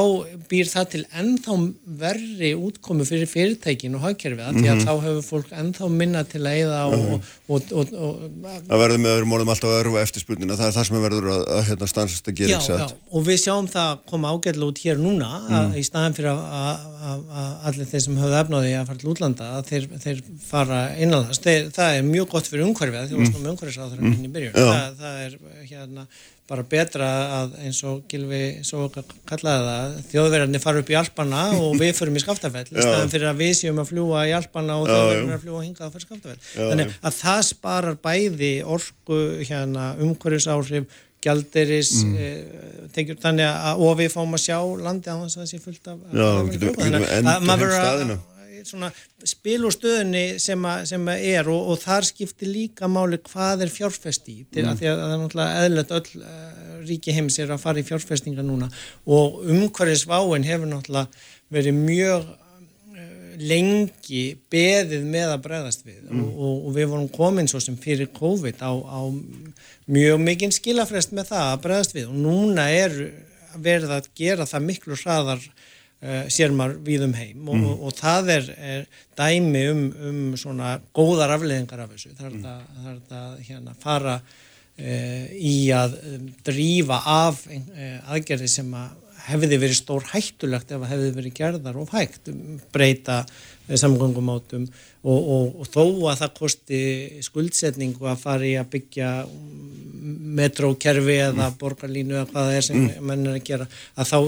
býr 0.50 0.68
það 0.70 0.84
til 0.92 1.00
ennþá 1.20 1.54
verri 2.02 2.50
útkomu 2.54 3.06
fyrir 3.08 3.26
fyrirtækin 3.30 3.96
og 3.98 4.04
hagkerfið 4.04 4.46
mm 4.52 4.60
því 4.60 4.68
að 4.70 4.76
Mhm. 4.76 4.84
þá 4.86 4.92
hefur 5.06 5.24
fólk 5.26 5.48
ennþá 5.60 5.88
minna 5.90 6.22
til 6.24 6.40
að 6.46 6.54
eyða 6.60 6.80
og, 6.86 7.24
og, 7.48 7.62
og, 7.72 7.72
og, 7.72 7.94
og 7.96 8.60
Það 8.68 8.82
verður 8.82 9.00
með 9.02 9.14
öðrum 9.16 9.34
orðum 9.36 9.50
alltaf 9.54 9.70
að 9.72 9.78
örfa 9.82 10.02
eftirspurnina, 10.06 10.56
það 10.60 10.68
er 10.70 10.76
það 10.76 10.86
sem 10.90 11.02
verður 11.06 11.26
að, 11.34 11.42
að 11.56 11.62
hérna, 11.70 11.88
stansast 11.90 12.28
að 12.30 12.36
gera, 12.42 12.60
já, 12.60 12.78
já, 12.78 12.86
og 13.16 13.26
við 13.26 13.40
sjáum 13.42 13.68
það 13.72 13.90
koma 14.12 14.32
ágætlega 14.36 14.70
út 14.70 14.82
hér 14.84 15.02
núna 15.02 15.30
að, 15.50 15.64
Mm. 15.66 15.74
í 15.80 15.84
staðan 15.88 16.14
fyrir 16.16 16.30
að, 16.30 16.44
að, 16.60 16.86
að, 17.10 17.20
að 17.40 17.50
allir 17.70 17.90
þeir 17.90 18.02
sem 18.06 18.16
höfðu 18.22 18.38
efnaði 18.42 18.72
að 18.76 18.86
fara 18.86 18.98
til 19.02 19.10
útlanda 19.14 19.50
að 19.56 19.66
þeir, 19.72 19.88
þeir 20.06 20.22
fara 20.46 20.80
innanlands 21.00 21.42
þeir, 21.42 21.70
það 21.74 21.98
er 21.98 22.02
mjög 22.12 22.28
gott 22.36 22.46
fyrir 22.50 22.66
umhverfið 22.66 23.08
því 23.08 23.16
Mm. 23.16 23.26
Mm. 24.06 24.32
byrjun 24.36 24.54
Já. 24.54 24.66
það, 24.70 24.96
það 25.00 25.16
er 25.26 25.38
hérna 25.70 26.06
bara 26.46 26.62
betra 26.62 27.06
að 27.40 27.54
eins 27.66 27.80
og 27.88 28.04
Gilvi 28.10 28.40
svo 28.66 28.84
kallaði 28.92 29.64
það, 29.66 29.94
þjóðverðarnir 30.12 30.62
fara 30.62 30.82
upp 30.84 30.90
í 30.92 30.98
Alpana 31.00 31.40
og 31.58 31.72
við 31.80 31.90
förum 31.98 32.18
í 32.18 32.22
Skaftafell 32.22 32.68
í 32.70 32.76
staðan 32.76 33.10
fyrir 33.10 33.30
að 33.32 33.40
við 33.42 33.54
séum 33.60 33.80
að 33.82 33.88
fljúa 33.90 34.20
í 34.30 34.34
Alpana 34.36 34.76
og 34.78 34.86
þjóðverðarnir 34.86 35.34
að 35.38 35.42
fljúa 35.46 35.64
hingað 35.64 35.88
að 35.88 35.96
fara 35.96 36.04
í 36.04 36.06
Skaftafell 36.06 36.38
Já, 36.38 36.68
þannig 36.70 36.94
að 37.10 37.18
það 37.22 37.40
sparar 37.50 37.98
bæði 38.06 38.52
orku 38.76 39.18
hérna, 39.48 39.88
umhverfisáhrif 40.06 41.02
gjalderis 41.26 41.90
Mm. 42.04 42.14
mm. 42.14 42.88
tekjur, 42.94 43.16
þannig 43.24 43.48
að 43.50 43.80
og 43.82 43.96
við 43.98 44.10
fáum 44.14 44.36
að 44.36 44.42
sjá 44.44 44.58
landi 44.86 45.10
á 45.10 45.16
þess 45.24 45.36
að 45.36 45.42
það 45.42 45.48
sé 45.50 45.58
fullt 45.64 45.88
af 45.90 45.96
Já, 46.14 46.28
getum- 46.52 46.76
þannig 46.76 47.06
getum 47.08 47.30
að 47.32 47.46
maður 47.48 47.72
verður 47.72 48.12
að-. 48.14 48.18
Svona 48.68 48.92
spil 49.24 49.58
úr 49.66 49.74
stöðunni 49.74 50.24
sem, 50.42 50.68
að, 50.68 50.86
sem 50.92 51.10
er 51.14 51.48
og, 51.52 51.72
og 51.72 51.80
þar 51.82 52.08
skiptir 52.08 52.52
líka 52.52 52.90
máli 52.90 53.18
hvað 53.24 53.66
er 53.66 53.72
fjárfest 53.72 54.28
í 54.32 54.42
til 54.52 54.66
Mm. 54.66 54.72
að 54.72 54.80
því 54.80 54.88
að 54.90 55.02
það 55.02 55.12
er 55.12 55.20
náttúrulega 55.22 55.66
eðlert 55.66 55.94
öll 55.96 56.22
uh, 56.22 56.80
ríki 56.86 57.14
heims 57.14 57.38
er 57.42 57.52
að 57.54 57.62
fara 57.62 57.82
í 57.82 57.86
fjárfestinga 57.86 58.44
núna 58.46 58.70
og 59.06 59.38
umhverfisváin 59.46 60.46
hefur 60.46 60.70
náttúrulega 60.70 61.06
verið 61.54 61.78
mjög 61.78 62.26
uh, 62.26 63.36
lengi 63.52 64.24
beðið 64.52 65.06
með 65.06 65.34
að 65.36 65.44
bregðast 65.46 65.86
við 65.86 66.02
mm. 66.08 66.24
og, 66.34 66.66
og 66.66 66.74
við 66.76 66.90
vorum 66.94 67.12
komin 67.14 67.50
svo 67.50 67.62
sem 67.62 67.78
fyrir 67.78 68.10
COVID 68.16 68.64
á, 68.64 68.72
á 68.74 69.00
mjög 69.86 70.20
mikinn 70.24 70.54
skilafrest 70.54 71.14
með 71.14 71.32
það 71.34 71.52
að 71.52 71.64
bregðast 71.68 71.96
við 71.96 72.10
og 72.10 72.20
núna 72.26 72.68
er 72.74 72.98
verið 73.56 73.96
að 73.96 74.10
gera 74.18 74.48
það 74.48 74.68
miklu 74.70 74.98
hraðar 75.00 75.44
sér 76.32 76.54
maður 76.56 76.80
við 76.86 77.06
um 77.06 77.14
heim 77.18 77.48
og, 77.48 77.56
mm. 77.56 77.68
og, 77.70 77.86
og 77.88 77.94
það 77.96 78.32
er, 78.36 78.50
er 78.72 78.84
dæmi 79.18 79.62
um, 79.72 79.84
um 80.08 80.20
svona 80.38 80.76
góðar 80.96 81.36
afleðingar 81.36 81.84
af 81.84 81.94
þessu 81.94 82.12
það 82.14 82.28
er 82.28 82.36
mm. 82.36 82.44
það, 82.44 82.66
það, 82.76 82.90
er 82.92 83.00
það 83.10 83.48
hérna, 83.48 83.76
fara 83.82 84.14
uh, 84.20 85.26
í 85.34 85.56
að 85.74 85.98
um, 86.12 86.28
drífa 86.46 87.00
af 87.16 87.42
uh, 87.48 88.14
aðgerði 88.14 88.52
sem 88.58 88.78
að 88.78 89.05
hefði 89.26 89.58
verið 89.60 89.78
stór 89.80 90.06
hættulegt 90.12 90.72
ef 90.72 90.80
það 90.82 90.92
hefði 90.92 91.12
verið 91.18 91.36
gerðar 91.36 91.78
og 91.80 91.92
hægt 91.94 92.30
breyta 92.74 93.22
samgöngumátum 93.66 94.66
og, 95.02 95.18
og, 95.18 95.60
og 95.60 95.70
þó 95.70 95.82
að 96.12 96.20
það 96.22 96.34
kosti 96.38 96.80
skuldsetningu 97.26 98.06
að 98.06 98.22
fara 98.22 98.46
í 98.46 98.54
að 98.60 98.70
byggja 98.76 99.10
metrókerfi 100.36 101.18
eða 101.18 101.50
mm. 101.50 101.58
borgarlínu 101.60 102.16
eða 102.16 102.28
hvað 102.30 102.48
það 102.48 102.58
er 102.58 102.66
sem 102.68 102.80
mm. 102.82 103.06
menn 103.10 103.26
er 103.26 103.38
að 103.40 103.46
gera 103.48 103.68
að 103.96 104.12
þá 104.12 104.18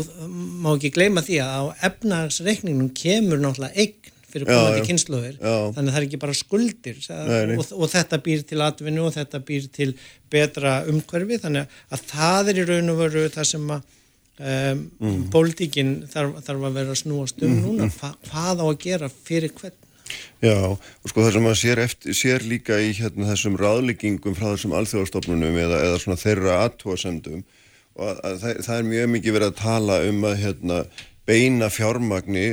má 0.65 0.71
ekki 0.75 0.95
gleyma 0.97 1.25
því 1.27 1.43
að 1.45 1.55
á 1.55 1.63
efnagsreikningnum 1.91 2.95
kemur 2.99 3.43
náttúrulega 3.43 3.85
eign 3.85 4.15
fyrir 4.29 4.49
komandi 4.51 4.85
kynsluður 4.85 5.37
þannig 5.41 5.79
að 5.79 5.93
það 5.93 6.01
er 6.01 6.07
ekki 6.07 6.21
bara 6.21 6.37
skuldir 6.37 6.99
nei, 7.09 7.39
nei. 7.49 7.55
Og, 7.57 7.71
og 7.79 7.93
þetta 7.95 8.19
býr 8.25 8.43
til 8.49 8.59
atvinnu 8.65 9.07
og 9.07 9.15
þetta 9.15 9.41
býr 9.49 9.69
til 9.73 9.93
betra 10.33 10.81
umhverfi 10.91 11.39
þannig 11.45 11.79
að 11.95 12.05
það 12.11 12.53
er 12.53 12.61
í 12.61 12.67
raun 12.69 12.93
og 12.93 13.01
veru 13.01 13.25
það 13.33 13.49
sem 13.55 13.71
að 13.79 13.95
Um, 14.39 14.85
mm. 15.03 15.23
pólitíkin 15.35 15.89
þarf, 16.07 16.37
þarf 16.47 16.67
að 16.69 16.77
vera 16.79 16.95
snúast 16.95 17.41
um 17.43 17.51
mm. 17.51 17.63
núna 17.65 17.89
Hva, 17.91 18.13
hvað 18.29 18.61
á 18.63 18.67
að 18.69 18.77
gera 18.85 19.09
fyrir 19.11 19.51
hvern 19.57 19.75
Já, 20.39 20.55
og 20.79 21.11
sko 21.11 21.25
það 21.25 21.33
sem 21.35 21.45
maður 21.45 21.59
sér, 21.59 21.81
eftir, 21.83 22.15
sér 22.15 22.45
líka 22.47 22.79
í 22.79 22.93
hérna, 22.95 23.27
þessum 23.33 23.57
ráðleggingum 23.59 24.37
frá 24.39 24.53
þessum 24.53 24.77
alþjóðastofnunum 24.79 25.59
eða, 25.59 25.81
eða 25.89 25.99
svona 26.05 26.21
þeirra 26.23 26.61
aðtóasendum 26.69 27.43
og 27.99 28.05
að, 28.07 28.23
að 28.31 28.39
það, 28.45 28.63
það 28.69 28.77
er 28.77 28.89
mjög 28.93 29.11
mikið 29.17 29.37
verið 29.39 29.51
að 29.51 29.59
tala 29.65 29.99
um 30.07 30.23
að 30.31 30.39
hérna, 30.45 30.79
beina 31.29 31.73
fjármagni 31.75 32.47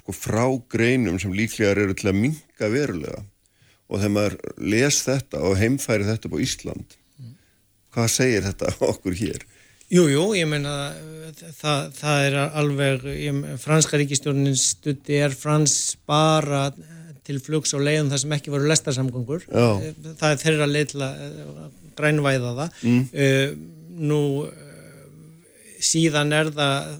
sko, 0.00 0.16
frá 0.16 0.44
greinum 0.72 1.20
sem 1.20 1.36
líklegar 1.36 1.84
eru 1.84 2.00
til 2.00 2.10
að 2.14 2.20
minga 2.24 2.72
verulega 2.72 3.22
og 3.90 4.00
þegar 4.00 4.16
maður 4.16 4.40
les 4.72 5.04
þetta 5.04 5.44
og 5.44 5.60
heimfæri 5.60 6.08
þetta 6.08 6.32
på 6.32 6.40
Ísland 6.48 6.96
mm. 7.20 7.32
hvað 7.92 8.12
segir 8.16 8.48
þetta 8.48 8.72
okkur 8.94 9.20
hér? 9.20 9.50
Jú, 9.90 10.04
jú, 10.06 10.24
ég 10.38 10.46
meina 10.46 10.72
það, 11.58 11.88
það 11.98 12.24
er 12.28 12.36
alveg, 12.46 13.06
ég, 13.10 13.42
franska 13.58 13.98
ríkistjórnin 13.98 14.54
stutti 14.58 15.18
er 15.18 15.34
frans 15.34 15.96
bara 16.06 16.68
til 17.26 17.40
flugs 17.42 17.74
og 17.74 17.82
leiðum 17.82 18.12
það 18.12 18.22
sem 18.22 18.36
ekki 18.36 18.54
voru 18.54 18.70
lestarsamgöngur. 18.70 19.48
Það 19.50 20.28
er 20.30 20.40
þeirra 20.44 20.70
leið 20.70 20.88
til 20.92 21.02
að 21.08 21.20
grænvæða 21.98 22.54
það. 22.60 22.80
Mm. 22.86 23.68
Nú 24.10 24.22
síðan 25.82 26.34
er 26.38 26.54
það 26.54 26.90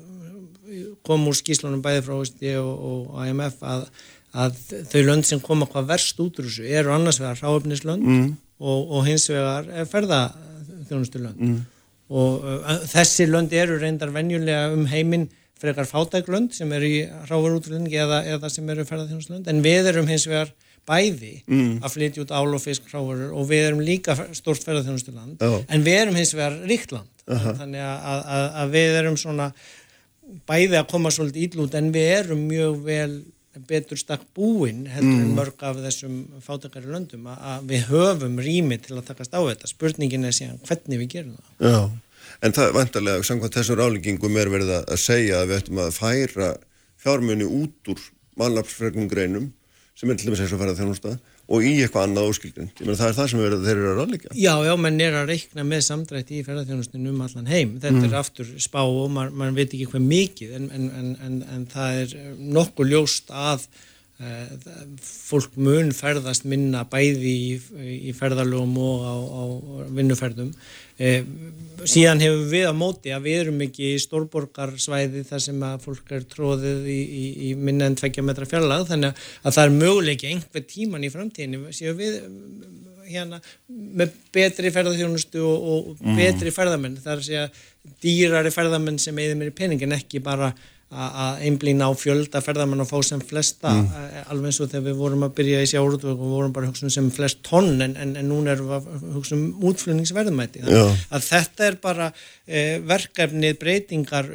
kom 1.06 1.30
úr 1.30 1.38
skíslunum 1.38 1.82
bæði 1.84 2.04
frá 2.06 2.18
OSD 2.18 2.46
og, 2.58 2.70
og 2.90 3.26
IMF 3.26 3.62
að, 3.66 3.88
að 4.34 4.62
þau 4.90 5.02
lönd 5.06 5.26
sem 5.30 5.42
koma 5.42 5.70
hvað 5.70 5.92
verst 5.94 6.22
út 6.22 6.42
úr 6.42 6.50
þessu 6.50 6.66
eru 6.66 6.94
annars 6.94 7.22
vegar 7.22 7.38
ráöfnislönd 7.38 8.06
mm. 8.06 8.30
og, 8.58 8.96
og 8.98 9.06
hins 9.06 9.30
vegar 9.30 9.70
ferðarþjónustulönd. 9.94 11.38
Mm 11.38 11.60
og 12.10 12.46
uh, 12.46 12.72
þessi 12.90 13.28
lönd 13.30 13.52
eru 13.54 13.78
reyndar 13.78 14.10
venjulega 14.14 14.72
um 14.74 14.86
heiminn 14.90 15.28
frekar 15.60 15.88
fátæklönd 15.88 16.54
sem 16.56 16.70
eru 16.72 16.88
í 16.88 17.00
rávarútlunni 17.28 17.92
eða, 17.92 18.22
eða 18.36 18.50
sem 18.52 18.68
eru 18.72 18.86
ferðarþjónuslönd 18.88 19.50
en 19.50 19.62
við 19.64 19.90
erum 19.92 20.08
hins 20.10 20.26
vegar 20.28 20.52
bæði 20.88 21.34
mm. 21.44 21.74
að 21.84 21.94
flytja 21.94 22.24
út 22.24 22.32
ál 22.32 22.56
og 22.56 22.62
fisk 22.62 22.88
rávarur 22.90 23.34
og 23.36 23.50
við 23.50 23.66
erum 23.68 23.82
líka 23.84 24.16
stort 24.36 24.64
ferðarþjónustuland 24.64 25.44
oh. 25.44 25.60
en 25.68 25.84
við 25.86 25.98
erum 26.04 26.16
hins 26.18 26.32
vegar 26.34 26.56
ríktland 26.64 27.26
uh 27.26 27.36
-huh. 27.36 27.58
þannig 27.60 27.84
að, 27.84 28.24
að, 28.36 28.46
að 28.62 28.72
við 28.78 28.96
erum 29.02 29.18
svona 29.20 29.50
bæði 30.48 30.80
að 30.80 30.88
koma 30.90 31.12
svolítið 31.12 31.46
ílút 31.46 31.76
en 31.78 31.92
við 31.92 32.08
erum 32.16 32.42
mjög 32.48 32.82
vel 32.86 33.12
betur 33.66 33.98
stakk 33.98 34.22
búinn 34.36 34.84
heldur 34.90 35.16
mm. 35.16 35.24
en 35.24 35.34
mörg 35.38 35.64
af 35.66 35.80
þessum 35.82 36.20
fátakari 36.44 36.90
löndum 36.90 37.26
að 37.32 37.66
við 37.72 37.88
höfum 37.90 38.38
rými 38.38 38.78
til 38.82 38.98
að 38.98 39.08
takast 39.10 39.34
á 39.34 39.40
þetta. 39.42 39.70
Spurningin 39.70 40.28
er 40.28 40.36
síðan 40.36 40.60
hvernig 40.68 41.02
við 41.02 41.10
gerum 41.16 41.36
það. 41.36 41.70
Já, 41.70 41.80
en 42.46 42.56
það 42.56 42.74
vantarlega, 42.78 43.26
samkvæmt 43.26 43.58
þessum 43.58 43.80
ráleggingum 43.80 44.38
er 44.38 44.52
verið 44.54 44.74
að 44.78 45.00
segja 45.02 45.40
að 45.40 45.50
við 45.50 45.58
ættum 45.58 45.82
að 45.82 45.96
færa 45.98 46.50
fjármunni 47.00 47.48
út 47.48 47.92
úr 47.94 48.06
mannlapsfregnum 48.40 49.10
greinum 49.10 49.50
sem 49.98 50.10
er 50.10 50.20
til 50.20 50.30
dæmis 50.30 50.44
eins 50.44 50.54
og 50.54 50.62
færða 50.62 50.78
þjónustað 50.78 51.18
og 51.50 51.66
í 51.66 51.72
eitthvað 51.82 52.06
annað 52.06 52.28
meina 52.78 52.96
það 53.00 53.06
er 53.08 53.16
það 53.16 53.28
sem 53.32 53.42
er, 53.42 53.54
þeir 53.64 53.72
eru 53.74 53.90
að 53.90 54.00
ráðleika. 54.00 54.32
Já, 54.38 54.52
já, 54.66 54.72
menn 54.78 55.00
er 55.02 55.16
að 55.18 55.32
reikna 55.32 55.64
með 55.66 55.84
samdrætti 55.88 56.38
í 56.38 56.42
ferðarþjónustinu 56.46 57.10
um 57.10 57.22
allan 57.26 57.50
heim. 57.50 57.72
Þetta 57.82 57.96
mm. 57.96 58.06
er 58.06 58.18
aftur 58.20 58.52
spá 58.62 58.80
og 58.84 59.08
mann 59.14 59.34
man 59.40 59.56
veit 59.56 59.72
ekki 59.72 59.88
hvað 59.90 60.04
mikið 60.12 60.52
en, 60.58 60.68
en, 60.76 60.90
en, 61.26 61.40
en 61.56 61.64
það 61.70 62.02
er 62.04 62.14
nokkuð 62.58 62.92
ljóst 62.92 63.34
að 63.34 63.66
uh, 64.22 64.52
fólk 65.02 65.58
mun 65.58 65.90
ferðast 65.96 66.46
minna 66.50 66.84
bæði 66.90 67.34
í, 67.34 67.50
í 68.10 68.14
ferðarlögum 68.14 68.78
og 68.86 69.02
á, 69.02 69.14
á 69.18 69.42
vinnuferðum. 69.98 70.54
Uh, 71.00 71.22
síðan 71.88 72.20
hefur 72.20 72.42
við 72.50 72.66
á 72.68 72.74
móti 72.76 73.12
að 73.14 73.26
við 73.26 73.38
erum 73.44 73.62
ekki 73.64 73.92
í 73.94 74.00
stórborgarsvæði 74.02 75.22
þar 75.28 75.42
sem 75.46 75.62
að 75.64 75.86
fólk 75.86 76.12
er 76.16 76.26
tróðið 76.28 76.88
í, 76.92 76.98
í, 77.00 77.24
í 77.48 77.52
minna 77.56 77.88
en 77.88 77.96
tveggja 77.98 78.24
metra 78.26 78.48
fjallag 78.48 78.86
þannig 78.90 79.22
að 79.40 79.56
það 79.56 79.62
er 79.64 79.76
möguleiki 79.76 80.30
einhver 80.30 80.66
tíman 80.68 81.06
í 81.06 81.12
framtíðinu 81.12 81.72
séu 81.76 81.94
við 81.98 82.18
hérna 83.10 83.40
með 83.68 84.12
betri 84.34 84.72
ferðarþjónustu 84.74 85.40
og, 85.42 85.64
og 85.72 86.04
mm. 86.04 86.20
betri 86.20 86.52
ferðarmenn 86.54 87.00
þar 87.02 87.24
sé 87.26 87.40
að 87.46 87.62
dýrari 88.04 88.52
ferðarmenn 88.54 89.00
sem 89.02 89.18
eða 89.18 89.38
mér 89.40 89.52
í 89.52 89.56
peningin 89.56 89.96
ekki 89.96 90.22
bara 90.24 90.52
að 90.90 91.42
einblýna 91.46 91.86
á 91.86 91.92
fjölda 91.94 92.40
ferðarmann 92.42 92.82
og 92.82 92.88
fá 92.90 92.96
sem 93.06 93.20
flesta 93.22 93.70
mm. 93.70 94.24
alveg 94.32 94.50
eins 94.50 94.58
og 94.58 94.72
þegar 94.72 94.86
við 94.88 94.96
vorum 94.98 95.26
að 95.26 95.34
byrja 95.38 95.60
í 95.62 95.68
sjáurútvöku 95.70 96.24
og 96.26 96.32
vorum 96.34 96.54
bara 96.56 96.66
að 96.66 96.72
hugsa 96.72 96.88
um 96.88 96.94
sem 96.94 97.10
flest 97.14 97.44
tonn 97.46 97.76
en, 97.84 97.94
en, 97.94 98.16
en 98.18 98.26
núna 98.26 98.56
erum 98.56 98.72
við 98.72 98.78
að 98.80 99.04
hugsa 99.14 99.36
um 99.38 99.44
útflutningsverðmæti 99.70 100.64
að 100.66 101.28
þetta 101.28 101.68
er 101.68 101.78
bara 101.84 102.10
eh, 102.10 102.80
verkefni 102.82 103.52
breytingar 103.60 104.32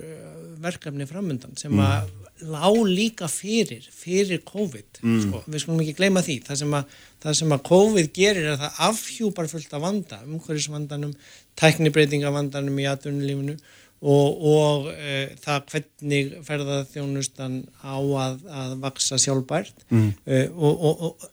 verkefni 0.64 1.10
framöndan 1.10 1.60
sem 1.60 1.76
mm. 1.76 1.84
að 1.84 2.14
lá 2.44 2.68
líka 2.88 3.28
fyrir 3.32 3.86
fyrir 3.92 4.42
COVID 4.48 5.00
mm. 5.02 5.20
sko, 5.24 5.44
við 5.48 5.64
skulum 5.64 5.84
ekki 5.84 5.96
gleyma 6.00 6.24
því 6.24 6.42
það 6.48 6.60
sem, 6.62 6.76
að, 6.76 6.98
það 7.24 7.38
sem 7.40 7.56
að 7.56 7.64
COVID 7.70 8.12
gerir 8.16 8.44
er 8.44 8.56
að 8.56 8.64
það 8.66 8.82
afhjúpar 8.90 9.50
fullt 9.52 9.76
af 9.76 9.84
vanda 9.84 10.20
umhverjusvandanum, 10.28 11.14
tæknibreitingavandanum 11.60 12.80
í 12.84 12.88
atvinnulífinu 12.92 13.56
og, 14.02 14.44
og 14.52 14.90
e, 14.92 15.22
það 15.42 15.72
hvernig 15.72 16.34
ferðarþjónustan 16.46 17.62
á 17.82 17.96
að, 17.96 18.44
að 18.50 18.76
vaksa 18.84 19.20
sjálfbært 19.22 19.88
mm. 19.90 20.12
e, 20.26 20.42
og, 20.52 20.86
og, 20.86 21.28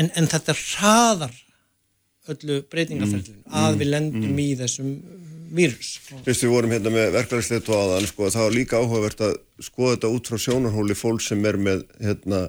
en, 0.00 0.10
en 0.16 0.30
þetta 0.30 0.56
hraðar 0.56 1.36
öllu 2.30 2.60
breytingaferðinu 2.70 3.42
mm. 3.42 3.58
að 3.62 3.80
við 3.80 3.92
lendum 3.94 4.30
mm. 4.32 4.40
í 4.42 4.48
þessum 4.60 4.94
vírus. 5.50 5.94
Fyrst 6.24 6.44
við 6.44 6.52
vorum 6.54 6.74
hérna 6.74 6.92
með 6.94 7.14
verklæðisleitu 7.16 7.74
aðan, 7.74 8.08
sko, 8.08 8.28
það 8.30 8.46
var 8.46 8.56
líka 8.56 8.80
áhugavert 8.80 9.22
að 9.26 9.38
skoða 9.66 9.96
þetta 9.96 10.10
út 10.16 10.30
frá 10.30 10.42
sjónarhóli 10.44 10.96
fólk 10.98 11.24
sem 11.24 11.46
er 11.48 11.58
með, 11.60 11.86
hérna, 12.02 12.44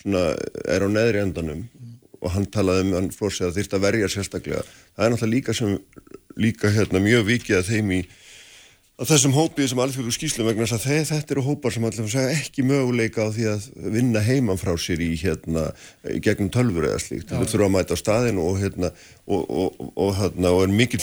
svona, 0.00 0.26
er 0.70 0.86
á 0.86 0.88
neðri 0.90 1.22
endanum 1.24 1.64
mm. 1.64 1.96
og 2.20 2.34
hann 2.36 2.46
talaði 2.54 2.86
um, 2.86 2.92
hann 2.98 3.10
fór 3.14 3.34
sig 3.34 3.48
að 3.48 3.58
þýrst 3.58 3.78
að 3.78 3.86
verja 3.88 4.12
sérstaklega. 4.12 4.66
Það 4.94 5.06
er 5.06 5.14
náttúrulega 5.14 5.34
líka 5.34 5.56
sem, 5.58 5.74
líka 6.46 6.74
hérna 6.74 7.02
mjög 7.02 7.26
vikið 7.32 7.58
að 7.60 7.72
þeim 7.72 7.96
í 7.98 8.00
að 8.94 9.08
þessum 9.10 9.32
hópið 9.34 9.70
sem 9.72 9.80
alþjóðu 9.82 10.12
skýslum 10.14 10.46
vegna 10.46 10.66
þess 10.70 10.86
að 10.86 11.08
þetta 11.08 11.34
eru 11.34 11.42
hópar 11.48 11.74
sem 11.74 11.86
allir 11.86 12.10
segja 12.12 12.34
ekki 12.36 12.62
möguleika 12.62 13.26
á 13.26 13.34
því 13.34 13.46
að 13.50 13.64
vinna 13.96 14.22
heiman 14.22 14.60
frá 14.60 14.70
sér 14.78 15.02
í 15.02 15.08
hérna 15.18 15.64
gegnum 16.22 16.52
tölfur 16.54 16.86
eða 16.86 17.00
slíkt. 17.02 17.32
Þú 17.32 17.48
þurfa 17.50 17.66
að 17.66 17.74
mæta 17.74 17.98
á 17.98 18.02
staðinu 18.04 18.44
og 18.46 18.60
hérna 18.62 18.92
og, 19.24 19.50
og, 19.50 19.76
og, 19.96 20.18
og 20.20 20.58
er 20.62 20.72
mikill 20.72 21.00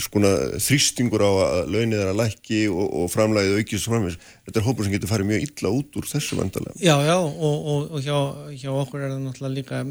skona, 0.00 0.30
þrýstingur 0.56 1.20
á 1.20 1.30
að 1.44 1.72
launið 1.74 2.00
er 2.00 2.12
að 2.14 2.20
lækki 2.22 2.60
og 2.72 3.10
framlæðið 3.12 3.58
aukist 3.60 3.90
framvegis. 3.90 4.16
Þetta 4.48 4.60
er 4.60 4.64
hópar 4.64 4.86
sem 4.86 4.94
getur 4.94 5.10
farið 5.10 5.28
mjög 5.28 5.44
illa 5.44 5.72
út 5.76 5.98
úr 6.00 6.08
þessu 6.08 6.38
vandalega. 6.38 6.76
Já, 6.80 6.94
já 7.04 7.16
og 7.18 7.98
hjá, 8.00 8.16
hjá 8.62 8.70
okkur 8.72 9.04
er 9.04 9.12
það 9.12 9.26
náttúrulega 9.26 9.56
líka 9.58 9.82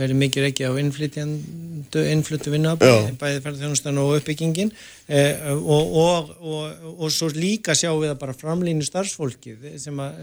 verið 0.00 0.20
mikið 0.24 0.48
ekki 0.50 0.66
á 0.66 0.72
innflyttu 0.82 2.54
vinnuafn, 2.56 3.16
bæði 3.20 3.44
ferðarþjónustan 3.46 4.02
og 4.02 4.16
uppbyggingin 4.18 4.74
eh, 5.06 5.46
og 5.54 6.34
og, 6.42 6.84
og 6.98 7.08
svo 7.14 7.30
líka 7.34 7.78
sjáum 7.78 8.02
við 8.02 8.16
að 8.16 8.20
bara 8.24 8.36
framlýnu 8.36 8.86
starfsfólkið 8.86 9.74
sem 9.80 10.02
að, 10.02 10.18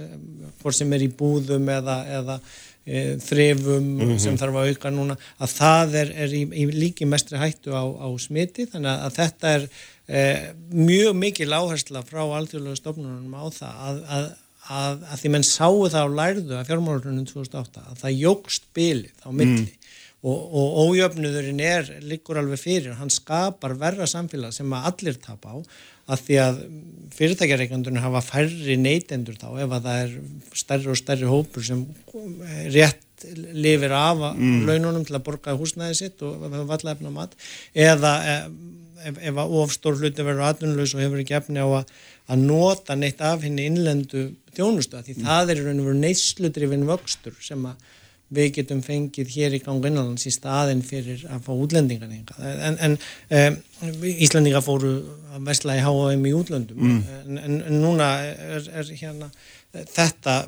sem 0.75 0.95
er 0.95 1.07
í 1.07 1.11
búðum 1.15 1.71
eða, 1.71 2.01
eða 2.19 2.39
e, 2.85 3.17
þrefum 3.21 3.83
mm 3.83 3.99
-hmm. 4.01 4.21
sem 4.21 4.37
þarf 4.37 4.59
að 4.61 4.71
auka 4.71 4.93
núna, 4.93 5.17
að 5.39 5.53
það 5.57 5.95
er, 6.01 6.13
er 6.25 6.33
í, 6.33 6.41
í 6.45 6.65
líki 6.71 7.05
mestri 7.09 7.41
hættu 7.41 7.73
á, 7.73 7.83
á 7.83 8.07
smiti 8.21 8.67
þannig 8.71 9.05
að 9.07 9.19
þetta 9.19 9.53
er 9.57 9.67
e, 10.07 10.23
mjög 10.71 11.15
mikil 11.15 11.51
áhersla 11.53 12.05
frá 12.05 12.23
alþjóðlega 12.23 12.81
stofnunum 12.81 13.33
á 13.33 13.45
það 13.49 13.87
að, 13.89 14.03
að, 14.17 14.29
að, 14.69 15.07
að 15.11 15.23
því 15.23 15.33
menn 15.35 15.47
sáu 15.49 15.87
það 15.89 16.05
á 16.05 16.17
lærðu 16.21 16.59
að 16.59 16.69
fjármálurunum 16.69 17.25
2008 17.25 17.87
að 17.89 17.97
það 18.03 18.21
jógst 18.21 18.69
bilið 18.73 19.25
á 19.25 19.29
milli 19.31 19.73
og, 20.25 20.37
og 20.57 20.77
ójöfnuðurinn 20.89 21.61
er 21.61 21.89
liggur 22.01 22.39
alveg 22.41 22.61
fyrir, 22.61 22.95
hann 22.97 23.13
skapar 23.13 23.75
verra 23.77 24.07
samfélag 24.09 24.55
sem 24.55 24.71
að 24.73 24.87
allir 24.91 25.19
tapa 25.21 25.53
á 25.53 25.57
að 26.05 26.27
því 26.27 26.37
að 26.41 26.59
fyrirtækjareikandunum 27.15 28.03
hafa 28.03 28.21
færri 28.25 28.75
neytendur 28.79 29.37
þá 29.39 29.47
ef 29.63 29.73
að 29.77 29.87
það 29.87 29.99
er 30.03 30.13
stærri 30.61 30.91
og 30.91 30.99
stærri 30.99 31.29
hópur 31.29 31.65
sem 31.65 31.83
rétt 32.75 33.01
lifir 33.55 33.93
af 33.95 34.21
mm. 34.35 34.65
laununum 34.67 35.05
til 35.07 35.15
að 35.15 35.25
borga 35.29 35.55
húsnæði 35.57 35.99
sitt 36.01 36.23
og 36.25 36.43
valla 36.51 36.93
efna 36.93 37.13
mat 37.13 37.35
eða 37.71 38.11
ef, 39.05 39.15
ef 39.15 39.39
að 39.39 39.55
ofstór 39.61 39.99
hluti 40.01 40.25
verður 40.25 40.49
atvinnulegs 40.49 40.95
og 40.97 41.03
hefur 41.05 41.21
ekki 41.23 41.37
efni 41.39 41.63
á 41.63 41.69
að, 41.79 41.93
að 42.27 42.45
nota 42.49 42.97
neitt 42.99 43.23
af 43.23 43.45
henni 43.45 43.69
innlendu 43.69 44.27
þjónustu 44.57 44.99
því 44.99 45.15
mm. 45.15 45.27
það 45.29 45.53
er 45.53 45.63
raun 45.63 45.81
og 45.81 45.89
veru 45.89 46.01
neysludrifin 46.03 46.87
vöxtur 46.89 47.39
sem 47.43 47.69
að 47.69 47.93
við 48.35 48.51
getum 48.59 48.81
fengið 48.85 49.31
hér 49.35 49.55
í 49.57 49.61
gangu 49.63 49.89
innanlands 49.89 50.27
í 50.27 50.33
staðin 50.33 50.83
fyrir 50.85 51.23
að 51.31 51.47
fá 51.47 51.51
útlendingan 51.55 52.13
en, 52.15 52.77
en 52.77 52.97
um, 52.97 53.59
Íslandinga 54.11 54.61
fóru 54.65 54.93
að 55.35 55.49
vesla 55.49 55.77
í 55.77 55.83
H&M 55.83 56.25
í 56.29 56.33
útlöndum. 56.35 56.79
Mm. 56.79 57.01
en, 57.21 57.39
en, 57.41 57.59
en 57.69 57.81
núna 57.83 58.09
er, 58.25 58.69
er 58.81 58.91
hérna 58.95 59.29
þetta 59.73 60.43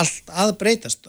allt 0.00 0.30
að 0.30 0.56
breytast. 0.60 1.08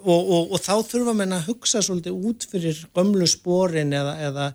Og, 0.00 0.16
og, 0.16 0.52
og 0.54 0.62
þá 0.64 0.86
þurfa 0.88 1.12
menn 1.12 1.34
að 1.36 1.50
hugsa 1.50 1.82
svolítið 1.84 2.22
út 2.30 2.46
fyrir 2.48 2.78
gömlu 2.96 3.26
spórin 3.28 3.92
eða, 3.92 4.14
eða 4.30 4.46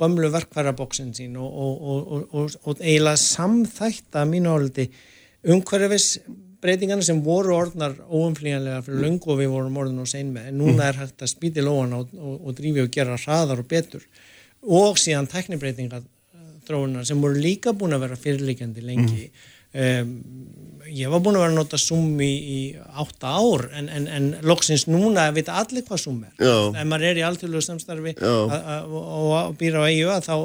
gömlu 0.00 0.30
verkværaboksin 0.34 1.12
sín 1.14 1.36
og, 1.38 2.24
og 2.34 2.80
eiginlega 2.80 3.20
samþætta 3.22 4.24
mínu 4.26 4.56
áldi 4.56 4.88
umhverfis 5.46 6.16
breytingarna 6.64 7.04
sem 7.04 7.20
voru 7.24 7.54
orðnar 7.58 7.96
óumflíjanlega 8.08 8.82
fyrir 8.86 9.04
löngu 9.04 9.34
og 9.34 9.40
við 9.42 9.52
vorum 9.52 9.80
orðin 9.82 10.02
og 10.04 10.10
sein 10.10 10.32
með 10.32 10.50
en 10.50 10.60
núna 10.62 10.78
mm. 10.78 10.84
er 10.88 11.00
hægt 11.02 11.24
að 11.24 11.32
spýti 11.34 11.64
lóan 11.64 11.92
og, 11.98 12.12
og, 12.16 12.36
og 12.40 12.58
drífi 12.58 12.84
og 12.84 12.92
gera 12.94 13.18
hraðar 13.20 13.62
og 13.62 13.70
betur 13.70 14.06
og 14.64 15.00
síðan 15.00 15.28
teknibreytingar 15.30 16.04
þróunar 16.64 17.04
sem 17.08 17.20
voru 17.20 17.40
líka 17.40 17.74
búin 17.76 17.96
að 17.96 18.06
vera 18.06 18.20
fyrirlíkjandi 18.20 18.84
lengi 18.84 19.26
mm. 19.26 19.42
um, 19.84 20.14
ég 20.88 21.12
var 21.12 21.22
búin 21.24 21.36
að 21.36 21.44
vera 21.44 21.52
að 21.52 21.58
nota 21.58 21.80
Zoom 21.80 22.20
í, 22.24 22.32
í 22.32 22.60
átta 23.02 23.34
ár 23.36 23.66
en, 23.76 23.90
en, 23.92 24.08
en 24.08 24.30
loksins 24.48 24.86
núna 24.88 25.26
vita 25.36 25.58
allir 25.60 25.84
hvað 25.84 26.04
Zoom 26.06 26.22
er 26.24 26.32
Já. 26.40 26.56
ef 26.72 26.88
maður 26.88 27.10
er 27.10 27.20
í 27.20 27.26
alltjóðlegu 27.28 27.66
samstarfi 27.68 28.16
og 28.24 29.58
býra 29.60 29.84
á 29.84 29.92
EU 29.92 30.14
að 30.14 30.30
þá 30.30 30.36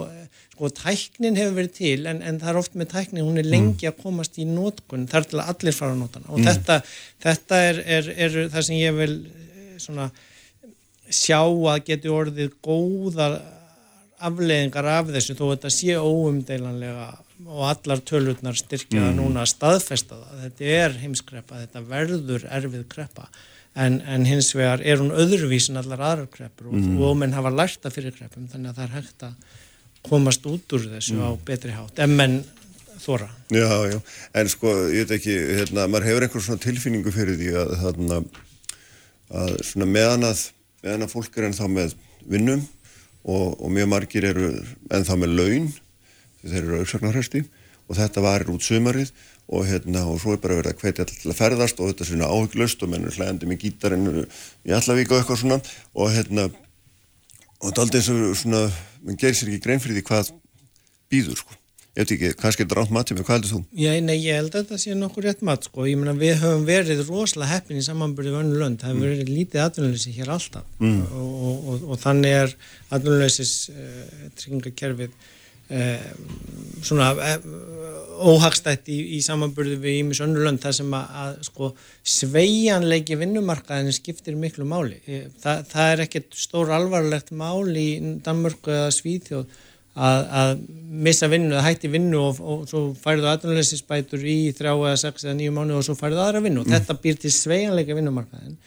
sko 0.60 0.69
tæknin 0.76 1.38
hefur 1.40 1.56
verið 1.56 1.76
til 1.77 2.07
en, 2.10 2.18
en 2.19 2.40
það 2.41 2.52
er 2.52 2.57
oft 2.60 2.73
með 2.76 2.90
tæknin, 2.91 3.23
hún 3.23 3.40
er 3.40 3.48
mm. 3.48 3.53
lengi 3.53 3.88
að 3.88 4.02
komast 4.03 4.40
í 4.41 4.48
nótkun 4.48 5.06
þar 5.07 5.27
til 5.30 5.38
að 5.40 5.52
allir 5.53 5.76
fara 5.77 5.95
að 5.95 6.02
nota 6.02 6.19
hana 6.19 6.34
og 6.34 6.41
mm. 6.41 6.49
þetta, 6.49 6.76
þetta 7.23 7.60
er, 7.69 7.80
er, 7.98 8.10
er 8.27 8.36
það 8.52 8.65
sem 8.68 8.80
ég 8.81 8.98
vil 8.98 9.14
eh, 9.15 9.69
svona 9.80 10.10
sjá 11.07 11.40
að 11.40 11.86
geti 11.88 12.11
orðið 12.11 12.57
góða 12.65 13.30
afleðingar 14.19 14.90
af 14.98 15.14
þessu 15.14 15.38
þó 15.40 15.45
þetta 15.53 15.72
sé 15.72 15.95
óumdeilanlega 15.95 17.07
og 17.48 17.64
allar 17.69 18.03
tölurnar 18.03 18.60
styrkja 18.60 18.99
það 18.99 19.14
mm. 19.14 19.22
núna 19.22 19.45
að 19.45 19.53
staðfesta 19.53 20.19
það 20.19 20.44
þetta 20.44 20.73
er 20.81 20.99
heimskreppa, 21.06 21.61
þetta 21.64 21.86
verður 21.88 22.49
erfið 22.60 22.84
kreppa 22.91 23.30
en, 23.80 24.02
en 24.03 24.27
hins 24.27 24.52
vegar 24.57 24.84
er 24.84 24.99
hún 24.99 25.15
öðruvísin 25.15 25.80
allar 25.80 26.03
aðrar 26.03 26.30
kreppur 26.36 26.73
og, 26.73 26.81
mm. 26.81 26.99
og 26.99 27.18
menn 27.22 27.38
hafa 27.38 27.56
lært 27.56 27.80
það 27.86 27.95
fyrir 27.95 28.19
kreppum 28.19 28.52
þannig 28.52 28.73
að 28.73 28.81
það 28.81 28.90
er 28.90 28.95
hægt 28.98 29.27
að 29.30 29.57
komast 30.05 30.45
út 30.49 30.77
úr 30.77 30.88
þessu 30.95 31.17
mm. 31.17 31.26
á 31.26 31.30
betri 31.47 31.76
hátt 31.76 32.01
en 32.03 32.15
menn 32.15 32.39
þóra 32.99 33.30
Já, 33.49 33.69
já, 33.89 33.97
en 34.38 34.51
sko, 34.51 34.73
ég 34.93 35.07
veit 35.07 35.15
ekki 35.17 35.35
hérna, 35.57 35.88
maður 35.89 36.09
hefur 36.09 36.26
einhver 36.27 36.45
svona 36.45 36.63
tilfinningu 36.63 37.13
fyrir 37.13 37.39
því 37.39 37.53
að 37.57 37.76
þarna 37.84 38.19
að 39.39 39.55
svona 39.65 39.88
meðan 39.89 40.27
að, 40.30 40.43
meðan 40.84 41.05
að 41.05 41.13
fólk 41.13 41.38
er 41.38 41.49
ennþá 41.49 41.69
með 41.71 41.95
vinnum 42.30 42.63
og, 43.23 43.57
og 43.59 43.73
mjög 43.73 43.89
margir 43.91 44.30
eru 44.30 44.51
ennþá 44.93 45.17
með 45.19 45.35
laun 45.39 45.67
þeir 46.43 46.61
eru 46.61 46.80
auðsagnarhæsti 46.84 47.43
og 47.89 47.97
þetta 47.97 48.23
varir 48.23 48.53
út 48.53 48.65
sömarið 48.65 49.11
og 49.49 49.65
hérna 49.65 50.05
og 50.05 50.19
svo 50.21 50.35
er 50.35 50.41
bara 50.43 50.59
verið 50.59 50.76
að 50.76 50.84
hvetja 50.84 51.05
til 51.09 51.31
að 51.31 51.39
ferðast 51.39 51.80
og 51.81 51.89
þetta 51.89 52.05
er 52.05 52.09
svona 52.11 52.30
áhuglaust 52.30 52.84
og 52.85 52.91
mennur 52.91 53.15
hlægandi 53.15 53.49
með 53.49 53.63
gítarinn 53.63 54.09
í 54.21 54.73
allavík 54.77 55.09
og 55.09 55.21
eitthvað 55.21 55.41
svona 55.41 55.57
og 55.97 56.11
hérna 56.13 56.49
og 57.60 57.69
þetta 57.69 57.80
er 57.80 57.86
aldrei 57.86 58.30
og 58.31 58.38
svona 58.40 58.65
mann 59.03 59.19
gerir 59.19 59.38
sér 59.38 59.52
ekki 59.52 59.64
grein 59.65 59.81
fyrir 59.84 59.99
því 59.99 60.06
hvað 60.10 60.34
býður 61.11 61.41
sko 61.41 61.60
ég 61.99 62.06
veit 62.06 62.11
ekki, 62.15 62.30
kannski 62.40 62.64
er 62.64 62.68
þetta 62.68 62.77
ránt 62.77 62.94
mat 62.95 63.10
sem 63.10 63.18
ég, 63.18 63.26
hvað 63.27 63.36
heldur 63.36 63.52
þú? 63.52 63.60
Já, 63.81 63.90
nei, 64.06 64.15
ég 64.22 64.38
held 64.38 64.53
að 64.53 64.61
þetta 64.61 64.77
sé 64.80 64.94
nokkur 64.95 65.26
rétt 65.26 65.41
mat 65.44 65.65
sko, 65.68 65.88
ég 65.90 65.98
meina 65.99 66.14
við 66.15 66.38
höfum 66.44 66.68
verið 66.68 67.02
rosalega 67.07 67.57
heppin 67.57 67.81
í 67.81 67.84
samanbyrði 67.84 68.36
vönnu 68.36 68.60
lönd, 68.61 68.80
það 68.80 68.94
hefur 68.94 69.02
mm. 69.02 69.10
verið 69.10 69.31
lítið 69.34 69.64
atvinnuleysi 69.65 70.14
hér 70.15 70.31
alltaf 70.36 70.77
mm. 70.80 71.02
og, 71.10 71.49
og, 71.73 71.84
og 71.90 71.99
þannig 71.99 72.38
er 72.38 72.56
atvinnuleysis 72.95 73.53
uh, 73.73 74.30
tryggingakerfið 74.40 75.18
svona 75.69 77.11
uh, 77.13 77.49
óhagstætt 78.29 78.89
í, 78.91 78.97
í 79.15 79.21
samanbyrði 79.23 79.77
við 79.83 79.97
ímis 80.01 80.19
önnu 80.23 80.43
lönd, 80.43 80.61
það 80.63 80.75
sem 80.79 80.93
að, 80.97 81.15
að 81.23 81.31
sko 81.47 81.71
sveianleiki 82.17 83.17
vinnumarkaðin 83.19 83.95
skiptir 83.95 84.37
miklu 84.39 84.67
máli, 84.67 84.99
Þa, 85.39 85.59
það 85.69 85.93
er 85.93 86.05
ekkert 86.07 86.37
stór 86.37 86.73
alvarlegt 86.75 87.31
mál 87.31 87.69
í 87.77 87.89
Danmörku 88.25 88.73
eða 88.75 88.91
Svíþjóð 88.95 89.45
að, 89.99 90.25
að 90.41 90.51
missa 91.07 91.29
vinnu, 91.31 91.55
að 91.57 91.65
hætti 91.67 91.91
vinnu 91.91 92.19
og, 92.21 92.39
og 92.39 92.65
svo 92.69 92.83
færðu 92.99 93.29
aðrunleysisbætur 93.31 94.23
í 94.23 94.37
þrjá 94.57 94.73
eða 94.75 94.99
sex 95.01 95.25
eða 95.25 95.37
nýju 95.39 95.55
mánu 95.55 95.77
og 95.79 95.85
svo 95.87 95.95
færðu 95.99 96.21
aðra 96.23 96.43
vinnu. 96.45 96.63
Og 96.63 96.69
mm. 96.69 96.75
þetta 96.75 96.97
býr 97.03 97.19
til 97.19 97.33
sveianleika 97.33 97.97
vinnumarkaðin 97.97 98.57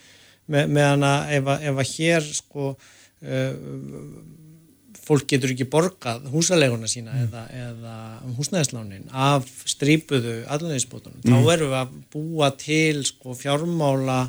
með, 0.51 0.73
meðan 0.75 1.07
að 1.07 1.35
ef 1.39 1.51
að 1.73 1.91
hér 1.93 2.29
sko 2.41 2.73
uh, 2.73 3.53
fólk 5.03 5.27
getur 5.33 5.51
ekki 5.53 5.67
borgað 5.71 6.29
húsaleguna 6.31 6.87
sína 6.91 7.13
mm. 7.13 7.25
eða, 7.25 7.43
eða 7.63 8.35
húsnæðislánin 8.37 9.09
af 9.11 9.49
strípuðu 9.69 10.37
aðlunleysisbótunum, 10.47 11.19
mm. 11.23 11.33
þá 11.33 11.53
erum 11.55 11.73
við 11.73 11.81
að 11.81 11.97
búa 12.13 12.49
til 12.59 13.03
sko 13.07 13.35
fjármála 13.37 14.21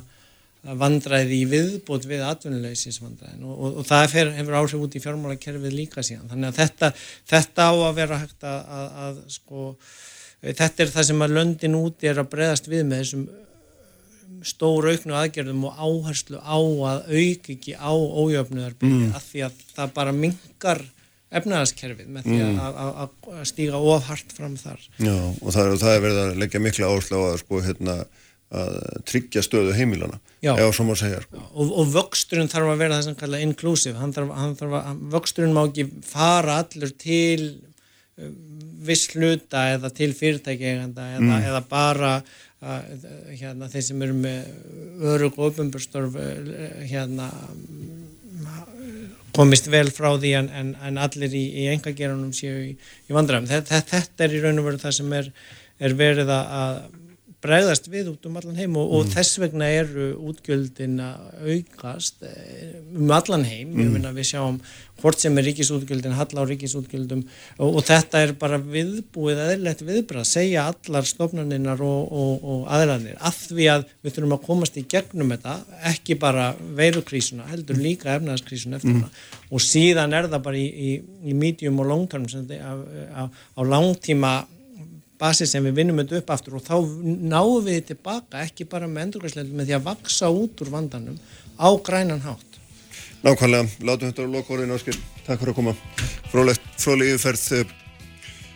vandræði 0.64 1.42
í 1.42 1.48
viðbót 1.48 2.06
við 2.08 2.24
atvinnuleysisvandræðin 2.24 3.44
og, 3.44 3.54
og, 3.54 3.78
og 3.82 3.88
það 3.88 4.06
fer, 4.14 4.30
hefur 4.38 4.58
áhrif 4.60 4.84
út 4.86 4.96
í 4.96 5.02
fjármálakerfið 5.04 5.76
líka 5.76 6.04
síðan 6.06 6.30
þannig 6.30 6.50
að 6.50 6.60
þetta, 6.62 6.90
þetta 7.34 7.66
á 7.68 7.72
að 7.74 7.96
vera 7.98 8.20
hægt 8.22 8.46
að, 8.48 8.60
að, 8.78 8.86
að 9.04 9.18
sko, 9.34 9.66
þetta 10.46 10.86
er 10.86 10.94
það 10.94 11.08
sem 11.10 11.26
að 11.26 11.36
löndin 11.38 11.76
úti 11.78 12.08
er 12.08 12.22
að 12.22 12.30
breðast 12.32 12.70
við 12.72 12.86
með 12.88 13.04
þessum 13.04 13.26
stór 14.46 14.90
auknu 14.90 15.16
aðgerðum 15.18 15.68
og 15.68 15.78
áherslu 15.78 16.40
á 16.40 16.58
að 16.58 17.06
auk 17.12 17.48
ekki 17.54 17.76
á 17.78 17.92
ójöfnuðarbyrði 17.94 19.06
mm. 19.06 19.14
að 19.14 19.30
því 19.30 19.46
að 19.46 19.62
það 19.76 19.94
bara 20.00 20.16
mingar 20.16 20.82
efnaðaskerfið 21.34 22.10
með 22.14 22.28
því 22.28 22.40
mm. 22.40 22.60
að, 22.62 23.00
að 23.04 23.40
stíga 23.50 23.80
ofhart 23.80 24.34
fram 24.34 24.58
þar 24.60 24.82
Já 25.02 25.14
og 25.14 25.48
það, 25.54 25.72
það 25.82 25.94
er 25.94 26.04
verið 26.04 26.20
að 26.24 26.36
leggja 26.42 26.62
mikla 26.62 26.92
áherslu 26.92 27.18
á 27.18 27.22
að 27.30 27.40
sko 27.42 27.64
hérna 27.64 27.98
að 28.54 28.74
tryggja 29.08 29.42
stöðu 29.42 29.74
heimilana 29.74 30.18
eða 30.44 30.70
svo 30.74 30.86
má 30.86 30.94
segja 30.98 31.22
sko. 31.24 31.40
og, 31.40 31.70
og 31.80 31.92
vöxturinn 31.94 32.50
þarf 32.52 32.74
að 32.74 32.82
vera 32.84 32.98
það 32.98 33.06
sem 33.08 33.18
kalla 33.18 33.40
inclusive 33.42 33.98
hann 33.98 34.12
þarf, 34.14 34.34
hann 34.38 34.56
þarf 34.58 34.76
að, 34.78 35.04
vöxturinn 35.14 35.54
má 35.56 35.62
ekki 35.64 35.86
fara 36.06 36.60
allur 36.62 36.92
til 37.00 37.48
uh, 37.48 38.30
viss 38.84 39.08
hluta 39.14 39.64
eða 39.74 39.90
til 39.96 40.12
fyrirtæki 40.14 40.70
eða, 40.74 41.08
mm. 41.18 41.32
eða 41.40 41.62
bara 41.70 42.12
uh, 42.64 42.80
hérna, 43.30 43.70
þeir 43.72 43.86
sem 43.88 44.02
eru 44.06 44.16
með 44.18 45.06
örug 45.14 45.38
og 45.38 45.52
öpumbjörnstörf 45.52 46.18
uh, 46.18 46.52
hérna 46.88 47.30
komist 49.34 49.66
vel 49.70 49.88
frá 49.90 50.12
því 50.14 50.32
en, 50.38 50.50
en, 50.54 50.74
en 50.88 50.98
allir 51.02 51.32
í, 51.34 51.44
í 51.64 51.68
engagerunum 51.72 52.34
séu 52.36 52.68
í, 52.70 52.74
í 53.10 53.14
vandræðum. 53.14 53.48
Þetta, 53.50 53.80
þetta 53.90 54.26
er 54.26 54.36
í 54.36 54.42
raun 54.44 54.60
og 54.62 54.68
veru 54.68 54.82
það 54.82 54.98
sem 55.00 55.16
er, 55.18 55.30
er 55.82 55.96
verið 55.98 56.30
að 56.34 56.84
bregðast 57.44 57.90
við 57.92 58.10
út 58.14 58.26
um 58.28 58.38
allan 58.40 58.56
heim 58.58 58.78
og, 58.80 58.88
mm. 58.88 58.96
og 58.96 59.12
þess 59.12 59.38
vegna 59.42 59.68
eru 59.68 60.08
útgjöldin 60.30 60.96
að 61.04 61.44
aukast 61.52 62.24
eh, 62.24 62.80
um 62.96 63.12
allan 63.14 63.44
heim, 63.46 63.74
mm. 63.74 63.98
ég 64.00 64.16
við 64.16 64.28
sjáum 64.30 64.58
hvort 65.02 65.20
sem 65.20 65.36
er 65.38 65.44
ríkisútgjöldin, 65.48 66.14
hall 66.16 66.38
á 66.38 66.42
ríkisútgjöldum 66.48 67.24
og, 67.58 67.68
og 67.68 67.82
þetta 67.84 68.22
er 68.24 68.32
bara 68.40 68.60
viðbúið 68.62 69.42
eðlert 69.48 69.82
viðbrað, 69.84 70.28
segja 70.30 70.68
allar 70.70 71.08
stofnaninnar 71.08 71.82
og, 71.84 72.14
og 72.14 72.64
aðræðinir 72.72 73.18
að 73.20 73.40
því 73.50 73.68
að 73.74 73.86
við 74.04 74.16
þurfum 74.16 74.36
að 74.38 74.44
komast 74.46 74.78
í 74.80 74.86
gegnum 74.94 75.34
þetta, 75.34 75.58
ekki 75.90 76.18
bara 76.22 76.50
veirukrísuna, 76.78 77.50
heldur 77.50 77.80
líka 77.82 78.14
efnaðskrísuna 78.14 78.80
eftir 78.80 78.94
mm. 78.94 79.04
það 79.04 79.44
og 79.54 79.62
síðan 79.62 80.16
er 80.16 80.30
það 80.30 80.46
bara 80.48 80.58
í, 80.58 80.66
í, 80.66 80.90
í 81.30 81.36
medium 81.36 81.82
og 81.82 81.90
long 81.90 82.08
term 82.10 82.24
á 82.24 83.60
langtíma 83.60 84.34
basi 85.20 85.46
sem 85.46 85.64
við 85.64 85.78
vinnum 85.80 86.00
þetta 86.02 86.20
upp 86.20 86.32
aftur 86.34 86.58
og 86.58 86.64
þá 86.66 86.74
náum 87.04 87.62
við 87.66 87.84
tilbaka 87.92 88.42
ekki 88.44 88.66
bara 88.70 88.88
með 88.90 89.08
endurkvæmsleitum 89.08 89.60
með 89.60 89.70
því 89.70 89.78
að 89.78 89.86
vaksa 89.88 90.32
út 90.32 90.64
úr 90.64 90.72
vandanum 90.74 91.20
á 91.60 91.68
grænan 91.86 92.24
hátt. 92.24 92.50
Nákvæmlega, 93.24 93.70
látum 93.80 94.10
þetta 94.10 94.26
á 94.28 94.34
lokorðinu 94.34 94.76
áskil. 94.76 94.98
Takk 95.24 95.40
fyrir 95.40 95.54
að 95.54 95.56
koma. 95.56 95.72
Frólægt, 96.28 96.66
fróli 96.76 97.08
yfirferð. 97.14 97.72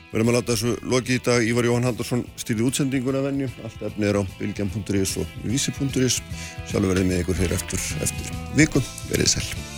Verðum 0.09 0.31
að 0.33 0.37
láta 0.39 0.55
þessu 0.55 0.75
lokið 0.89 1.17
í 1.17 1.23
dag. 1.25 1.47
Ívar 1.49 1.69
Jóhann 1.69 1.89
Haldursson 1.89 2.27
stýrði 2.41 2.69
útsendinguna 2.69 3.25
venju. 3.25 3.49
Allt 3.65 3.89
efnið 3.91 4.11
er 4.11 4.21
á 4.21 4.23
bilgjan.is 4.37 5.17
og 5.21 5.35
vísi.is. 5.45 6.21
Sjálfur 6.69 6.93
verðið 6.93 7.11
með 7.11 7.25
ykkur 7.25 7.43
hér 7.43 7.59
eftir, 7.61 7.89
eftir 8.05 8.39
vikum. 8.57 8.89
Verðið 9.09 9.37
sæl. 9.39 9.78